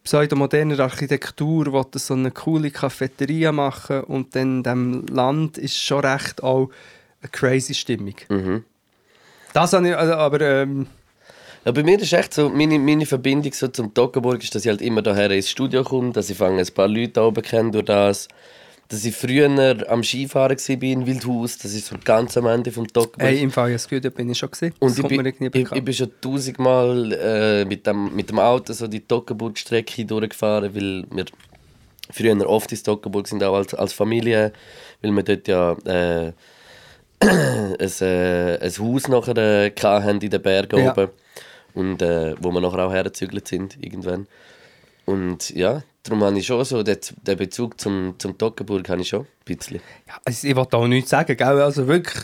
pseudomoderner 0.03 0.79
Architektur, 0.79 1.71
wo 1.73 1.85
so 1.95 2.13
eine 2.13 2.31
coole 2.31 2.71
Cafeteria 2.71 3.51
machen 3.51 4.01
und 4.01 4.35
dann 4.35 4.63
diesem 4.63 5.05
Land 5.07 5.57
ist 5.57 5.75
schon 5.81 6.05
recht 6.05 6.43
auch 6.43 6.69
eine 7.21 7.29
crazy 7.31 7.73
Stimmung. 7.73 8.15
Das 9.57 9.73
habe 9.73 9.89
ich, 9.89 9.97
also, 9.97 10.13
aber 10.13 10.39
ähm, 10.41 10.85
Ja, 11.65 11.71
bei 11.71 11.81
mir 11.81 11.99
ist 11.99 12.13
echt 12.13 12.31
so, 12.31 12.47
meine, 12.47 12.77
meine 12.77 13.07
Verbindung 13.07 13.51
so 13.53 13.67
zum 13.69 13.91
Toggenburg 13.91 14.43
ist, 14.43 14.53
dass 14.53 14.63
ich 14.63 14.69
halt 14.69 14.83
immer 14.83 15.01
daher 15.01 15.31
ins 15.31 15.49
Studio 15.49 15.83
komme, 15.83 16.11
dass 16.11 16.29
ich 16.29 16.37
fange 16.37 16.61
ein 16.61 16.73
paar 16.75 16.87
Leute 16.87 17.13
da 17.13 17.25
oben 17.25 17.41
kennen 17.41 17.71
durch 17.71 17.85
das, 17.85 18.27
dass 18.87 19.03
ich 19.03 19.15
früher 19.15 19.49
am 19.89 20.03
Skifahren 20.03 20.55
war 20.55 20.83
in 20.83 21.07
Wildhaus, 21.07 21.57
das 21.57 21.73
ist 21.73 21.87
so 21.87 21.95
ganz 22.05 22.37
am 22.37 22.45
Ende 22.45 22.71
vom 22.71 22.87
Toggenburg. 22.87 23.31
hey, 23.31 23.41
im 23.41 23.49
Fall, 23.49 23.75
da 23.75 24.09
bin 24.09 24.29
ich 24.29 24.37
schon 24.37 24.51
gesehen. 24.51 24.75
Und 24.77 24.95
ich 24.95 25.07
bin, 25.07 25.25
ich, 25.25 25.71
ich 25.71 25.83
bin 25.83 25.93
schon 25.93 26.11
tausendmal 26.21 27.13
äh, 27.13 27.65
mit, 27.65 27.87
dem, 27.87 28.15
mit 28.15 28.29
dem 28.29 28.37
Auto 28.37 28.73
so 28.73 28.85
die 28.87 29.07
Toggenburg-Strecke 29.07 30.05
durchgefahren, 30.05 30.75
weil 30.75 31.03
wir 31.09 31.25
früher 32.11 32.47
oft 32.47 32.71
ins 32.71 32.83
Toggenburg 32.83 33.27
sind, 33.27 33.43
auch 33.43 33.55
als, 33.55 33.73
als 33.73 33.91
Familie, 33.91 34.53
weil 35.01 35.11
wir 35.13 35.23
dort 35.23 35.47
ja 35.47 35.71
äh, 35.71 36.33
ein, 37.21 37.77
äh, 37.79 38.57
ein 38.59 38.71
Haus 38.79 39.07
nachher 39.07 39.37
äh, 39.37 39.71
hatten 39.81 40.21
in 40.21 40.29
den 40.29 40.41
Bergen 40.41 40.79
Ja. 40.79 40.91
oben 40.91 41.09
und 41.73 42.01
äh, 42.01 42.35
wo 42.41 42.51
wir 42.51 42.61
nachher 42.61 42.85
auch 42.85 42.91
hergezügelt 42.91 43.47
sind 43.47 43.77
irgendwann. 43.81 44.27
Und 45.05 45.51
ja, 45.51 45.83
darum 46.03 46.23
habe 46.23 46.37
ich 46.37 46.45
schon 46.45 46.63
so, 46.65 46.83
den, 46.83 46.97
den 47.23 47.37
Bezug 47.37 47.79
zum, 47.79 48.15
zum 48.17 48.37
Toggenburg 48.37 48.87
habe 48.89 49.01
ich 49.01 49.09
schon 49.09 49.21
ein 49.21 49.27
bisschen. 49.45 49.79
ja, 50.07 50.15
also, 50.25 50.47
ich 50.47 50.55
wollte 50.55 50.77
auch 50.77 50.87
nichts 50.87 51.09
sagen, 51.09 51.35
gell? 51.35 51.61
Also 51.61 51.87
wirklich 51.87 52.23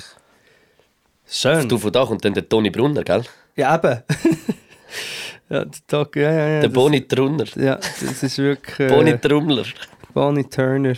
schön. 1.28 1.68
Du 1.70 1.78
von 1.78 1.92
da 1.92 2.06
kommt 2.06 2.26
dann 2.26 2.34
der 2.34 2.48
Toni 2.48 2.70
Brunner, 2.70 3.04
gell? 3.04 3.24
Ja, 3.56 3.76
eben. 3.76 4.04
ja, 5.50 5.66
der 5.66 5.88
Tag, 5.88 6.16
ja, 6.16 6.32
ja, 6.32 6.48
ja. 6.48 6.62
Der 6.62 6.70
Boni 6.70 7.08
Trunner. 7.08 7.46
Ja, 7.56 7.76
das 7.76 8.24
ist 8.24 8.38
wirklich... 8.38 8.80
Äh, 8.80 8.90
Boni 8.90 9.18
Trummler. 9.20 9.66
Bonnie 10.14 10.44
Turner. 10.44 10.96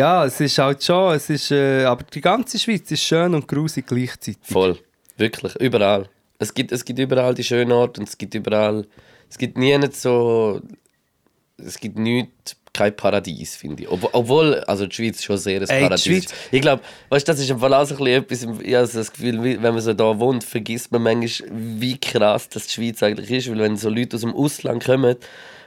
Ja, 0.00 0.24
es 0.24 0.40
ist 0.40 0.56
halt 0.56 0.82
schon, 0.82 1.14
es 1.14 1.28
ist, 1.28 1.50
äh, 1.50 1.84
aber 1.84 2.04
die 2.04 2.22
ganze 2.22 2.58
Schweiz 2.58 2.90
ist 2.90 3.02
schön 3.02 3.34
und 3.34 3.46
grusig 3.46 3.86
gleichzeitig. 3.86 4.38
Voll. 4.40 4.78
Wirklich. 5.18 5.54
Überall. 5.56 6.08
Es 6.38 6.54
gibt, 6.54 6.72
es 6.72 6.82
gibt 6.86 6.98
überall 6.98 7.34
die 7.34 7.44
schönen 7.44 7.70
Orte 7.70 8.00
und 8.00 8.08
es 8.08 8.16
gibt 8.16 8.34
überall. 8.34 8.86
Es 9.28 9.36
gibt 9.36 9.58
nie 9.58 9.76
nicht 9.76 9.94
so. 9.94 10.62
Es 11.62 11.78
gibt 11.78 11.98
nichts, 11.98 12.56
kein 12.72 12.96
Paradies, 12.96 13.56
finde 13.56 13.82
ich. 13.82 13.90
Ob, 13.90 14.08
obwohl, 14.14 14.60
also 14.60 14.86
die 14.86 14.96
Schweiz 14.96 15.22
schon 15.22 15.36
sehr 15.36 15.60
ein 15.60 15.68
Ey, 15.68 15.80
die 15.80 15.82
Paradies 15.88 16.04
Schweiz- 16.06 16.24
ist. 16.24 16.34
Ich 16.50 16.62
glaube, 16.62 16.82
weißt 17.10 17.28
das 17.28 17.38
ist 17.38 17.50
im 17.50 17.58
Fall 17.58 17.74
auch 17.74 17.84
so 17.84 17.94
ein 18.02 18.24
bisschen 18.26 18.48
etwas, 18.48 18.64
ich 18.64 18.74
habe 18.74 18.88
das 18.88 19.12
Gefühl, 19.12 19.42
wenn 19.42 19.74
man 19.74 19.80
so 19.82 19.92
da 19.92 20.18
wohnt, 20.18 20.44
vergisst 20.44 20.90
man 20.92 21.02
manchmal, 21.02 21.50
wie 21.52 21.98
krass 22.00 22.48
das 22.48 22.68
die 22.68 22.72
Schweiz 22.72 23.02
eigentlich 23.02 23.30
ist. 23.30 23.50
Weil 23.50 23.58
wenn 23.58 23.76
so 23.76 23.90
Leute 23.90 24.16
aus 24.16 24.22
dem 24.22 24.32
Ausland 24.34 24.82
kommen 24.82 25.16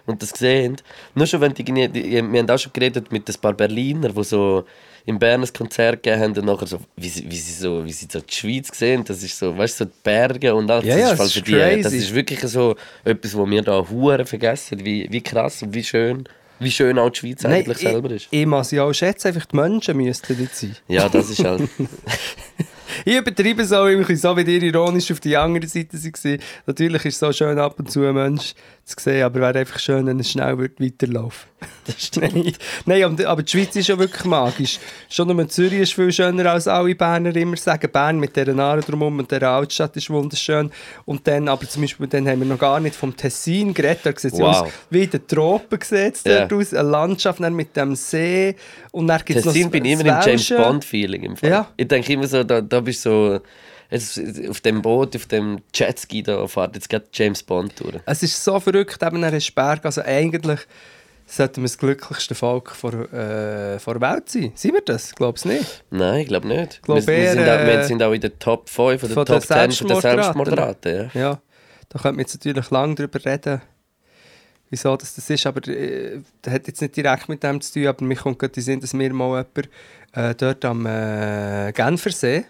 und 0.06 0.22
das 0.22 0.30
sehen, 0.32 0.78
nur 1.16 1.26
schon 1.28 1.42
wenn 1.42 1.54
die, 1.54 1.64
die, 1.64 1.88
die 1.88 2.12
wir 2.12 2.40
haben 2.40 2.50
auch 2.50 2.58
schon 2.60 2.74
geredet 2.74 3.12
mit 3.12 3.28
ein 3.30 3.36
paar 3.42 3.54
Berliner, 3.54 4.10
die 4.10 4.24
so 4.24 4.66
in 5.06 5.20
Bern 5.20 5.42
ein 5.42 5.54
Konzert 5.54 6.02
gegeben 6.02 6.22
haben 6.22 6.38
und 6.38 6.46
nachher 6.46 6.68
so, 6.68 6.80
wie 6.96 7.10
sie, 7.10 7.30
wie 7.30 7.36
sie, 7.38 7.54
so, 7.54 7.84
wie 7.86 7.92
sie 7.92 8.08
so 8.10 8.20
die 8.22 8.34
Schweiz 8.34 8.70
sehen, 8.78 9.04
das 9.04 9.22
ist 9.22 9.38
so, 9.38 9.58
weißt 9.58 9.80
du, 9.82 9.84
so 9.84 9.90
die 9.90 9.98
Berge 10.04 10.56
und 10.56 10.70
alles, 10.72 10.86
Ja, 10.86 10.96
das 10.96 11.20
ja, 11.20 11.26
ist 11.26 11.36
ist 11.38 11.48
die, 11.48 11.52
das 11.52 11.92
crazy. 11.92 11.98
ist 11.98 12.16
wirklich 12.16 12.40
so 12.42 12.76
etwas, 13.04 13.36
wo 13.36 13.50
wir 13.50 13.62
da 13.62 13.86
hure 13.90 14.26
vergessen, 14.26 14.84
wie, 14.86 15.08
wie 15.12 15.22
krass 15.22 15.62
und 15.62 15.74
wie 15.74 15.84
schön, 15.84 16.24
wie 16.60 16.72
schön 16.72 16.98
auch 17.00 17.10
die 17.10 17.20
Schweiz 17.20 17.44
eigentlich 17.44 17.78
ich, 17.82 17.90
selber 17.90 18.12
ist. 18.12 18.28
Ich 18.32 18.46
muss 18.46 18.72
ja 18.72 18.84
auch 18.84 18.94
schätzen, 18.94 19.28
einfach 19.30 19.46
die 19.46 19.56
Menschen 19.58 19.98
müssten 19.98 20.40
nicht 20.40 20.56
sein. 20.56 20.78
Ja, 20.88 21.10
das 21.10 21.30
ist 21.30 21.44
halt. 21.44 21.64
Ich 23.06 23.16
übertreibe 23.18 23.62
es 23.62 23.72
auch 23.72 23.86
bisschen, 23.88 24.18
so 24.18 24.38
wie 24.38 24.42
ihr 24.42 24.64
ironisch 24.64 25.12
auf 25.12 25.20
die 25.20 25.36
andere 25.38 25.68
Seite 25.68 25.98
waren. 25.98 26.40
Natürlich 26.66 27.06
ist 27.06 27.14
es 27.16 27.20
so 27.20 27.32
schön, 27.32 27.58
ab 27.60 27.76
und 27.80 27.92
zu 27.92 28.02
einen 28.02 28.14
Mensch 28.16 28.54
zu 28.86 28.96
sehen, 29.00 29.24
aber 29.24 29.40
wäre 29.40 29.60
einfach 29.60 29.80
schön, 29.80 30.06
wenn 30.08 30.20
es 30.20 30.30
schnell 30.32 30.58
wird 30.58 30.80
weiterlaufen 30.80 31.48
Das 31.86 32.04
stimmt. 32.08 32.34
Nein, 32.86 33.02
Nein 33.16 33.26
aber- 33.26 33.44
die 33.44 33.50
Schweiz 33.52 33.74
ist 33.78 33.88
ja 33.88 33.98
wirklich 33.98 34.26
magisch. 34.26 34.80
Schon 35.10 35.30
nur 35.30 35.48
Zürich 35.48 35.80
ist 35.80 35.94
viel 35.94 36.12
schöner 36.12 36.52
als 36.52 36.68
alle 36.68 36.94
Berner 36.94 37.34
immer 37.36 37.56
sagen. 37.56 37.90
Bern 37.92 38.20
mit 38.20 38.36
dieser 38.36 38.58
Aare 38.60 38.82
drumherum 38.82 39.20
und 39.20 39.32
dieser 39.32 39.50
Altstadt 39.50 39.96
ist 39.96 40.10
wunderschön. 40.10 40.70
Und 41.06 41.26
dann, 41.26 41.48
aber 41.48 41.68
zum 41.70 41.84
Beispiel, 41.84 42.08
dann 42.08 42.28
haben 42.28 42.40
wir 42.40 42.48
noch 42.48 42.60
gar 42.60 42.80
nicht 42.82 42.96
vom 42.96 43.16
Tessin 43.16 43.74
geredet. 43.74 44.02
Da 44.04 44.12
sieht 44.18 44.34
es 44.34 44.40
Wow. 44.40 44.64
aus 44.64 44.72
wie 44.90 45.04
in 45.04 45.10
den 45.12 45.26
Tropen 45.28 45.80
sieht 45.82 46.16
es 46.16 46.24
Ja. 46.26 46.40
dort 46.46 46.54
aus. 46.54 46.74
Eine 46.74 46.90
Landschaft 46.90 47.40
dann 47.42 47.54
mit 47.56 47.76
dem 47.78 47.96
See. 47.96 48.56
Und 48.92 49.08
dann 49.08 49.22
gibt 49.24 49.40
es 49.40 49.46
noch 49.46 49.54
Tessin 49.54 49.72
bin 49.72 49.86
ich 49.86 49.94
immer 49.94 50.02
im 50.22 50.28
James. 50.28 50.50
Bond-Feeling 50.50 51.24
im 51.24 51.38
Fall. 51.38 51.50
Ja. 51.50 51.68
Ich 51.78 51.88
denke 51.88 52.12
immer 52.14 52.28
so, 52.28 52.44
da, 52.44 52.60
da 52.60 52.83
bist 52.84 53.06
du 53.06 53.36
so. 53.36 53.40
Es, 53.90 54.20
auf 54.50 54.60
dem 54.62 54.82
Boot, 54.82 55.16
auf 55.16 55.28
dem 55.28 55.60
Jetski, 55.72 56.24
da 56.24 56.48
fährt 56.48 56.74
jetzt 56.76 56.90
gerade 56.90 57.06
James 57.14 57.44
Bond 57.44 57.80
durch. 57.80 58.02
Es 58.08 58.24
ist 58.24 58.44
so 58.44 58.60
verrückt, 58.60 59.04
eben 59.04 59.24
ein 59.24 59.42
Berg. 59.54 59.86
Also 59.86 60.02
eigentlich 60.02 60.62
sollten 61.26 61.58
wir 61.58 61.68
das 61.68 61.78
glücklichste 61.78 62.36
Volk 62.36 62.72
vor, 62.72 62.94
äh, 63.14 63.80
vor 63.80 64.00
der 64.00 64.02
Welt 64.02 64.30
sein. 64.30 64.52
Sind 64.56 64.74
wir 64.74 64.82
das? 64.82 65.14
Glaubst 65.16 65.46
du 65.46 65.50
nicht? 65.50 65.84
Nein, 65.90 66.22
ich 66.22 66.28
glaube 66.28 66.48
nicht. 66.48 66.82
Glaub 66.82 66.98
wir, 66.98 67.08
wir, 67.08 67.32
sind 67.32 67.42
auch, 67.42 67.46
wir 67.46 67.80
äh, 67.80 67.84
sind 67.84 68.04
auch 68.04 68.12
in 68.12 68.22
der 68.22 68.40
Top 68.40 68.70
5 68.70 69.04
oder 69.04 69.14
Top 69.14 69.28
den 69.28 69.42
10 69.42 69.72
von 69.72 69.88
der. 69.88 70.02
Selbstmordrate. 70.02 71.12
Ja. 71.14 71.22
Ja, 71.22 71.42
da 71.90 72.00
könnte 72.00 72.16
man 72.16 72.20
jetzt 72.20 72.34
natürlich 72.34 72.70
lange 72.72 72.96
darüber 72.96 73.24
reden, 73.24 73.62
wieso 74.70 74.98
das, 74.98 75.16
das 75.16 75.30
ist, 75.30 75.46
aber 75.46 75.68
äh, 75.68 76.22
das 76.42 76.54
hat 76.54 76.68
jetzt 76.68 76.82
nicht 76.82 76.96
direkt 76.96 77.30
mit 77.30 77.44
dem 77.44 77.62
zu 77.62 77.74
tun, 77.74 77.88
aber 77.88 78.04
mir 78.04 78.16
kommt 78.16 78.40
gerade 78.40 78.56
in 78.56 78.62
Sinn, 78.62 78.80
dass 78.80 78.94
wir 78.94 79.14
mal 79.14 79.46
jemand 79.46 79.70
äh, 80.14 80.36
dort 80.36 80.66
am 80.66 80.86
äh, 80.86 81.72
Genfersee, 81.74 82.46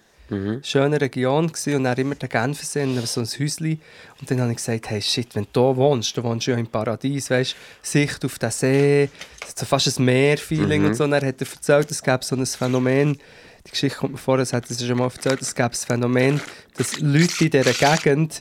schöne 0.64 1.00
Region 1.00 1.52
gsi 1.52 1.76
und 1.76 1.84
dann 1.84 1.98
immer 1.98 2.16
der 2.16 2.30
Genfersee, 2.30 2.86
so 3.06 3.22
ein 3.22 3.28
Häuschen. 3.28 3.82
Und 4.20 4.32
dann 4.32 4.42
habe 4.42 4.52
ich 4.52 4.58
gesagt, 4.58 4.90
hey 4.90 5.02
shit, 5.02 5.36
wenn 5.36 5.48
du 5.54 5.68
hier 5.68 5.76
wohnst, 5.78 6.16
du 6.18 6.24
wohnst 6.24 6.48
ja 6.48 6.56
im 6.56 6.68
Paradies, 6.68 7.30
weißt, 7.30 7.56
Sicht 7.82 8.24
auf 8.26 8.40
den 8.40 8.52
See, 8.52 9.10
so 9.56 9.66
fast 9.66 10.00
ein 10.00 10.06
Meer-Feeling 10.06 10.86
und 10.86 10.96
so, 10.96 11.04
und 11.04 11.12
dann 11.12 11.26
hat 11.26 11.42
er 11.42 11.48
erzählt, 11.48 11.92
es 11.92 12.02
gäbe 12.02 12.24
so 12.24 12.36
ein 12.36 12.46
Phänomen, 12.46 13.18
die 13.66 13.72
Geschichte 13.72 13.98
kommt 14.00 14.14
mir 14.14 14.18
vor, 14.18 14.40
es 14.40 14.54
hat 14.54 14.70
es 14.70 14.86
schon 14.86 14.98
mal 14.98 15.06
erzählt, 15.06 15.42
es 15.42 15.54
gäbe 15.54 15.70
ein 15.70 15.74
Phänomen, 15.76 16.42
dass 16.78 17.00
Leute 17.00 17.46
in 17.46 17.52
dieser 17.52 17.74
Gegend 17.74 18.40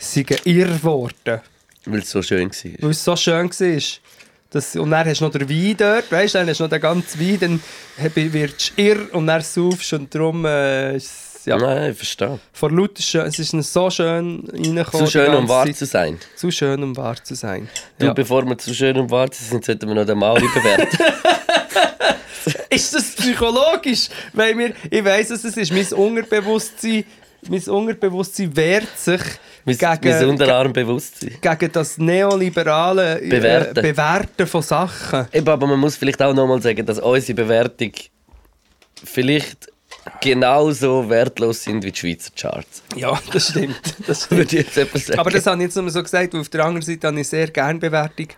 sind 0.00 0.30
irr 0.46 0.66
geworden, 0.68 1.40
Weil 1.84 2.00
es 2.00 2.10
so 2.10 2.22
schön 2.22 2.50
war. 2.50 2.82
weil 2.82 2.90
es 2.90 3.04
so 3.04 3.16
schön 3.16 3.50
war. 3.50 3.80
Das, 4.50 4.76
und 4.76 4.90
dann 4.92 5.04
hast 5.08 5.20
du 5.20 5.24
noch 5.24 5.32
den 5.32 5.48
Wein 5.50 5.76
dort, 5.76 6.12
weißt 6.12 6.34
du, 6.34 6.38
dann 6.38 6.48
hast 6.48 6.60
du 6.60 6.64
noch 6.64 6.70
den 6.70 6.80
ganzen 6.80 7.20
Wein, 7.20 7.38
dann 7.40 8.32
wirst 8.32 8.72
du 8.76 8.82
irr 8.82 9.12
und 9.12 9.26
dann 9.26 9.42
saufst 9.42 9.92
und 9.94 10.14
darum 10.14 10.44
äh, 10.44 10.96
ist 10.96 11.23
ja, 11.46 11.56
Nein, 11.56 11.90
ich 11.92 11.96
verstehe. 11.96 12.38
vor 12.52 12.70
lauter 12.70 13.02
schön, 13.02 13.26
es 13.26 13.38
ist 13.38 13.50
so 13.72 13.90
schön 13.90 14.48
reingekommen. 14.52 15.06
Zu 15.06 15.12
schön, 15.12 15.34
um 15.34 15.48
wahr 15.48 15.66
Zeit. 15.66 15.76
zu 15.76 15.86
sein. 15.86 16.18
Zu 16.36 16.50
schön, 16.50 16.82
um 16.82 16.96
wahr 16.96 17.22
zu 17.22 17.34
sein. 17.34 17.68
Du, 17.98 18.06
Ja. 18.06 18.12
bevor 18.12 18.44
wir 18.46 18.56
zu 18.58 18.74
schön 18.74 18.96
um 18.98 19.10
wahr 19.10 19.30
zu 19.30 19.42
sind, 19.44 19.64
sollten 19.64 19.88
wir 19.88 19.94
noch 19.94 20.06
den 20.06 20.18
Mauri 20.18 20.46
bewerten. 20.54 20.98
Ist 22.70 22.94
das 22.94 23.14
psychologisch? 23.14 24.08
Weil 24.32 24.56
wir, 24.58 24.72
ich 24.90 25.04
weiss, 25.04 25.30
was 25.30 25.44
es 25.44 25.56
ist. 25.56 25.72
Mein 25.72 25.86
Unterbewusstsein 25.98 27.04
mein 27.48 27.62
Unterbewusstsein 27.62 28.56
wehrt 28.56 28.98
sich 28.98 29.20
Mein, 29.66 29.76
mein 29.80 30.00
gegen, 30.00 30.28
Unterarmbewusstsein. 30.30 31.36
gegen 31.40 31.72
das 31.72 31.98
neoliberale 31.98 33.20
äh, 33.20 33.28
Bewerten. 33.28 33.82
Bewerten 33.82 34.46
von 34.46 34.62
Sachen. 34.62 35.26
Eben, 35.32 35.48
aber 35.48 35.66
man 35.66 35.78
muss 35.78 35.96
vielleicht 35.96 36.22
auch 36.22 36.32
nochmal 36.34 36.62
sagen, 36.62 36.84
dass 36.86 36.98
unsere 36.98 37.34
Bewertung 37.34 37.92
vielleicht 39.04 39.68
genauso 40.20 41.08
wertlos 41.08 41.62
sind 41.64 41.84
wie 41.84 41.92
die 41.92 41.98
Schweizer 41.98 42.30
Charts. 42.36 42.82
Ja, 42.96 43.18
das 43.32 43.48
stimmt. 43.50 43.80
Das 44.06 44.24
stimmt. 44.24 44.38
Würde 44.38 44.56
ich 44.58 44.66
jetzt 44.66 44.76
etwas 44.76 45.06
sagen. 45.06 45.18
Aber 45.20 45.30
das 45.30 45.46
habe 45.46 45.56
ich 45.58 45.62
jetzt 45.64 45.76
nur 45.76 45.88
so 45.90 46.02
gesagt, 46.02 46.32
weil 46.34 46.40
auf 46.40 46.48
der 46.48 46.64
anderen 46.64 46.82
Seite 46.82 47.06
habe 47.06 47.20
ich 47.20 47.28
sehr 47.28 47.48
gerne 47.48 47.78
Bewertung. 47.78 48.28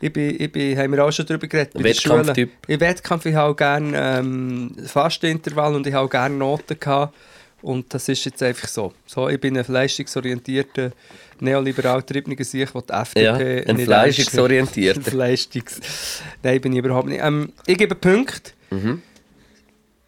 Ich 0.00 0.12
bin, 0.12 0.36
ich 0.40 0.52
bin, 0.52 0.76
haben 0.78 0.92
wir 0.92 1.04
auch 1.04 1.10
schon 1.10 1.24
darüber 1.26 1.46
geredet. 1.46 1.72
Wettkampftyp. 1.82 2.50
Im 2.68 2.80
Wettkampf, 2.80 3.26
ich 3.26 3.34
habe 3.34 3.50
auch 3.52 3.56
gerne 3.56 3.92
ähm, 4.18 4.76
Fastenintervall 4.86 5.74
und 5.74 5.86
ich 5.86 5.94
habe 5.94 6.06
auch 6.06 6.10
gerne 6.10 6.36
Noten 6.36 6.78
gehabt. 6.78 7.14
Und 7.62 7.92
das 7.94 8.08
ist 8.08 8.24
jetzt 8.24 8.42
einfach 8.42 8.68
so. 8.68 8.92
so 9.06 9.28
ich 9.28 9.40
bin 9.40 9.56
ein 9.56 9.64
leistungsorientierter, 9.66 10.92
neoliberal 11.40 12.00
getriebener 12.02 12.44
Sieg, 12.44 12.70
der 12.72 12.82
die 12.82 12.92
FDP 12.92 13.24
Ja, 13.24 13.34
ein 13.34 13.76
nicht 13.76 13.88
nimmt. 14.96 15.08
Fleischungs- 15.08 16.20
Nein, 16.42 16.60
bin 16.60 16.72
ich 16.74 16.78
überhaupt 16.78 17.08
nicht. 17.08 17.22
Ähm, 17.24 17.52
ich 17.66 17.78
gebe 17.78 17.94
Punkte. 17.94 18.52
Mhm. 18.70 19.02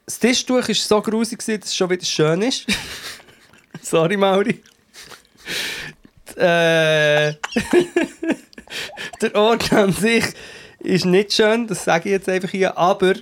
Das 0.08 0.18
Tischtuch 0.18 0.66
war 0.66 0.74
so 0.74 1.02
grusig, 1.02 1.38
dass 1.44 1.66
es 1.66 1.76
schon 1.76 1.90
wieder 1.90 2.06
schön 2.06 2.40
ist. 2.40 2.64
Sorry, 3.82 4.16
Mauri. 4.16 4.62
äh, 6.34 7.34
der 9.20 9.34
Ort 9.34 9.70
an 9.70 9.92
sich 9.92 10.24
ist 10.78 11.04
nicht 11.04 11.34
schön, 11.34 11.66
das 11.66 11.84
sage 11.84 12.08
ich 12.08 12.12
jetzt 12.12 12.26
einfach 12.26 12.48
hier, 12.48 12.78
aber 12.78 13.16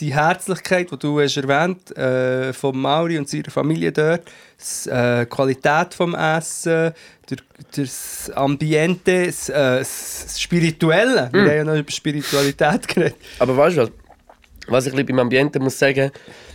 die 0.00 0.12
Herzlichkeit, 0.12 0.90
die 0.90 0.98
du 0.98 1.20
hast 1.20 1.36
erwähnt 1.36 1.96
äh, 1.96 2.52
von 2.52 2.76
Mauri 2.76 3.18
und 3.18 3.28
seiner 3.28 3.52
Familie 3.52 3.92
dort, 3.92 4.22
die 4.58 4.90
äh, 4.90 5.26
Qualität 5.26 5.94
vom 5.94 6.16
Essen, 6.16 6.92
der, 7.30 7.38
das 7.76 8.32
Ambiente, 8.34 9.26
das, 9.26 9.48
äh, 9.48 9.78
das 9.78 10.34
Spirituelle. 10.40 11.28
Wir 11.32 11.40
haben 11.42 11.56
ja 11.56 11.64
noch 11.64 11.76
über 11.76 11.92
Spiritualität 11.92 12.88
geredet. 12.88 13.14
Aber 13.38 13.56
weißt 13.56 13.76
du 13.76 13.82
was? 13.82 14.05
Was 14.68 14.86
ich 14.86 14.94
ein 14.94 15.06
beim 15.06 15.18
Ambiente 15.18 15.60
muss 15.60 15.78
sagen, 15.78 16.10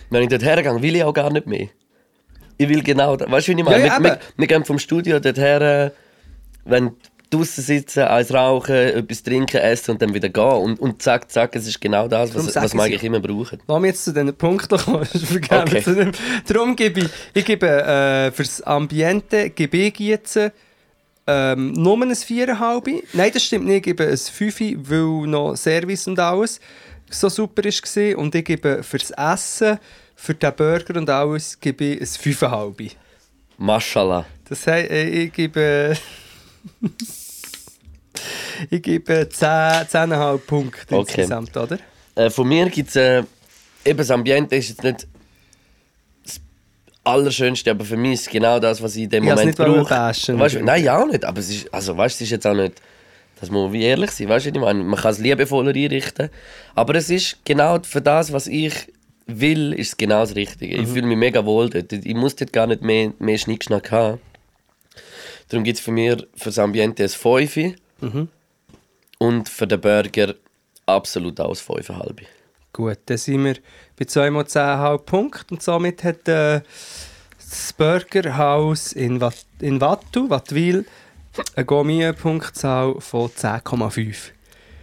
wenn 0.09 0.23
ich 0.23 0.29
dort 0.29 0.43
hergehe, 0.43 0.81
will 0.81 0.95
ich 0.95 1.03
auch 1.03 1.13
gar 1.13 1.31
nicht 1.31 1.47
mehr. 1.47 1.67
Ich 2.57 2.69
will 2.69 2.83
genau 2.83 3.15
das. 3.15 3.31
Weißt 3.31 3.47
du, 3.47 3.55
wie 3.55 3.59
ich 3.59 3.65
meine? 3.65 3.85
Ja, 3.87 3.99
wir, 3.99 4.03
wir, 4.11 4.19
wir 4.37 4.47
gehen 4.47 4.65
vom 4.65 4.77
Studio 4.77 5.19
dort 5.19 5.37
her, 5.37 5.91
wenn 6.65 6.91
draußen 7.31 7.63
sitzen, 7.63 8.03
eins 8.03 8.33
rauchen, 8.33 8.75
etwas 8.75 9.23
trinken, 9.23 9.57
essen 9.57 9.91
und 9.91 10.01
dann 10.01 10.13
wieder 10.13 10.29
gehen. 10.29 10.43
Und, 10.43 10.79
und 10.79 11.01
zack, 11.01 11.31
zack, 11.31 11.55
es 11.55 11.65
ist 11.65 11.79
genau 11.79 12.07
das, 12.07 12.31
Darum 12.31 12.45
was, 12.45 12.55
was 12.55 12.73
eigentlich 12.73 13.01
ja. 13.01 13.07
immer 13.07 13.19
brauchen. 13.19 13.59
Lass 13.67 13.79
mich 13.81 13.89
jetzt 13.89 14.03
zu 14.03 14.13
diesen 14.13 14.35
Punkten 14.35 14.77
kommen. 14.77 15.07
Okay. 15.51 15.81
Dem- 15.81 16.11
Darum 16.47 16.75
gebe 16.75 17.01
ich, 17.01 17.09
ich 17.33 17.45
gebe 17.45 17.67
äh, 17.67 18.31
fürs 18.31 18.61
Ambiente 18.61 19.49
gebe 19.49 19.77
ich 19.77 19.97
jetzt 19.99 20.37
ähm, 21.27 21.71
nur 21.73 22.01
ein 22.01 22.11
4,5. 22.11 23.03
Nein, 23.13 23.31
das 23.33 23.43
stimmt 23.43 23.65
nicht. 23.65 23.77
Ich 23.77 23.83
gebe 23.83 24.07
ein 24.07 24.17
5, 24.17 24.59
weil 24.89 25.27
noch 25.27 25.55
Service 25.55 26.07
und 26.07 26.19
alles 26.19 26.59
so 27.13 27.29
super 27.29 27.63
war. 27.63 28.17
Und 28.17 28.35
ich 28.35 28.45
gebe 28.45 28.83
fürs 28.83 29.11
Essen, 29.11 29.79
für 30.15 30.33
den 30.33 30.55
Burger 30.55 30.97
und 30.99 31.09
alles, 31.09 31.59
gebe 31.59 31.83
ich 31.83 32.01
ein 32.01 32.07
5,5. 32.07 32.91
Mashallah. 33.57 34.25
Das 34.47 34.65
heißt, 34.67 34.91
äh, 34.91 35.09
ich 35.09 35.33
gebe... 35.33 35.95
ich 38.69 38.81
gebe 38.81 39.27
10 39.29 39.47
10,5 39.47 40.37
Punkte 40.39 40.95
Okay. 40.95 41.21
insgesamt, 41.21 41.55
oder? 41.57 41.77
Äh, 42.15 42.29
von 42.29 42.47
mir 42.47 42.69
gibt 42.69 42.89
es, 42.89 42.95
äh, 42.95 43.23
eben 43.85 43.97
das 43.97 44.11
Ambiente 44.11 44.55
ist 44.55 44.69
jetzt 44.69 44.83
nicht 44.83 45.07
das 46.23 46.39
Allerschönste, 47.03 47.71
aber 47.71 47.85
für 47.85 47.97
mich 47.97 48.13
ist 48.13 48.21
es 48.21 48.29
genau 48.29 48.59
das, 48.59 48.81
was 48.81 48.95
ich 48.95 49.03
in 49.03 49.09
dem 49.09 49.23
Ich 49.23 49.29
Moment 49.29 49.57
brauche. 49.57 49.89
Weißt, 49.89 50.59
nein, 50.61 50.83
ja 50.83 51.01
auch 51.01 51.07
nicht, 51.07 51.23
aber 51.25 51.39
es 51.39 51.49
ist, 51.49 51.73
also, 51.73 51.95
weißt, 51.97 52.15
es 52.15 52.21
ist 52.21 52.31
jetzt 52.31 52.47
auch 52.47 52.53
nicht, 52.53 52.81
das 53.41 53.49
muss 53.51 53.63
man 53.65 53.73
wie 53.73 53.83
ehrlich 53.83 54.11
sein, 54.11 54.29
weißt 54.29 54.45
du, 54.45 54.49
ich 54.51 54.59
meine, 54.59 54.81
man 54.83 54.97
kann 54.99 55.11
es 55.11 55.19
liebevoller 55.19 55.75
einrichten, 55.75 56.29
aber 56.75 56.95
es 56.95 57.09
ist 57.09 57.37
genau 57.43 57.79
für 57.83 58.01
das, 58.01 58.31
was 58.31 58.47
ich 58.47 58.73
will, 59.27 59.73
ist 59.73 59.89
es 59.89 59.97
genau 59.97 60.21
das 60.21 60.35
Richtige. 60.35 60.77
Mhm. 60.77 60.83
Ich 60.83 60.89
fühle 60.89 61.07
mich 61.07 61.17
mega 61.17 61.43
wohl 61.45 61.69
dort, 61.69 61.91
ich 61.91 62.15
muss 62.15 62.35
dort 62.37 62.53
gar 62.53 62.67
nicht 62.67 62.81
mehr, 62.81 63.11
mehr 63.19 63.37
Schnickschnack 63.37 63.91
haben. 63.91 64.19
Darum 65.49 65.63
gibt 65.65 65.77
es 65.79 65.83
für 65.83 65.91
mich 65.91 66.15
für 66.35 66.45
das 66.49 66.59
Ambiente 66.59 67.03
ein 67.03 67.09
5 67.09 67.75
Mhm. 68.01 68.29
und 69.19 69.47
für 69.49 69.67
den 69.67 69.79
Burger 69.81 70.33
absolut 70.87 71.39
auch 71.39 71.49
ein 71.49 71.55
5,5. 71.55 72.23
Gut, 72.73 72.97
dann 73.05 73.17
sind 73.17 73.43
wir 73.43 73.55
bei 73.99 74.05
2 74.05 74.31
mal 74.31 74.43
10,5 74.45 74.97
Punkte 74.99 75.53
und 75.53 75.61
somit 75.61 76.03
hat 76.03 76.27
äh, 76.27 76.61
das 77.37 77.73
Burgerhaus 77.73 78.93
in, 78.93 79.19
Wat 79.21 79.45
in 79.59 79.81
Wattu, 79.81 80.29
Wattwil, 80.29 80.85
eine 81.55 81.65
Gourmet-Punktzahl 81.65 82.95
von 82.99 83.29
10,5. 83.29 84.31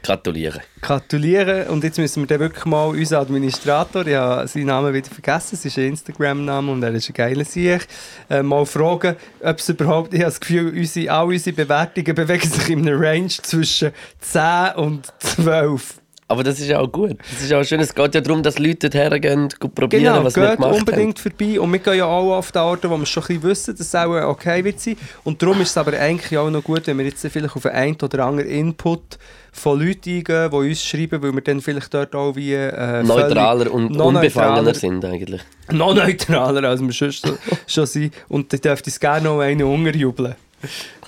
Gratuliere. 0.03 0.61
Gratulieren 0.81 1.69
und 1.69 1.85
jetzt 1.85 1.99
müssen 1.99 2.23
wir 2.23 2.27
dann 2.29 2.41
wirklich 2.41 2.65
mal 2.65 2.87
unseren 2.87 3.23
Administrator, 3.23 4.07
ich 4.07 4.15
habe 4.15 4.47
seinen 4.47 4.67
Namen 4.67 4.95
wieder 4.95 5.11
vergessen, 5.11 5.57
es 5.57 5.65
ist 5.65 5.77
ein 5.77 5.89
Instagram-Name 5.89 6.73
und 6.73 6.83
er 6.83 6.95
ist 6.95 7.11
ein 7.11 7.15
geiler 7.15 7.45
Sieg, 7.45 7.87
äh, 8.31 8.43
mal 8.43 8.65
fragen, 8.65 9.17
ob 9.43 9.59
es 9.59 9.69
überhaupt, 9.69 10.15
ich 10.15 10.21
habe 10.21 10.31
das 10.31 10.41
Gefühl, 10.41 10.73
unsere, 10.79 11.11
all 11.11 11.27
unsere 11.27 11.57
Bewertungen 11.57 12.15
bewegen 12.15 12.49
sich 12.49 12.71
in 12.71 12.81
einem 12.81 13.01
Range 13.01 13.29
zwischen 13.29 13.93
10 14.21 14.77
und 14.77 15.13
12. 15.19 16.01
Aber 16.31 16.45
das 16.45 16.61
ist 16.61 16.69
ja 16.69 16.79
auch 16.79 16.93
gut. 16.93 17.17
Das 17.33 17.43
ist 17.43 17.53
auch 17.55 17.65
schön. 17.65 17.81
Es 17.81 17.95
geht 17.95 18.15
ja 18.15 18.21
darum, 18.21 18.43
dass 18.43 18.59
Leute 18.59 18.91
hergehen, 18.93 19.49
gut 19.59 19.75
probieren, 19.75 20.05
Genau, 20.05 20.25
was 20.25 20.37
wir 20.37 20.49
geht 20.49 20.57
gemacht 20.57 20.75
unbedingt 20.79 21.19
vorbei. 21.19 21.59
Und 21.59 21.73
wir 21.73 21.79
gehen 21.79 21.97
ja 21.97 22.05
auch 22.05 22.37
auf 22.37 22.53
den 22.53 22.61
Orten, 22.61 22.91
wo 22.91 22.99
wir 22.99 23.07
schon 23.07 23.23
ein 23.23 23.27
bisschen 23.27 23.43
wissen, 23.45 23.77
dass 23.77 23.87
es 23.87 23.95
auch 23.95 24.11
okay 24.29 24.63
wird 24.63 24.79
sein. 24.79 24.99
Und 25.25 25.41
darum 25.41 25.59
ist 25.63 25.71
es 25.71 25.79
aber 25.79 25.99
eigentlich 25.99 26.37
auch 26.37 26.51
noch 26.51 26.63
gut, 26.63 26.87
wenn 26.87 26.99
wir 26.99 27.07
jetzt 27.07 27.27
vielleicht 27.27 27.57
auf 27.57 27.65
einen 27.65 27.97
oder 28.03 28.27
anderen 28.27 28.51
Input 28.51 29.19
von 29.53 29.81
Leuten 29.81 30.11
eingehen, 30.11 30.51
die 30.51 30.57
uns 30.57 30.85
schreiben, 30.85 31.23
weil 31.23 31.33
wir 31.33 31.41
dann 31.41 31.63
vielleicht 31.63 31.95
dort 31.95 32.15
auch 32.15 32.37
wie... 32.37 32.53
Äh, 32.53 32.77
haben. 32.77 33.09
Neutraler 33.09 33.73
und 33.73 33.93
noch 33.93 34.07
unbefangener 34.07 34.75
sind 34.75 35.03
eigentlich. 35.07 35.41
noch 35.73 35.95
neutraler, 35.95 36.69
als 36.69 36.83
wir 36.83 36.93
so, 36.93 37.11
schon 37.67 37.87
sind. 37.87 38.15
Und 38.29 38.53
da 38.53 38.59
dürfte 38.59 38.91
es 38.91 39.01
gerne 39.01 39.25
noch 39.25 39.41
einen 39.41 39.63
unterjubeln. 39.63 40.35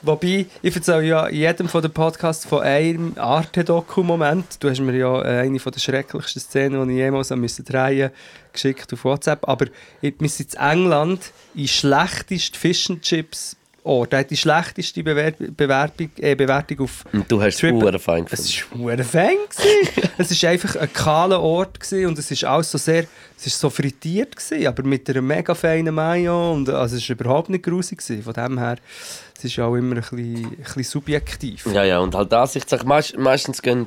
Wobei, 0.02 0.46
ich 0.62 0.74
erzähle 0.74 1.02
ja 1.02 1.26
in 1.26 1.36
jedem 1.36 1.68
von 1.68 1.82
den 1.82 1.90
Podcasts 1.90 2.46
von 2.46 2.62
einem 2.62 3.12
Arte-Doku-Moment. 3.18 4.56
Du 4.60 4.70
hast 4.70 4.80
mir 4.80 4.96
ja 4.96 5.22
äh, 5.22 5.40
eine 5.42 5.60
von 5.60 5.72
der 5.72 5.80
schrecklichsten 5.80 6.40
Szenen, 6.40 6.88
die 6.88 6.94
ich 6.94 7.00
jemals 7.00 7.28
drehen 7.28 8.10
geschickt 8.52 8.92
auf 8.92 9.04
WhatsApp. 9.04 9.46
Aber 9.46 9.66
wir 10.00 10.28
sind 10.28 10.54
in 10.54 10.60
England 10.60 11.32
in 11.54 11.68
schlechteste 11.68 12.58
Fish 12.58 12.88
and 12.88 13.02
Chips 13.02 13.56
Ort. 13.82 14.12
Er 14.12 14.20
hat 14.20 14.30
die 14.30 14.36
schlechteste 14.36 15.02
Bewer 15.02 15.32
Bewerbung, 15.32 16.10
äh, 16.18 16.34
Bewertung 16.34 16.80
auf 16.80 17.04
Und 17.12 17.30
du 17.30 17.40
hast 17.40 17.54
es 17.54 17.60
Triple- 17.60 17.84
Uhren 17.84 17.98
fein 17.98 18.26
es 18.30 18.62
war 18.72 18.90
ein 18.92 19.04
Fan. 19.04 19.36
es 20.18 20.42
war 20.42 20.50
einfach 20.50 20.76
ein 20.76 20.92
kahler 20.92 21.40
Ort 21.40 21.78
und 21.92 22.18
es 22.18 22.30
ist 22.30 22.44
alles 22.44 22.70
so 22.70 22.76
sehr, 22.78 23.06
es 23.38 23.46
ist 23.46 23.58
so 23.58 23.70
frittiert 23.70 24.36
gewesen, 24.36 24.66
aber 24.66 24.82
mit 24.82 25.08
einer 25.08 25.22
mega 25.22 25.54
feinen 25.54 25.94
Mayo 25.94 26.52
und 26.52 26.68
also 26.68 26.96
es 26.96 27.08
war 27.08 27.16
überhaupt 27.16 27.48
nicht 27.48 27.64
grusig 27.64 27.98
gewesen. 27.98 28.22
Von 28.22 28.34
dem 28.34 28.58
her, 28.58 28.76
es 29.44 29.52
ist 29.52 29.58
auch 29.58 29.74
immer 29.74 29.96
ein 29.96 30.00
bisschen, 30.00 30.46
ein 30.46 30.56
bisschen 30.56 30.84
subjektiv. 30.84 31.66
Ja, 31.72 31.84
ja, 31.84 31.98
und 31.98 32.14
halt 32.14 32.32
das, 32.32 32.56
ich 32.56 32.68
sage, 32.68 32.86
meist, 32.86 33.18
meistens 33.18 33.62
gehen 33.62 33.86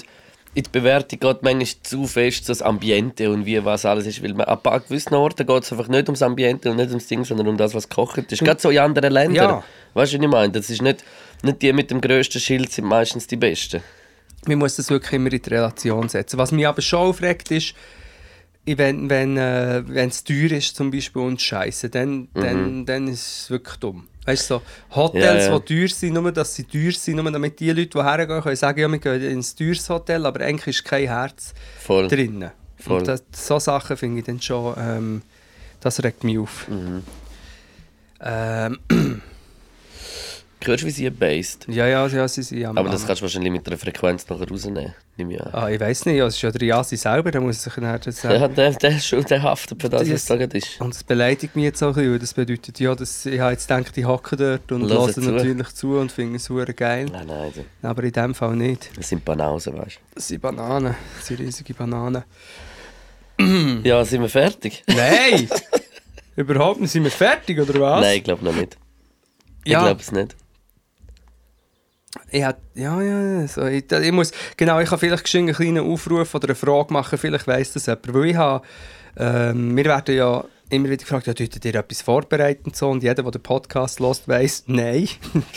in 0.56 0.64
die 0.64 0.70
Bewertung 0.70 1.20
geht 1.20 1.42
manchmal 1.42 1.82
zu 1.82 2.06
fest 2.06 2.48
das 2.48 2.62
Ambiente 2.62 3.32
und 3.32 3.46
wie 3.46 3.64
was 3.66 3.86
alles 3.86 4.06
ist. 4.06 4.22
Weil 4.22 4.34
man, 4.34 4.46
an 4.46 4.62
paar 4.62 4.80
gewissen 4.82 5.16
Orten 5.16 5.48
geht 5.48 5.64
es 5.64 5.72
einfach 5.72 5.88
nicht 5.88 6.08
ums 6.08 6.22
Ambiente 6.22 6.70
und 6.70 6.78
nicht 6.78 6.90
ums 6.90 7.08
Ding, 7.08 7.24
sondern 7.26 7.48
um 7.48 7.58
das, 7.58 7.74
was 7.74 7.90
gekocht 7.90 8.32
ist. 8.32 8.44
Gerade 8.44 8.62
so 8.62 8.70
in 8.70 8.78
anderen 8.78 9.12
Ländern. 9.12 9.50
Ja. 9.50 9.64
Weißt 9.96 10.14
du, 10.14 10.18
was 10.18 10.24
ich 10.24 10.32
meine? 10.32 10.54
Das 10.54 10.70
ist 10.70 10.82
nicht, 10.82 11.04
nicht 11.42 11.62
die 11.62 11.74
mit 11.74 11.90
dem 11.90 12.02
grössten 12.02 12.40
Schild 12.40 12.72
sind 12.72 12.86
meistens 12.86 13.26
die 13.26 13.36
besten. 13.36 13.82
Man 14.46 14.60
muss 14.60 14.76
das 14.76 14.90
wirklich 14.90 15.14
immer 15.14 15.32
in 15.32 15.42
die 15.42 15.50
Relation 15.50 16.08
setzen. 16.08 16.38
Was 16.38 16.52
mich 16.52 16.68
aber 16.68 16.82
schon 16.84 17.00
aufregt 17.00 17.50
ist, 17.50 17.74
wenn 18.66 19.10
wenn 19.10 19.38
äh, 19.38 19.84
wenn 19.88 20.10
es 20.10 20.24
teuer 20.24 20.52
ist 20.52 20.76
zum 20.76 20.92
Beispiel 20.92 21.22
und 21.22 21.42
scheiße, 21.42 21.90
dann, 21.90 22.30
dann, 22.34 22.86
dann 22.86 23.08
ist 23.08 23.44
es 23.44 23.50
wirklich 23.50 23.78
dumm. 23.78 24.08
Weißt 24.26 24.50
du, 24.50 24.56
so 24.56 24.62
Hotels, 24.96 25.48
ja. 25.48 25.60
die 25.60 25.76
teuer 25.76 25.90
sind, 25.90 26.14
nur 26.14 26.32
dass 26.32 26.56
sie 26.56 26.64
teuer 26.64 26.92
sind, 26.92 27.18
nur 27.18 27.32
damit 27.32 27.60
die 27.60 27.72
Leute, 27.72 27.88
die 27.88 28.04
hergehen, 28.04 28.42
können 28.42 28.56
sagen, 28.56 28.80
ja, 28.80 28.88
wir 28.90 28.98
gehen 28.98 29.22
in 29.22 29.40
ein 29.40 29.46
teures 29.58 29.90
Hotel, 29.90 30.26
aber 30.26 30.42
eigentlich 30.42 30.78
ist 30.78 30.86
kein 30.86 31.08
Herz 31.08 31.54
Voll. 31.80 32.08
drinnen. 32.08 32.52
Voll. 32.78 33.00
Und 33.00 33.08
das, 33.08 33.24
so 33.34 33.60
Sachen 33.60 33.98
finde 33.98 34.20
ich 34.20 34.26
dann 34.26 34.42
schon, 34.42 34.76
ähm, 34.78 35.22
das 35.80 36.04
regt 36.04 36.24
mich 36.24 36.40
auf. 36.40 36.68
Mhm. 36.70 37.04
Ähm, 38.22 38.80
Hörst 40.66 40.84
du, 40.84 40.88
wie 40.88 40.92
sie 40.92 41.10
based? 41.10 41.66
ja, 41.68 41.88
ja, 41.88 42.08
ja, 42.08 42.28
sie 42.28 42.42
sind 42.44 42.66
am 42.66 42.78
Aber 42.78 42.90
das 42.90 43.06
kannst 43.06 43.22
du 43.22 43.24
wahrscheinlich 43.24 43.52
mit 43.52 43.68
einer 43.68 43.78
Frequenz 43.78 44.28
nachher 44.30 44.48
rausnehmen. 44.50 44.94
Nehme 45.18 45.34
ich 45.36 45.42
an. 45.42 45.54
Ah, 45.54 45.70
ich 45.70 45.80
weiß 45.80 46.06
nicht, 46.08 46.18
ja, 46.18 46.26
es 46.26 46.36
ist 46.36 46.42
ja 46.42 46.50
der 46.52 46.68
Jasi 46.68 46.98
selber, 46.98 47.30
der 47.32 47.40
muss 47.42 47.62
sich 47.62 47.78
nachher 47.78 48.12
sagen. 48.12 48.42
Ja, 48.42 48.48
der, 48.48 48.72
der, 48.72 48.90
ist 48.98 49.06
schon- 49.08 49.24
der 49.26 49.44
haftet 49.44 49.82
für 49.82 49.90
das, 49.90 50.10
was 50.10 50.26
gerade 50.26 50.58
ist. 50.58 50.82
Und 50.82 50.94
das 50.96 51.04
beleidigt 51.04 51.56
mich 51.56 51.66
jetzt 51.66 51.84
auch 51.84 51.90
ein 51.90 51.94
bisschen, 51.96 52.12
weil 52.14 52.20
das 52.20 52.34
bedeutet 52.34 52.80
ja, 52.80 52.96
dass 52.96 53.26
ich 53.26 53.40
habe 53.40 53.52
jetzt 53.52 53.68
gedacht, 53.68 53.98
ich 53.98 54.06
hocke 54.06 54.36
dort 54.36 54.72
und 54.72 54.88
zu. 55.14 55.22
natürlich 55.22 55.68
zu 55.70 55.98
und 56.00 56.12
finde 56.12 56.38
es 56.38 56.46
super 56.46 56.66
geil. 56.74 57.06
Nein, 57.12 57.28
nein, 57.28 57.52
das- 57.56 57.90
Aber 57.90 58.04
in 58.04 58.12
dem 58.12 58.34
Fall 58.34 58.56
nicht. 58.56 58.90
das 58.98 59.10
sind 59.10 59.24
Banausen, 59.24 59.78
weißt 59.78 60.00
Das 60.16 60.28
sind 60.28 60.42
Bananen, 60.42 60.96
das 61.18 61.28
sind 61.28 61.40
riesige 61.40 61.74
Bananen. 61.74 62.24
du. 63.38 63.82
Ja, 63.84 64.04
sind 64.06 64.22
wir 64.22 64.30
fertig? 64.30 64.84
Nein! 64.88 65.48
Überhaupt 66.36 66.82
nicht. 66.82 66.92
Sind 66.92 67.04
wir 67.04 67.12
fertig, 67.12 67.60
oder 67.60 67.80
was? 67.80 68.02
Nein, 68.02 68.18
ich 68.18 68.24
glaube 68.24 68.44
noch 68.44 68.56
nicht. 68.56 68.78
Ja. 69.66 69.80
Ich 69.80 69.86
glaube 69.86 70.02
es 70.02 70.12
nicht. 70.12 70.36
Ich 72.30 72.44
hab, 72.44 72.60
ja, 72.76 73.02
ja, 73.02 73.48
so, 73.48 73.66
ich, 73.66 73.92
ich 73.92 74.12
muss, 74.12 74.32
genau, 74.56 74.80
ich 74.80 74.90
kann 74.90 75.00
vielleicht 75.00 75.24
geschwind 75.24 75.50
einen 75.50 75.56
kleinen 75.56 75.92
Aufruf 75.92 76.36
oder 76.36 76.50
eine 76.50 76.56
Frage 76.56 76.94
machen, 76.94 77.18
vielleicht 77.18 77.48
weiss 77.48 77.74
das 77.74 77.88
jemand, 77.88 78.14
weil 78.14 78.26
ich 78.26 78.36
habe, 78.36 78.66
ähm, 79.18 79.76
wir 79.76 79.86
werden 79.86 80.16
ja 80.16 80.44
immer 80.70 80.90
wieder 80.90 80.98
gefragt, 81.04 81.28
ja, 81.28 81.34
tut 81.34 81.66
ihr 81.66 81.76
etwas 81.76 82.02
vorbereitet 82.02 82.66
und 82.66 82.76
so, 82.76 82.90
und 82.90 83.02
jeder, 83.02 83.24
der 83.24 83.32
den 83.32 83.42
Podcast 83.42 84.00
hört, 84.00 84.28
weiss, 84.28 84.64
nein. 84.68 85.10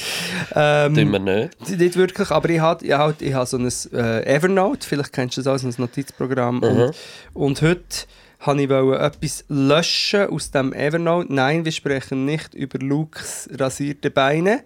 ähm, 0.54 0.94
Tun 0.94 1.12
wir 1.12 1.18
nicht. 1.18 1.78
nicht 1.78 1.96
wirklich, 1.96 2.30
aber 2.30 2.48
ich 2.48 2.61
habe 2.61 2.84
ich 2.86 2.92
halt, 2.92 3.22
ich 3.22 3.34
hab 3.34 3.46
so 3.46 3.59
ein 3.59 3.70
äh, 3.92 4.24
Evernote, 4.24 4.86
vielleicht 4.86 5.12
kennst 5.12 5.36
du 5.36 5.42
das 5.42 5.62
auch, 5.62 5.62
so 5.62 5.68
ein 5.68 5.74
Notizprogramm, 5.76 6.62
und, 6.62 6.94
und 7.34 7.62
heute 7.62 8.07
habe 8.40 8.62
ich 8.62 8.68
wollte 8.68 9.02
etwas 9.02 9.44
löschen 9.48 10.28
aus 10.28 10.50
dem 10.50 10.72
Evernote. 10.72 11.32
Nein, 11.32 11.64
wir 11.64 11.72
sprechen 11.72 12.24
nicht 12.24 12.54
über 12.54 12.78
Lukes 12.78 13.48
rasierte 13.59 14.11
Beine. 14.11 14.62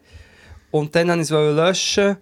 Und 0.71 0.95
dann 0.95 1.11
habe 1.11 1.21
ich 1.21 1.27
es 1.27 1.33
wollte 1.33 1.55
löschen 1.55 2.17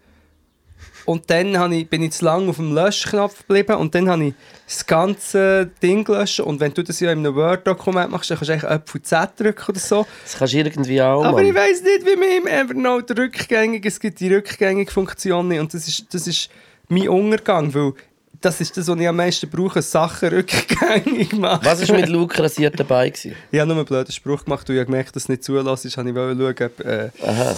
und 1.08 1.30
dann 1.30 1.72
ich, 1.72 1.88
bin 1.88 2.02
ich 2.02 2.12
zu 2.12 2.24
lange 2.26 2.50
auf 2.50 2.56
dem 2.56 2.74
Löschknopf 2.74 3.38
geblieben 3.46 3.76
und 3.76 3.94
dann 3.94 4.10
habe 4.10 4.24
ich 4.26 4.34
das 4.66 4.84
ganze 4.84 5.70
Ding 5.82 6.04
gelöscht 6.04 6.40
und 6.40 6.60
wenn 6.60 6.74
du 6.74 6.84
das 6.84 7.00
ja 7.00 7.10
in 7.12 7.20
einem 7.20 7.34
Word-Dokument 7.34 8.10
machst, 8.10 8.30
dann 8.30 8.36
kannst 8.36 8.50
du 8.50 8.52
eigentlich 8.52 8.70
Apfel 8.70 9.00
Z 9.00 9.30
drücken 9.40 9.70
oder 9.70 9.78
so. 9.80 10.06
Das 10.22 10.36
kannst 10.36 10.52
du 10.52 10.58
irgendwie 10.58 11.00
auch, 11.00 11.24
Aber 11.24 11.42
ich 11.42 11.54
Mann. 11.54 11.62
weiß 11.62 11.82
nicht, 11.82 12.04
wie 12.04 12.16
man 12.16 12.28
im 12.28 12.46
Evernote 12.46 13.16
rückgängig, 13.16 13.86
es 13.86 13.98
gibt 13.98 14.20
die 14.20 14.34
rückgängige 14.34 14.90
Funktion 14.90 15.48
nicht 15.48 15.60
und 15.60 15.72
das 15.72 15.88
ist, 15.88 16.12
das 16.12 16.26
ist 16.26 16.50
mein 16.88 17.08
Untergang, 17.08 17.72
weil 17.72 17.94
das 18.42 18.60
ist 18.60 18.76
das, 18.76 18.86
was 18.86 19.00
ich 19.00 19.08
am 19.08 19.16
meisten 19.16 19.48
brauche, 19.48 19.80
Sachen 19.80 20.28
rückgängig 20.28 21.32
machen. 21.32 21.64
Was 21.64 21.88
war 21.88 21.96
mit 21.96 22.10
Luke 22.10 22.40
rasiert 22.42 22.78
dabei? 22.78 23.08
Gewesen? 23.08 23.34
Ich 23.50 23.58
habe 23.58 23.68
nur 23.68 23.78
einen 23.78 23.86
blöden 23.86 24.12
Spruch 24.12 24.44
gemacht, 24.44 24.68
und 24.68 24.76
ich 24.76 24.84
gemerkt, 24.84 25.16
dass 25.16 25.22
es 25.24 25.28
nicht 25.30 25.42
zulässt, 25.42 25.86
ich 25.86 25.96
wollte 25.96 26.14
schauen, 26.14 26.70
ob, 26.70 26.80
äh, 26.86 27.10
Aha. 27.26 27.56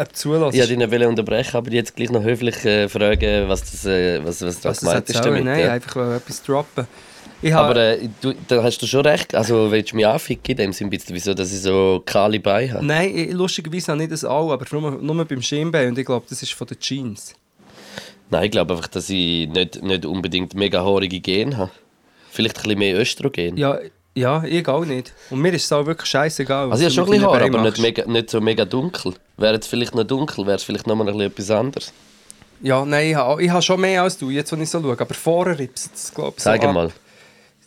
Ob 0.00 0.16
zulässt. 0.16 0.54
Ich 0.54 0.68
wollte 0.68 0.90
wollte 0.90 1.08
unterbrechen, 1.08 1.56
aber 1.56 1.70
jetzt 1.70 1.96
gleich 1.96 2.10
noch 2.10 2.22
höflich 2.22 2.64
äh, 2.64 2.88
fragen, 2.88 3.48
was, 3.48 3.60
das, 3.60 3.86
äh, 3.86 4.24
was, 4.24 4.42
was 4.42 4.64
Was 4.64 4.80
gemeint 4.80 5.08
das 5.08 5.16
ist 5.16 5.24
damit. 5.24 5.44
Nein, 5.44 5.60
ja. 5.60 5.72
einfach 5.72 5.96
etwas 6.16 6.42
droppen. 6.42 6.86
Aber 7.52 7.76
äh, 7.76 8.08
du, 8.20 8.32
da 8.48 8.62
hast 8.62 8.78
du 8.78 8.86
schon 8.86 9.04
recht. 9.04 9.34
Also 9.34 9.70
willst 9.70 9.92
du 9.92 9.96
mich 9.96 10.06
anficken 10.06 10.52
in 10.52 10.56
dem 10.56 10.72
Sinn, 10.72 10.88
bisschen, 10.88 11.14
wieso 11.14 11.34
dass 11.34 11.52
ich 11.52 11.60
so 11.60 12.02
kahle 12.04 12.40
Beine 12.40 12.74
habe? 12.74 12.86
Nein, 12.86 13.12
ich, 13.14 13.32
lustigerweise 13.32 13.92
habe 13.92 14.02
ich 14.02 14.08
das 14.08 14.24
auch, 14.24 14.50
aber 14.50 14.64
nur, 14.72 14.92
nur 14.92 15.24
beim 15.24 15.42
Schienbein 15.42 15.88
und 15.88 15.98
ich 15.98 16.06
glaube, 16.06 16.24
das 16.28 16.42
ist 16.42 16.52
von 16.52 16.66
den 16.66 16.78
Jeans. 16.78 17.34
Nein, 18.30 18.44
ich 18.44 18.50
glaube 18.50 18.74
einfach, 18.74 18.88
dass 18.88 19.10
ich 19.10 19.48
nicht, 19.48 19.82
nicht 19.82 20.06
unbedingt 20.06 20.54
mega 20.54 20.82
haarige 20.82 21.20
Gene 21.20 21.56
habe. 21.56 21.70
Vielleicht 22.30 22.56
ein 22.58 22.62
bisschen 22.62 22.78
mehr 22.78 22.98
Östrogen. 22.98 23.56
Ja, 23.56 23.78
ja, 24.14 24.42
ich 24.44 24.66
auch 24.68 24.84
nicht. 24.84 25.12
Und 25.30 25.40
mir 25.40 25.52
ist 25.52 25.64
es 25.64 25.72
auch 25.72 25.84
wirklich 25.86 26.08
scheißegal. 26.08 26.70
Also 26.70 26.86
ich 26.86 26.86
habe 26.86 26.94
schon 26.94 27.04
ein 27.04 27.20
bisschen 27.20 27.26
Haar, 27.30 27.42
aber 27.42 27.62
nicht, 27.62 27.78
mega, 27.78 28.04
nicht 28.06 28.30
so 28.30 28.40
mega 28.40 28.64
dunkel. 28.64 29.14
Wäre 29.36 29.56
es 29.58 29.66
vielleicht 29.66 29.94
noch 29.94 30.04
dunkel, 30.04 30.46
wäre 30.46 30.56
es 30.56 30.62
vielleicht 30.64 30.86
noch 30.86 30.94
mal 30.94 31.02
ein 31.08 31.14
bisschen 31.14 31.30
etwas 31.32 31.50
anderes. 31.50 31.92
Ja, 32.62 32.84
nein, 32.84 33.10
ich 33.10 33.14
habe, 33.16 33.42
ich 33.42 33.50
habe 33.50 33.60
schon 33.62 33.80
mehr 33.80 34.02
als 34.02 34.16
du, 34.16 34.30
jetzt 34.30 34.50
wenn 34.52 34.62
ich 34.62 34.70
so 34.70 34.80
schaue. 34.80 34.98
Aber 34.98 35.14
vorher 35.14 35.58
ripst 35.58 35.90
es, 35.94 36.14
glaube 36.14 36.34
ich, 36.36 36.42
so 36.42 36.50
Sag 36.50 36.64
ab. 36.64 36.72
mal. 36.74 36.90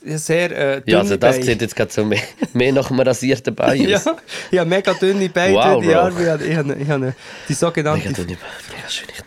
Sehr 0.03 0.51
äh, 0.77 0.81
Ja, 0.85 0.99
also 0.99 1.17
das 1.17 1.35
Beine. 1.35 1.45
sieht 1.45 1.61
jetzt 1.61 1.75
gerade 1.75 1.91
so 1.91 2.05
mehr, 2.05 2.21
mehr 2.53 2.71
nach 2.71 2.89
einem 2.89 3.01
rasierten 3.01 3.53
Bein 3.53 3.81
Ja, 3.81 3.97
aus. 3.97 4.05
ich 4.51 4.57
habe 4.59 4.69
mega 4.69 4.93
dünne 4.93 5.27
Beine, 5.27 5.55
Wow, 5.55 5.81
dünne. 5.81 5.99
Arme. 5.99 6.21
Ich 6.21 6.27
habe, 6.29 6.45
ich 6.45 6.55
habe, 6.57 6.75
ich 6.75 6.89
habe 6.89 7.15
die 7.49 7.53
sogenannte... 7.53 8.07
Mega 8.07 8.15
dünne 8.23 8.37
Beine. 8.37 8.77
Mega 8.77 8.89
schöne 8.89 9.11
Knöchel. 9.11 9.25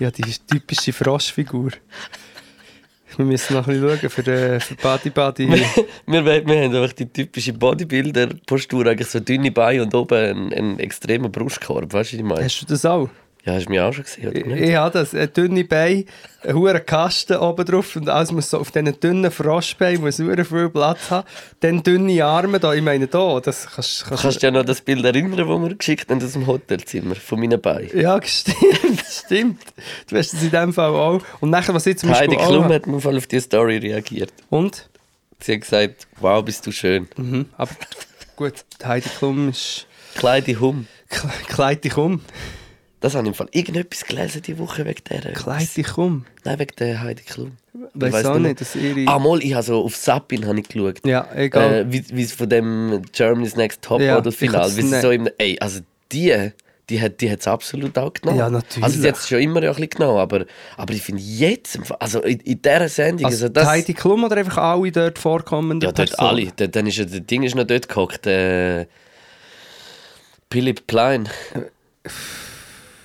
Ja, 0.00 0.10
die 0.10 0.22
typische 0.50 0.92
Froschfigur. 0.92 1.70
Wir 3.16 3.24
müssen 3.24 3.54
noch 3.54 3.66
ein 3.66 3.80
bisschen 3.80 3.98
schauen 4.00 4.10
für, 4.10 4.60
für 4.60 4.74
Badi 4.76 5.10
Badi. 5.10 5.48
wir, 5.48 6.24
wir, 6.24 6.46
wir 6.46 6.64
haben 6.64 6.74
einfach 6.74 6.92
die 6.92 7.06
typische 7.06 7.52
Bodybuilder-Postur, 7.52 8.86
eigentlich 8.86 9.08
so 9.08 9.20
dünne 9.20 9.50
Beine 9.50 9.82
und 9.82 9.94
oben 9.94 10.18
einen, 10.18 10.52
einen 10.52 10.78
extremen 10.78 11.30
Brustkorb. 11.30 11.92
Weißt 11.92 12.12
du, 12.12 12.16
was 12.16 12.20
ich 12.20 12.22
meine? 12.22 12.44
Hast 12.44 12.62
du 12.62 12.66
das 12.66 12.84
auch? 12.84 13.08
Ja, 13.44 13.54
hast 13.54 13.66
du 13.66 13.70
mich 13.70 13.80
auch 13.80 13.92
schon 13.92 14.04
gesehen, 14.04 14.28
oder 14.28 14.36
Ich, 14.38 14.46
nicht? 14.46 14.60
ich 14.62 14.74
habe 14.76 14.92
das. 14.96 15.14
Eine 15.14 15.26
dünne 15.26 15.64
Beine, 15.64 16.04
einen 16.44 16.54
hohen 16.56 16.86
Kasten 16.86 17.36
oben 17.38 17.64
drauf 17.64 17.96
und 17.96 18.08
alles 18.08 18.30
muss 18.30 18.48
so 18.50 18.58
auf 18.60 18.70
diesen 18.70 19.00
dünnen 19.00 19.32
Froschbeinen 19.32 20.00
muss 20.00 20.18
sehr 20.18 20.44
viel 20.44 20.68
Platz 20.68 21.10
haben. 21.10 21.26
Dann 21.58 21.82
dünne 21.82 22.24
Arme 22.24 22.60
da, 22.60 22.72
ich 22.72 22.82
meine 22.82 23.08
da, 23.08 23.40
das 23.40 23.66
kannst, 23.74 24.04
kannst, 24.06 24.22
Kannst 24.22 24.42
du 24.42 24.46
ja 24.46 24.50
noch 24.52 24.64
das 24.64 24.80
Bild 24.80 25.04
erinnern, 25.04 25.36
das 25.36 25.48
wir 25.48 25.74
geschickt 25.74 26.08
haben 26.08 26.22
aus 26.24 26.32
dem 26.34 26.46
Hotelzimmer 26.46 27.16
von 27.16 27.40
meinen 27.40 27.60
Beinen? 27.60 27.90
Ja, 27.98 28.20
stimmt, 28.24 29.02
stimmt. 29.08 29.60
Du 30.08 30.16
hast 30.16 30.32
das 30.34 30.42
in 30.44 30.50
dem 30.52 30.72
Fall 30.72 30.90
auch. 30.94 31.20
Und 31.40 31.50
nachher, 31.50 31.74
was 31.74 31.84
ich 31.86 31.98
zum 31.98 32.10
Beispiel 32.10 32.28
Heidi 32.36 32.44
Klum 32.46 32.68
hat 32.72 32.86
mir 32.86 32.96
auf 32.96 33.26
die 33.26 33.40
Story 33.40 33.78
reagiert. 33.78 34.32
Und? 34.50 34.88
Sie 35.40 35.54
hat 35.54 35.62
gesagt, 35.62 36.06
wow, 36.20 36.44
bist 36.44 36.64
du 36.64 36.70
schön. 36.70 37.08
Mhm. 37.16 37.46
Aber 37.56 37.72
gut, 38.36 38.54
Heidi 38.84 39.08
Klum 39.18 39.48
ist... 39.48 39.86
Kleide 40.14 40.60
Hum. 40.60 40.86
Kle- 41.10 41.46
Kleid 41.48 41.82
dich 41.84 41.96
um. 41.96 42.20
Das 43.02 43.14
habe 43.16 43.24
ich 43.24 43.28
im 43.30 43.34
Fall 43.34 43.48
irgendetwas 43.50 44.04
gelesen 44.04 44.42
diese 44.42 44.58
Woche 44.58 44.86
wegen 44.86 45.02
der. 45.10 45.32
Kleid 45.32 45.76
dich 45.76 45.98
um. 45.98 46.24
Nein, 46.44 46.58
wegen 46.60 46.76
der 46.78 47.02
Heidi 47.02 47.22
Klum. 47.24 47.56
Weiss 47.94 48.24
auch 48.24 48.38
nicht, 48.38 48.60
dass 48.60 48.76
ihre... 48.76 49.06
Ah, 49.08 49.18
mal, 49.18 49.42
ich 49.42 49.54
habe 49.54 49.64
so 49.64 49.84
auf 49.84 49.96
Sapin 49.96 50.46
habe 50.46 50.60
ich 50.60 50.68
geschaut. 50.68 51.04
Ja, 51.04 51.28
egal. 51.34 51.74
Äh, 51.74 51.92
wie, 51.92 52.04
wie 52.12 52.22
es 52.22 52.32
von 52.32 52.48
dem 52.48 53.02
Germany's 53.12 53.56
Next 53.56 53.82
Top 53.82 54.00
Ja, 54.00 54.24
ich 54.24 54.36
Final, 54.36 54.76
wie 54.76 54.82
so 54.82 55.10
im, 55.10 55.28
ey, 55.36 55.58
also 55.58 55.80
die, 56.12 56.52
die 56.88 57.00
hat 57.00 57.20
die 57.20 57.28
hat's 57.28 57.48
absolut 57.48 57.98
auch 57.98 58.12
genommen. 58.12 58.38
Ja, 58.38 58.48
natürlich. 58.48 58.84
Also 58.84 59.00
sie 59.00 59.08
hat 59.08 59.16
es 59.16 59.28
schon 59.28 59.40
immer 59.40 59.62
ja 59.62 59.70
ein 59.70 59.74
bisschen 59.74 59.90
genommen, 59.90 60.18
aber, 60.18 60.46
aber 60.76 60.94
ich 60.94 61.02
finde 61.02 61.22
jetzt, 61.22 61.80
also 61.98 62.20
in, 62.22 62.38
in 62.40 62.62
dieser 62.62 62.88
Sendung, 62.88 63.26
also, 63.26 63.46
also, 63.46 63.48
das, 63.48 63.64
die 63.64 63.68
Heidi 63.70 63.94
Klum 63.94 64.22
oder 64.22 64.36
einfach 64.36 64.58
alle 64.58 64.92
dort 64.92 65.18
vorkommenden 65.18 65.88
ja, 65.88 65.92
dort 65.92 66.10
Personen? 66.10 66.28
alle, 66.28 66.52
Dort- 66.56 66.76
dann 66.76 66.86
ist 66.86 66.98
ja, 66.98 67.04
das 67.04 67.26
Ding 67.26 67.42
ist 67.42 67.56
noch 67.56 67.64
dort 67.64 67.88
gehockt, 67.88 68.28
äh, 68.28 68.86
Philipp 70.52 70.86
Plein. 70.86 71.28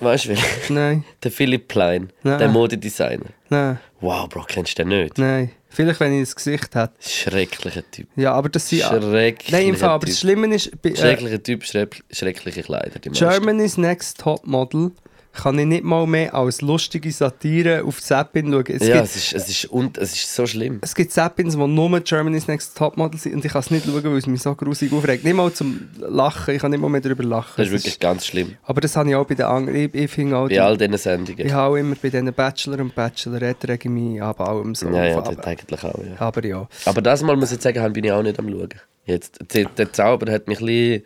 Weißt 0.00 0.26
du, 0.26 0.28
wer? 0.30 0.38
Nein, 0.68 1.04
der 1.22 1.30
Philipp 1.32 1.68
Plein, 1.68 2.12
Nein. 2.22 2.38
der 2.38 2.48
Modedesigner. 2.48 3.26
nein, 3.48 3.78
Wow, 4.00 4.28
Bro, 4.28 4.44
kennst 4.46 4.78
du 4.78 4.84
den 4.84 4.88
nicht? 5.00 5.18
nein. 5.18 5.50
Vielleicht, 5.70 6.00
wenn 6.00 6.14
ich 6.14 6.20
das 6.28 6.34
Gesicht 6.36 6.74
hätte. 6.74 6.92
Schrecklicher 6.98 7.82
Typ. 7.90 8.08
Ja, 8.16 8.32
aber 8.32 8.48
das 8.48 8.68
sind... 8.70 8.80
Schrecklicher 8.82 9.56
Nein, 9.58 9.68
im 9.68 9.76
Fall, 9.76 9.90
aber 9.90 10.06
Typ. 10.06 10.10
das 10.14 10.20
Schlimme 10.20 10.54
ist... 10.54 10.68
Äh, 10.82 10.96
Schrecklicher 10.96 11.42
Typ, 11.42 11.62
schreck- 11.62 12.02
schreckliche 12.10 12.62
Kleider. 12.62 12.98
Die. 12.98 13.10
Germany's 13.10 13.76
Next 13.76 14.18
Top 14.18 14.46
Model 14.46 14.92
kann 15.38 15.58
ich 15.58 15.66
nicht 15.66 15.84
mal 15.84 16.06
mehr 16.06 16.34
als 16.34 16.60
lustige 16.60 17.10
Satire 17.12 17.84
auf 17.84 18.02
Zappin 18.02 18.50
schauen. 18.50 18.64
Es, 18.68 18.86
ja, 18.86 18.94
gibt, 18.96 19.04
es 19.06 19.16
ist, 19.16 19.32
es, 19.34 19.48
ist, 19.48 19.64
und, 19.66 19.96
es 19.96 20.12
ist 20.12 20.34
so 20.34 20.46
schlimm. 20.46 20.78
es 20.82 20.94
gibt 20.94 21.12
Zappins, 21.12 21.56
die 21.56 21.66
nur 21.66 22.00
Germany's 22.00 22.48
Next 22.48 22.76
Top 22.76 22.96
Model 22.96 23.18
sind 23.18 23.34
und 23.34 23.44
ich 23.44 23.52
kann 23.52 23.60
es 23.60 23.70
nicht 23.70 23.86
schauen, 23.86 24.02
weil 24.04 24.16
es 24.16 24.26
mich 24.26 24.42
so 24.42 24.54
grusig 24.54 24.92
aufregt. 24.92 25.24
Nicht 25.24 25.34
mal 25.34 25.52
zum 25.52 25.88
Lachen, 25.98 26.54
ich 26.54 26.60
kann 26.60 26.72
nicht 26.72 26.80
mal 26.80 26.90
mehr 26.90 27.00
darüber 27.00 27.22
lachen. 27.22 27.54
Das 27.56 27.66
ist 27.68 27.72
wirklich 27.72 28.00
ganz 28.00 28.26
schlimm. 28.26 28.56
aber 28.64 28.80
das 28.80 28.96
habe 28.96 29.08
ich 29.08 29.14
auch 29.14 29.26
bei 29.26 29.34
den 29.36 29.46
anderen. 29.46 29.78
Ich, 29.78 29.94
ich 29.94 30.10
finde 30.10 30.36
auch... 30.36 30.44
Bei 30.44 30.54
die- 30.54 30.60
all 30.60 30.76
diesen 30.76 30.96
Sendungen. 30.98 31.46
ich 31.46 31.52
habe 31.52 31.72
auch 31.72 31.76
immer 31.76 31.94
bei 32.00 32.10
diesen 32.10 32.32
Bachelor 32.32 32.80
und 32.80 32.94
Bachelorette 32.94 33.68
rege 33.68 33.88
ich 33.88 33.90
mich 33.90 34.20
ab 34.20 34.40
allem 34.40 34.74
so 34.74 34.88
ja, 34.90 35.04
ja, 35.04 35.20
das 35.20 35.28
aber, 35.28 35.46
eigentlich 35.46 35.84
auch, 35.84 35.98
ja. 36.04 36.14
aber 36.18 36.44
ja. 36.44 36.68
Aber 36.84 37.00
das 37.00 37.22
Mal 37.22 37.36
muss 37.36 37.52
ich 37.52 37.62
sagen, 37.62 37.92
bin 37.92 38.04
ich 38.04 38.12
auch 38.12 38.22
nicht 38.22 38.38
am 38.38 38.48
Schauen. 38.48 38.68
Jetzt, 39.06 39.38
der, 39.54 39.64
der 39.66 39.92
Zauber 39.92 40.30
hat 40.32 40.48
mich 40.48 40.60
ein 40.60 40.66
bisschen 40.66 41.02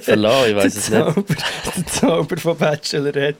verloren, 0.00 0.50
ich 0.50 0.56
weiß 0.56 0.76
es 0.76 0.90
der, 0.90 1.04
nicht. 1.04 1.14
Zauber, 1.14 1.34
der 1.76 1.86
Zauber 1.86 2.36
von 2.36 2.56
Bachelorette 2.56 3.38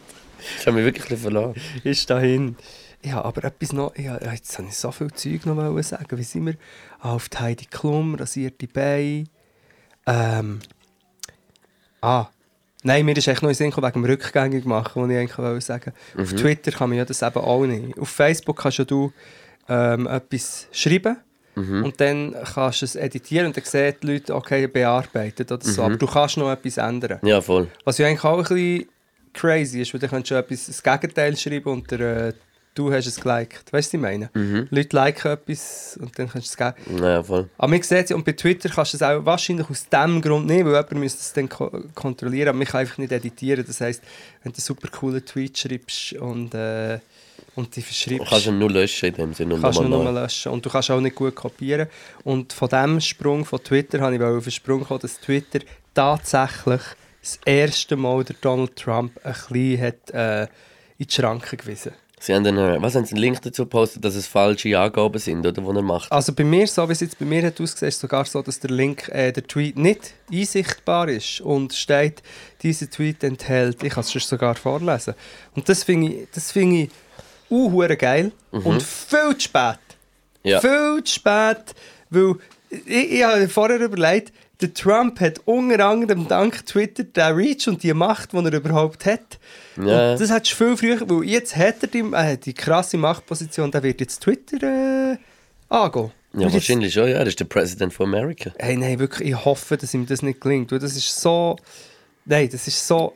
Ich 0.58 0.66
habe 0.66 0.76
mich 0.76 0.84
wirklich 0.84 1.10
ein 1.10 1.16
verloren. 1.16 1.54
ist 1.84 2.08
dahin. 2.10 2.56
Ja, 3.04 3.24
aber 3.24 3.44
etwas 3.44 3.72
noch, 3.72 3.96
ja, 3.96 4.18
jetzt 4.32 4.56
habe 4.58 4.68
ich 4.68 4.76
so 4.76 4.92
viel 4.92 5.10
Zeug 5.12 5.44
noch 5.46 5.82
sagen. 5.82 6.18
Wie 6.18 6.22
sind 6.22 6.46
wir? 6.46 6.54
Ah, 7.00 7.14
auf 7.14 7.28
die 7.28 7.38
Heidi 7.38 7.66
Klum, 7.66 8.14
rasierte 8.14 8.68
Beine. 8.68 9.24
Ähm. 10.06 10.60
Ah. 12.00 12.26
Nein, 12.84 13.04
mir 13.04 13.16
ist 13.16 13.28
echt 13.28 13.42
noch 13.42 13.48
in 13.48 13.52
den 13.52 13.58
Sinn 13.58 13.70
gekommen 13.70 13.86
wegen 13.86 14.02
dem 14.02 14.10
Rückgängig 14.10 14.64
machen, 14.64 15.02
was 15.02 15.10
ich 15.10 15.16
eigentlich 15.16 15.38
wollte 15.38 15.60
sagen. 15.60 15.92
Auf 16.18 16.32
Twitter 16.32 16.72
kann 16.72 16.88
man 16.88 16.98
ja 16.98 17.04
das 17.04 17.22
eben 17.22 17.38
auch 17.38 17.64
nicht. 17.64 17.98
Auf 17.98 18.08
Facebook 18.08 18.58
kannst 18.58 18.78
ja 18.78 18.84
du 18.84 19.12
ähm, 19.68 20.08
etwas 20.08 20.66
schreiben 20.72 21.16
und 21.54 22.00
dann 22.00 22.34
kannst 22.54 22.80
du 22.80 22.86
es 22.86 22.96
editieren 22.96 23.46
und 23.48 23.56
dann 23.56 23.64
sehen 23.64 23.94
die 24.02 24.06
Leute, 24.06 24.34
okay, 24.34 24.66
bearbeitet 24.66 25.52
oder 25.52 25.64
so. 25.64 25.82
Aber 25.82 25.96
du 25.96 26.06
kannst 26.06 26.36
noch 26.38 26.50
etwas 26.50 26.78
ändern. 26.78 27.18
Ja, 27.22 27.40
voll. 27.40 27.68
Was 27.84 27.98
ja 27.98 28.06
eigentlich 28.06 28.24
auch 28.24 28.38
ein 28.38 28.42
bisschen 28.44 28.88
crazy 29.34 29.82
ist, 29.82 29.92
weil 29.92 30.00
du 30.00 30.08
kannst 30.08 30.28
schon 30.28 30.38
etwas, 30.38 30.66
das 30.66 30.82
Gegenteil 30.82 31.36
schreiben 31.36 31.72
und 31.72 31.90
der, 31.90 32.00
äh, 32.28 32.32
du 32.74 32.92
hast 32.92 33.06
es 33.06 33.20
geliked. 33.20 33.70
Weißt 33.72 33.92
du, 33.92 33.98
was 33.98 34.10
ich 34.12 34.18
meine? 34.18 34.30
Leute 34.70 34.96
liken 34.96 35.32
etwas 35.32 35.98
und 36.00 36.18
dann 36.18 36.28
kannst 36.28 36.58
du 36.58 36.64
es 36.64 36.74
geben. 36.74 37.02
Ja, 37.02 37.22
voll. 37.22 37.48
Aber 37.58 37.68
man 37.68 37.82
sieht 37.82 38.04
es, 38.06 38.12
und 38.12 38.24
bei 38.24 38.32
Twitter 38.32 38.70
kannst 38.70 38.94
du 38.94 38.96
es 38.96 39.02
auch 39.02 39.24
wahrscheinlich 39.24 39.68
aus 39.68 39.88
dem 39.88 40.22
Grund 40.22 40.46
nicht, 40.46 40.64
weil 40.64 40.72
jemand 40.72 40.92
müsste 40.92 41.20
es 41.20 41.32
dann 41.34 41.48
ko 41.48 41.70
kontrollieren, 41.94 42.48
aber 42.48 42.58
man 42.58 42.66
kann 42.66 42.80
einfach 42.80 42.98
nicht 42.98 43.12
editieren. 43.12 43.64
Das 43.66 43.80
heisst, 43.80 44.02
wenn 44.42 44.52
du 44.52 44.56
einen 44.56 44.62
super 44.62 44.88
coolen 44.88 45.24
Tweet 45.24 45.58
schreibst 45.58 46.14
und, 46.14 46.54
äh, 46.54 46.98
und 47.54 47.76
die 47.76 47.80
Du 47.80 47.86
verschreibst, 47.86 48.28
kannst 48.28 48.46
ihn 48.46 48.58
nur 48.58 48.70
löschen 48.70 49.06
in 49.10 49.14
dem 49.14 49.34
Sinne. 49.34 49.58
kannst 49.60 49.78
du 49.78 49.82
nochmal 49.84 50.12
nur 50.12 50.22
löschen. 50.22 50.52
Und 50.52 50.64
du 50.64 50.70
kannst 50.70 50.90
auch 50.90 51.00
nicht 51.00 51.16
gut 51.16 51.34
kopieren. 51.34 51.88
Und 52.24 52.52
von 52.52 52.68
diesem 52.68 53.00
Sprung 53.00 53.44
von 53.44 53.62
Twitter 53.62 54.00
habe 54.00 54.16
ich 54.16 54.22
auf 54.22 54.44
den 54.44 54.50
Sprung 54.50 54.84
kommen, 54.84 55.00
dass 55.00 55.20
Twitter 55.20 55.60
tatsächlich 55.94 56.82
das 57.20 57.38
erste 57.44 57.96
Mal 57.96 58.24
der 58.24 58.36
Donald 58.40 58.76
Trump 58.76 59.18
ein 59.22 59.32
bisschen 59.32 59.80
hat, 59.80 60.10
äh, 60.10 60.42
in 60.98 61.06
die 61.06 61.12
Schranken 61.12 61.56
gewiesen 61.56 61.92
Sie 62.22 62.32
haben 62.32 62.44
dann, 62.44 62.80
was 62.80 62.94
haben 62.94 63.04
Sie 63.04 63.14
einen 63.14 63.20
Link 63.20 63.42
dazu 63.42 63.64
gepostet, 63.64 64.04
dass 64.04 64.14
es 64.14 64.28
falsche 64.28 64.78
Angaben 64.78 65.18
sind, 65.18 65.44
oder, 65.44 65.60
die 65.60 65.60
er 65.60 65.82
macht? 65.82 66.12
Also 66.12 66.32
bei 66.32 66.44
mir, 66.44 66.68
so 66.68 66.88
wie 66.88 66.92
es 66.92 67.00
jetzt 67.00 67.18
bei 67.18 67.24
mir 67.24 67.42
hat 67.44 67.60
ausgesehen, 67.60 67.88
ist 67.88 67.96
es 67.96 68.00
sogar 68.00 68.24
so, 68.26 68.40
dass 68.42 68.60
der 68.60 68.70
Link, 68.70 69.08
äh, 69.08 69.32
der 69.32 69.44
Tweet 69.44 69.76
nicht 69.76 70.14
einsichtbar 70.30 71.08
ist 71.08 71.40
und 71.40 71.72
steht, 71.74 72.22
dieser 72.62 72.88
Tweet 72.88 73.24
enthält, 73.24 73.82
ich 73.82 73.92
kann 73.92 74.04
es 74.04 74.12
sogar 74.12 74.54
vorlesen. 74.54 75.14
Und 75.56 75.68
das 75.68 75.82
finde 75.82 76.12
ich, 76.12 76.28
das 76.32 76.52
finde 76.52 76.82
ich 76.82 76.90
uh, 77.52 77.86
geil 77.96 78.32
und 78.50 78.82
viel 78.82 79.36
zu 79.36 79.40
spät. 79.40 79.78
Ja. 80.42 80.60
Viel 80.60 81.02
zu 81.04 81.14
spät, 81.14 81.74
weil 82.10 82.34
ich, 82.70 83.12
ich 83.12 83.22
habe 83.24 83.48
vorher 83.48 83.80
überlegt, 83.80 84.32
der 84.60 84.72
Trump 84.72 85.20
hat 85.20 85.40
unter 85.44 85.84
anderem 85.86 86.28
dank 86.28 86.64
Twitter 86.66 87.04
den 87.04 87.34
Reach 87.34 87.66
und 87.68 87.82
die 87.82 87.92
Macht, 87.92 88.32
die 88.32 88.36
er 88.36 88.52
überhaupt 88.52 89.04
hat. 89.06 89.38
Ja. 89.76 90.12
Und 90.12 90.20
das 90.20 90.28
du 90.28 90.54
viel 90.54 90.76
früher, 90.76 91.10
weil 91.10 91.24
jetzt 91.24 91.56
hat 91.56 91.82
er 91.82 91.88
die, 91.88 92.00
äh, 92.12 92.36
die 92.36 92.54
krasse 92.54 92.96
Machtposition, 92.96 93.70
der 93.70 93.82
wird 93.82 94.00
jetzt 94.00 94.20
Twitter 94.20 95.12
äh, 95.12 95.16
angehen. 95.68 96.12
Ja, 96.34 96.42
jetzt- 96.42 96.54
wahrscheinlich 96.54 96.94
schon, 96.94 97.08
ja. 97.08 97.18
Er 97.18 97.26
ist 97.26 97.40
der 97.40 97.44
President 97.44 97.92
von 97.92 98.06
America. 98.06 98.52
Hey, 98.58 98.76
nein, 98.76 98.98
wirklich, 98.98 99.28
ich 99.30 99.44
hoffe, 99.44 99.76
dass 99.76 99.92
ihm 99.92 100.06
das 100.06 100.22
nicht 100.22 100.40
gelingt. 100.40 100.72
Weil 100.72 100.78
das 100.78 100.96
ist 100.96 101.20
so. 101.20 101.56
Nein, 102.24 102.48
das 102.50 102.66
ist 102.68 102.86
so. 102.86 103.12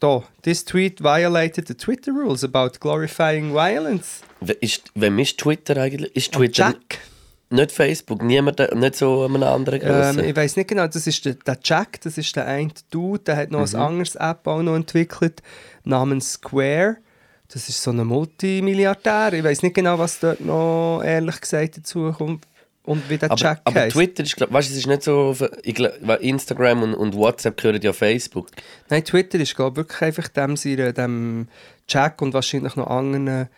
Da, 0.00 0.22
this 0.42 0.64
tweet 0.64 1.00
violated 1.02 1.66
the 1.68 1.74
Twitter 1.74 2.12
rules 2.12 2.44
about 2.44 2.78
glorifying 2.80 3.52
violence. 3.54 4.20
Ist, 4.60 4.90
wem 4.94 5.18
ist 5.18 5.38
Twitter 5.38 5.76
eigentlich? 5.78 6.14
Ist 6.14 6.28
Und 6.36 6.42
Twitter 6.42 6.68
Jack. 6.70 6.98
nicht 7.48 7.72
Facebook? 7.72 8.22
Niemand, 8.22 8.58
nicht 8.74 8.96
so 8.96 9.24
an 9.24 9.34
einem 9.36 9.42
anderen? 9.44 9.80
Ähm, 9.82 10.18
ich 10.28 10.36
weiß 10.36 10.56
nicht 10.56 10.68
genau, 10.68 10.86
das 10.86 11.06
ist 11.06 11.24
der, 11.24 11.34
der 11.34 11.58
Jack, 11.64 12.00
das 12.02 12.18
ist 12.18 12.36
der 12.36 12.46
eine 12.46 12.72
Dude, 12.90 13.20
der 13.24 13.36
hat 13.36 13.50
noch 13.50 13.60
Mhm. 13.66 13.74
ein 13.76 13.80
anderes 13.82 14.14
App 14.16 14.46
auch 14.46 14.62
noch 14.62 14.74
entwickelt, 14.76 15.42
namens 15.84 16.32
Square. 16.34 16.98
Das 17.48 17.68
ist 17.68 17.82
so 17.82 17.92
ein 17.92 18.04
Multimilliardär. 18.04 19.32
Ich 19.34 19.44
weiß 19.44 19.62
nicht 19.62 19.74
genau, 19.76 19.98
was 19.98 20.18
dort 20.20 20.40
noch 20.40 21.00
ehrlich 21.04 21.40
gesagt 21.40 21.78
dazu 21.78 22.12
kommt 22.12 22.44
und 22.86 23.10
wie 23.10 23.18
der 23.18 23.30
aber, 23.30 23.40
Jack 23.40 23.60
aber 23.64 23.80
heisst. 23.80 23.96
Twitter 23.96 24.22
ist, 24.22 24.36
glaub, 24.36 24.52
weißt, 24.52 24.70
es 24.70 24.76
ist 24.76 24.86
nicht 24.86 25.02
so, 25.02 25.36
ich 25.62 25.74
glaub, 25.74 25.92
Instagram 26.20 26.82
und, 26.82 26.94
und 26.94 27.14
WhatsApp 27.14 27.56
gehören 27.56 27.82
ja 27.82 27.92
Facebook. 27.92 28.48
Nein, 28.88 29.04
Twitter 29.04 29.38
ist 29.38 29.54
glaube 29.54 29.76
wirklich 29.76 30.00
einfach 30.00 30.28
dem, 30.28 30.54
dem 30.56 31.48
Jack 31.88 32.22
und 32.22 32.32
wahrscheinlich 32.32 32.76
noch 32.76 32.86
anderen 32.86 33.48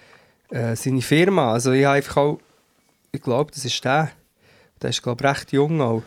äh, 0.51 0.75
seine 0.75 1.03
Firma. 1.03 1.53
Also 1.53 1.73
ich 1.73 1.85
habe 1.85 1.97
einfach 1.97 2.17
auch, 2.17 2.41
ich 3.13 3.23
glaube, 3.23 3.53
das 3.55 3.65
ist 3.65 3.85
der. 3.85 4.11
Der 4.83 4.91
ist 4.91 5.03
glaube 5.03 5.25
ich 5.25 5.31
recht 5.31 5.53
jung 5.53 5.81
auch. 5.81 6.03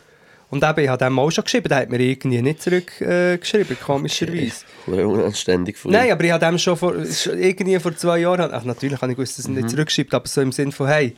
Und 0.50 0.66
eben, 0.66 0.80
ich 0.82 0.90
habe 0.90 1.06
dem 1.06 1.18
auch 1.18 1.32
schon 1.32 1.46
geschrieben, 1.46 1.70
der 1.70 1.78
hat 1.78 1.90
mir 1.90 2.00
irgendwie 2.00 2.42
nicht 2.42 2.62
zurückgeschrieben, 2.62 3.78
äh, 3.78 3.84
komischerweise. 3.86 4.66
Oder 4.86 5.08
unanständig 5.08 5.78
von 5.78 5.92
Nein, 5.92 6.12
aber 6.12 6.26
ich 6.26 6.32
habe 6.32 6.46
dem 6.46 6.58
schon 6.58 6.76
vor, 6.76 6.94
irgendwie 6.94 7.80
vor 7.80 7.96
zwei 7.96 8.20
Jahren, 8.20 8.52
ach 8.52 8.66
natürlich 8.66 9.02
habe 9.02 9.14
ich 9.14 9.18
gewusst, 9.18 9.40
dass 9.40 9.46
er 9.46 9.52
nicht 9.52 9.70
zurückschreibt, 9.70 10.14
aber 10.14 10.28
so 10.28 10.42
im 10.42 10.52
Sinn 10.52 10.74
von, 10.74 10.88
hey, 10.88 11.16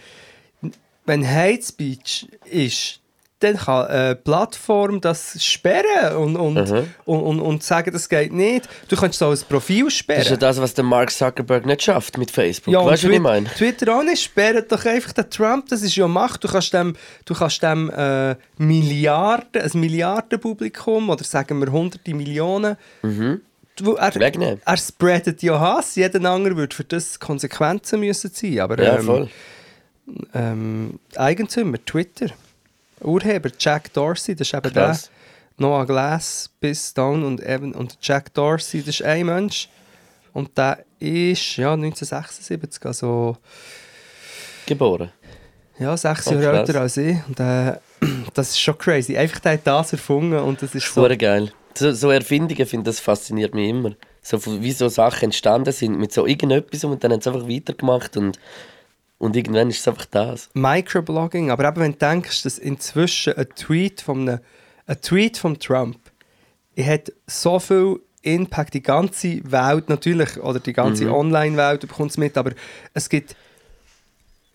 wenn 1.05 1.27
Hate 1.27 1.61
Speech 1.63 2.27
ist, 2.49 2.99
dann 3.39 3.57
kann 3.57 3.87
eine 3.87 4.15
Plattform 4.15 5.01
das 5.01 5.43
sperren 5.43 6.15
und, 6.15 6.37
und, 6.37 6.69
Mhm. 6.71 6.87
und, 7.03 7.19
und, 7.23 7.39
und 7.41 7.61
sagen, 7.61 7.91
das 7.91 8.07
geht 8.07 8.31
nicht. 8.31 8.69
Du 8.87 8.95
kannst 8.95 9.19
so 9.19 9.31
ein 9.31 9.37
Profil 9.49 9.89
sperren. 9.91 10.19
Das 10.21 10.27
ist 10.27 10.31
ja 10.31 10.37
das, 10.37 10.61
was 10.61 10.73
der 10.75 10.85
Mark 10.85 11.11
Zuckerberg 11.11 11.65
nicht 11.65 11.81
schafft 11.83 12.17
mit 12.17 12.31
Facebook. 12.31 12.73
Ja, 12.73 12.85
weißt 12.85 13.03
du, 13.03 13.09
was 13.09 13.15
ich 13.15 13.21
meine? 13.21 13.49
Twitter 13.49 13.97
auch 13.97 14.03
nicht, 14.03 14.23
sperrt 14.23 14.71
doch 14.71 14.85
einfach 14.85 15.11
den 15.11 15.29
Trump, 15.29 15.67
das 15.67 15.81
ist 15.81 15.93
ja 15.97 16.07
Macht. 16.07 16.41
Du 16.41 16.47
kannst 16.47 16.71
dem, 16.73 16.95
du 17.25 17.33
kannst 17.33 17.61
dem 17.61 17.89
äh, 17.89 18.37
Milliarden, 18.57 19.61
ein 19.61 19.77
Milliardenpublikum 19.79 21.09
oder 21.09 21.23
sagen 21.25 21.59
wir 21.59 21.69
hunderte 21.69 22.13
Millionen, 22.13 22.77
du, 23.75 23.95
er, 23.95 24.15
Wegnehmen. 24.15 24.61
er 24.63 24.77
spreadet 24.77 25.43
ja 25.43 25.59
Hass, 25.59 25.95
jeder 25.95 26.23
andere 26.31 26.55
würde 26.55 26.73
für 26.73 26.85
das 26.85 27.19
Konsequenzen 27.19 27.99
müssen 27.99 28.33
ziehen. 28.33 28.61
Aber 28.61 28.81
Ja, 28.81 28.99
ähm, 28.99 29.03
voll. 29.05 29.29
Ähm, 30.33 30.99
Eigentümer, 31.15 31.83
Twitter, 31.85 32.27
Urheber, 33.01 33.49
Jack 33.59 33.91
Dorsey, 33.93 34.35
das 34.35 34.47
ist 34.47 34.53
eben 34.53 34.73
Krass. 34.73 35.03
der. 35.03 35.09
Noah 35.57 35.85
Glass, 35.85 36.49
Biz 36.59 36.89
Stone 36.89 37.25
und, 37.25 37.39
Evan, 37.41 37.73
und 37.73 37.97
Jack 38.01 38.33
Dorsey, 38.33 38.79
das 38.81 38.95
ist 38.99 39.03
ein 39.03 39.25
Mensch. 39.27 39.69
Und 40.33 40.57
der 40.57 40.83
ist 40.99 41.57
ja, 41.57 41.73
1976, 41.73 42.83
also 42.85 43.37
Geboren. 44.65 45.11
ja, 45.77 45.95
sechs 45.97 46.27
Oh, 46.27 46.33
Jahre 46.33 46.57
krass. 46.57 46.69
älter 46.69 46.81
als 46.81 46.97
ich. 46.97 47.17
Und, 47.27 47.39
äh, 47.39 47.77
das 48.33 48.49
ist 48.49 48.59
schon 48.59 48.77
crazy. 48.77 49.15
Einfach 49.17 49.39
der 49.39 49.53
hat 49.53 49.67
das 49.67 49.93
erfunden 49.93 50.37
und 50.39 50.61
das 50.61 50.73
ist 50.73 50.91
so. 50.93 51.07
Geil. 51.17 51.51
So, 51.75 51.91
so 51.91 52.09
Erfindungen, 52.11 52.65
finde 52.65 52.85
das 52.85 52.99
fasziniert 52.99 53.53
mich 53.53 53.69
immer. 53.69 53.91
So, 54.21 54.39
wie 54.61 54.71
so 54.71 54.87
Sachen 54.89 55.25
entstanden 55.25 55.71
sind 55.73 55.99
mit 55.99 56.13
so 56.13 56.25
irgendetwas 56.25 56.83
und 56.83 57.03
dann 57.03 57.11
haben 57.11 57.21
sie 57.21 57.29
einfach 57.29 57.47
weitergemacht 57.47 58.15
und, 58.17 58.39
und 59.23 59.35
irgendwann 59.35 59.69
ist 59.69 59.79
es 59.79 59.87
einfach 59.87 60.05
das. 60.05 60.49
Microblogging, 60.53 61.49
aber 61.51 61.67
eben 61.67 61.77
wenn 61.81 61.91
du 61.93 61.97
denkst, 61.97 62.43
dass 62.43 62.57
inzwischen 62.57 63.33
ein 63.37 63.47
Tweet 63.55 64.01
von 64.01 64.27
einem, 64.27 64.39
ein 64.85 65.01
Tweet 65.01 65.37
von 65.37 65.57
Trump 65.59 65.97
er 66.75 66.85
hat 66.93 67.11
so 67.27 67.59
viel 67.59 67.99
Impact, 68.23 68.73
die 68.73 68.81
ganze 68.81 69.39
Welt 69.51 69.89
natürlich, 69.89 70.37
oder 70.41 70.59
die 70.59 70.73
ganze 70.73 71.11
Online-Welt 71.13 71.81
bekommt 71.81 72.11
es 72.11 72.17
mit, 72.17 72.35
aber 72.37 72.51
es 72.95 73.09
gibt, 73.09 73.35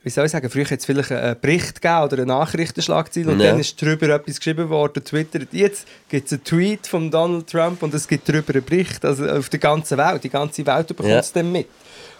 wie 0.02 0.10
soll 0.10 0.24
ich 0.26 0.32
sagen, 0.32 0.48
früher 0.50 0.64
hat 0.64 0.78
es 0.80 0.84
vielleicht 0.86 1.12
einen 1.12 1.38
Bericht 1.40 1.80
gegeben 1.80 2.02
oder 2.02 2.16
eine 2.16 2.26
Nachrichtenschlagzeile 2.26 3.30
und 3.30 3.40
Ja. 3.40 3.50
dann 3.50 3.60
ist 3.60 3.80
darüber 3.80 4.08
etwas 4.08 4.38
geschrieben 4.38 4.68
worden, 4.68 5.04
Twitter. 5.04 5.40
Jetzt 5.52 5.86
gibt 6.08 6.26
es 6.26 6.32
einen 6.32 6.44
Tweet 6.44 6.86
von 6.86 7.10
Donald 7.10 7.46
Trump 7.48 7.82
und 7.84 7.94
es 7.94 8.08
gibt 8.08 8.28
darüber 8.28 8.52
einen 8.54 8.64
Bericht, 8.64 9.04
also 9.04 9.28
auf 9.28 9.48
der 9.48 9.60
ganzen 9.60 9.96
Welt, 9.98 10.24
die 10.24 10.30
ganze 10.30 10.66
Welt 10.66 10.88
bekommt 10.88 11.08
Ja. 11.10 11.18
es 11.20 11.32
dann 11.32 11.52
mit. 11.52 11.68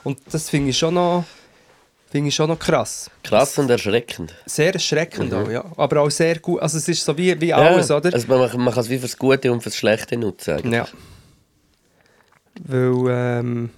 Und 0.05 0.19
das 0.31 0.49
finde 0.51 0.71
ich 0.71 0.79
schon 0.79 0.95
noch, 0.95 1.25
finde 2.11 2.29
ich 2.29 2.35
schon 2.35 2.49
noch 2.49 2.59
krass. 2.59 3.11
Krass 3.23 3.59
und 3.59 3.71
erschreckend. 3.71 4.35
Sehr 4.47 4.73
erschreckend 4.73 5.33
auch, 5.35 5.51
ja. 5.51 5.65
Aber 5.77 6.01
auch 6.03 6.11
sehr 6.11 6.39
gut. 6.39 6.61
Also 6.61 6.79
es 6.79 6.89
ist 6.89 7.05
so 7.05 7.17
wie, 7.17 7.41
wie 7.41 7.49
Ja, 7.49 7.57
alles, 7.57 7.91
oder? 7.91 8.13
Also 8.13 8.27
man, 8.29 8.41
man 8.65 8.73
kann 8.75 8.83
es 8.83 8.89
wie 8.91 8.99
fürs 8.99 9.17
Gute 9.17 9.53
und 9.53 9.63
fürs 9.63 9.77
Schlechte 9.77 10.17
nutzen. 10.17 10.55
eigentlich. 10.55 10.73
Ja. 10.73 10.87
Weil, 12.65 13.05
ähm, 13.09 13.71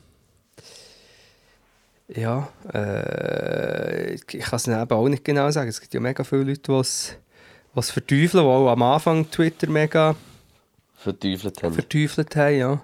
ja, 2.08 2.48
äh, 2.72 4.14
ich 4.14 4.26
kann 4.26 4.56
es 4.56 4.66
eben 4.66 4.90
auch 4.90 5.08
nicht 5.08 5.24
genau 5.24 5.50
sagen. 5.50 5.68
Es 5.68 5.80
gibt 5.80 5.94
ja 5.94 6.00
mega 6.00 6.24
viele 6.24 6.44
Leute, 6.44 6.60
die 6.62 6.72
es 6.72 7.16
verteufeln, 7.90 8.30
die 8.44 8.50
auch 8.50 8.68
am 8.70 8.82
Anfang 8.82 9.30
Twitter 9.30 9.68
mega 9.68 10.16
Verteufelt 10.96 11.62
haben. 11.62 11.74
verteufelt 11.74 12.34
haben, 12.36 12.56
ja. 12.58 12.82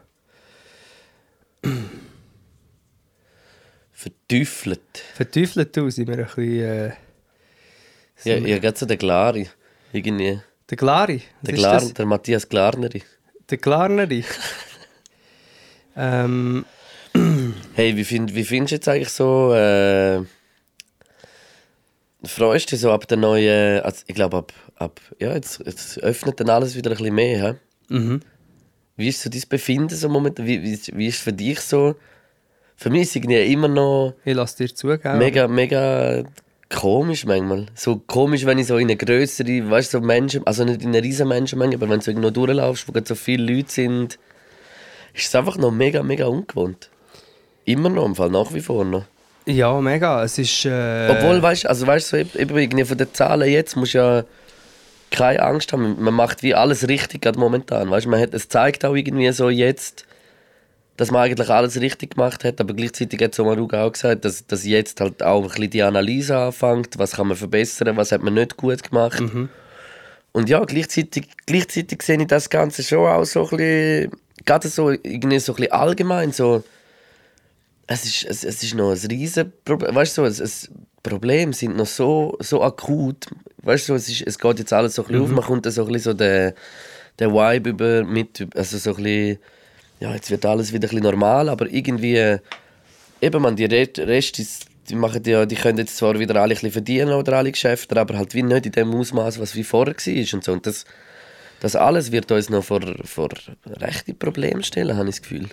Verteufelt. 4.07 4.81
Verteufelt 5.15 5.77
du, 5.77 5.91
sind 5.91 6.07
wir 6.09 6.19
ein 6.19 6.25
bisschen... 6.27 6.61
Äh, 6.61 6.93
Ja, 8.25 8.37
ich 8.37 8.65
habe 8.65 8.77
so 8.77 8.87
den 8.87 8.99
Glari. 8.99 9.49
Irgendwie. 9.93 10.41
der 10.71 10.77
Glari, 10.77 11.23
was 11.41 11.47
Der, 11.47 11.55
Glar, 11.55 11.81
das? 11.81 11.95
der 11.95 12.07
Matthias 12.07 12.49
Glarneri. 12.49 13.03
Der 13.51 13.59
Glarneri. 13.59 14.25
ähm, 15.97 16.65
Hey, 17.75 17.97
wie, 17.97 18.05
find, 18.05 18.35
wie 18.35 18.45
findest 18.45 18.73
du 18.73 18.75
jetzt 18.77 18.89
eigentlich 18.89 19.09
so. 19.09 19.55
Äh, 19.55 20.23
freust 22.25 22.67
du 22.67 22.71
dich 22.77 22.81
so 22.81 22.93
ab 22.93 23.09
der 23.09 23.17
neuen. 23.17 23.81
Also 23.81 24.03
ich 24.07 24.15
glaube, 24.15 24.37
ab, 24.37 24.53
ab. 24.77 25.01
Ja, 25.19 25.35
jetzt, 25.35 25.63
jetzt 25.65 25.99
öffnet 26.03 26.39
dann 26.41 26.51
alles 26.51 26.77
wieder 26.77 26.91
ein 26.91 26.97
bisschen 26.97 27.15
mehr. 27.15 27.59
He? 27.89 27.95
mhm. 27.97 28.21
Wie 28.97 29.09
ist 29.09 29.23
so 29.23 29.31
dein 29.31 29.43
Befinden 29.49 29.95
so 29.97 30.09
momentan? 30.09 30.47
Wie, 30.47 30.63
wie, 30.63 30.79
wie 30.95 31.07
ist 31.07 31.17
es 31.17 31.21
für 31.23 31.33
dich 31.33 31.61
so? 31.61 31.97
Für 32.77 32.91
mich 32.91 33.03
ist 33.03 33.09
es 33.11 33.16
irgendwie 33.16 33.53
immer 33.53 33.68
noch 33.68 34.14
Ich 34.24 34.35
lasse 34.35 34.59
dir 34.59 34.74
zugeben. 34.74 35.18
mega, 35.18 35.49
mega 35.49 36.24
komisch 36.68 37.24
manchmal. 37.24 37.66
So 37.74 37.97
komisch, 38.07 38.45
wenn 38.45 38.59
ich 38.59 38.66
so 38.66 38.77
in 38.77 38.89
eine 38.89 38.97
größere, 38.97 39.70
weißt 39.70 39.95
du, 39.95 39.99
so 39.99 40.05
Menschen, 40.05 40.47
also 40.47 40.64
nicht 40.64 40.83
in 40.83 40.89
eine 40.89 41.03
riesen 41.03 41.29
Menschenmenge, 41.29 41.77
aber 41.77 41.89
wenn 41.89 42.01
du 42.01 42.11
irgendwo 42.11 42.31
durchlaufst, 42.31 42.87
wo 42.89 42.93
gerade 42.93 43.07
so 43.07 43.14
viele 43.14 43.55
Leute 43.55 43.70
sind, 43.70 44.18
ist 45.14 45.29
es 45.29 45.35
einfach 45.35 45.57
noch 45.57 45.70
mega, 45.70 46.03
mega 46.03 46.27
ungewohnt. 46.27 46.91
Immer 47.64 47.89
noch, 47.89 48.05
im 48.05 48.14
Fall 48.14 48.31
nach 48.31 48.53
wie 48.53 48.61
vor 48.61 48.85
noch. 48.85 49.05
Ja, 49.47 49.81
mega. 49.81 50.22
Es 50.24 50.39
ist... 50.39 50.64
Äh, 50.64 51.09
Obwohl, 51.11 51.41
weißt 51.41 51.64
du, 51.64 51.68
also 51.68 51.87
weißt 51.87 52.12
du, 52.12 52.24
so, 52.24 52.31
irgendwie 52.39 52.85
von 52.85 52.99
den 52.99 53.12
Zahlen 53.14 53.49
jetzt 53.49 53.77
musst 53.77 53.95
du 53.95 53.99
ja 53.99 54.24
keine 55.11 55.43
Angst 55.43 55.72
haben. 55.72 56.03
Man 56.03 56.14
macht 56.14 56.43
wie 56.43 56.55
alles 56.55 56.89
richtig 56.89 57.22
gerade 57.22 57.39
momentan. 57.39 57.91
Weißt 57.91 58.07
man 58.09 58.20
hat, 58.20 58.35
es 58.35 58.49
zeigt 58.49 58.85
auch 58.85 58.95
irgendwie 58.95 59.31
so 59.33 59.49
jetzt, 59.49 60.05
dass 60.97 61.11
man 61.11 61.23
eigentlich 61.23 61.51
alles 61.51 61.81
richtig 61.81 62.15
gemacht 62.15 62.45
hat, 62.45 62.61
aber 62.61 62.73
gleichzeitig 62.75 63.21
hat 63.23 63.35
Somaruga 63.35 63.85
auch 63.85 63.93
gesagt, 63.93 64.25
dass, 64.25 64.47
dass 64.47 64.65
jetzt 64.65 65.01
halt 65.01 65.23
auch 65.23 65.43
ein 65.43 65.49
bisschen 65.49 65.71
die 65.71 65.83
Analyse 65.83 66.37
anfängt, 66.37 66.99
was 66.99 67.13
kann 67.13 67.29
man 67.29 67.37
verbessern, 67.37 67.97
was 67.97 68.13
hat 68.13 68.23
man 68.23 68.35
nicht 68.35 68.57
gut 68.57 68.83
gemacht. 68.83 69.21
Und 70.33 70.49
ja, 70.49 70.65
gleichzeitig, 70.65 71.29
gleichzeitig 71.47 72.03
sehe 72.03 72.21
ich 72.21 72.27
das 72.27 72.51
Ganze 72.51 72.83
schon 72.83 73.07
auch 73.07 73.25
so 73.25 73.45
ein 73.45 73.57
bisschen, 73.57 74.11
gerade 74.45 74.69
so, 74.69 74.91
irgendwie 74.91 75.39
so 75.39 75.53
ein 75.53 75.57
bisschen 75.57 75.73
allgemein, 75.73 76.33
so, 76.33 76.63
es 77.87 78.05
ist, 78.05 78.25
es, 78.25 78.45
es 78.45 78.63
ist 78.63 78.75
noch 78.75 78.91
ein 78.91 79.11
riesen 79.11 79.53
Problem. 79.65 79.95
Weißt 79.95 80.19
du, 80.19 80.29
so, 80.29 80.43
es, 80.43 80.71
Probleme 81.03 81.53
sind 81.53 81.77
noch 81.77 81.87
so, 81.87 82.37
so 82.41 82.63
akut. 82.63 83.27
Weißt 83.63 83.89
du, 83.89 83.95
es, 83.95 84.09
ist, 84.09 84.23
es 84.27 84.39
geht 84.39 84.59
jetzt 84.59 84.73
alles 84.73 84.97
so 84.97 85.03
ein 85.03 85.09
bisschen 85.09 85.23
auf, 85.23 85.31
man 85.31 85.45
kommt 85.45 85.65
dann 85.65 85.73
so 85.73 85.83
ein 85.83 85.93
bisschen 85.93 86.13
so 86.13 86.15
der, 86.15 86.55
der 87.19 87.33
Vibe 87.33 87.71
über 87.71 88.05
mit, 88.05 88.47
also 88.57 88.79
so 88.79 88.91
ein 88.97 89.03
bisschen, 89.03 89.39
ja, 90.01 90.15
jetzt 90.15 90.31
wird 90.31 90.45
alles 90.45 90.73
wieder 90.73 90.87
ein 90.87 90.91
bisschen 90.91 91.03
normal, 91.05 91.49
aber 91.49 91.67
irgendwie 91.71 92.37
eben 93.21 93.43
man, 93.43 93.57
die 93.57 93.65
Re- 93.65 93.89
Restis, 93.99 94.61
die 94.89 94.95
machen 94.95 95.23
ja, 95.25 95.47
die 95.47 95.57
können 95.57 95.79
jetzt 95.79 95.97
zwar 95.97 96.19
wieder 96.19 96.37
alle 96.37 96.45
ein 96.45 96.49
bisschen 96.51 96.73
verdienen 96.73 97.13
oder 97.13 97.35
alle 97.39 97.51
Geschäfte, 97.51 97.99
aber 97.99 98.17
halt 98.19 98.35
wie 98.35 98.43
nicht 98.43 98.67
in 98.67 98.73
dem 98.73 98.95
Ausmaß, 98.95 99.41
was 99.41 99.55
wie 99.57 99.65
vorher 99.65 99.95
war 99.95 100.35
und 100.35 100.45
so. 100.45 100.53
Und 100.53 100.67
das, 100.67 100.85
das 101.61 101.75
alles 101.77 102.13
wird 102.13 102.31
uns 102.31 102.51
noch 102.51 102.63
vor, 102.63 102.81
vor 103.05 103.31
rechte 103.67 104.15
Probleme 104.15 104.63
stellen, 104.63 104.97
habe 104.97 105.09
ich 105.09 105.17
das 105.17 105.23
Gefühl. 105.23 105.49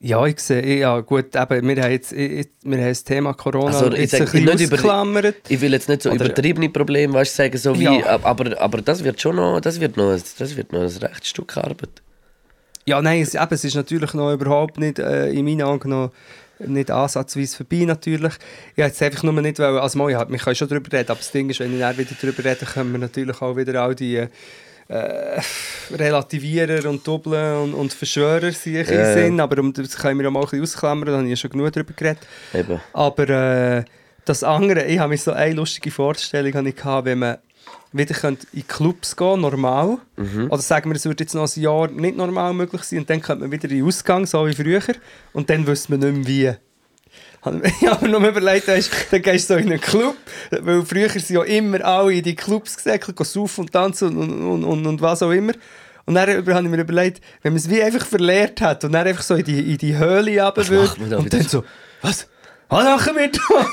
Ja, 0.00 0.26
ich 0.26 0.38
sehe, 0.40 0.80
ja 0.80 1.00
gut, 1.00 1.34
eben, 1.34 1.68
wir 1.68 1.82
haben 1.82 1.90
jetzt 1.92 2.12
ich, 2.12 2.48
wir 2.62 2.78
haben 2.78 2.88
das 2.88 3.04
Thema 3.04 3.32
Corona 3.32 3.66
Also, 3.66 3.92
ich 3.92 4.00
jetzt 4.00 4.10
sag, 4.12 4.20
ein 4.34 4.44
bisschen 4.44 4.70
nicht 4.70 4.72
über-. 4.72 5.32
Ich 5.48 5.60
will 5.60 5.72
jetzt 5.72 5.88
nicht 5.88 6.02
so 6.02 6.10
Oder- 6.10 6.26
übertriebene 6.26 6.68
Probleme, 6.68 7.14
weißt, 7.14 7.34
sagen, 7.34 7.56
so 7.56 7.78
wie, 7.78 7.84
Ja. 7.84 8.20
aber, 8.22 8.60
aber 8.60 8.82
das 8.82 9.02
wird 9.02 9.20
schon 9.20 9.36
noch, 9.36 9.60
das 9.60 9.80
wird 9.80 9.96
noch, 9.96 10.14
das 10.38 10.56
wird 10.56 10.72
noch 10.72 10.80
ein 10.82 10.86
rechtes 10.88 11.28
Stück 11.28 11.56
Arbeit. 11.56 12.02
Ja, 12.86 13.00
nein, 13.00 13.22
es, 13.22 13.34
eben, 13.34 13.46
es 13.50 13.64
ist 13.64 13.74
natürlich 13.74 14.12
noch 14.14 14.32
überhaupt 14.32 14.78
nicht, 14.78 14.98
äh, 14.98 15.30
in 15.30 15.44
meinen 15.44 15.62
Augen 15.62 15.88
noch 15.90 16.12
nicht 16.58 16.90
ansatzweise 16.90 17.56
vorbei 17.56 17.84
natürlich. 17.84 18.34
Ich 18.72 18.78
wollte 18.78 18.90
jetzt 18.90 19.02
einfach 19.02 19.22
nur 19.22 19.40
nicht, 19.40 19.58
weil, 19.58 19.78
also 19.78 19.98
mal, 19.98 20.10
ja, 20.10 20.28
wir 20.28 20.38
können 20.38 20.56
schon 20.56 20.68
darüber 20.68 20.92
reden, 20.92 21.10
aber 21.10 21.18
das 21.18 21.32
Ding 21.32 21.50
ist, 21.50 21.60
wenn 21.60 21.72
ich 21.72 21.80
dann 21.80 21.96
wieder 21.96 22.10
darüber 22.20 22.44
rede, 22.44 22.66
können 22.66 22.92
wir 22.92 22.98
natürlich 22.98 23.40
auch 23.42 23.56
wieder 23.56 23.82
all 23.82 23.94
die 23.94 24.16
äh, 24.88 25.40
Relativierer 25.90 26.88
und 26.88 27.06
Doppeln 27.06 27.56
und, 27.56 27.74
und 27.74 27.92
Verschwörer 27.92 28.52
sich 28.52 28.74
Ja, 28.74 28.82
in 28.82 28.98
ja. 28.98 29.12
Sinn, 29.14 29.40
aber 29.40 29.60
um, 29.60 29.72
das 29.72 29.96
können 29.96 30.20
wir 30.20 30.28
auch 30.28 30.32
mal 30.32 30.40
ein 30.40 30.46
bisschen 30.46 30.62
ausklammern, 30.62 31.06
da 31.06 31.12
habe 31.14 31.24
ich 31.24 31.30
ja 31.30 31.36
schon 31.36 31.50
genug 31.50 31.72
darüber 31.72 31.92
geredet. 31.94 32.26
Eben. 32.52 32.80
Aber 32.92 33.28
äh, 33.28 33.84
das 34.24 34.42
andere, 34.42 34.84
ich 34.84 34.98
habe 34.98 35.10
mich 35.10 35.22
so 35.22 35.32
eine 35.32 35.54
lustige 35.54 35.90
Vorstellung 35.90 36.52
gehabt, 36.52 37.06
wenn 37.06 37.18
man 37.18 37.38
wieder 37.92 38.14
könnte 38.14 38.46
in 38.52 38.66
Clubs 38.66 39.16
gehen, 39.16 39.40
normal. 39.40 39.98
Oder 40.48 40.62
sagen 40.62 40.90
wir, 40.90 40.96
es 40.96 41.04
würde 41.04 41.24
jetzt 41.24 41.34
noch 41.34 41.48
ein 41.56 41.62
Jahr 41.62 41.88
nicht 41.88 42.16
normal 42.16 42.52
möglich 42.52 42.82
sein 42.82 43.00
und 43.00 43.10
dann 43.10 43.20
könnte 43.20 43.42
man 43.42 43.52
wieder 43.52 43.70
in 43.70 43.76
den 43.76 43.86
Ausgang, 43.86 44.26
so 44.26 44.46
wie 44.46 44.54
früher. 44.54 44.82
Und 45.32 45.48
dann 45.50 45.66
wüsste 45.66 45.96
man 45.96 46.00
nicht 46.00 46.26
mehr 46.26 46.26
wie. 46.26 46.58
Ich 47.80 47.86
habe 47.90 48.06
mir 48.06 48.18
nur 48.18 48.28
überlegt, 48.28 48.68
weisst, 48.68 48.90
dann 49.10 49.20
gehst 49.22 49.50
du 49.50 49.54
so 49.54 49.60
in 49.60 49.70
einen 49.70 49.80
Club, 49.80 50.16
weil 50.50 50.82
früher 50.84 51.10
sind 51.10 51.28
ja 51.30 51.42
immer 51.42 51.84
alle 51.84 52.14
in 52.14 52.22
die 52.22 52.34
Clubs 52.34 52.76
gesäckelt, 52.76 53.16
gehen 53.16 53.26
saufen 53.26 53.62
und 53.62 53.72
tanzen 53.72 54.16
und, 54.16 54.30
und, 54.30 54.64
und, 54.64 54.86
und 54.86 55.00
was 55.02 55.22
auch 55.22 55.30
immer. 55.30 55.52
Und 56.06 56.14
dann 56.14 56.28
habe 56.46 56.62
ich 56.62 56.70
mir 56.70 56.80
überlegt, 56.80 57.22
wenn 57.42 57.52
man 57.52 57.58
es 57.58 57.68
wie 57.68 57.82
einfach 57.82 58.06
verlehrt 58.06 58.60
hat 58.60 58.84
und 58.84 58.92
dann 58.92 59.06
einfach 59.06 59.22
so 59.22 59.34
in 59.34 59.44
die, 59.44 59.72
in 59.72 59.78
die 59.78 59.96
Höhle 59.96 60.42
runter 60.42 60.68
würde 60.68 61.16
und 61.16 61.32
dann 61.32 61.42
so, 61.42 61.64
was? 62.02 62.26
Was 62.74 62.84
machen 62.86 63.16
wir 63.16 63.30
da? 63.30 63.66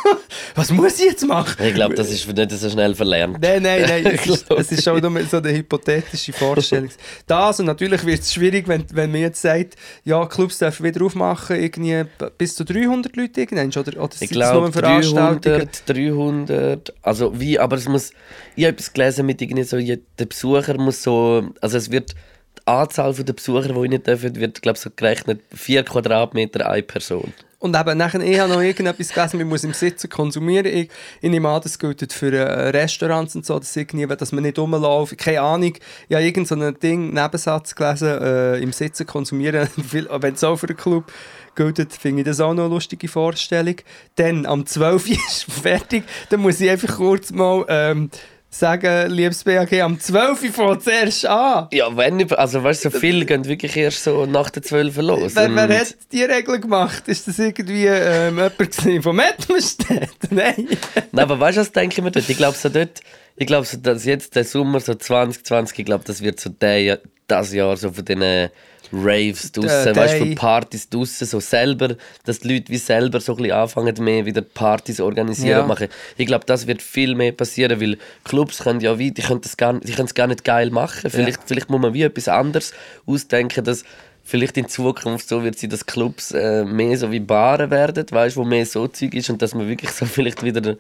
Was 0.54 0.72
muss 0.72 1.00
ich 1.00 1.06
jetzt 1.06 1.26
machen? 1.26 1.66
Ich 1.66 1.74
glaube, 1.74 1.96
das 1.96 2.12
ist 2.12 2.28
nicht 2.28 2.52
so 2.52 2.70
schnell 2.70 2.94
verlernt. 2.94 3.42
Nein, 3.42 3.64
nein, 3.64 3.82
nein, 3.88 4.06
es 4.14 4.28
ist, 4.28 4.52
es 4.52 4.72
ist 4.72 4.84
schon 4.84 5.02
nur 5.02 5.24
so 5.24 5.38
eine 5.38 5.54
hypothetische 5.54 6.32
Vorstellung. 6.34 6.92
Das 7.26 7.60
und 7.60 7.66
natürlich 7.66 8.06
wird 8.06 8.20
es 8.20 8.32
schwierig, 8.32 8.68
wenn, 8.68 8.86
wenn 8.94 9.12
man 9.12 9.22
jetzt 9.22 9.42
sagt, 9.42 9.76
ja, 10.06 10.24
Clubs 10.28 10.60
dürfen 10.60 10.86
wieder 10.86 11.04
aufmachen, 11.04 11.56
irgendwie 11.56 12.04
bis 12.38 12.54
zu 12.54 12.64
300 12.64 13.16
Leute 13.16 13.42
irgendwann, 13.42 13.70
oder, 13.70 14.04
oder 14.04 14.16
Ich 14.20 14.30
glaube 14.30 14.72
Veranstaltungen? 14.72 15.68
300, 15.88 15.90
300, 15.90 16.94
also 17.02 17.40
wie, 17.40 17.58
aber 17.58 17.78
es 17.78 17.88
muss, 17.88 18.12
ich 18.56 18.66
habe 18.66 18.74
etwas 18.74 18.94
gelesen 18.94 19.26
mit 19.26 19.42
irgendwie 19.42 19.64
so, 19.64 19.80
der 19.80 20.26
Besucher 20.28 20.78
muss 20.78 21.02
so, 21.02 21.50
also 21.60 21.76
es 21.76 21.90
wird, 21.90 22.12
die 22.12 22.68
Anzahl 22.68 23.16
der 23.16 23.34
Besucher, 23.34 23.70
die 23.70 23.80
rein 23.80 24.04
dürfen, 24.04 24.36
wird, 24.36 24.62
glaube 24.62 24.76
ich, 24.76 24.84
so 24.84 24.92
gerechnet, 24.96 25.42
4 25.56 25.86
Quadratmeter 25.86 26.70
eine 26.70 26.84
Person. 26.84 27.34
Und 27.62 27.76
eben 27.80 27.96
nachher, 27.96 28.20
ich 28.22 28.40
habe 28.40 28.52
noch 28.52 28.62
irgendetwas 28.62 29.10
gelesen, 29.10 29.38
man 29.38 29.48
muss 29.48 29.64
im 29.64 29.74
Sitzen 29.74 30.10
konsumieren. 30.10 30.66
Ich, 30.66 30.90
ich 31.22 31.30
nehme 31.30 31.48
an, 31.48 31.62
das 31.62 31.78
gilt 31.78 32.12
für 32.12 32.36
äh, 32.36 32.70
Restaurants 32.70 33.36
und 33.36 33.46
so, 33.46 33.60
dass, 33.60 33.76
irgendwie, 33.76 34.08
dass 34.08 34.32
man 34.32 34.42
nicht 34.42 34.58
rumläuft. 34.58 35.16
Keine 35.20 35.42
Ahnung, 35.42 35.76
ich 36.10 36.16
habe 36.16 36.26
irgendein 36.26 36.46
so 36.60 36.66
ein 36.66 36.80
Ding, 36.80 37.14
Nebensatz 37.14 37.76
gelesen, 37.76 38.20
äh, 38.20 38.58
im 38.58 38.74
Sitzen 38.74 39.06
konsumieren. 39.06 39.70
Wenn 39.76 40.34
es 40.34 40.44
auch 40.44 40.56
für 40.56 40.70
einen 40.70 40.76
Club 40.78 41.12
gilt, 41.54 41.94
finde 41.94 42.22
ich 42.22 42.26
das 42.26 42.40
auch 42.40 42.56
noch 42.56 42.64
eine 42.64 42.74
lustige 42.74 43.08
Vorstellung. 43.08 43.76
Dann, 44.16 44.48
am 44.48 44.66
12. 44.66 45.10
Uhr 45.10 45.12
ist 45.28 45.44
fertig, 45.44 46.04
dann 46.32 46.40
muss 46.40 46.60
ich 46.62 46.70
einfach 46.72 46.96
kurz 46.96 47.30
mal 47.30 47.64
ähm, 47.70 48.10
sagen, 48.52 49.10
liebes 49.10 49.44
BAG, 49.44 49.74
am 49.82 50.00
12. 50.00 50.44
Uhr 50.44 50.80
fängt 50.80 50.88
erst 50.88 51.26
an. 51.26 51.68
Ja, 51.72 51.96
wenn, 51.96 52.32
also 52.34 52.64
weißt 52.64 52.86
du, 52.86 52.90
so 52.90 53.00
viele 53.00 53.26
gehen 53.26 53.46
wirklich 53.46 53.76
erst 53.78 54.04
so 54.04 54.26
nach 54.26 54.50
der 54.50 54.62
12 54.62 54.98
Uhr 54.98 55.04
los. 55.04 55.36
Wer, 55.36 55.56
wer 55.56 55.80
hat 55.80 55.96
die 56.12 56.24
Regel 56.24 56.60
gemacht? 56.60 57.08
Ist 57.08 57.28
das 57.28 57.40
irgendwie 57.40 57.86
ähm, 57.86 58.38
jemand 58.38 59.04
von 59.04 59.16
Mettmerstedt? 59.16 60.10
Nein. 60.30 60.68
Nein, 61.12 61.24
aber 61.24 61.40
weißt 61.40 61.58
du, 61.58 61.62
was 61.62 61.72
denke 61.72 61.96
ich 61.98 62.04
mir 62.04 62.12
dort? 62.12 62.30
Ich 62.30 62.38
glaube 62.38 62.58
so 62.58 62.70
dort, 62.70 63.00
ich 63.38 63.48
glaube 63.48 63.66
so, 63.66 63.78
dass 63.78 64.06
jetzt 64.06 64.36
der 64.36 64.44
Sommer 64.44 64.82
so 64.82 64.94
2020, 64.96 65.80
ich 65.80 65.86
glaube, 65.86 66.04
das 66.06 66.22
wird 66.22 66.40
so 66.40 66.50
der, 66.50 67.00
das 67.28 67.54
Jahr 67.54 67.78
so 67.78 67.92
von 67.92 68.04
diesen 68.04 68.50
Raves 68.94 69.52
draussen, 69.52 69.96
weißt 69.96 70.20
du, 70.20 70.36
Partys 70.36 70.90
draussen, 70.90 71.26
so 71.28 71.40
selber, 71.40 71.96
dass 72.26 72.40
die 72.40 72.54
Leute 72.54 72.70
wie 72.72 72.78
selber 72.78 73.20
so 73.22 73.34
ein 73.34 73.38
bisschen 73.38 73.52
anfangen, 73.54 73.96
mehr 74.04 74.26
wieder 74.26 74.42
Partys 74.42 75.00
organisieren 75.00 75.60
Ja. 75.60 75.66
machen. 75.66 75.88
Ich 76.18 76.28
glaube, 76.28 76.46
das 76.46 76.68
wird 76.68 76.82
viel 76.82 77.16
mehr 77.16 77.32
passieren, 77.32 77.80
weil 77.80 77.98
Clubs 78.24 78.60
können 78.60 78.82
ja 78.82 78.98
wie, 79.00 79.12
die 79.12 79.22
können 79.22 79.42
das 79.42 79.56
gar, 79.58 79.74
die 79.80 79.92
es 79.94 80.14
gar 80.14 80.28
nicht 80.28 80.44
geil 80.44 80.70
machen. 80.72 81.10
Vielleicht, 81.10 81.42
vielleicht 81.46 81.70
muss 81.70 81.82
man 81.82 81.94
wie 81.94 82.04
etwas 82.04 82.28
anderes 82.28 82.74
ausdenken, 83.06 83.64
dass 83.64 83.84
vielleicht 84.24 84.58
in 84.58 84.68
Zukunft 84.68 85.28
so 85.28 85.44
wird 85.44 85.58
sein, 85.58 85.70
dass 85.70 85.86
Clubs 85.86 86.32
äh, 86.32 86.64
mehr 86.64 86.98
so 86.98 87.12
wie 87.12 87.20
Baren 87.20 87.72
werden, 87.72 88.06
weißt, 88.10 88.38
wo 88.38 88.44
mehr 88.44 88.66
so 88.66 88.88
Zeug 88.88 89.14
ist 89.14 89.30
und 89.30 89.42
dass 89.42 89.56
man 89.56 89.68
wirklich 89.68 89.92
so 89.92 90.06
vielleicht 90.06 90.44
wieder 90.44 90.76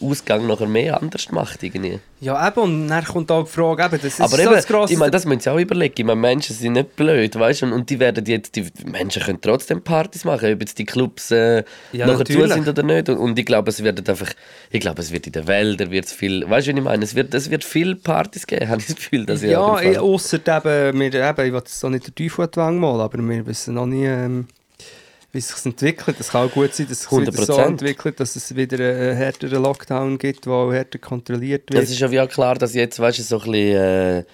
Ausgang 0.00 0.46
nachher 0.46 0.66
mehr 0.66 1.00
anders 1.00 1.30
macht 1.30 1.62
irgendwie. 1.62 2.00
Ja, 2.20 2.48
eben, 2.48 2.60
und 2.60 2.88
dann 2.88 3.04
kommt 3.04 3.30
auch 3.30 3.44
die 3.44 3.50
Frage, 3.50 3.84
eben, 3.84 3.96
das 3.96 4.04
ist 4.04 4.20
Aber 4.20 4.36
so 4.36 4.42
eben, 4.42 4.52
das 4.52 4.66
grosse... 4.66 4.92
ich 4.92 4.98
meine, 4.98 5.10
das 5.10 5.26
müssen 5.26 5.40
sie 5.40 5.50
auch 5.50 5.58
überlegen. 5.58 5.94
Ich 5.98 6.04
meine, 6.04 6.20
Menschen 6.20 6.56
sind 6.56 6.72
nicht 6.72 6.96
blöd, 6.96 7.38
weißt 7.38 7.62
du? 7.62 7.66
Und, 7.66 7.72
und 7.72 7.90
die 7.90 8.00
werden 8.00 8.24
jetzt, 8.24 8.56
die 8.56 8.66
Menschen 8.84 9.22
können 9.22 9.40
trotzdem 9.40 9.82
Partys 9.82 10.24
machen, 10.24 10.52
ob 10.52 10.60
jetzt 10.60 10.78
die 10.78 10.86
Clubs 10.86 11.30
äh, 11.30 11.62
Ja, 11.92 12.06
nachher 12.06 12.24
zu 12.24 12.46
sind 12.46 12.68
oder 12.68 12.82
nicht. 12.82 13.08
Und, 13.08 13.18
und 13.18 13.38
ich 13.38 13.44
glaube, 13.44 13.68
es 13.70 13.82
wird 13.82 14.08
einfach, 14.08 14.30
ich 14.70 14.80
glaube, 14.80 15.02
es 15.02 15.12
wird 15.12 15.26
in 15.26 15.32
den 15.32 15.46
Wäldern 15.46 15.90
wird's 15.90 16.12
viel, 16.12 16.48
weißt 16.48 16.66
du, 16.66 16.72
was 16.72 16.78
ich 16.78 16.84
meine? 16.84 17.04
Es 17.04 17.14
wird, 17.14 17.34
es 17.34 17.50
wird 17.50 17.64
viel 17.64 17.96
Partys 17.96 18.46
geben, 18.46 18.68
habe 18.68 18.80
ich 18.80 18.86
das 18.86 18.96
Gefühl, 18.96 19.26
dass 19.26 19.42
ja, 19.42 19.60
außer 19.60 20.38
eben, 20.38 21.00
wir, 21.00 21.14
eben, 21.14 21.46
ich 21.46 21.52
will 21.52 21.54
jetzt 21.54 21.84
auch 21.84 21.90
nicht 21.90 22.06
den 22.06 22.14
Teufel 22.14 22.44
an 22.44 22.50
die 22.50 22.56
Wange 22.56 22.80
malen, 22.80 23.00
aber 23.00 23.18
wir 23.18 23.46
wissen 23.46 23.74
noch 23.74 23.86
nie, 23.86 24.06
ähm, 24.06 24.46
wie 25.36 25.40
es 25.40 25.48
sich 25.48 25.64
entwickelt. 25.66 26.16
Es 26.18 26.30
kann 26.30 26.48
auch 26.48 26.52
gut 26.52 26.74
sein, 26.74 26.86
dass 26.88 26.98
es 26.98 27.08
sich 27.08 27.12
wieder 27.20 27.32
so 27.32 27.54
100%. 27.56 27.66
entwickelt, 27.66 28.18
dass 28.18 28.34
es 28.34 28.56
wieder 28.56 28.78
einen 28.78 29.16
härteren 29.16 29.62
Lockdown 29.62 30.18
gibt, 30.18 30.46
der 30.46 30.52
auch 30.52 30.72
härter 30.72 30.98
kontrolliert 30.98 31.72
wird. 31.72 31.84
Es 31.84 31.90
ist 31.90 32.00
ja 32.00 32.26
klar, 32.26 32.56
dass 32.56 32.74
jetzt, 32.74 32.98
weißt 32.98 33.18
du, 33.18 33.22
so 33.22 33.38
ein 33.40 33.50
bisschen 33.52 33.76
äh, 33.76 34.24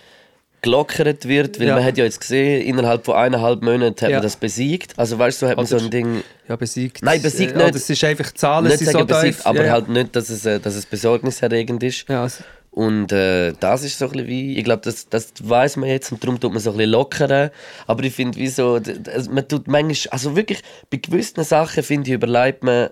gelockert 0.62 1.26
wird, 1.26 1.58
weil 1.58 1.66
Ja. 1.66 1.74
man 1.74 1.84
hat 1.84 1.98
ja 1.98 2.04
jetzt 2.04 2.20
gesehen, 2.20 2.62
innerhalb 2.62 3.04
von 3.04 3.16
eineinhalb 3.16 3.62
Monaten 3.62 4.00
hat 4.00 4.10
Ja. 4.10 4.16
man 4.18 4.22
das 4.22 4.36
besiegt. 4.36 4.96
Also 4.96 5.18
weißt 5.18 5.42
du, 5.42 5.46
so 5.46 5.50
hat 5.50 5.56
man 5.56 5.66
so 5.66 5.76
Oder- 5.76 5.84
ein 5.86 5.90
Ding... 5.90 6.22
ja, 6.48 6.54
besiegt. 6.56 7.02
Nein, 7.02 7.20
besiegt 7.20 7.54
äh, 7.56 7.64
nicht. 7.64 7.74
Es 7.74 7.90
ist 7.90 8.04
einfach, 8.04 8.30
die 8.30 8.34
Zahlen 8.34 8.66
nicht 8.66 8.78
sind 8.78 8.92
so 8.92 9.04
besiegt, 9.04 9.38
tief. 9.38 9.46
aber 9.46 9.58
ja, 9.58 9.64
ja. 9.66 9.72
halt 9.72 9.88
nicht, 9.88 10.14
dass 10.14 10.30
es, 10.30 10.46
äh, 10.46 10.60
dass 10.60 10.76
es 10.76 10.86
besorgniserregend 10.86 11.82
ist. 11.82 12.08
Ja, 12.08 12.22
also, 12.22 12.44
Und 12.72 13.12
äh, 13.12 13.52
das 13.60 13.84
ist 13.84 13.98
so 13.98 14.06
ein 14.06 14.12
bisschen 14.12 14.26
wie, 14.28 14.56
ich 14.58 14.64
glaube, 14.64 14.80
das, 14.82 15.06
das 15.08 15.32
weiß 15.42 15.76
man 15.76 15.90
jetzt 15.90 16.10
und 16.10 16.24
darum 16.24 16.40
tut 16.40 16.52
man 16.52 16.60
so 16.60 16.70
ein 16.70 16.78
bisschen 16.78 16.90
lockern. 16.90 17.50
Aber 17.86 18.02
ich 18.02 18.14
finde, 18.14 18.38
wie 18.38 18.48
so, 18.48 18.80
also 19.12 19.30
man 19.30 19.46
tut 19.46 19.68
manchmal, 19.68 20.10
also 20.12 20.34
wirklich, 20.34 20.62
bei 20.90 20.96
gewissen 20.96 21.44
Sachen, 21.44 21.82
finde 21.82 22.08
ich, 22.08 22.14
überlegt 22.14 22.64
man 22.64 22.88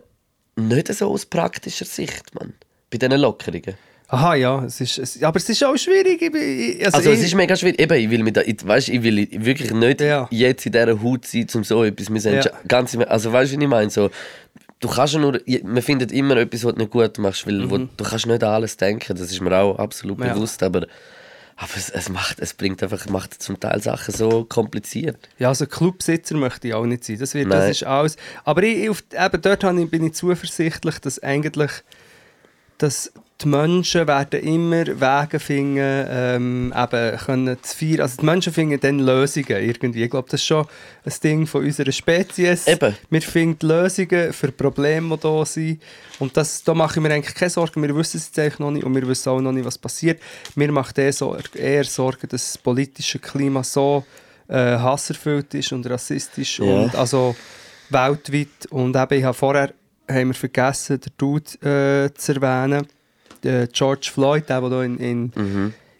nicht 0.57 0.93
so 0.95 1.11
aus 1.11 1.25
praktischer 1.25 1.87
Sicht, 1.87 2.35
man. 2.35 2.53
Bei 2.91 2.99
diesen 2.99 3.19
Lockerungen. 3.19 3.75
aha, 4.09 4.35
ja, 4.35 4.65
es 4.65 4.81
ist, 4.83 4.99
es, 4.99 5.23
aber 5.23 5.37
es 5.39 5.49
ist 5.49 5.65
auch 5.65 5.77
schwierig. 5.77 6.21
Ich, 6.21 6.85
Also, 6.95 7.11
es 7.13 7.21
ich- 7.21 7.27
ist 7.27 7.35
mega 7.35 7.57
schwierig. 7.57 7.81
Eben, 7.81 7.95
ich 7.99 8.11
will, 8.11 8.23
mit, 8.23 8.37
ich, 8.37 8.67
weißt, 8.67 8.89
ich 8.91 9.03
will 9.03 9.29
wirklich 9.31 9.71
nicht 9.71 10.01
Ja. 10.03 10.27
jetzt 10.31 10.67
in 10.67 10.73
dieser 10.73 11.01
Haut 11.03 11.25
sein, 11.25 11.47
um 11.55 11.65
so 11.65 11.85
etwas 11.85 12.07
sind 12.23 12.45
Ja. 12.45 12.51
ganz 12.69 12.95
Also, 12.97 13.33
weißt 13.33 13.53
du, 13.53 13.57
was 13.57 13.63
ich 13.63 13.69
meine? 13.69 13.89
So, 13.91 14.11
du 14.81 14.89
kannst 14.89 15.15
ja 15.15 15.21
nur, 15.21 15.41
man 15.63 15.83
findet 15.83 16.11
immer 16.13 16.37
etwas, 16.37 16.65
was 16.65 16.73
du 16.75 16.79
nicht 16.81 16.91
gut 16.91 17.19
machst, 17.19 17.47
weil 17.47 17.71
wo, 17.71 17.79
du 17.79 17.89
kannst 18.05 18.27
nicht 18.27 18.43
an 18.43 18.51
alles 18.55 18.77
denken. 18.77 19.17
Das 19.17 19.31
ist 19.31 19.41
mir 19.41 19.57
auch 19.57 19.79
absolut 19.79 20.19
Mhm. 20.19 20.25
Ja. 20.25 20.35
bewusst. 20.35 20.63
Aber, 20.63 20.87
aber 21.57 21.71
es, 21.77 21.91
es, 21.91 22.09
macht, 22.09 22.39
es 22.41 22.55
bringt 22.55 22.83
einfach, 22.83 23.07
macht 23.09 23.43
zum 23.43 23.61
Teil 23.61 23.83
Sachen 23.83 24.15
so 24.15 24.45
kompliziert. 24.45 25.17
Ja, 25.39 25.49
also 25.49 25.67
Clubsitzer 25.67 26.37
möchte 26.37 26.69
ich 26.69 26.75
auch 26.75 26.87
nicht 26.87 27.05
sein. 27.05 27.19
Das, 27.19 27.35
wird, 27.35 27.53
das 27.53 27.71
ist 27.71 27.85
alles. 27.85 28.17
Aber 28.45 28.63
ich, 28.63 28.89
auf, 28.89 29.05
eben 29.13 29.43
dort 29.43 29.91
bin 29.91 30.05
ich 30.07 30.15
zuversichtlich, 30.15 30.99
dass 30.99 31.23
eigentlich 31.23 31.71
dass 32.81 33.13
die 33.43 33.49
Menschen 33.49 34.07
werden 34.07 34.41
immer 34.41 34.85
Wege 34.87 35.41
finden, 35.41 36.07
ähm, 36.11 36.75
eben 36.77 37.17
können 37.17 37.57
zu 37.63 37.75
feiern. 37.77 38.01
Also 38.03 38.19
die 38.19 38.27
Menschen 38.27 38.53
finden 38.53 38.79
dann 38.81 38.99
Lösungen 38.99 39.47
irgendwie. 39.49 40.05
Ich 40.05 40.11
glaube, 40.11 40.29
das 40.31 40.41
ist 40.41 40.47
schon 40.47 40.67
ein 41.07 41.13
Ding 41.25 41.47
von 41.47 41.65
unserer 41.65 41.91
Spezies. 41.93 42.67
Eben. 42.67 42.95
Wir 43.09 43.23
finden 43.23 43.67
Lösungen 43.67 44.35
für 44.35 44.53
Probleme, 44.53 45.17
die 45.17 45.23
da 45.23 45.45
sind. 45.47 45.81
Und 46.19 46.37
das, 46.37 46.63
da 46.65 46.75
mache 46.75 46.99
ich 46.99 47.03
mir 47.03 47.15
eigentlich 47.15 47.35
keine 47.35 47.49
Sorgen. 47.51 47.83
Wir 47.83 47.97
wissen 47.97 48.19
es 48.19 48.27
jetzt 48.27 48.39
eigentlich 48.39 48.59
noch 48.59 48.71
nicht 48.73 48.85
und 48.85 48.95
wir 48.95 49.09
wissen 49.09 49.31
auch 49.31 49.41
noch 49.41 49.53
nicht, 49.53 49.65
was 49.65 49.79
passiert. 49.79 50.21
Mir 50.55 50.71
macht 50.71 50.99
eher, 50.99 51.13
so, 51.13 51.35
eher 51.55 51.85
Sorgen, 51.85 52.29
dass 52.29 52.53
das 52.53 52.59
politische 52.59 53.19
Klima 53.19 53.65
so 53.65 54.05
äh, 54.49 54.77
hasserfüllt 54.77 55.55
ist 55.55 55.73
und 55.73 55.89
rassistisch 55.89 56.59
Ja. 56.59 56.65
und 56.67 56.95
also 56.95 57.35
weltweit. 57.89 58.67
Und 58.69 58.95
eben, 58.97 59.15
ich 59.19 59.25
habe 59.25 59.35
vorher 59.35 59.73
haben 60.13 60.29
wir 60.29 60.35
vergessen, 60.35 61.01
den 61.01 61.13
Dude 61.17 61.51
äh, 61.63 62.15
zu 62.15 62.35
erwähnen. 62.35 62.87
Der 63.43 63.67
George 63.69 64.11
Floyd, 64.13 64.49
der, 64.49 64.61
der 64.69 64.83
in, 64.83 64.99
in, 64.99 65.33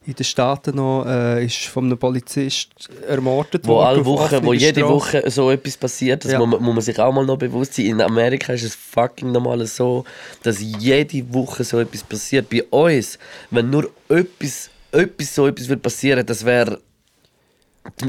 in 0.07 0.15
den 0.15 0.25
Staaten 0.25 0.77
noch 0.77 1.07
äh, 1.07 1.45
ist 1.45 1.67
von 1.67 1.85
einem 1.87 1.97
Polizist 1.99 2.69
ermordet 3.09 3.67
Wo 3.67 3.75
worden. 3.75 3.87
alle 3.87 4.01
auf 4.01 4.07
Wochen, 4.07 4.45
wo 4.45 4.53
jede. 4.53 4.87
Woche 4.87 5.23
so 5.31 5.51
etwas 5.51 5.77
passiert, 5.77 6.25
das 6.25 6.33
Ja. 6.33 6.39
muss, 6.39 6.49
man, 6.51 6.63
muss 6.63 6.75
man 6.75 6.83
sich 6.83 6.99
auch 6.99 7.13
mal 7.13 7.25
noch 7.25 7.39
bewusst 7.39 7.75
sein. 7.75 7.87
In 7.87 8.01
Amerika 8.03 8.53
ist 8.53 8.65
es 8.65 8.75
fucking 8.75 9.33
normal 9.33 9.65
so, 9.67 10.05
dass 10.43 10.61
jede 10.61 11.33
Woche 11.33 11.65
so 11.65 11.79
etwas 11.79 12.03
passiert. 12.03 12.51
Bei 12.51 12.63
uns, 12.65 13.19
wenn 13.51 13.71
nur 13.71 13.91
etwas, 14.09 14.69
etwas 14.93 15.35
so 15.35 15.47
etwas 15.47 15.69
würde 15.69 15.81
passieren, 15.83 16.27
das 16.27 16.45
wäre 16.45 16.79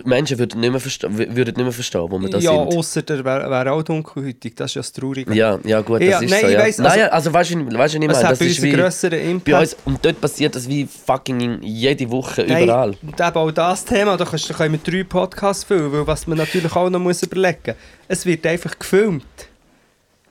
Menschen 0.04 0.38
würden 0.38 0.60
nicht 0.60 0.72
mehr 0.72 0.80
verstehen, 0.80 1.18
würden 1.18 1.36
nicht 1.56 1.58
mehr 1.58 1.72
verstehen 1.72 2.02
wo 2.10 2.20
wir 2.20 2.30
da 2.30 2.38
Ja, 2.40 2.52
außer 2.52 3.02
der 3.04 3.24
wäre 3.24 3.50
wär 3.50 3.72
auch 3.74 3.82
dunkelhütig, 3.84 4.54
das 4.56 4.72
ist 4.72 4.76
ja 4.76 4.80
das 4.82 4.92
Traurige. 4.92 5.34
Ja, 5.34 5.60
ja 5.64 5.80
gut, 5.82 6.02
das 6.02 6.08
Ja, 6.10 6.20
ist 6.20 6.30
nein, 6.30 6.42
so. 6.42 6.48
Ja. 6.48 6.60
weiss, 6.60 6.78
nein, 6.78 6.88
also- 6.92 7.12
also 7.12 7.34
weißt 7.34 7.52
du, 7.52 7.78
weißt 7.78 7.94
du, 7.96 8.00
meine? 8.00 8.14
hat 8.16 8.24
Das 8.32 8.40
bei 8.40 8.46
uns 8.46 8.58
ist 8.58 8.62
wie 8.64 8.72
grösseren 8.72 9.20
bei 9.20 9.26
Impact. 9.32 9.62
uns, 9.62 9.78
und 9.86 10.06
dort 10.06 10.20
passiert 10.22 10.56
das 10.56 10.68
wie 10.68 10.86
fucking 10.86 11.60
jede 11.64 12.10
Woche, 12.12 12.44
Nein, 12.48 12.64
überall. 12.66 12.90
Und 13.02 13.20
eben 13.20 13.36
auch 13.36 13.52
das 13.52 13.86
Thema, 13.86 14.18
da 14.18 14.26
kannst- 14.26 14.54
können 14.54 14.80
wir 14.86 14.92
drei 14.92 15.04
Podcasts 15.04 15.64
füllen, 15.64 15.92
weil 15.94 16.06
was 16.06 16.28
man 16.28 16.38
natürlich 16.38 16.76
auch 16.76 16.90
noch 16.90 17.00
muss 17.00 17.24
überlegen 17.24 17.58
muss, 17.68 17.76
es 18.10 18.26
wird 18.26 18.46
einfach 18.46 18.78
gefilmt. 18.78 19.24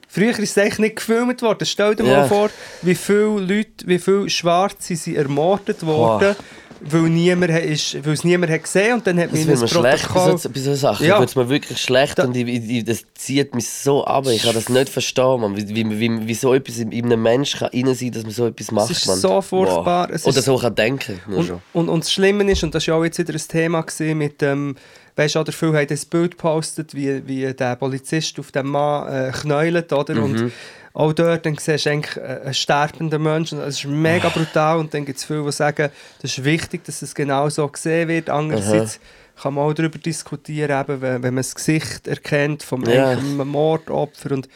Früher 0.09 0.31
ist 0.31 0.39
es 0.41 0.59
eigentlich 0.59 0.79
nicht 0.81 0.97
gefilmt 0.97 1.41
worden. 1.41 1.65
Stell 1.65 1.95
dir 1.95 2.05
Ja. 2.05 2.19
mal 2.19 2.29
vor, 2.29 2.51
wie 2.83 2.97
viele 2.97 3.41
Leute, 3.41 3.87
wie 3.87 3.99
viele 3.99 4.29
Schwarze 4.29 4.97
sind 4.97 5.17
ermordet 5.17 5.87
worden, 5.87 6.35
weil, 6.81 7.03
niemand, 7.03 7.51
ist, 7.53 8.05
weil 8.05 8.15
es 8.15 8.25
niemand 8.25 8.53
hat 8.53 8.63
gesehen 8.63 8.95
und 8.95 9.07
dann 9.07 9.19
hat 9.19 9.33
Das 9.33 9.45
man 9.45 9.59
mir 9.61 9.69
schlecht 9.69 10.09
bei 10.09 10.15
Protokoll... 10.15 10.39
so, 10.39 10.49
bei 10.49 10.61
so 10.61 10.75
Sachen. 10.75 11.07
Ja. 11.07 11.21
Wird 11.21 11.37
mir 11.37 11.49
wirklich 11.49 11.79
schlecht 11.81 12.19
Da- 12.19 12.25
und 12.25 12.37
ich, 12.37 12.47
ich, 12.49 12.85
das 12.85 13.05
zieht 13.15 13.55
mich 13.55 13.69
so 13.69 14.05
ab. 14.05 14.27
Ich 14.29 14.43
kann 14.43 14.55
das 14.55 14.69
nicht 14.69 14.89
verstehen, 14.89 15.41
man. 15.41 15.57
Wie, 15.57 15.69
wie, 15.69 16.01
wie, 16.01 16.29
wie 16.29 16.35
so 16.35 16.55
etwas 16.55 16.79
in, 16.79 16.93
in 16.93 17.07
einem 17.07 17.23
Menschen 17.23 17.61
kann 17.61 17.71
rein 17.73 17.95
sein 17.95 18.13
dass 18.13 18.23
man 18.23 18.33
so 18.33 18.47
etwas 18.47 18.71
macht. 18.71 18.91
ist 18.91 19.07
man. 19.07 19.19
so 19.19 19.41
furchtbar. 19.41 20.11
Es 20.11 20.27
Oder 20.27 20.43
so 20.43 20.57
kann 20.57 20.75
denken. 20.75 21.21
Und, 21.29 21.47
schon. 21.47 21.63
und, 21.73 21.89
und 21.89 22.05
das 22.05 22.13
Schlimme 22.13 22.51
ist, 22.51 22.63
und 22.63 22.75
das 22.75 22.87
war 22.87 22.95
ja 22.95 23.01
auch 23.01 23.05
jetzt 23.05 23.19
wieder 23.19 23.35
ein 23.35 23.49
Thema 23.49 23.83
gewesen 23.83 24.19
mit 24.19 24.41
dem, 24.41 24.77
weißt 25.17 25.35
du, 25.37 25.53
viele 25.53 25.77
haben 25.77 25.87
das 25.87 26.05
Bild 26.05 26.33
gepostet, 26.33 26.95
wie, 26.95 27.27
wie 27.27 27.53
der 27.53 27.77
Polizist 27.77 28.39
auf 28.39 28.53
den 28.53 28.67
Mann 28.67 29.13
äh, 29.13 29.33
knäult, 29.33 29.93
oder? 29.93 30.15
Mhm. 30.15 30.23
Und 30.23 30.53
auch 31.01 31.13
dort 31.15 31.47
dann 31.47 31.57
siehst 31.57 31.87
du 31.87 31.91
eigentlich 31.91 32.23
einen 32.23 32.53
sterbenden 32.53 33.23
Menschen. 33.23 33.59
Das 33.59 33.77
ist 33.77 33.87
mega 33.87 34.29
brutal 34.29 34.79
und 34.79 34.93
dann 34.93 35.07
gibt 35.07 35.19
es 35.19 35.25
viele, 35.25 35.43
die 35.45 35.53
sagen, 35.53 35.91
das 36.21 36.37
ist 36.37 36.45
wichtig, 36.45 36.85
dass 36.85 37.01
es 37.01 37.15
genau 37.15 37.49
so 37.49 37.67
gesehen 37.69 38.09
wird. 38.09 38.29
Andererseits 38.29 39.01
kann 39.41 39.55
man 39.55 39.65
auch 39.65 39.73
darüber 39.73 39.99
diskutieren, 39.99 40.79
eben, 40.79 41.01
wenn, 41.01 41.21
man 41.23 41.37
das 41.37 41.55
Gesicht 41.55 42.07
erkennt 42.07 42.63
vom 42.63 42.85
Ja. 42.85 43.17
Mordopfer 43.17 44.33
und 44.33 44.49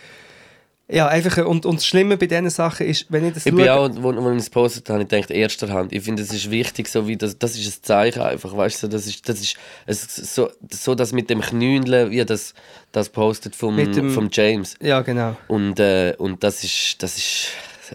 ja, 0.89 1.09
einfach, 1.09 1.39
und, 1.47 1.65
und 1.65 1.77
das 1.77 1.87
Schlimme 1.87 2.17
bei 2.19 2.27
diesen 2.27 2.51
Sachen 2.51 2.87
ist, 2.87 3.07
wenn 3.09 3.27
ich 3.27 3.35
das 3.35 3.47
Ich 3.47 3.53
schaue- 3.53 3.61
bin 3.63 3.69
auch, 3.71 3.91
wo, 4.03 4.15
wo 4.23 4.31
ich 4.33 4.39
es 4.39 4.51
postet 4.51 4.89
habe, 4.91 5.03
ich 5.03 5.09
gedacht, 5.09 5.31
erster 5.31 5.69
Hand. 5.73 5.93
Ich 5.93 6.03
finde, 6.05 6.23
es 6.23 6.33
ist 6.33 6.51
wichtig, 6.51 6.89
so 6.89 7.09
wie 7.09 7.17
das, 7.17 7.39
das 7.39 7.57
ist 7.57 7.67
ein 7.79 7.83
Zeichen 7.83 8.21
einfach, 8.23 8.55
weißt 8.57 8.83
du, 8.83 8.89
das 8.89 9.07
ist, 9.07 9.27
das 9.29 9.41
ist 9.41 9.57
es, 9.87 10.15
so, 10.35 10.51
so 10.71 10.95
das 10.95 11.13
mit 11.13 11.31
dem 11.31 11.41
Knündeln, 11.41 12.11
wie 12.11 12.25
das, 12.25 12.53
das 12.93 13.09
postet 13.09 13.57
vom, 13.57 13.77
dem- 13.77 14.11
vom 14.11 14.29
James. 14.31 14.77
ja, 14.81 15.01
genau. 15.01 15.37
Und, 15.49 15.81
äh, 15.81 16.15
und 16.19 16.45
das 16.45 16.63
ist, 16.65 17.03
das 17.03 17.17
ist, 17.17 17.47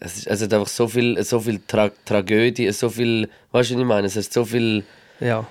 es 0.02 0.18
ist, 0.18 0.28
es 0.28 0.42
hat 0.42 0.54
einfach 0.54 0.68
so 0.68 0.88
viel, 0.88 1.24
so 1.24 1.40
viel 1.40 1.60
Tra 1.68 1.92
Tragödie, 2.06 2.72
so 2.72 2.90
viel, 2.90 3.30
weißt 3.52 3.72
du, 3.72 3.76
was 3.76 3.82
ich 3.82 3.88
meine, 3.88 4.08
es 4.08 4.16
hat 4.16 4.32
so 4.34 4.46
viel 4.46 4.84
Ja. 5.20 5.46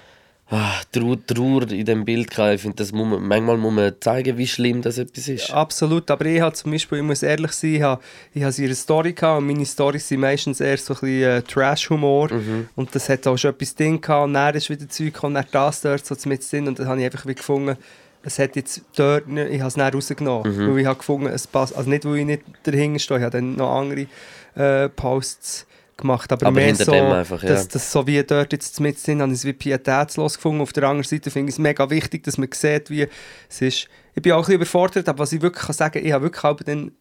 Ah, 0.51 0.81
Trauer, 0.93 1.19
Trauer 1.27 1.71
in 1.71 1.85
dem 1.85 2.05
Bild 2.05 2.31
gehabt. 2.31 2.55
Ich 2.55 2.63
finde, 2.63 2.85
man, 2.95 3.23
manchmal 3.23 3.57
muss 3.57 3.73
man 3.73 3.95
zeigen, 4.01 4.39
wie 4.39 4.47
schlimm 4.47 4.83
das 4.83 4.99
etwas 4.99 5.29
ist. 5.29 5.51
Absolut, 5.51 6.11
aber 6.11 6.27
ich 6.27 6.41
habe 6.41 6.55
zum 6.55 6.73
Beispiel, 6.73 6.99
ich 6.99 7.05
muss 7.05 7.23
ehrlich 7.23 7.53
sein, 7.53 7.75
ich 7.75 7.83
habe, 7.83 8.03
ich 8.35 8.43
habe 8.43 8.55
ihre 8.57 8.75
Story 8.75 9.13
gehabt 9.13 9.39
und 9.39 9.47
meine 9.47 9.67
Storys 9.67 10.09
sind 10.09 10.21
meistens 10.21 10.61
eher 10.61 10.79
so 10.79 10.95
ein 10.95 11.01
bisschen 11.01 11.23
äh, 11.23 11.43
Trash-Humor. 11.43 12.31
Und 12.77 12.95
das 12.95 13.09
hat 13.09 13.27
auch 13.27 13.37
schon 13.37 13.51
etwas 13.51 13.75
Ding 13.75 14.01
gehabt 14.01 14.25
und 14.25 14.35
dann 14.35 14.55
ist 14.55 14.71
wieder 14.71 14.89
Zeug 14.89 15.15
gekommen, 15.15 15.35
dann 15.35 15.47
das 15.51 15.81
dort 15.81 16.07
so 16.07 16.29
mit 16.29 16.51
drin 16.51 16.69
und 16.69 16.79
dann 16.79 16.89
habe 16.89 17.01
ich 17.01 17.07
einfach 17.07 17.27
wie 17.27 17.35
gefunden, 17.35 17.77
es 18.23 18.39
hat 18.39 18.57
jetzt 18.57 18.83
dort 18.97 19.29
nicht, 19.29 19.51
ich 19.51 19.61
habe 19.61 19.69
es 19.69 19.75
dann 19.75 19.93
rausgenommen, 19.93 20.69
weil 20.69 20.81
ich 20.81 20.87
habe 20.87 20.99
gefunden, 20.99 21.29
es 21.29 21.47
passt, 21.47 21.77
also 21.77 21.89
nicht, 21.89 22.05
weil 22.05 22.19
ich 22.19 22.27
nicht 22.27 22.43
dahinter 22.65 22.99
stehe, 22.99 23.19
ich 23.19 23.25
habe 23.25 23.37
dann 23.39 23.57
noch 23.57 23.71
andere 23.71 24.07
äh, 24.55 24.89
Posts 24.89 25.68
gemacht, 25.99 26.33
aber, 26.33 26.47
Aber 26.47 26.55
mehr 26.55 26.75
so, 26.75 26.93
einfach, 26.93 27.43
ja. 27.43 27.51
dass, 27.51 27.69
dass 27.69 27.93
so 27.93 28.07
wie 28.07 28.23
dort 28.23 28.53
jetzt 28.53 28.81
mit 28.81 28.99
sind, 28.99 29.21
habe 29.21 29.33
ich 29.33 29.39
es 29.39 29.45
wie 29.45 29.53
pietätslos 29.53 30.37
gefunden. 30.37 30.63
Auf 30.63 30.73
der 30.73 30.85
anderen 30.85 31.05
Seite 31.05 31.31
finde 31.31 31.51
ich 31.51 31.57
es 31.57 31.59
mega 31.59 31.91
wichtig, 31.91 32.23
dass 32.23 32.39
man 32.39 32.49
sieht, 32.53 32.89
wie 32.89 33.07
es 33.51 33.61
ist. 33.61 33.89
Ich 34.15 34.23
bin 34.23 34.33
auch 34.33 34.37
ein 34.37 34.41
bisschen 34.43 34.55
überfordert, 34.55 35.09
aber 35.09 35.19
was 35.19 35.33
ich 35.33 35.43
wirklich 35.43 35.67
kann 35.67 35.75
sagen 35.75 36.05
ich 36.05 36.13
habe 36.13 36.25
wirklich 36.25 36.45
auch 36.45 36.57
dann 36.57 36.93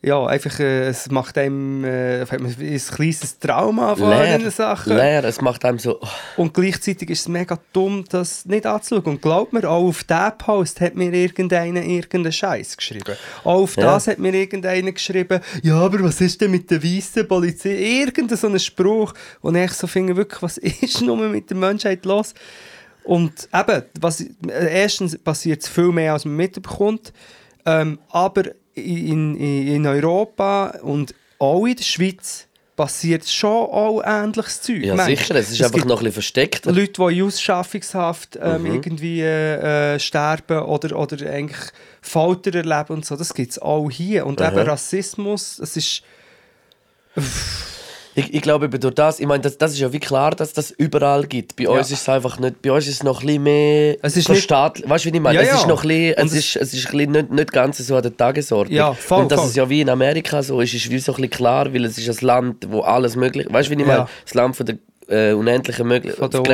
ja, 0.00 0.24
einfach, 0.26 0.60
äh, 0.60 0.86
es 0.88 1.10
macht 1.10 1.36
einem 1.38 1.84
äh, 1.84 2.20
ein 2.20 2.56
kleines 2.56 3.38
Trauma 3.40 3.96
von 3.96 4.12
diesen 4.12 4.50
Sachen. 4.52 4.94
leer, 4.94 5.24
es 5.24 5.40
macht 5.40 5.64
einem 5.64 5.80
so, 5.80 5.98
oh, 6.00 6.08
Und 6.36 6.54
gleichzeitig 6.54 7.10
ist 7.10 7.22
es 7.22 7.28
mega 7.28 7.58
dumm, 7.72 8.04
das 8.08 8.46
nicht 8.46 8.64
anzuschauen. 8.64 9.14
Und 9.14 9.22
glaubt 9.22 9.52
mir, 9.52 9.68
auch 9.68 9.88
auf 9.88 10.04
diesen 10.04 10.38
Post 10.38 10.80
hat 10.80 10.94
mir 10.94 11.12
irgendeiner 11.12 11.82
irgendeinen 11.82 12.30
Scheiß 12.30 12.76
geschrieben. 12.76 13.16
Auch 13.42 13.62
auf 13.62 13.76
Ja. 13.76 13.86
das 13.86 14.06
hat 14.06 14.20
mir 14.20 14.32
irgendeiner 14.32 14.92
geschrieben, 14.92 15.40
ja, 15.64 15.74
aber 15.74 16.00
was 16.04 16.20
ist 16.20 16.40
denn 16.40 16.52
mit 16.52 16.70
der 16.70 16.80
weißen 16.80 17.26
Polizei? 17.26 17.70
Irgendein 17.70 18.38
so 18.38 18.46
ein 18.46 18.60
Spruch, 18.60 19.14
wo 19.42 19.50
ich 19.50 19.72
so 19.72 19.88
finde, 19.88 20.14
wirklich, 20.14 20.40
was 20.40 20.58
ist 20.58 21.02
nur 21.02 21.16
mit 21.16 21.50
der 21.50 21.56
Menschheit 21.56 22.04
los? 22.04 22.34
Und 23.02 23.48
eben, 23.52 23.82
was, 24.00 24.20
äh, 24.20 24.28
erstens 24.46 25.18
passiert 25.18 25.62
es 25.62 25.68
viel 25.68 25.90
mehr, 25.90 26.12
als 26.12 26.24
man 26.24 26.36
mitbekommt. 26.36 27.12
Ähm, 27.66 27.98
aber 28.10 28.44
in, 28.78 29.36
in, 29.36 29.86
Europa 29.86 30.78
und 30.82 31.14
auch 31.38 31.66
in 31.66 31.76
der 31.76 31.84
Schweiz 31.84 32.46
passiert 32.76 33.28
schon 33.28 33.50
auch 33.50 34.02
ähnliches 34.04 34.62
Zeug. 34.62 34.84
ja 34.84 34.94
Manchmal. 34.94 35.16
sicher, 35.16 35.34
es 35.34 35.50
ist 35.50 35.60
Es 35.60 35.66
einfach 35.66 35.84
noch 35.84 35.96
ein 35.96 36.04
bisschen 36.04 36.12
versteckter. 36.12 36.72
Leute, 36.72 36.92
die 36.92 37.18
in 37.18 37.24
Ausschaffungshaft 37.24 38.38
ähm, 38.40 38.62
Mhm. 38.62 38.74
irgendwie 38.74 39.20
äh, 39.22 39.98
sterben 39.98 40.60
oder, 40.60 40.96
oder 40.96 41.28
eigentlich 41.28 41.58
Folter 42.00 42.54
erleben 42.54 42.94
und 42.94 43.04
so, 43.04 43.16
das 43.16 43.34
gibt 43.34 43.50
es 43.52 43.58
auch 43.58 43.90
hier. 43.90 44.26
Und 44.26 44.40
Aha. 44.40 44.52
eben 44.52 44.68
Rassismus, 44.68 45.56
das 45.58 45.76
ist... 45.76 46.02
Ich, 48.18 48.34
ich 48.34 48.42
glaube 48.42 48.68
durch 48.68 48.94
das, 48.94 49.20
ich 49.20 49.26
meine, 49.26 49.42
das, 49.42 49.58
das 49.58 49.72
ist 49.72 49.78
ja 49.78 49.92
wie 49.92 50.00
klar, 50.00 50.32
dass 50.32 50.52
das 50.52 50.70
überall 50.70 51.24
gibt. 51.26 51.56
Bei 51.56 51.68
uns 51.68 51.90
ist 51.90 52.02
es 52.02 52.08
einfach 52.08 52.38
nicht, 52.38 52.62
bei 52.62 52.72
uns 52.72 52.86
ist 52.86 52.94
es 52.94 53.02
noch 53.02 53.20
ein 53.20 53.26
bisschen 53.26 53.42
mehr 53.44 53.96
Es 54.02 54.16
ist 54.16 54.26
verstaatlich. 54.26 54.88
Weißt 54.88 55.04
du, 55.04 55.12
wie 55.12 55.16
ich 55.16 55.22
meine? 55.22 55.38
Ja, 55.38 55.44
es 55.44 55.60
ist 55.60 55.66
noch 55.68 55.84
ein 55.84 55.88
bisschen, 55.88 56.26
es 56.26 56.32
ist, 56.32 56.56
es 56.56 56.74
ist 56.74 56.92
ein 56.92 57.12
nicht, 57.12 57.30
nicht 57.30 57.52
ganz 57.52 57.78
so 57.78 57.96
an 57.96 58.02
der 58.02 58.16
Tagesordnung. 58.16 58.76
Ja, 58.76 58.92
voll, 58.92 59.22
Und 59.22 59.32
dass 59.32 59.40
voll. 59.40 59.48
es 59.50 59.56
ja 59.56 59.68
wie 59.70 59.80
in 59.80 59.88
Amerika 59.88 60.42
so 60.42 60.60
ist, 60.60 60.74
ist 60.74 60.90
wie 60.90 60.98
so 60.98 61.12
ein 61.12 61.16
bisschen 61.16 61.30
klar, 61.30 61.72
weil 61.72 61.84
es 61.84 61.96
ist 61.96 62.08
ein 62.08 62.26
Land, 62.26 62.66
wo 62.70 62.80
alles 62.80 63.14
möglich 63.16 63.46
ist. 63.46 63.52
Weißt 63.52 63.70
du, 63.70 63.76
wie 63.76 63.80
ich 63.80 63.86
meine? 63.86 64.08
Das 64.24 64.34
Land 64.34 64.56
von 64.56 64.66
der 64.66 64.78
äh, 65.08 65.32
unendlichen 65.32 65.78
Von 65.78 65.88
Möglichkeiten. 65.88 66.44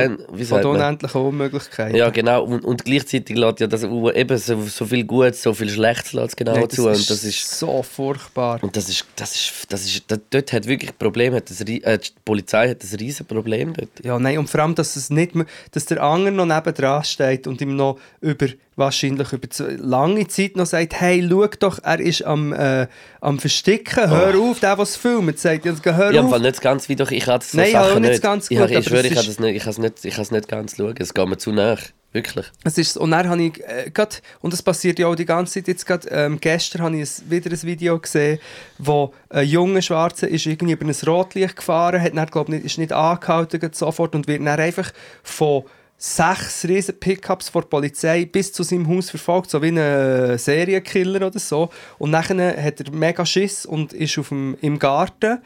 von 0.46 0.60
der 0.60 0.68
unendlichen 0.68 1.20
Unmöglichkeit. 1.20 1.94
Ja, 1.94 2.10
genau. 2.10 2.44
Und, 2.44 2.64
und 2.64 2.84
gleichzeitig 2.84 3.36
lässt 3.36 3.60
ja 3.60 3.66
das 3.66 3.82
eben 3.82 4.38
so, 4.38 4.62
so 4.62 4.86
viel 4.86 5.04
Gutes, 5.04 5.42
so 5.42 5.52
viel 5.54 5.68
Schlechtes 5.68 6.12
lässt 6.12 6.36
genau 6.36 6.54
Nein, 6.54 6.70
zu. 6.70 6.86
Und 6.86 7.10
das 7.10 7.24
ist 7.24 7.58
so 7.58 7.82
furchtbar. 7.82 8.62
und 8.62 8.76
das 8.76 8.88
ist, 8.88 9.06
das 9.16 9.34
ist, 9.34 9.52
das 9.68 9.84
ist, 9.84 10.04
das, 10.06 10.20
dort 10.30 10.52
hat 10.52 10.66
wirklich 10.66 10.96
Problem, 10.96 11.34
hat 11.34 11.50
das, 11.50 11.60
äh, 11.62 11.64
die 11.64 12.10
Polizei 12.24 12.70
hat 12.70 12.82
ein 12.82 12.98
riesen 12.98 13.26
Problem 13.26 13.74
dort. 13.74 14.04
Ja, 14.04 14.18
nein, 14.18 14.38
und 14.38 14.48
vor 14.48 14.60
allem, 14.60 14.74
dass, 14.74 14.94
es 14.94 15.10
nicht, 15.10 15.32
dass 15.72 15.86
der 15.86 16.02
andere 16.02 16.32
noch 16.32 16.46
nebendran 16.46 17.02
steht 17.02 17.46
und 17.46 17.60
ihm 17.60 17.74
noch 17.74 17.98
über, 18.20 18.46
wahrscheinlich 18.76 19.32
über 19.32 19.48
lange 19.78 20.26
Zeit 20.28 20.56
noch 20.56 20.66
sagt, 20.66 21.00
hey, 21.00 21.26
schau 21.28 21.46
doch, 21.46 21.78
er 21.82 22.00
ist 22.00 22.22
am, 22.24 22.52
äh, 22.52 22.86
am 23.20 23.38
Versticken, 23.38 24.08
hör 24.10 24.36
auf, 24.38 24.60
der, 24.60 24.78
es 24.78 24.96
filmt, 24.96 25.38
sagt, 25.38 25.64
ja, 25.64 25.72
hör 25.84 26.10
Ich 26.10 26.18
habe 26.18 26.34
auf. 26.34 26.40
nicht 26.40 26.60
ganz 26.60 26.88
wie 26.88 26.96
doch, 26.96 27.10
ich 27.10 27.26
habe 27.26 27.38
das 27.38 27.52
so 27.52 27.58
Nein, 27.58 27.68
ich 27.68 27.72
Sachen 27.72 28.02
nicht 28.02 28.10
nicht. 28.10 28.22
ganz 28.22 28.50
ich, 28.50 28.58
gut, 28.58 28.70
ich 28.70 28.76
aber 28.76 28.84
schwöre, 28.84 29.06
ich 29.06 29.14
nicht, 29.14 29.56
ich 29.56 29.62
habe 29.62 29.70
es 29.70 29.78
nicht, 29.78 30.04
ich 30.04 30.18
es 30.18 30.30
nicht 30.30 30.48
ganz 30.48 30.76
schauen. 30.76 30.94
Es 30.98 31.14
geht 31.14 31.28
mir 31.28 31.38
zu 31.38 31.52
nach, 31.52 31.80
wirklich. 32.12 32.46
Es 32.64 32.78
ist, 32.78 32.96
und 32.96 33.10
dann 33.12 33.28
habe 33.28 33.42
ich 33.42 33.60
äh, 33.64 33.90
grad, 33.90 34.22
und 34.40 34.52
das 34.52 34.62
passiert 34.62 34.98
ja 34.98 35.06
auch 35.06 35.14
die 35.14 35.26
ganze 35.26 35.54
Zeit 35.54 35.68
jetzt 35.68 35.86
grad, 35.86 36.06
ähm, 36.10 36.38
gestern 36.40 36.82
habe 36.82 36.96
ich 36.96 37.08
ein, 37.20 37.30
wieder 37.30 37.50
ein 37.50 37.62
Video 37.62 37.98
gesehen, 37.98 38.38
wo 38.78 39.12
ein 39.30 39.46
junger 39.46 39.82
Schwarzer 39.82 40.28
ist 40.28 40.46
irgendwie 40.46 40.74
über 40.74 40.86
ein 40.86 40.96
Rotlicht 41.06 41.56
gefahren, 41.56 42.00
hat 42.00 42.16
dann, 42.16 42.26
glaub, 42.26 42.48
nicht, 42.48 42.64
ist 42.64 42.78
nicht 42.78 42.92
angehalten 42.92 43.60
sofort 43.72 44.14
und 44.14 44.26
wird 44.26 44.40
dann 44.40 44.60
einfach 44.60 44.92
von 45.22 45.64
sechs 45.96 46.64
riesen 46.64 46.98
Pickups 46.98 47.48
vor 47.48 47.62
der 47.62 47.68
Polizei 47.68 48.24
bis 48.26 48.52
zu 48.52 48.62
seinem 48.62 48.88
Haus 48.88 49.10
verfolgt, 49.10 49.50
so 49.50 49.62
wie 49.62 49.68
ein 49.68 49.78
äh, 49.78 50.38
Serienkiller 50.38 51.26
oder 51.26 51.38
so. 51.38 51.70
Und 51.98 52.12
dann 52.12 52.40
hat 52.40 52.80
er 52.80 52.92
mega 52.92 53.24
Schiss 53.24 53.64
und 53.64 53.92
ist 53.92 54.18
auf 54.18 54.28
dem, 54.28 54.56
im 54.60 54.78
Garten. 54.78 55.38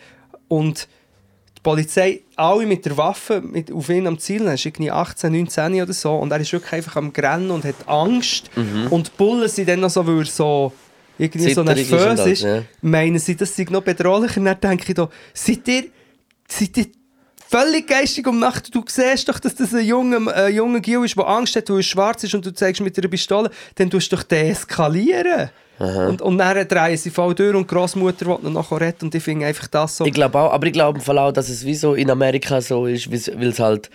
Und 0.49 0.89
die 1.57 1.61
Polizei, 1.63 2.23
alle 2.37 2.67
mit 2.67 2.87
der 2.87 2.97
Waffe 2.97 3.41
mit, 3.41 3.71
auf 3.71 3.89
ihn 3.89 4.07
am 4.07 4.19
Ziel, 4.19 4.47
er 4.47 4.55
ist 4.55 4.65
irgendwie 4.65 4.91
18, 4.91 5.33
19 5.33 5.83
oder 5.83 5.93
so. 5.93 6.17
Und 6.17 6.33
er 6.33 6.41
ist 6.41 6.53
wirklich 6.53 6.73
einfach 6.73 6.97
am 6.97 7.13
Grennen 7.13 7.51
und 7.51 7.65
hat 7.65 7.87
Angst. 7.87 8.51
Und 8.91 9.07
die 9.09 9.13
Bullen 9.17 9.49
sind 9.49 9.69
dann 9.69 9.81
noch 9.81 9.91
so, 9.91 10.07
weil 10.07 10.21
er 10.21 10.25
so 10.25 10.73
irgendwie 11.19 11.53
so 11.53 11.63
Zitterig 11.63 11.83
ist 11.83 11.91
nervös 11.91 12.27
ist, 12.27 12.45
das, 12.45 12.51
ja. 12.51 12.63
meinen 12.81 13.19
sie, 13.19 13.37
das 13.37 13.55
sei 13.55 13.67
noch 13.71 13.83
bedrohlicher. 13.83 14.41
Und 14.41 14.47
dann 14.47 14.61
denke 14.61 14.85
ich 14.89 14.95
da, 14.95 15.09
seid 15.35 15.67
ihr, 15.69 15.85
seid 16.49 16.77
ihr 16.77 16.87
völlig 17.49 17.87
geistig 17.87 18.27
um 18.27 18.39
Nacht. 18.39 18.75
Du 18.75 18.85
siehst 18.87 19.29
doch, 19.29 19.39
dass 19.39 19.55
das 19.55 19.75
ein 19.75 19.85
junger, 19.85 20.37
äh, 20.37 20.49
junger 20.51 20.81
Gil 20.81 21.05
ist, 21.05 21.17
der 21.17 21.27
Angst 21.27 21.57
hat, 21.57 21.71
weil 21.71 21.79
er 21.79 21.83
schwarz 21.83 22.25
ist 22.25 22.35
und 22.35 22.45
du 22.45 22.53
zeigst 22.53 22.81
mit 22.81 22.99
einer 22.99 23.09
Pistole, 23.09 23.51
dann 23.77 23.91
tust 23.91 24.13
du 24.13 24.17
doch 24.17 24.23
deeskalieren. 24.23 25.51
Und, 25.79 26.23
und 26.23 26.39
dann 26.39 26.67
drehen 26.67 26.97
sie 26.97 27.11
voll 27.11 27.37
durch 27.37 27.55
und 27.55 27.71
die 27.71 27.75
Großmutter 27.75 28.27
will 28.27 28.39
noch 28.43 28.51
nachher 28.51 28.81
retten 28.81 29.05
und 29.05 29.15
ich 29.15 29.23
finde 29.23 29.47
einfach 29.47 29.69
das 29.69 29.97
so... 29.97 30.05
Ich 30.07 30.13
glaube 30.13 30.37
auch, 30.37 30.53
aber 30.53 30.67
ich 30.67 30.73
glaube 30.73 30.99
im 30.99 31.05
Fall 31.05 31.19
auch, 31.19 31.31
dass 31.31 31.49
es 31.49 31.65
wie 31.65 31.77
so 31.77 31.95
in 31.95 32.11
Amerika 32.11 32.61
so 32.61 32.87
ist, 32.87 33.09
weil 33.13 33.49
es 33.49 33.61
halt 33.61 33.89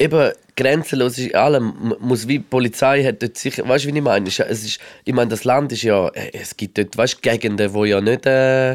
eben 0.00 0.32
grenzenlos 0.56 1.16
ist 1.16 1.36
allem. 1.36 1.94
Muss 2.00 2.26
wie 2.26 2.38
die 2.38 2.44
Polizei 2.44 3.04
hat 3.04 3.22
dort 3.22 3.38
sicher, 3.38 3.68
weißt 3.68 3.84
du, 3.84 3.92
wie 3.92 3.98
ich 3.98 4.02
meine? 4.02 4.26
Es 4.26 4.38
ist 4.38 4.80
ich 5.04 5.14
meine, 5.14 5.30
das 5.30 5.44
Land 5.44 5.70
ist 5.70 5.82
ja, 5.82 6.08
äh, 6.08 6.30
es 6.32 6.56
gibt 6.56 6.76
dort, 6.76 6.96
weißt 6.96 7.22
Gegenden, 7.22 7.72
wo 7.72 7.84
ja 7.84 8.00
nicht, 8.00 8.26
äh, 8.26 8.74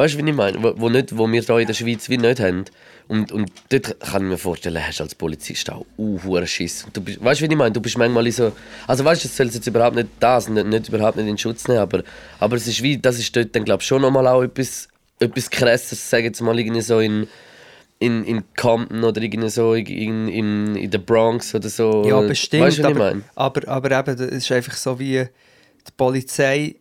weißt 0.00 0.14
du, 0.14 0.24
wie 0.24 0.30
ich 0.30 0.36
meine? 0.36 0.62
Wo, 0.62 0.72
wo, 0.76 0.88
nicht, 0.88 1.16
wo 1.16 1.30
wir 1.30 1.42
hier 1.42 1.58
in 1.58 1.66
der 1.66 1.74
Schweiz 1.74 2.08
wie 2.08 2.16
nicht 2.16 2.40
haben. 2.40 2.64
Und, 3.08 3.32
und 3.32 3.50
dort 3.68 4.00
kann 4.00 4.22
ich 4.22 4.28
mir 4.28 4.38
vorstellen, 4.38 4.86
hast 4.86 5.00
du 5.00 5.04
als 5.04 5.14
Polizist 5.14 5.70
auch 5.70 5.84
uh, 5.98 6.46
Schiss. 6.46 6.86
Du 6.92 7.00
bist, 7.00 7.22
weißt 7.22 7.40
du, 7.40 7.44
wie 7.44 7.52
ich 7.52 7.58
meine? 7.58 7.72
Du 7.72 7.80
bist 7.80 7.98
manchmal 7.98 8.26
in 8.26 8.32
so, 8.32 8.52
also 8.86 9.04
weißt 9.04 9.24
du, 9.24 9.28
es 9.28 9.36
soll 9.36 9.48
jetzt 9.48 9.66
überhaupt 9.66 9.96
nicht 9.96 10.08
das, 10.20 10.48
nicht, 10.48 10.66
nicht 10.66 10.88
überhaupt 10.88 11.16
nicht 11.16 11.28
in 11.28 11.36
Schutz 11.36 11.68
nehmen, 11.68 11.80
aber, 11.80 12.02
aber 12.38 12.56
es 12.56 12.66
ist 12.66 12.82
wie, 12.82 12.96
das 12.96 13.18
ist 13.18 13.34
dort 13.36 13.54
dann 13.54 13.64
glaube 13.64 13.82
ich 13.82 13.88
schon 13.88 14.00
nochmal 14.00 14.26
auch 14.26 14.42
etwas, 14.42 14.88
etwas 15.18 15.50
krasses, 15.50 16.08
sage 16.08 16.24
jetzt 16.24 16.40
mal 16.40 16.58
irgendwie 16.58 16.80
so 16.80 17.00
in 17.00 17.26
in, 17.98 18.24
in 18.24 18.44
Compton 18.56 19.04
oder 19.04 19.20
irgendwie 19.20 19.50
so 19.50 19.74
in, 19.74 20.28
in, 20.28 20.74
in 20.74 20.90
der 20.90 20.98
Bronx 20.98 21.54
oder 21.54 21.68
so. 21.68 22.02
Ja, 22.08 22.20
bestimmt. 22.22 22.62
Weißt 22.62 22.78
du, 22.78 22.82
was 22.82 22.90
ich 22.90 22.96
aber, 22.96 23.10
meine? 23.10 23.22
aber, 23.34 23.68
aber 23.68 23.98
eben, 23.98 24.16
das 24.16 24.30
ist 24.30 24.50
einfach 24.50 24.74
so 24.74 24.98
wie 24.98 25.26
die 25.86 25.92
Polizei 25.96 26.76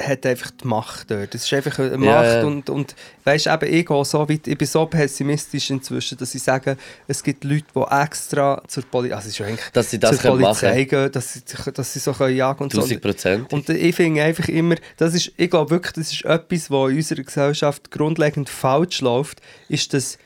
hat 0.00 0.26
einfach 0.26 0.50
die 0.50 0.66
Macht 0.66 1.10
dort. 1.10 1.34
Es 1.34 1.44
ist 1.44 1.52
einfach 1.52 1.78
eine 1.78 1.96
Macht 1.98 2.44
und, 2.44 2.70
und 2.70 2.94
weißt 3.24 3.46
eben, 3.46 3.72
ich 3.74 3.86
gehe 3.86 4.04
so 4.04 4.28
weit, 4.28 4.46
ich 4.46 4.58
bin 4.58 4.66
so 4.66 4.86
pessimistisch 4.86 5.70
inzwischen, 5.70 6.18
dass 6.18 6.34
ich 6.34 6.42
sage, 6.42 6.76
es 7.06 7.22
gibt 7.22 7.44
Leute, 7.44 7.64
die 7.74 7.80
extra 8.02 8.62
zur 8.66 8.84
Polizei, 8.84 9.14
also 9.16 9.28
ist 9.28 9.40
eigentlich 9.40 9.70
Dass 9.72 9.90
sie 9.90 9.98
das 9.98 10.10
zur 10.16 10.18
können 10.32 10.42
Polizei 10.42 10.68
machen. 10.70 10.88
gehen, 10.88 11.12
dass 11.12 11.32
sie, 11.34 11.40
dass 11.74 11.92
sie 11.92 11.98
so 11.98 12.12
können 12.12 12.36
jagen 12.36 12.62
und 12.64 12.72
so. 12.72 12.78
1000 12.80 13.00
Prozent. 13.02 13.52
Und 13.52 13.68
ich 13.68 13.94
finde 13.94 14.22
einfach 14.22 14.48
immer, 14.48 14.76
das 14.96 15.14
ist, 15.14 15.32
ich 15.36 15.50
glaube 15.50 15.70
wirklich, 15.70 15.92
das 15.92 16.12
ist 16.12 16.24
etwas, 16.24 16.70
was 16.70 16.90
in 16.90 16.96
unserer 16.96 17.22
Gesellschaft 17.22 17.90
grundlegend 17.90 18.48
falsch 18.50 19.00
läuft, 19.00 19.40
ist, 19.68 19.92
dass 19.94 20.18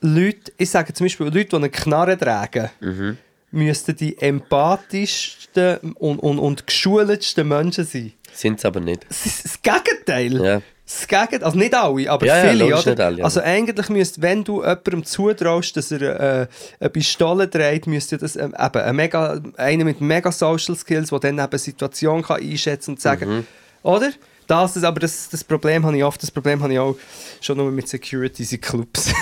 Leute, 0.00 0.52
ich 0.56 0.70
sage 0.70 0.92
zum 0.94 1.06
Beispiel 1.06 1.26
Leute, 1.26 1.44
die 1.46 1.56
eine 1.56 1.70
Knarre 1.70 2.16
tragen, 2.16 2.70
Mhm. 2.80 3.18
müssten 3.50 3.96
die 3.96 4.16
empathischsten 4.18 5.78
und, 5.94 6.18
und, 6.18 6.38
und 6.38 6.66
geschultsten 6.66 7.48
Menschen 7.48 7.84
sein. 7.84 8.12
Sind 8.38 8.58
es 8.60 8.64
aber 8.64 8.78
nicht. 8.78 9.04
Das 9.08 9.26
ist 9.26 9.44
das 9.44 9.62
Gegenteil. 9.62 10.32
Ja. 10.44 10.62
Das 10.86 11.08
Gegenteil, 11.08 11.42
also 11.44 11.58
nicht 11.58 11.74
alle, 11.74 12.08
aber 12.08 12.24
Ja, 12.24 12.36
ja, 12.44 12.50
viele, 12.52 12.68
logisch 12.70 12.86
oder? 12.86 13.06
alle, 13.06 13.18
ja. 13.18 13.24
Also 13.24 13.40
eigentlich 13.40 13.88
müsste, 13.88 14.22
wenn 14.22 14.44
du 14.44 14.60
jemandem 14.62 15.04
zutraust, 15.04 15.76
dass 15.76 15.90
er 15.90 16.02
äh, 16.42 16.46
eine 16.78 16.88
Pistole 16.90 17.48
dreht, 17.48 17.88
müsste 17.88 18.16
das 18.16 18.36
ähm, 18.36 18.54
eben 18.58 18.80
ein 18.82 18.94
mega, 18.96 19.40
einer 19.56 19.84
mit 19.84 20.00
mega 20.00 20.30
Social 20.30 20.76
Skills, 20.76 21.10
der 21.10 21.18
dann 21.18 21.34
eben 21.38 21.48
eine 21.50 21.58
Situation 21.58 22.22
kann 22.22 22.40
einschätzen 22.40 22.92
und 22.92 23.00
sagen, 23.00 23.28
Mhm. 23.28 23.46
oder? 23.82 24.10
Das 24.46 24.76
ist, 24.76 24.84
aber 24.84 25.00
das, 25.00 25.28
das 25.28 25.42
Problem 25.44 25.84
habe 25.84 25.96
ich 25.98 26.04
oft, 26.04 26.22
das 26.22 26.30
Problem 26.30 26.62
habe 26.62 26.72
ich 26.72 26.78
auch 26.78 26.96
schon 27.42 27.58
nur 27.58 27.70
mit 27.72 27.86
Securities 27.88 28.52
in 28.52 28.60
Clubs. 28.62 29.12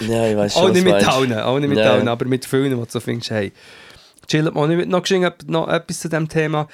Ja, 0.00 0.26
ich 0.26 0.36
weiß 0.36 0.52
schon, 0.52 0.62
auch 0.64 0.68
nicht 0.74 0.84
mit 0.84 1.08
allen, 1.08 1.32
auch 1.38 1.58
nicht 1.60 1.68
mit 1.70 1.78
Ja. 1.78 1.94
aber 2.04 2.26
mit 2.26 2.44
vielen, 2.44 2.76
wo 2.76 2.84
du 2.84 2.90
so 2.90 3.00
findest, 3.00 3.30
hey, 3.30 3.52
chillt 4.26 4.52
mal 4.54 4.68
nicht. 4.68 4.86
Noch, 4.88 5.02
noch 5.46 5.68
etwas 5.68 6.00
zu 6.00 6.08
diesem 6.10 6.28
Thema. 6.28 6.68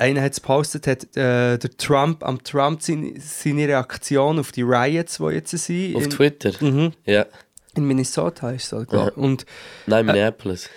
Einer 0.00 0.22
hat 0.22 0.32
es 0.32 0.40
gepostet, 0.40 0.86
hat 0.86 1.02
äh, 1.16 1.58
der 1.58 1.76
Trump, 1.76 2.24
am 2.24 2.42
Trump 2.42 2.82
seine, 2.82 3.20
seine 3.20 3.68
Reaktion 3.68 4.38
auf 4.38 4.50
die 4.50 4.62
Riots, 4.62 5.18
die 5.18 5.24
jetzt 5.34 5.50
sind. 5.50 5.94
Auf 5.96 6.04
in, 6.04 6.10
Twitter? 6.10 6.52
Mhm. 6.64 6.92
Ja. 7.04 7.26
in 7.74 7.84
Minnesota 7.84 8.50
ist 8.50 8.72
es, 8.72 8.86
glaube 8.88 9.12
ich. 9.14 9.44
Nein, 9.86 10.06
Minneapolis. 10.06 10.70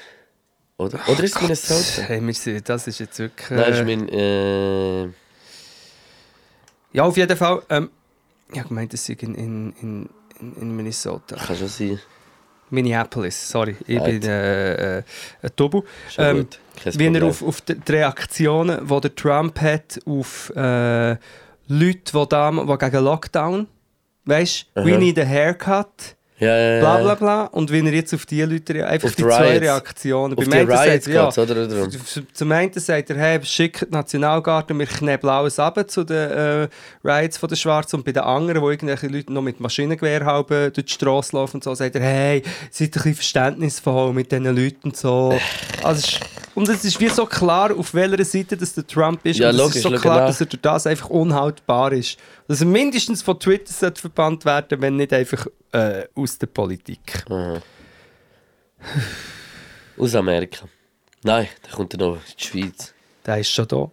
Oder? 0.78 1.00
Oder 1.08 1.24
ist 1.24 1.36
es 1.36 1.42
Minnesota? 1.42 2.02
hey, 2.08 2.20
wir 2.22 2.34
sind, 2.34 2.68
das 2.68 2.88
ist 2.88 3.00
jetzt 3.00 3.18
wirklich... 3.20 3.50
Nein, 3.50 3.72
ist 3.72 3.80
Äh, 3.80 3.84
mein. 3.86 4.10
Äh, 4.10 5.04
ja, 6.92 7.04
auf 7.04 7.16
jeden 7.18 7.38
Fall. 7.38 7.62
Ähm, 7.70 7.90
ich 8.52 8.60
habe 8.60 8.68
gemeint, 8.70 8.94
es 8.94 9.06
sei 9.06 9.14
in, 9.22 9.36
in, 9.36 9.74
in, 9.82 10.10
in- 10.40 10.56
in 10.62 10.76
Minnesota. 10.76 11.38
kann 11.38 11.56
schon 11.56 11.68
sein. 11.70 12.00
Minneapolis, 12.74 13.50
sorry. 13.50 13.76
Ich 13.88 14.00
Right. 14.00 14.22
bin 14.22 14.30
äh, 14.30 14.98
äh, 15.00 15.04
ein 15.42 15.50
Tobu. 15.56 15.84
Ähm, 16.18 16.48
wie 16.84 17.06
er 17.06 17.24
auf, 17.24 17.42
auf 17.44 17.62
die, 17.62 17.76
Reaktionen, 17.88 18.88
die 18.88 19.00
der 19.02 19.16
Trump 19.16 19.62
hat 19.62 20.00
auf 20.06 20.52
äh, 20.56 21.12
Leute, 21.68 22.12
die, 22.14 22.26
da, 22.30 22.52
die 22.52 22.78
gegen 22.78 23.04
Lockdown, 23.04 23.68
weißt 24.26 24.66
du, 24.76 24.86
we 24.86 24.92
Aha. 24.92 24.98
need 25.00 25.20
a 25.20 25.26
haircut, 25.26 26.16
Ja, 26.44 26.58
ja, 26.58 26.74
ja. 26.76 26.80
bla 26.80 26.98
bla 26.98 27.16
bla, 27.16 27.44
und 27.46 27.72
wie 27.72 27.80
er 27.80 27.94
jetzt 27.94 28.14
auf 28.14 28.26
die 28.26 28.42
Leute 28.42 28.86
einfach 28.86 29.08
Auf 29.08 29.16
die 29.16 29.24
die 29.24 29.30
zwei. 29.30 29.58
Reaktionen. 29.58 30.38
Auf 30.38 30.44
Beim 30.44 30.52
die 30.52 30.58
einen 30.58 31.02
sagt 31.02 31.08
ja, 31.08 31.28
oder? 31.30 31.68
Darum. 31.68 31.90
zum 32.34 32.52
einen 32.52 32.74
sagt 32.74 33.10
er, 33.10 33.18
hey, 33.18 33.40
schickt 33.44 33.82
die 33.82 33.92
Nationalgarde, 33.92 34.78
wir 34.78 34.86
knebeln 34.86 35.34
alles 35.34 35.60
ab 35.60 35.80
zu 35.90 36.04
den 36.04 36.32
äh, 36.32 36.68
Riots 37.04 37.38
von 37.38 37.50
den 37.50 37.56
Schwarzen. 37.56 37.98
Und 37.98 38.06
bei 38.06 38.12
den 38.12 38.24
anderen, 38.24 38.62
wo 38.62 38.70
irgendwelche 38.70 39.08
Leute 39.08 39.32
noch 39.32 39.42
mit 39.42 39.60
Maschinengewehr 39.60 40.26
haben, 40.26 40.74
durch 40.74 40.86
die 40.86 40.94
Straße 40.94 41.36
laufen 41.36 41.58
und 41.58 41.64
so, 41.64 41.74
sagt 41.76 41.96
er, 41.96 42.02
hey, 42.02 42.44
seid 42.72 42.88
ein 42.88 42.92
bisschen 42.92 43.16
verständnisvoll 43.16 44.14
mit 44.14 44.32
diesen 44.32 44.46
Leuten 44.46 44.90
und 44.90 44.98
so. 44.98 45.38
Also, 45.82 46.18
und 46.56 46.70
es 46.70 46.84
ist 46.86 47.00
wie 47.00 47.10
so 47.10 47.26
klar, 47.26 47.76
auf 47.76 47.94
welcher 47.94 48.24
Seite 48.24 48.58
dass 48.58 48.74
der 48.74 48.86
Trump 48.86 49.26
ist. 49.26 49.40
Ja, 49.40 49.50
und 49.50 49.56
es 49.56 49.62
logisch, 49.62 49.76
ist 49.78 49.84
so 49.84 49.92
klar, 49.92 50.20
nach. 50.22 50.28
dass 50.28 50.40
er 50.40 50.48
durch 50.48 50.62
das 50.62 50.88
einfach 50.88 51.10
unhaltbar 51.10 51.94
ist. 51.94 52.18
Dass 52.48 52.62
er 52.62 52.68
mindestens 52.68 53.22
von 53.22 53.40
Twitter 53.40 53.72
sollte 53.72 54.02
verbannt 54.02 54.46
werden 54.46 54.82
wenn 54.82 54.96
nicht 54.96 55.14
einfach 55.14 55.48
äh, 55.72 56.04
aus 56.16 56.38
der 56.38 56.48
Politik. 56.48 57.26
Aha. 57.30 57.62
Aus 59.98 60.16
Amerika. 60.16 60.66
Nein, 61.24 61.48
da 61.64 61.72
kommt 61.72 61.94
er 61.94 62.00
noch 62.00 62.16
in 62.16 62.22
die 62.38 62.44
Schweiz. 62.44 62.94
Der 63.26 63.38
ist 63.40 63.50
schon 63.50 63.68
da. 63.68 63.90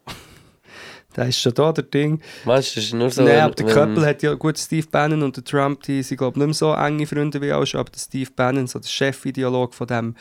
Der 1.17 1.27
ist 1.27 1.41
schon 1.41 1.55
da, 1.55 1.73
der 1.73 1.85
Ding. 1.85 2.21
Weißt 2.45 2.73
du, 2.73 2.81
das 2.81 2.85
ist 2.85 2.95
nur 2.95 3.11
so. 3.11 3.23
Nein, 3.23 3.41
aber 3.41 3.55
der 3.55 3.67
Köppel 3.67 4.07
hat 4.07 4.23
ja 4.23 4.35
gut 4.35 4.59
Steve 4.59 4.87
Bannon 4.87 5.23
und 5.25 5.37
der 5.37 5.45
Trump, 5.45 5.83
die 5.83 6.03
sind 6.03 6.19
glaube 6.19 6.35
ich 6.35 6.39
nicht 6.39 6.47
mehr 6.47 6.55
so 6.55 6.73
enge 6.73 7.07
Freunde 7.07 7.41
wie 7.41 7.53
auch 7.53 7.67
schon, 7.67 7.81
aber 7.81 7.91
der 7.91 7.99
Steve 7.99 8.31
Bannon, 8.35 8.67
so 8.67 8.79
der 8.79 8.89
Chefideolog 8.89 9.75
von 9.75 9.87
dem 9.89 10.15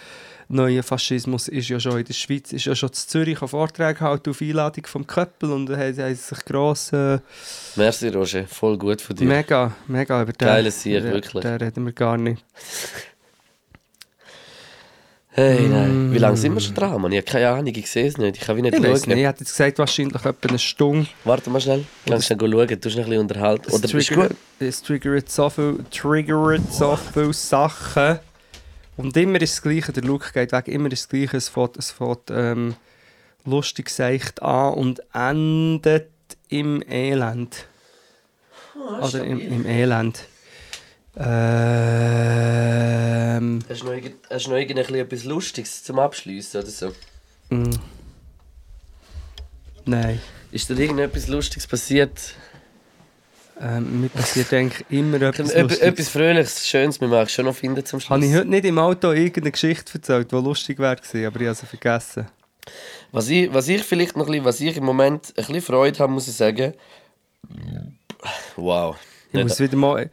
neuen 0.49 0.83
Faschismus, 0.83 1.47
ist 1.47 1.69
ja 1.69 1.79
schon 1.79 1.99
in 1.99 2.05
der 2.05 2.13
Schweiz, 2.13 2.51
ist 2.51 2.65
ja 2.65 2.75
schon 2.75 2.89
in 2.89 2.93
Zürich 2.95 3.41
auf 3.41 3.51
Vorträge 3.51 3.93
gehalten 3.99 4.31
auf 4.31 4.41
Einladung 4.41 4.85
vom 4.87 5.05
Köppel 5.07 5.51
und 5.51 5.67
da 5.67 5.77
haben 5.77 6.15
sich 6.15 6.45
gross, 6.45 6.91
äh, 6.91 7.19
Merci, 7.75 8.09
Roger. 8.09 8.45
Voll 8.47 8.77
gut 8.77 9.01
von 9.01 9.15
dir. 9.15 9.25
mega, 9.25 9.73
mega 9.87 10.21
über 10.21 10.33
den, 10.33 10.47
Geiles 10.47 10.81
Sieg, 10.81 11.03
wirklich. 11.03 11.43
den 11.43 11.55
reden 11.55 11.85
wir 11.85 11.93
gar 11.93 12.17
nicht. 12.17 12.43
Hey, 15.31 15.67
nein. 15.69 16.11
Wie 16.11 16.17
lange 16.17 16.35
sind 16.35 16.53
wir 16.55 16.59
schon 16.59 16.73
dran, 16.73 16.99
Mann? 16.99 17.11
Ich 17.11 17.19
habe 17.19 17.31
keine 17.31 17.49
Ahnung, 17.49 17.67
ich 17.73 17.89
sehe 17.89 18.07
es 18.07 18.17
nicht. 18.17 18.37
Ich 18.37 18.41
kann 18.41 18.57
wie 18.57 18.61
nicht 18.63 18.73
Ich 18.73 18.79
schauen. 18.81 18.91
nicht, 18.93 19.07
ich 19.07 19.25
hätte 19.25 19.39
jetzt 19.41 19.51
gesagt, 19.51 19.77
wahrscheinlich 19.77 20.25
etwa 20.25 20.49
eine 20.49 20.59
Stunde. 20.59 21.07
Warte 21.23 21.49
mal 21.51 21.61
schnell. 21.61 21.85
Kannst 22.07 22.29
du 22.31 22.35
schnell 22.35 22.51
schauen? 22.51 22.67
Du 22.67 22.89
hast 22.89 22.97
ein 22.97 23.03
bisschen 23.03 23.19
unterhalten. 23.19 23.65
Es 23.67 23.73
Oder 23.75 23.81
bist 23.87 23.93
du 24.09 24.13
triggert, 24.15 24.29
gut? 24.31 24.37
es 24.67 24.81
triggert 24.81 25.29
so 25.29 25.49
viel, 25.49 25.77
triggert 25.91 26.73
so 26.73 26.97
viele 27.13 27.31
Sachen. 27.33 28.19
Und 28.99 29.15
immer 29.15 29.41
ist 29.41 29.53
das 29.53 29.61
Gleiche, 29.61 29.93
der 29.93 30.03
Look 30.03 30.33
geht 30.33 30.51
weg, 30.51 30.67
immer 30.67 30.91
ist 30.91 31.03
das 31.03 31.09
Gleiche, 31.09 31.37
es 31.37 31.47
fängt, 31.47 31.77
es 31.77 31.89
fängt 31.89 32.29
ähm, 32.31 32.75
lustig 33.45 33.89
seicht 33.89 34.41
an 34.41 34.73
und 34.73 35.01
endet 35.13 36.09
im 36.49 36.83
Elend. 36.85 37.65
Oder 38.75 39.23
im, 39.23 39.39
im 39.39 39.65
Elend. 39.65 40.25
Ähm, 41.15 41.29
Hast 43.69 43.83
du 43.83 43.85
noch, 43.85 43.93
irgend, 43.93 44.15
hast 44.29 44.47
du 44.47 44.49
noch 44.49 44.57
irgend 44.57 44.79
ein 44.79 44.85
bisschen 44.85 44.95
etwas 44.99 45.23
Lustiges 45.23 45.81
zum 45.85 45.97
Abschließen 45.97 46.59
oder 46.59 46.69
so? 46.69 46.91
mm. 47.51 47.79
Nein. 49.85 50.19
Ist 50.51 50.69
dir 50.69 50.77
irgendetwas 50.77 51.29
Lustiges 51.29 51.67
passiert? 51.67 52.33
Ähm, 53.61 54.01
mir 54.01 54.09
passiert 54.09 54.53
eigentlich 54.53 54.85
immer 54.89 55.21
etwas 55.21 55.49
Etwas, 55.49 55.61
Lustiges. 55.61 55.87
etwas 55.87 56.09
Fröhliches, 56.09 56.67
Schönes, 56.67 57.01
wir 57.01 57.07
machen 57.09 57.27
schon 57.27 57.45
noch 57.45 57.55
finden 57.55 57.85
zum 57.85 57.99
Schluss. 57.99 58.11
Habe 58.11 58.25
ich 58.25 58.33
heute 58.33 58.47
nicht 58.49 58.63
im 58.65 58.79
Auto 58.79 59.11
irgendeine 59.11 59.51
Geschichte 59.51 59.95
erzählt, 59.95 60.31
die 60.31 60.35
lustig 60.35 60.79
wäre 60.79 60.95
gewesen, 60.95 61.25
aber 61.25 61.41
ich 61.41 61.47
habe 61.47 61.55
sie 61.55 61.65
vergessen. 61.65 62.27
Was 63.11 63.27
ich, 63.27 63.53
was 63.53 63.67
ich 63.67 63.83
vielleicht 63.83 64.15
noch 64.15 64.27
ein 64.27 64.31
bisschen, 64.31 64.45
was 64.45 64.61
ich 64.61 64.77
im 64.77 64.85
Moment 64.85 65.29
ein 65.29 65.45
bisschen 65.45 65.61
Freude 65.61 65.99
habe, 65.99 66.11
muss 66.11 66.27
ich 66.27 66.35
sagen. 66.35 66.73
Wow. 68.55 68.95
Ich 69.27 69.33
Nicht, 69.33 69.43
muss 69.43 69.59
wieder 69.59 69.75
mal... 69.77 70.09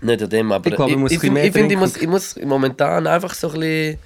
nicht 0.00 0.22
an 0.22 0.30
dem, 0.30 0.50
aber 0.52 0.68
Ich 0.68 0.74
glaube, 0.74 0.90
ich 0.90 0.96
muss 0.96 1.12
ich, 1.12 1.22
ich, 1.22 1.52
finde, 1.52 1.74
ich, 1.74 1.78
muss, 1.78 1.96
ich 1.96 2.08
muss 2.08 2.36
momentan 2.36 3.06
einfach 3.06 3.34
so 3.34 3.48
ein 3.50 3.60
bisschen. 3.60 3.98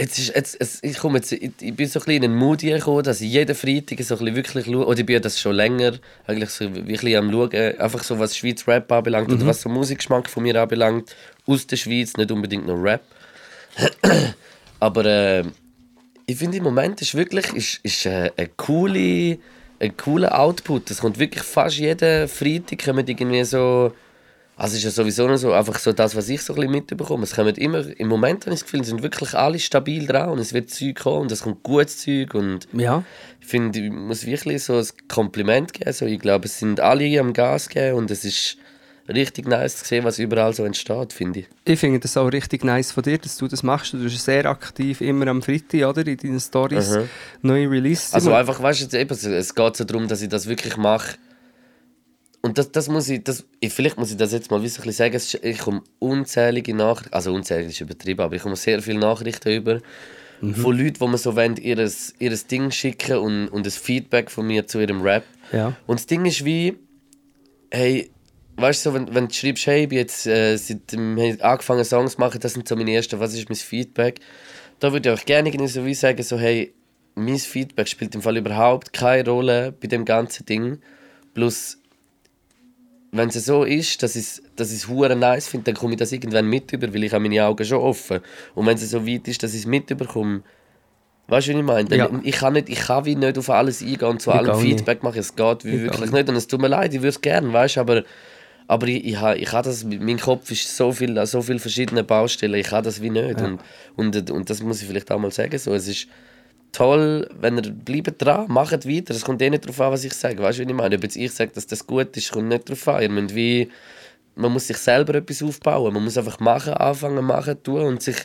Jetzt 0.00 0.18
ist, 0.18 0.34
jetzt, 0.34 0.56
jetzt, 0.58 0.82
ich, 0.82 0.96
komme 0.98 1.18
jetzt, 1.18 1.30
ich, 1.30 1.52
ich 1.60 1.74
bin 1.74 1.86
so 1.86 2.00
ein 2.00 2.04
bisschen 2.06 2.22
in 2.22 2.24
einen 2.24 2.36
Mood 2.36 2.60
gekommen, 2.60 3.02
dass 3.02 3.20
ich 3.20 3.30
jeden 3.30 3.54
Freitag 3.54 4.00
so 4.02 4.14
ein 4.14 4.18
bisschen 4.18 4.36
wirklich 4.36 4.64
schaue, 4.64 4.86
oder 4.86 4.98
ich 4.98 5.04
bin 5.04 5.20
das 5.20 5.38
schon 5.38 5.54
länger, 5.54 5.92
eigentlich 6.26 6.48
so 6.50 6.74
wirklich 6.74 7.16
am 7.18 7.30
schauen, 7.30 7.52
einfach 7.52 8.02
so 8.02 8.18
was 8.18 8.34
Schweiz 8.36 8.66
Rap 8.66 8.90
anbelangt 8.90 9.28
Mhm. 9.28 9.34
oder 9.34 9.46
was 9.46 9.60
so 9.60 9.68
Musikgeschmack 9.68 10.30
von 10.30 10.42
mir 10.42 10.60
anbelangt, 10.60 11.14
aus 11.46 11.66
der 11.66 11.76
Schweiz, 11.76 12.16
nicht 12.16 12.32
unbedingt 12.32 12.66
nur 12.66 12.82
Rap. 12.82 13.02
Aber 14.80 15.04
äh, 15.04 15.44
ich 16.26 16.36
finde 16.36 16.56
im 16.56 16.64
Moment 16.64 17.02
ist 17.02 17.14
wirklich 17.14 17.52
ist, 17.52 17.80
ist, 17.82 18.06
äh, 18.06 18.30
eine 18.36 18.48
coole, 18.56 19.38
ein 19.80 19.96
cooler 19.96 20.38
Output. 20.38 20.90
Es 20.90 21.00
kommt 21.00 21.18
wirklich 21.18 21.42
fast 21.42 21.76
jeden 21.76 22.26
Freitag 22.28 22.84
kommen 22.84 23.06
irgendwie 23.06 23.44
so 23.44 23.92
Also 24.62 24.72
es 24.74 24.80
ist 24.80 24.84
ja 24.84 24.90
sowieso 24.90 25.26
noch 25.26 25.38
so, 25.38 25.52
einfach 25.54 25.78
so 25.78 25.90
das, 25.92 26.14
was 26.14 26.28
ich 26.28 26.42
so 26.42 26.52
ein 26.52 26.56
bisschen 26.56 26.72
mitbekomme. 26.72 27.24
Es 27.24 27.34
kommen 27.34 27.54
immer, 27.54 27.82
im 27.98 28.08
Moment 28.08 28.44
habe 28.44 28.52
ich 28.54 28.60
das 28.60 28.64
Gefühl, 28.70 28.84
sind 28.84 29.02
wirklich 29.02 29.32
alle 29.32 29.58
stabil 29.58 30.06
dran 30.06 30.28
und 30.28 30.38
es 30.38 30.52
wird 30.52 30.68
Zeug 30.68 30.96
kommen 30.96 31.22
und 31.22 31.32
es 31.32 31.42
kommt 31.44 31.62
gutes 31.62 31.96
Zeug 31.98 32.34
und 32.34 32.68
Ja. 32.74 33.02
ich 33.40 33.46
finde, 33.46 33.80
ich 33.80 33.90
muss 33.90 34.26
wirklich 34.26 34.62
so 34.62 34.74
ein 34.76 34.86
Kompliment 35.08 35.72
geben. 35.72 35.90
So, 35.94 36.04
ich 36.04 36.18
glaube, 36.20 36.44
es 36.44 36.58
sind 36.58 36.78
alle 36.78 37.18
am 37.18 37.32
Gas 37.32 37.70
geben 37.70 37.96
und 37.96 38.10
es 38.10 38.22
ist 38.26 38.58
richtig 39.08 39.48
nice 39.48 39.78
zu 39.78 39.86
sehen, 39.86 40.04
was 40.04 40.18
überall 40.18 40.52
so 40.52 40.64
entsteht, 40.66 41.14
finde 41.14 41.40
ich. 41.40 41.46
Ich 41.64 41.80
finde 41.80 41.98
das 41.98 42.16
auch 42.18 42.28
richtig 42.28 42.62
nice 42.62 42.92
von 42.92 43.02
dir, 43.02 43.16
dass 43.16 43.38
du 43.38 43.48
das 43.48 43.62
machst. 43.62 43.94
Du 43.94 43.98
bist 44.02 44.22
sehr 44.22 44.44
aktiv, 44.44 45.00
immer 45.00 45.26
am 45.28 45.40
Freitag, 45.40 45.88
oder? 45.88 46.06
In 46.06 46.18
deinen 46.18 46.38
Stories 46.38 46.90
Mhm. 46.90 47.08
neue 47.40 47.70
Releases. 47.70 48.12
Also 48.12 48.34
einfach, 48.34 48.62
weißt 48.62 48.92
du, 48.92 48.98
eben, 49.00 49.10
es 49.14 49.54
geht 49.54 49.76
so 49.76 49.84
darum, 49.84 50.06
dass 50.06 50.20
ich 50.20 50.28
das 50.28 50.46
wirklich 50.46 50.76
mache. 50.76 51.16
Und 52.42 52.56
das, 52.56 52.72
das 52.72 52.88
muss 52.88 53.08
ich, 53.10 53.22
das, 53.22 53.44
ich, 53.60 53.72
vielleicht 53.72 53.98
muss 53.98 54.10
ich 54.10 54.16
das 54.16 54.32
jetzt 54.32 54.50
mal 54.50 54.60
bisschen 54.60 54.92
sagen, 54.92 55.14
ist- 55.14 55.34
ich 55.34 55.58
komme 55.58 55.82
unzählige 55.98 56.74
Nachrichten, 56.74 57.12
also 57.12 57.34
unzählige 57.34 57.68
ist 57.70 57.80
übertrieben, 57.80 58.20
aber 58.22 58.34
ich 58.36 58.42
komme 58.42 58.56
sehr 58.56 58.80
viele 58.80 58.98
Nachrichten 58.98 59.50
über 59.50 59.80
von 60.54 60.74
Leuten, 60.74 60.94
die 60.98 61.06
mir 61.06 61.18
so 61.18 61.36
wollen, 61.36 61.56
ihres 61.58 62.46
Ding 62.46 62.70
schicken 62.70 63.18
und, 63.18 63.48
und 63.48 63.66
ein 63.66 63.70
Feedback 63.70 64.30
von 64.30 64.46
mir 64.46 64.66
zu 64.66 64.80
ihrem 64.80 65.02
Rap. 65.02 65.24
Ja. 65.52 65.76
Und 65.86 65.98
das 66.00 66.06
Ding 66.06 66.24
ist 66.24 66.42
wie, 66.46 66.78
hey, 67.70 68.10
weißt 68.56 68.86
du, 68.86 68.90
so, 68.90 68.94
wenn, 68.94 69.14
wenn 69.14 69.28
du 69.28 69.34
schreibst, 69.34 69.66
hey, 69.66 69.82
ich 69.82 69.88
bin 69.90 69.98
jetzt 69.98 70.26
äh, 70.26 70.56
seit 70.56 70.92
hab 70.92 71.44
angefangen 71.44 71.84
Songs 71.84 72.12
zu 72.12 72.20
machen, 72.20 72.40
das 72.40 72.54
sind 72.54 72.66
so 72.66 72.74
meine 72.74 72.92
ersten, 72.94 73.20
was 73.20 73.34
ist 73.34 73.50
mein 73.50 73.56
Feedback? 73.56 74.20
Da 74.78 74.92
würde 74.92 75.10
ich 75.12 75.20
auch 75.20 75.24
gerne 75.26 75.50
irgendwie 75.50 75.68
so 75.68 75.84
wie 75.84 75.92
sagen, 75.94 76.22
so, 76.22 76.38
hey, 76.38 76.72
mein 77.16 77.36
Feedback 77.36 77.86
spielt 77.88 78.14
im 78.14 78.22
Fall 78.22 78.38
überhaupt 78.38 78.94
keine 78.94 79.28
Rolle 79.28 79.72
bei 79.72 79.88
dem 79.88 80.06
ganzen 80.06 80.46
Ding. 80.46 80.78
Plus, 81.34 81.76
wenn 83.12 83.28
es 83.28 83.44
so 83.44 83.64
ist, 83.64 84.02
dass 84.02 84.14
ich 84.14 84.22
es 84.22 84.42
dass 84.56 84.72
ich's 84.72 84.88
nice 84.88 85.48
finde, 85.48 85.64
dann 85.64 85.74
komme 85.74 85.94
ich 85.94 85.98
das 85.98 86.12
irgendwann 86.12 86.46
mit 86.46 86.72
über, 86.72 86.92
weil 86.94 87.04
ich 87.04 87.12
habe 87.12 87.22
meine 87.22 87.44
Augen 87.44 87.64
schon 87.64 87.78
offen. 87.78 88.20
Und 88.54 88.66
wenn 88.66 88.76
es 88.76 88.88
so 88.90 89.06
weit 89.06 89.26
ist, 89.26 89.42
dass 89.42 89.52
ich 89.52 89.60
es 89.60 89.66
mitbekomme, 89.66 90.42
weißt 91.26 91.48
du, 91.48 91.52
was 91.52 91.58
ich 91.58 91.64
meine? 91.64 91.88
Dann, 91.88 91.98
Ja. 91.98 92.10
Ich, 92.22 92.36
kann 92.36 92.52
nicht, 92.52 92.68
ich 92.68 92.78
kann 92.80 93.04
wie 93.04 93.16
nicht 93.16 93.36
auf 93.38 93.50
alles 93.50 93.82
eingehen 93.82 94.08
und 94.08 94.22
zu 94.22 94.30
Ich 94.30 94.36
allem 94.36 94.50
auch 94.50 94.62
nicht. 94.62 94.78
Feedback 94.78 95.02
machen. 95.02 95.18
Es 95.18 95.34
geht 95.34 95.64
wie 95.64 95.76
Ich 95.76 95.82
wirklich 95.82 96.12
nicht. 96.12 96.28
Und 96.28 96.36
es 96.36 96.46
tut 96.46 96.60
mir 96.60 96.68
leid, 96.68 96.92
ich 96.94 97.00
würde 97.00 97.08
es 97.08 97.20
gerne, 97.20 97.52
weißt 97.52 97.76
du, 97.76 97.80
aber, 97.80 98.02
aber 98.68 98.86
ich, 98.86 99.04
ich, 99.04 99.20
ich 99.20 99.52
habe 99.52 99.68
das, 99.68 99.84
mein 99.84 100.18
Kopf 100.20 100.50
ist 100.52 100.76
so 100.76 100.92
viel, 100.92 101.18
an 101.18 101.26
so 101.26 101.42
viele 101.42 101.58
verschiedene 101.58 102.04
Baustellen, 102.04 102.54
ich 102.54 102.70
habe 102.70 102.84
das 102.84 103.02
wie 103.02 103.10
nicht. 103.10 103.40
Und, 103.40 103.60
und, 103.96 104.30
und 104.30 104.50
das 104.50 104.62
muss 104.62 104.82
ich 104.82 104.86
vielleicht 104.86 105.10
auch 105.10 105.18
mal 105.18 105.32
sagen. 105.32 105.58
So, 105.58 105.74
es 105.74 105.88
ist 105.88 106.06
toll, 106.72 107.28
wenn 107.38 107.58
ihr 107.58 107.70
bleibt 107.70 108.22
dran, 108.22 108.46
macht 108.48 108.88
weiter. 108.88 109.14
Es 109.14 109.24
kommt 109.24 109.42
eh 109.42 109.50
nicht 109.50 109.64
darauf 109.64 109.80
an, 109.80 109.92
was 109.92 110.04
ich 110.04 110.12
sage. 110.12 110.42
Weißt 110.42 110.58
du, 110.58 110.64
was 110.64 110.70
ich 110.70 110.76
meine? 110.76 110.96
Ob 110.96 111.02
jetzt 111.02 111.16
ich 111.16 111.32
sage, 111.32 111.52
dass 111.54 111.66
das 111.66 111.86
gut 111.86 112.16
ist, 112.16 112.32
kommt 112.32 112.48
nicht 112.48 112.68
darauf 112.68 112.88
an. 112.88 113.02
Ihr 113.02 113.08
müsst 113.08 113.34
wie, 113.34 113.70
man 114.34 114.52
muss 114.52 114.66
sich 114.66 114.76
selber 114.78 115.14
etwas 115.16 115.42
aufbauen. 115.42 115.92
Man 115.94 116.04
muss 116.04 116.18
einfach 116.18 116.40
machen, 116.40 116.74
anfangen, 116.74 117.24
machen, 117.24 117.62
tun 117.62 117.82
und 117.82 118.02
sich 118.02 118.16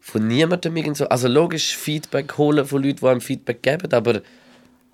von 0.00 0.26
niemandem 0.26 0.76
irgend 0.76 0.96
so. 0.96 1.08
Also 1.08 1.28
logisch 1.28 1.76
Feedback 1.76 2.36
holen 2.36 2.66
von 2.66 2.82
Leuten, 2.82 2.98
die 3.00 3.06
einem 3.06 3.20
Feedback 3.20 3.62
geben, 3.62 3.92
aber, 3.92 4.22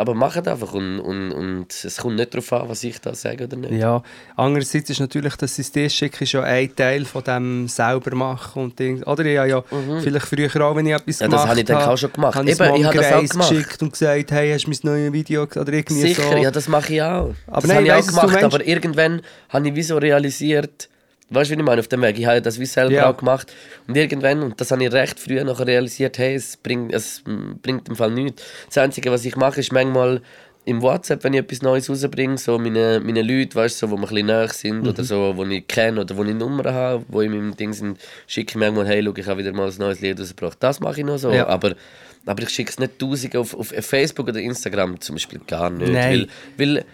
aber 0.01 0.15
macht 0.15 0.47
einfach 0.47 0.73
und, 0.75 1.01
und, 1.01 1.33
und 1.33 1.67
es 1.85 1.97
kommt 1.97 2.15
nicht 2.17 2.33
darauf 2.33 2.53
an, 2.53 2.69
was 2.69 2.85
ich 2.85 3.01
da 3.01 3.15
sage 3.17 3.45
oder 3.45 3.57
nicht. 3.57 3.73
Ja, 3.73 4.01
andererseits 4.37 4.89
ist 4.91 5.01
natürlich 5.01 5.35
das 5.35 5.57
System 5.57 5.91
schicken 5.91 6.23
ist 6.23 6.33
ja 6.33 6.43
ein 6.45 6.75
Teil 6.77 7.05
von 7.05 7.25
dem 7.25 7.67
selber 7.67 8.15
machen 8.15 8.63
und 8.63 8.79
Ding. 8.79 9.03
Oder 9.03 9.25
ich 9.25 9.37
habe 9.39 9.49
ja 9.49 9.65
vielleicht 10.01 10.27
früher 10.27 10.65
auch, 10.65 10.77
wenn 10.77 10.87
ich 10.87 10.95
etwas 10.95 11.19
Mhm. 11.21 11.25
Ja, 11.25 11.29
das 11.29 11.41
gemacht 11.43 11.49
habe 11.51 11.61
ich 11.61 11.67
dann 11.67 11.83
auch 11.83 11.99
schon 11.99 12.13
gemacht. 12.13 12.35
habe 12.37 12.49
ich 12.49 12.61
Eben, 12.61 12.75
ich 12.77 12.85
habe 12.87 12.97
das 12.97 13.13
auch 13.13 13.29
gemacht. 13.29 13.51
geschickt 13.51 13.83
und 13.83 13.91
gesagt, 13.93 14.31
hey, 14.31 14.53
hast 14.53 14.65
du 14.67 14.71
mein 14.71 14.79
neues 14.83 15.13
Video 15.13 15.43
oder 15.43 15.73
irgendwie 15.73 16.01
Sicher, 16.01 16.23
so. 16.31 16.37
ja, 16.37 16.51
das 16.53 16.69
mache 16.69 16.95
ich 16.95 17.03
auch. 17.03 17.35
Aber 17.49 17.61
das 17.63 17.67
nein, 17.67 17.77
habe 17.79 17.87
ich 17.87 17.93
auch 17.93 18.07
gemacht, 18.07 18.45
aber 18.45 18.67
irgendwann 18.67 19.23
habe 19.49 19.69
ich 19.69 19.75
wie 19.75 19.83
so 19.83 19.99
realisiert, 19.99 20.89
weißt 21.31 21.51
du, 21.51 21.55
wie 21.57 21.61
ich 21.61 21.65
meine, 21.67 21.81
auf 21.81 21.89
dem 21.89 22.03
Weg, 22.03 22.19
ich 22.19 22.27
habe 22.27 22.41
das 22.43 22.59
wie 22.59 22.67
selber 22.67 22.93
Ja. 22.95 23.11
auch 23.11 23.17
gemacht 23.17 23.53
und 23.87 23.97
irgendwann, 23.97 24.43
und 24.43 24.61
das 24.61 24.71
habe 24.71 24.83
ich 24.85 24.93
recht 24.93 25.19
früh 25.21 25.43
nachher 25.45 25.67
realisiert, 25.67 26.19
hey, 26.19 26.35
es 26.35 26.57
bringt, 26.57 26.93
es 26.95 27.23
mm, 27.27 27.59
bringt 27.63 27.89
im 27.89 27.97
Fall 27.97 28.11
nichts. 28.11 28.43
Das 28.67 28.79
Einzige, 28.79 29.11
was 29.11 29.25
ich 29.25 29.37
mache, 29.37 29.61
ist 29.61 29.73
manchmal 29.73 30.23
im 30.65 30.83
WhatsApp, 30.83 31.25
wenn 31.25 31.33
ich 31.33 31.41
etwas 31.41 31.63
Neues 31.63 31.89
rausbringe, 31.89 32.37
so 32.37 32.59
meine, 32.59 33.01
meine 33.03 33.23
Leute, 33.23 33.55
weißt 33.55 33.81
du, 33.81 33.87
so, 33.87 33.91
wo 33.93 33.97
wir 33.97 34.03
ein 34.03 34.09
bisschen 34.11 34.27
näher 34.27 34.49
sind 34.49 34.83
Mhm. 34.83 34.89
oder 34.89 35.03
so, 35.05 35.33
wo 35.37 35.45
ich 35.45 35.67
kenne 35.67 36.01
oder 36.03 36.15
wo 36.17 36.25
ich 36.25 36.35
Nummern 36.35 36.75
habe, 36.75 37.05
wo 37.09 37.23
in 37.23 37.31
meinem 37.31 37.57
Ding 37.57 37.73
sind, 37.73 37.99
schicke 38.27 38.51
ich 38.53 38.57
manchmal, 38.57 38.87
hey, 38.87 39.03
schau, 39.03 39.15
ich 39.17 39.27
habe 39.27 39.41
wieder 39.41 39.53
mal 39.55 39.69
ein 39.71 39.75
neues 39.79 40.01
Lied 40.01 40.21
rausgebracht. 40.21 40.59
Das 40.61 40.81
mache 40.81 41.01
ich 41.01 41.07
noch 41.07 41.17
so, 41.17 41.33
Ja. 41.33 41.47
aber, 41.47 41.75
aber 42.27 42.43
ich 42.43 42.51
schicke 42.51 42.71
es 42.71 42.79
nicht 42.79 42.99
tausende 42.99 43.39
auf, 43.41 43.55
auf 43.59 43.69
Facebook 43.81 44.29
oder 44.29 44.41
Instagram 44.41 45.01
zum 45.01 45.15
Beispiel 45.15 45.41
gar 45.47 45.71
nicht, 45.71 45.91
Nein. 45.91 46.27
weil, 46.59 46.75
weil 46.75 46.85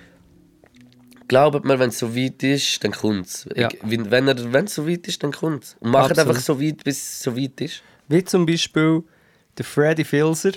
Glaubt 1.29 1.65
mir, 1.65 1.79
wenn 1.79 1.89
es 1.89 1.99
so 1.99 2.15
weit 2.15 2.43
ist, 2.43 2.83
dann 2.85 2.93
kommt 2.93 3.27
es. 3.27 3.49
Ja. 3.55 3.69
Wenn 3.83 4.29
es 4.29 4.75
so 4.75 4.87
weit 4.89 5.07
ist, 5.09 5.23
dann 5.23 5.33
kommt 5.33 5.65
es. 5.65 5.77
Und 5.81 5.91
macht 5.91 6.19
einfach 6.19 6.37
so 6.39 6.61
weit, 6.61 6.85
bis 6.85 6.97
es 6.99 7.23
so 7.23 7.37
weit 7.37 7.61
ist. 7.61 7.83
Wie 8.09 8.23
zum 8.25 8.45
Beispiel 8.47 9.03
der 9.57 9.65
Freddy 9.65 10.05
Filzer. 10.05 10.53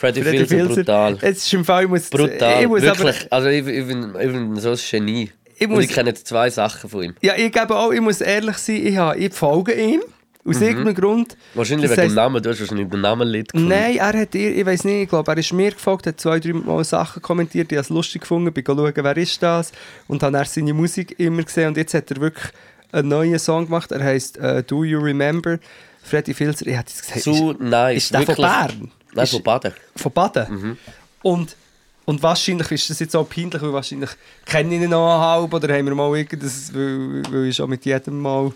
Freddy, 0.00 0.22
Freddy 0.22 0.46
Filzer, 0.46 0.74
brutal. 0.76 1.18
Es 1.20 1.38
ist 1.38 1.52
im 1.54 1.64
Fall, 1.64 1.84
ich 1.84 1.88
muss, 1.88 2.08
Brutal, 2.10 2.62
ich 2.62 2.68
muss 2.68 2.82
wirklich. 2.82 3.22
aber, 3.22 3.32
also 3.32 3.48
ich, 3.48 3.66
ich, 3.66 3.86
bin, 3.86 4.14
ich 4.20 4.32
bin 4.32 4.56
so 4.56 4.70
ein 4.70 4.78
Genie. 4.90 5.30
Ich 5.56 5.66
Und 5.68 5.74
muss- 5.74 5.84
ich 5.84 5.92
kenne 5.92 6.10
jetzt 6.10 6.26
zwei 6.26 6.50
Sachen 6.50 6.90
von 6.90 7.02
ihm. 7.04 7.14
ja, 7.22 7.34
ich 7.36 7.52
gebe 7.52 7.76
auch, 7.76 7.92
ich 7.92 8.00
muss 8.00 8.20
ehrlich 8.20 8.56
sein, 8.58 8.86
ich, 8.86 8.96
habe, 8.96 9.16
ich 9.18 9.32
folge 9.32 9.72
ihm. 9.72 10.02
Aus 10.46 10.60
irgendeinem 10.60 10.94
Grund. 10.94 11.36
Wahrscheinlich 11.54 11.90
wegen 11.90 12.00
dem 12.02 12.14
Namen. 12.14 12.42
Du 12.42 12.50
hast 12.50 12.60
wahrscheinlich 12.60 12.88
den 12.90 13.00
Namen 13.00 13.26
Lied 13.28 13.50
gefunden. 13.52 13.68
Nein, 13.68 13.96
er 13.96 14.12
hat 14.20 14.34
ihr, 14.34 14.54
ich 14.56 14.66
weiß 14.66 14.84
nicht, 14.84 15.02
ich 15.04 15.08
glaube, 15.08 15.32
er 15.32 15.38
ist 15.38 15.52
mir 15.54 15.70
gefolgt, 15.70 16.06
hat 16.06 16.20
zwei, 16.20 16.38
drei 16.38 16.52
Mal 16.52 16.84
Sachen 16.84 17.22
kommentiert, 17.22 17.72
ich 17.72 17.78
habe 17.78 17.82
es 17.84 17.88
lustig 17.88 18.20
gefunden, 18.22 18.52
bin 18.52 18.62
schauen, 18.66 18.92
wer 18.94 19.16
ist 19.16 19.42
das 19.42 19.72
und 20.06 20.22
habe 20.22 20.36
er 20.36 20.44
seine 20.44 20.74
Musik 20.74 21.18
immer 21.18 21.42
gesehen 21.42 21.68
und 21.68 21.76
jetzt 21.78 21.94
hat 21.94 22.10
er 22.10 22.20
wirklich 22.20 22.52
einen 22.92 23.08
neuen 23.08 23.38
Song 23.38 23.64
gemacht, 23.64 23.90
er 23.90 24.04
heisst 24.04 24.36
äh, 24.36 24.62
Do 24.62 24.84
You 24.84 25.00
Remember? 25.00 25.58
Freddy 26.02 26.34
Filzer, 26.34 26.66
ich 26.66 26.76
hätte 26.76 26.92
es 26.94 27.00
gesagt, 27.00 27.22
Zu 27.22 27.52
nice. 27.58 27.96
ist 27.96 28.12
der 28.12 28.20
von 28.20 28.28
wirklich. 28.28 28.46
Bern? 28.46 28.90
Nein, 29.14 29.24
Ist- 29.24 29.30
von 29.32 29.42
Baden. 29.42 29.72
von 29.96 30.12
Baden. 30.12 30.46
Mhm. 30.54 30.76
Und, 31.22 31.56
und 32.04 32.22
wahrscheinlich 32.22 32.70
ist 32.70 32.90
das 32.90 32.98
jetzt 33.00 33.16
auch 33.16 33.26
peinlich, 33.26 33.62
weil 33.62 33.72
wahrscheinlich 33.72 34.10
kenne 34.44 34.74
ich 34.76 34.82
ihn 34.82 34.90
noch 34.90 35.18
halb 35.18 35.54
oder 35.54 35.72
haben 35.74 35.86
wir 35.86 35.94
mal 35.94 36.14
irgendwas, 36.14 36.74
weil, 36.74 37.22
weil 37.30 37.46
ich 37.46 37.56
schon 37.56 37.70
mit 37.70 37.86
jedem 37.86 38.20
Mal 38.20 38.52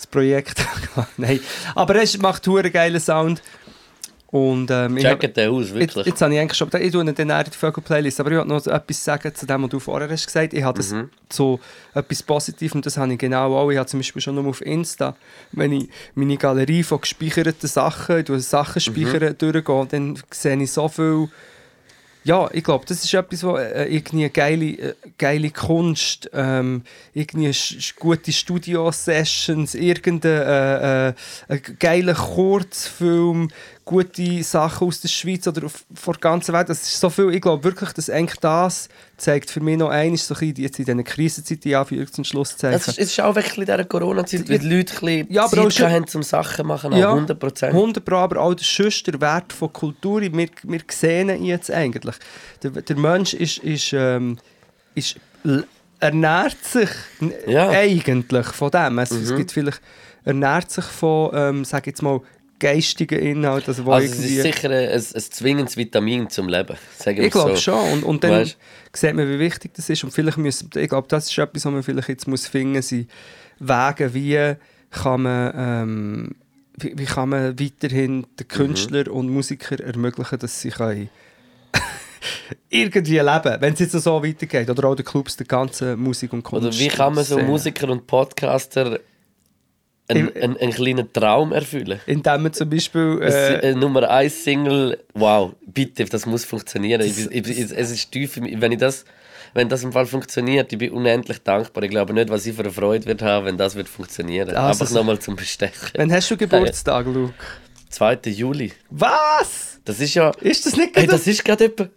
das 0.00 0.06
Projekt 0.06 0.64
Nein, 1.16 1.40
aber 1.74 1.96
es 2.02 2.16
macht 2.18 2.46
einen 2.48 2.72
geilen 2.72 3.00
Sound. 3.00 3.42
Und, 4.32 4.70
ähm, 4.70 4.96
Checkt 4.96 5.36
den 5.36 5.50
aus, 5.50 5.70
Jetzt, 5.70 5.74
wirklich. 5.74 6.06
jetzt 6.06 6.22
habe 6.22 6.32
ich 6.32 6.38
eigentlich 6.38 6.56
schon 6.56 6.68
ich 6.80 6.92
tue 6.92 7.04
dann 7.04 7.28
in 7.28 7.44
die 7.50 7.56
Vögel-Playlist, 7.56 8.20
aber 8.20 8.30
ich 8.30 8.36
wollte 8.36 8.48
noch 8.48 8.64
etwas 8.64 9.04
sagen 9.04 9.34
zu 9.34 9.44
dem, 9.44 9.64
was 9.64 9.70
du 9.70 9.80
vorher 9.80 10.08
hast 10.08 10.24
gesagt. 10.24 10.54
Ich 10.54 10.62
habe 10.62 10.76
das 10.78 10.92
Mhm. 10.92 11.10
so 11.28 11.58
etwas 11.94 12.22
Positives 12.22 12.76
und 12.76 12.86
das 12.86 12.96
habe 12.96 13.12
ich 13.12 13.18
genau 13.18 13.56
auch. 13.56 13.70
Ich 13.72 13.76
habe 13.76 13.88
zum 13.88 13.98
Beispiel 13.98 14.22
schon 14.22 14.36
nur 14.36 14.46
auf 14.46 14.60
Insta, 14.64 15.16
wenn 15.50 15.72
ich 15.72 15.88
meine 16.14 16.36
Galerie 16.36 16.84
von 16.84 17.00
gespeicherten 17.00 17.68
Sachen, 17.68 18.24
ich 18.24 18.46
Sachen 18.46 18.76
Mhm. 18.76 18.80
speichern, 19.04 19.34
durchgehe, 19.36 19.86
dann 19.90 20.16
sehe 20.30 20.62
ich 20.62 20.70
so 20.70 20.86
viel 20.88 21.28
ja, 22.22 22.50
ich 22.52 22.62
glaube, 22.62 22.84
das 22.86 23.02
ist 23.02 23.14
etwas, 23.14 23.42
wo 23.42 23.56
äh, 23.56 23.84
irgendwie 23.94 24.24
eine 24.24 24.30
geile, 24.30 24.66
äh, 24.66 24.94
geile 25.16 25.50
Kunst, 25.50 26.30
ähm, 26.34 26.82
irgendwie 27.14 27.54
gute 27.98 28.32
Studio-Sessions, 28.32 29.74
irgendein 29.74 30.30
äh, 30.30 31.08
äh, 31.48 31.60
geiler 31.78 32.14
Kurzfilm, 32.14 33.48
gute 33.90 34.42
Sachen 34.44 34.86
aus 34.86 35.00
der 35.00 35.08
Schweiz 35.08 35.46
oder 35.48 35.66
auf, 35.66 35.84
der 36.06 36.14
ganzen 36.14 36.54
Welt. 36.54 36.68
Das 36.68 36.80
ist 36.82 37.00
so 37.00 37.10
viel, 37.10 37.34
ich 37.34 37.40
glaube 37.42 37.64
wirklich, 37.64 37.90
dass 37.92 38.08
eigentlich 38.08 38.38
das 38.38 38.88
zeigt 39.16 39.50
für 39.50 39.60
mich 39.60 39.76
noch 39.76 39.88
eines, 39.88 40.26
so 40.28 40.34
ein 40.34 40.54
jetzt 40.56 40.78
in 40.78 40.84
diesen 40.84 41.02
Krisenzeiten, 41.02 41.68
ja, 41.70 41.84
für 41.84 41.96
und 42.16 42.26
Schlusszeichen. 42.26 42.76
Es 42.76 42.86
ist, 42.88 42.98
es 42.98 43.06
ist 43.10 43.20
auch 43.20 43.34
wirklich 43.34 43.58
in 43.58 43.64
dieser 43.64 43.84
Corona-Zeit, 43.84 44.48
weil 44.48 44.60
die 44.60 44.68
Leute 44.68 44.94
ein 44.94 45.00
bisschen 45.00 45.32
Ja, 45.32 45.44
aber 45.44 45.56
Zeit 45.64 45.74
schon- 45.74 45.90
haben, 45.90 46.04
um 46.14 46.22
Sachen 46.22 46.56
zu 46.56 46.64
machen. 46.64 46.92
Ja, 46.92 46.98
Ja, 46.98 47.10
100 47.14 47.38
Prozent. 47.38 47.72
100 47.74 48.04
Pro, 48.04 48.14
aber 48.16 48.40
auch 48.40 48.54
der 48.54 48.64
sonst 48.64 49.06
der 49.08 49.20
Wert 49.20 49.52
von 49.52 49.72
Kultur, 49.72 50.20
wir, 50.22 50.30
wir 50.62 50.80
sehen 50.88 51.28
ihn 51.28 51.44
jetzt 51.44 51.70
eigentlich. 51.70 52.14
Der, 52.62 52.70
der 52.70 52.96
Mensch 52.96 53.34
ist, 53.34 53.58
ist, 53.58 53.92
ähm, 53.92 54.38
ist, 54.94 55.16
ernährt 55.98 56.64
sich 56.64 56.88
Ja. 57.46 57.70
eigentlich 57.70 58.46
von 58.46 58.70
dem. 58.70 58.98
Es, 59.00 59.10
Mhm. 59.10 59.22
es 59.22 59.36
gibt 59.36 59.52
vielleicht, 59.52 59.80
ernährt 60.24 60.70
sich 60.70 60.84
von, 60.84 61.30
ähm, 61.34 61.64
sag 61.64 61.86
jetzt 61.86 62.02
mal, 62.02 62.20
geistigen 62.60 63.18
Inhalten. 63.18 63.70
Also, 63.70 63.84
wo 63.84 63.92
Also 63.92 64.06
es 64.06 64.20
ist 64.20 64.42
sicher 64.42 64.70
ein, 64.70 64.88
ein, 64.88 64.92
ein 64.92 65.02
zwingendes 65.02 65.76
Vitamin 65.76 66.30
zum 66.30 66.48
Leben. 66.48 66.76
Sagen 66.96 67.22
ich 67.22 67.32
glaube 67.32 67.56
so. 67.56 67.56
schon. 67.56 67.92
Und, 67.92 68.02
und 68.04 68.22
dann 68.22 68.30
Weißt? 68.30 68.56
sieht 68.92 69.14
man, 69.14 69.28
wie 69.28 69.40
wichtig 69.40 69.72
das 69.74 69.90
ist. 69.90 70.04
Und 70.04 70.12
vielleicht 70.12 70.38
müssen, 70.38 70.70
ich 70.76 70.88
glaube, 70.88 71.08
das 71.08 71.28
ist 71.28 71.38
etwas, 71.38 71.64
was 71.64 71.72
man 71.72 71.82
vielleicht 71.82 72.08
jetzt 72.08 72.28
muss 72.28 72.46
finden 72.46 72.74
muss, 72.74 72.92
Wege, 73.58 74.14
wie 74.14 74.54
kann 74.90 75.22
man, 75.22 75.52
ähm, 75.56 76.30
wie, 76.76 76.96
wie 76.96 77.04
kann 77.04 77.30
man 77.30 77.58
weiterhin 77.58 78.26
den 78.38 78.48
Künstler 78.48 79.10
und 79.10 79.28
Musiker 79.28 79.80
ermöglichen, 79.80 80.38
dass 80.38 80.60
sie 80.60 80.70
können 80.70 81.10
irgendwie 82.68 83.18
leben, 83.18 83.56
wenn 83.60 83.72
es 83.72 83.80
jetzt 83.80 83.92
so 83.92 84.24
weitergeht. 84.24 84.70
Oder 84.70 84.88
auch 84.88 84.94
den 84.94 85.04
Clubs, 85.04 85.36
der 85.36 85.46
ganzen 85.46 85.98
Musik 85.98 86.32
und 86.32 86.42
Kunst. 86.42 86.66
Oder 86.66 86.78
wie 86.78 86.88
kann 86.88 87.14
man 87.14 87.24
so. 87.24 87.38
Musiker 87.38 87.88
und 87.88 88.06
Podcaster 88.06 89.00
einen, 90.10 90.36
einen, 90.36 90.56
einen 90.56 90.72
kleinen 90.72 91.12
Traum 91.12 91.52
erfüllen? 91.52 92.00
Indem 92.06 92.42
man 92.42 92.52
zum 92.52 92.68
Beispiel... 92.68 93.20
Äh, 93.22 93.74
Nummer 93.74 94.08
1 94.10 94.44
Single, 94.44 94.98
wow, 95.14 95.52
bitte, 95.66 96.04
das 96.04 96.26
muss 96.26 96.44
funktionieren. 96.44 97.00
Ich, 97.00 97.30
ich, 97.30 97.46
ich, 97.48 97.58
es 97.58 97.90
ist 97.90 98.10
tief, 98.10 98.38
wenn 98.40 98.72
ich 98.72 98.78
das, 98.78 99.04
wenn 99.54 99.68
das 99.68 99.82
im 99.82 99.92
Fall 99.92 100.06
funktioniert, 100.06 100.72
ich 100.72 100.78
bin 100.78 100.92
unendlich 100.92 101.42
dankbar. 101.42 101.82
Ich 101.84 101.90
glaube 101.90 102.12
nicht, 102.12 102.28
was 102.28 102.46
ich 102.46 102.54
für 102.54 102.62
eine 102.62 102.70
Freude 102.70 103.06
wird 103.06 103.22
haben, 103.22 103.46
wenn 103.46 103.56
das 103.56 103.74
wird 103.74 103.88
funktionieren. 103.88 104.50
Also 104.50 104.84
Einfach 104.84 104.94
nochmal 104.94 105.18
zum 105.18 105.36
Bestechen. 105.36 105.90
Wann 105.94 106.12
hast 106.12 106.30
du 106.30 106.36
Geburtstag, 106.36 107.06
Luke? 107.06 107.34
2. 107.90 108.18
Juli. 108.26 108.72
Was? 108.90 109.80
Das 109.84 110.00
ist 110.00 110.14
ja. 110.14 110.30
Ist 110.40 110.66
das 110.66 110.76
nicht 110.76 110.94
Hey, 110.94 111.06
gerade 111.06 111.18
das 111.18 111.26
ist 111.26 111.44
gerade 111.44 111.64
etwa. 111.64 111.88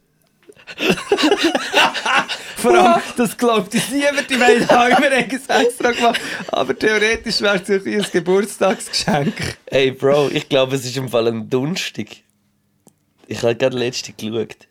Vor 2.57 2.73
allem, 2.77 3.01
das 3.17 3.37
glaubt 3.37 3.73
uns 3.73 3.89
niemand, 3.91 4.29
die 4.29 4.39
wollen 4.39 4.69
auch 4.69 4.97
immer 4.97 5.11
irgendwas 5.11 5.63
extra 5.65 5.91
gemacht. 5.91 6.21
Aber 6.47 6.77
theoretisch 6.77 7.41
wäre 7.41 7.61
es 7.61 7.67
ja 7.67 7.75
ein 7.77 8.05
Geburtstagsgeschenk. 8.11 9.57
Ey, 9.65 9.91
Bro, 9.91 10.29
ich 10.31 10.47
glaube, 10.49 10.75
es 10.75 10.85
ist 10.85 10.95
im 10.97 11.09
Fall 11.09 11.27
ein 11.27 11.49
Dunstig. 11.49 12.23
Ich 13.27 13.41
habe 13.43 13.55
gerade 13.55 13.77
letzte 13.77 14.13
geschaut. 14.13 14.67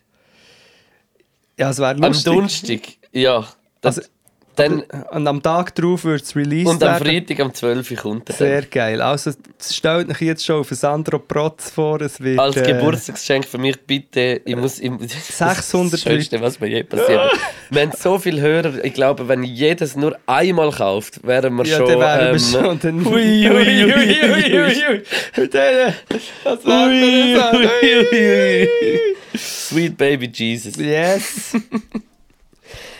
Ja, 1.57 1.69
es 1.69 1.77
wäre 1.79 1.91
Am 1.91 1.97
lustig. 2.01 2.23
Donnerstag, 2.25 2.81
ja. 3.11 3.47
Das, 3.81 3.97
Also, 3.99 4.09
dann, 4.55 4.83
Und 5.11 5.27
am 5.27 5.41
Tag 5.41 5.73
darauf 5.75 6.03
wird 6.05 6.21
es 6.21 6.35
released 6.35 6.67
und 6.67 6.83
am 6.83 6.89
werden. 6.93 7.05
Freitag 7.07 7.39
am 7.39 7.53
12 7.53 7.91
Uhr 7.91 7.97
kommt 7.97 8.29
er. 8.29 8.35
Sehr 8.35 8.61
geil. 8.63 9.01
Also 9.01 9.31
stellt 9.61 10.09
euch 10.09 10.21
jetzt 10.21 10.45
schon 10.45 10.59
auf 10.61 10.69
Sandro 10.69 11.19
Protz 11.19 11.71
vor. 11.71 12.01
Es 12.01 12.21
wird, 12.21 12.39
Als 12.39 12.55
äh, 12.57 12.61
Geburtstagsgeschenk 12.63 13.45
für 13.45 13.57
mich 13.57 13.79
bitte, 13.81 14.41
ich 14.45 14.55
muss... 14.55 14.79
Ich, 14.79 14.91
600 15.11 15.93
das 15.93 16.01
Schönste, 16.01 16.41
was 16.41 16.59
mir 16.59 16.67
je 16.67 16.83
passiert. 16.83 17.31
Wir 17.69 17.81
haben 17.81 17.91
so 17.97 18.19
viele 18.19 18.41
Hörer, 18.41 18.83
ich 18.83 18.93
glaube, 18.93 19.27
wenn 19.27 19.43
jedes 19.43 19.95
nur 19.95 20.17
einmal 20.27 20.71
kauft, 20.71 21.25
wären 21.25 21.55
wir 21.55 21.65
Ja, 21.65 21.77
schon... 21.77 21.87
dann 21.87 21.99
wären 21.99 22.19
wir 22.19 22.31
ähm, 22.31 22.39
schon. 22.39 22.79
Dann, 22.79 23.07
Ui, 23.07 23.49
ui, 23.49 23.83
ui, 23.85 23.93
ui, 23.93 24.59
ui. 24.59 24.83
ui. 24.89 25.43
Äh, 25.43 25.93
Was 26.43 26.65
Ui, 26.65 27.03
ui, 27.03 27.33
das? 27.33 27.53
ui, 27.55 28.07
ui. 28.11 28.99
Sweet 29.35 29.97
Baby 29.97 30.29
Jesus. 30.33 30.75
Yes. 30.77 31.55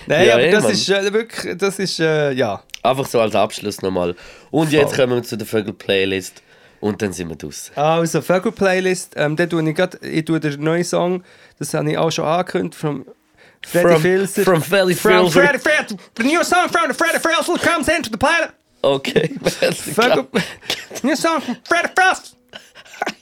Nein, 0.08 0.28
Ja, 0.28 0.34
aber 0.34 0.44
eh, 0.44 0.52
das 0.52 0.70
ist 0.70 0.90
äh, 0.90 1.14
wirklich, 1.14 1.58
das 1.58 1.80
ist, 1.80 2.00
äh, 2.00 2.32
ja. 2.32 2.64
Einfach 2.82 3.06
so 3.06 3.22
als 3.22 3.36
Abschluss 3.36 3.82
nochmal. 3.82 4.16
Und 4.52 4.72
jetzt 4.72 4.96
Voll. 4.96 5.06
kommen 5.06 5.16
wir 5.18 5.24
zu 5.24 5.38
der 5.38 5.48
Vögel-Playlist 5.48 6.42
und 6.82 7.02
dann 7.02 7.14
sind 7.14 7.30
wir 7.30 7.38
draußen. 7.38 7.78
Also, 7.78 8.22
Vögel-Playlist, 8.22 9.14
ähm, 9.16 9.36
da 9.36 9.46
tue 9.46 9.68
ich 9.70 9.76
grad, 9.76 10.04
ich 10.04 10.26
tue 10.26 10.40
den 10.40 10.62
neuen 10.62 10.84
Song, 10.84 11.24
das 11.60 11.74
habe 11.74 11.90
ich 11.92 11.98
auch 11.98 12.12
schon 12.12 12.26
angekündigt, 12.26 12.76
von 12.76 13.06
Freddy 13.66 13.90
From, 13.90 14.02
Filzer. 14.02 14.44
from 14.44 14.62
Freddy 14.62 14.94
From 14.94 15.12
Filzer. 15.30 15.42
Freddy 15.42 15.60
Filzer. 15.60 15.98
The 16.18 16.24
new 16.24 16.44
song 16.44 16.70
from 16.70 16.90
the 16.90 16.94
Freddy 16.94 17.20
Filzer 17.20 17.58
comes 17.62 17.88
into 17.88 18.10
the 18.10 18.18
planet. 18.18 18.52
Okay, 18.82 19.30
Vögel... 19.42 20.28
new 21.04 21.16
song 21.16 21.40
from 21.40 21.56
Freddy 21.64 21.90
Filzer. 21.96 22.36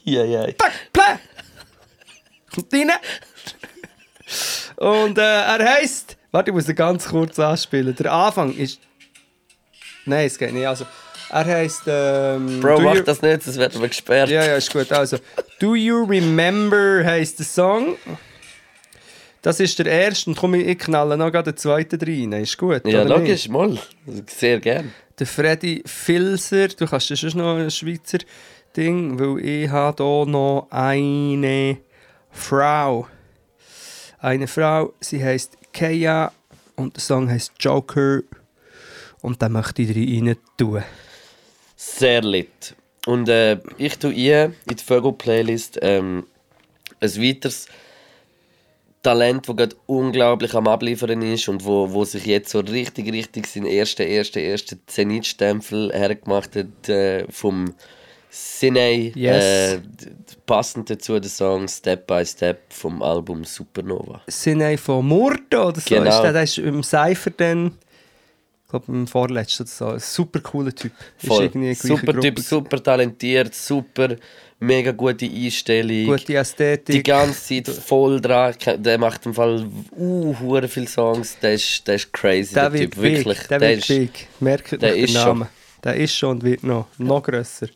ja, 0.03 0.23
ja. 0.23 0.45
Fuck, 0.47 0.71
play. 0.91 1.19
Rein. 2.73 2.91
Und 4.77 5.17
äh, 5.17 5.21
er 5.21 5.73
heisst... 5.75 6.17
Warte, 6.31 6.49
ich 6.51 6.55
muss 6.55 6.67
ihn 6.69 6.75
ganz 6.75 7.07
kurz 7.07 7.37
anspielen. 7.39 7.95
Der 7.95 8.11
Anfang 8.11 8.53
ist... 8.55 8.79
Nein, 10.05 10.25
es 10.27 10.37
geht 10.37 10.53
nicht. 10.53 10.65
Also, 10.65 10.85
er 11.29 11.45
heisst... 11.45 11.83
Ähm, 11.87 12.59
Bro, 12.61 12.79
mach 12.81 12.95
You- 12.95 13.03
das 13.03 13.21
nicht, 13.21 13.45
das 13.45 13.57
werden 13.57 13.81
wir 13.81 13.87
gesperrt. 13.89 14.29
Ja, 14.29 14.45
ja, 14.45 14.55
ist 14.55 14.71
gut. 14.71 14.91
Also, 14.91 15.17
Do 15.59 15.75
You 15.75 16.03
Remember 16.05 17.03
heisst 17.03 17.39
der 17.39 17.45
Song. 17.45 17.97
Das 19.41 19.59
ist 19.59 19.77
der 19.79 19.87
erste 19.87 20.29
und 20.29 20.37
komm, 20.37 20.53
ich 20.53 20.77
knalle 20.77 21.17
noch 21.17 21.31
den 21.31 21.57
zweiten 21.57 21.99
rein. 21.99 22.33
Ist 22.41 22.57
gut, 22.57 22.85
Ja, 22.85 23.03
logisch, 23.03 23.49
mal. 23.49 23.77
Sehr 24.27 24.59
gern. 24.59 24.93
Der 25.17 25.27
Freddy 25.27 25.83
Filzer, 25.85 26.67
du 26.69 26.85
kannst 26.85 27.09
ja 27.09 27.15
schon 27.15 27.37
noch 27.37 27.57
ein 27.57 27.69
Schweizer 27.71 28.19
Ding, 28.77 29.19
weil 29.19 29.43
ich 29.43 29.69
habe 29.69 30.03
hier 30.03 30.25
noch 30.27 30.67
eine 30.69 31.77
Frau. 32.29 33.07
Eine 34.23 34.45
Frau, 34.45 34.93
sie 34.99 35.23
heißt 35.23 35.57
Kea 35.73 36.31
und 36.75 36.95
der 36.95 37.01
Song 37.01 37.27
heißt 37.27 37.53
Joker 37.59 38.21
und 39.21 39.41
den 39.41 39.51
möchte 39.51 39.81
ich 39.81 39.95
rein 39.95 40.35
tun. 40.57 40.83
Sehr 41.75 42.21
lit. 42.21 42.75
Und 43.07 43.29
äh, 43.29 43.57
ich 43.79 43.97
tue 43.97 44.13
ihr 44.13 44.53
in 44.69 44.75
die 44.75 44.83
Vögel-Playlist 44.83 45.79
ähm, 45.81 46.27
ein 46.99 47.15
weiteres 47.17 47.67
Talent, 49.01 49.49
das 49.49 49.55
gerade 49.55 49.75
unglaublich 49.87 50.53
am 50.53 50.67
Abliefern 50.67 51.23
ist 51.23 51.49
und 51.49 51.65
wo, 51.65 51.91
wo 51.91 52.05
sich 52.05 52.27
jetzt 52.27 52.51
so 52.51 52.59
richtig, 52.59 53.11
richtig 53.11 53.47
seinen 53.47 53.65
ersten, 53.65 54.03
ersten, 54.03 54.37
ersten 54.37 54.79
Zenitstempel 54.85 55.91
hergemacht 55.91 56.55
hat 56.55 56.89
äh, 56.89 57.25
vom 57.31 57.73
Sinei. 58.33 59.11
Yes. 59.13 59.43
Äh, 59.43 59.77
d- 59.79 60.05
d- 60.05 60.13
passend 60.45 60.89
dazu 60.89 61.19
der 61.19 61.29
Song 61.29 61.67
Step 61.67 62.07
by 62.07 62.25
Step 62.25 62.61
vom 62.69 63.01
Album 63.01 63.43
Supernova. 63.43 64.21
Sinne 64.27 64.77
von 64.77 65.05
Murdo 65.05 65.67
oder 65.67 65.81
so. 65.81 65.93
Genau. 65.95 66.09
Ist 66.09 66.21
der, 66.21 66.31
der 66.31 66.43
ist 66.43 66.57
im 66.57 66.81
Cypher 66.81 67.31
dann, 67.31 67.73
ich 68.63 68.69
glaube 68.69 68.85
im 68.89 69.05
vorletzten 69.05 69.63
oder 69.63 69.69
so. 69.71 69.85
Ein 69.87 69.99
super 69.99 70.39
cooler 70.39 70.73
Typ. 70.73 70.93
Voll. 71.17 71.51
Super 71.75 72.19
Typ, 72.21 72.39
super 72.39 72.81
talentiert, 72.81 73.53
super, 73.53 74.15
mega 74.61 74.91
gute 74.93 75.25
Einstellung. 75.25 76.05
Gute 76.17 76.35
Ästhetik. 76.35 76.95
die 76.95 77.03
ganze 77.03 77.63
Zeit 77.63 77.67
voll 77.75 78.21
dran. 78.21 78.55
Der 78.77 78.97
macht 78.97 79.25
im 79.25 79.33
Fall 79.33 79.67
uh, 79.97 80.33
viele 80.69 80.87
Songs. 80.87 81.37
Der 81.41 81.55
ist, 81.55 81.85
der 81.85 81.95
ist 81.95 82.13
crazy, 82.13 82.53
der, 82.53 82.69
der 82.69 82.79
wird 82.79 82.93
Typ. 82.93 83.01
big. 83.01 83.25
Wirklich. 83.25 83.47
Der, 83.47 83.59
der 83.59 83.69
wird 83.71 83.79
ist, 83.79 83.87
big. 83.89 84.27
Merkt 84.39 84.81
der 84.81 84.95
ist 84.95 85.11
schon. 85.11 85.39
Namen. 85.39 85.47
Der 85.83 85.95
ist 85.95 86.15
schon 86.15 86.29
und 86.29 86.43
wird 86.43 86.63
noch, 86.63 86.87
noch 86.97 87.21
grösser. 87.23 87.67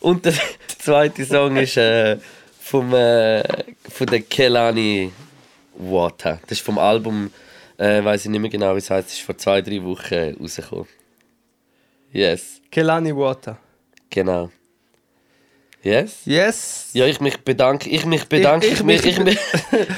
Und 0.00 0.24
der, 0.24 0.34
zweite 0.78 1.24
Song 1.24 1.56
ist 1.56 1.76
äh, 1.76 2.16
vom, 2.60 2.92
äh, 2.94 3.42
von 3.88 4.06
der 4.06 4.20
Kelani 4.22 5.12
Wata. 5.74 6.40
Das 6.46 6.58
ist 6.58 6.64
vom 6.64 6.78
Album, 6.78 7.30
äh, 7.78 8.02
weiß 8.04 8.24
ich 8.24 8.30
nicht 8.30 8.40
mehr 8.40 8.50
genau, 8.50 8.74
wie 8.74 8.78
es 8.78 8.90
heißt. 8.90 9.08
Das 9.08 9.14
ist 9.14 9.22
vor 9.22 9.36
zwei, 9.36 9.60
drei 9.62 9.82
Wochen 9.82 10.36
rausgekommen. 10.40 10.86
Yes, 12.12 12.60
Kelani 12.70 13.14
Wata. 13.16 13.56
genau. 14.08 14.50
Yes? 15.82 16.16
Yes. 16.26 16.90
Ja, 16.92 17.06
ich 17.06 17.20
mich 17.20 17.38
bedanke, 17.38 17.88
ich 17.88 18.04
mich 18.04 18.26
bedanke, 18.26 18.66
Ich- 18.66 18.72
ich, 18.74 18.80
ich 18.80 18.84
mich, 18.84 19.04
ich, 19.06 19.18
mich, 19.18 19.38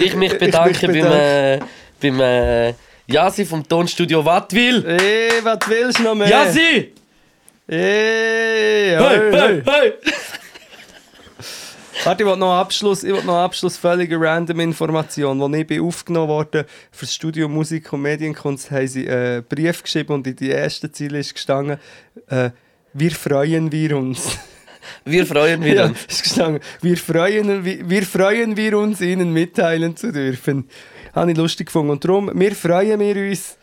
ich 0.00 0.14
mich 0.14 0.32
Ich 0.32 0.38
bedanke 0.38 0.86
mich 0.88 1.02
beim, 1.02 1.12
äh, 1.12 1.58
beim 2.00 2.20
äh, 2.20 2.74
Jasi 3.08 3.44
vom 3.44 3.66
Tonstudio 3.68 4.24
Wattwil. 4.24 4.84
Ey, 4.86 5.30
was 5.42 5.58
willst 5.66 5.98
du 5.98 6.04
noch 6.04 6.14
mehr? 6.14 6.28
Jasi! 6.28 6.92
Ey, 7.68 8.96
Hey, 8.96 8.96
hey, 8.98 9.32
hey, 9.32 9.62
hey! 9.64 9.92
Warte, 12.04 12.24
ich 12.24 12.28
will 12.28 12.36
noch 12.36 12.54
Abschluss, 12.58 13.04
ich 13.04 13.24
noch 13.24 13.36
Abschluss 13.36 13.76
völlige 13.76 14.20
random 14.20 14.58
Information. 14.58 15.40
Als 15.40 15.54
ich 15.54 15.66
bin 15.68 15.80
aufgenommen 15.82 16.28
wurde 16.28 16.66
für 16.90 17.04
das 17.06 17.14
Studium 17.14 17.54
Musik 17.54 17.92
und 17.92 18.02
Medienkunst, 18.02 18.72
haben 18.72 18.88
sie 18.88 19.06
äh, 19.06 19.34
einen 19.36 19.44
Brief 19.44 19.80
geschrieben 19.84 20.14
und 20.14 20.26
in 20.26 20.34
die 20.34 20.50
erste 20.50 20.90
Ziele 20.90 21.20
ist 21.20 21.34
gestanden, 21.34 21.78
äh, 22.28 22.50
wir 22.94 23.12
freuen 23.12 23.70
wir 23.70 23.96
uns. 23.96 24.36
Wir 25.04 25.24
freuen 25.24 25.62
wir 25.62 25.74
Ja, 25.76 25.84
uns. 25.86 26.04
ist 26.08 26.24
gestanden, 26.24 26.60
wir 26.80 26.96
freuen, 26.96 27.64
wir, 27.64 27.88
wir 27.88 28.02
freuen 28.02 28.56
wir 28.56 28.76
uns, 28.76 29.00
Ihnen 29.00 29.32
mitteilen 29.32 29.96
zu 29.96 30.10
dürfen. 30.10 30.68
Habe 31.14 31.30
ich 31.30 31.36
lustig 31.36 31.66
gefunden. 31.66 31.90
Und 31.92 32.04
darum, 32.04 32.28
wir 32.34 32.56
freuen 32.56 32.98
wir 32.98 33.16
uns 33.30 33.56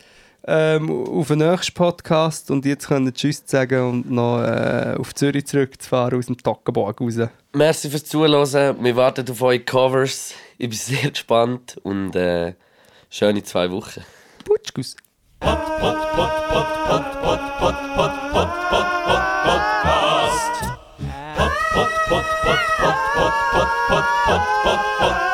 ähm, 0.47 0.89
auf 0.89 1.27
den 1.27 1.39
nächsten 1.39 1.73
Podcast 1.73 2.49
und 2.51 2.65
jetzt 2.65 2.87
können 2.87 3.13
Tschüss 3.13 3.43
sagen 3.45 3.89
und 3.89 4.11
noch 4.11 4.41
äh, 4.41 4.95
auf 4.97 5.13
Zürich 5.13 5.47
zurückzufahren 5.47 6.17
aus 6.17 6.27
dem 6.27 6.37
Tackenbogen 6.37 7.07
raus. 7.07 7.29
Merci 7.53 7.89
fürs 7.89 8.05
Zuhören. 8.05 8.83
Wir 8.83 8.95
warten 8.95 9.29
auf 9.29 9.41
eure 9.41 9.59
Covers. 9.59 10.33
Ich 10.57 10.69
bin 10.69 10.77
sehr 10.77 11.09
gespannt 11.11 11.77
und 11.83 12.15
äh, 12.15 12.53
schöne 13.09 13.43
zwei 13.43 13.69
Wochen. 13.71 14.03
Putschkuss. 14.45 14.95
Podcast. 15.39 15.79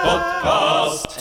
Podcast. 0.03 1.14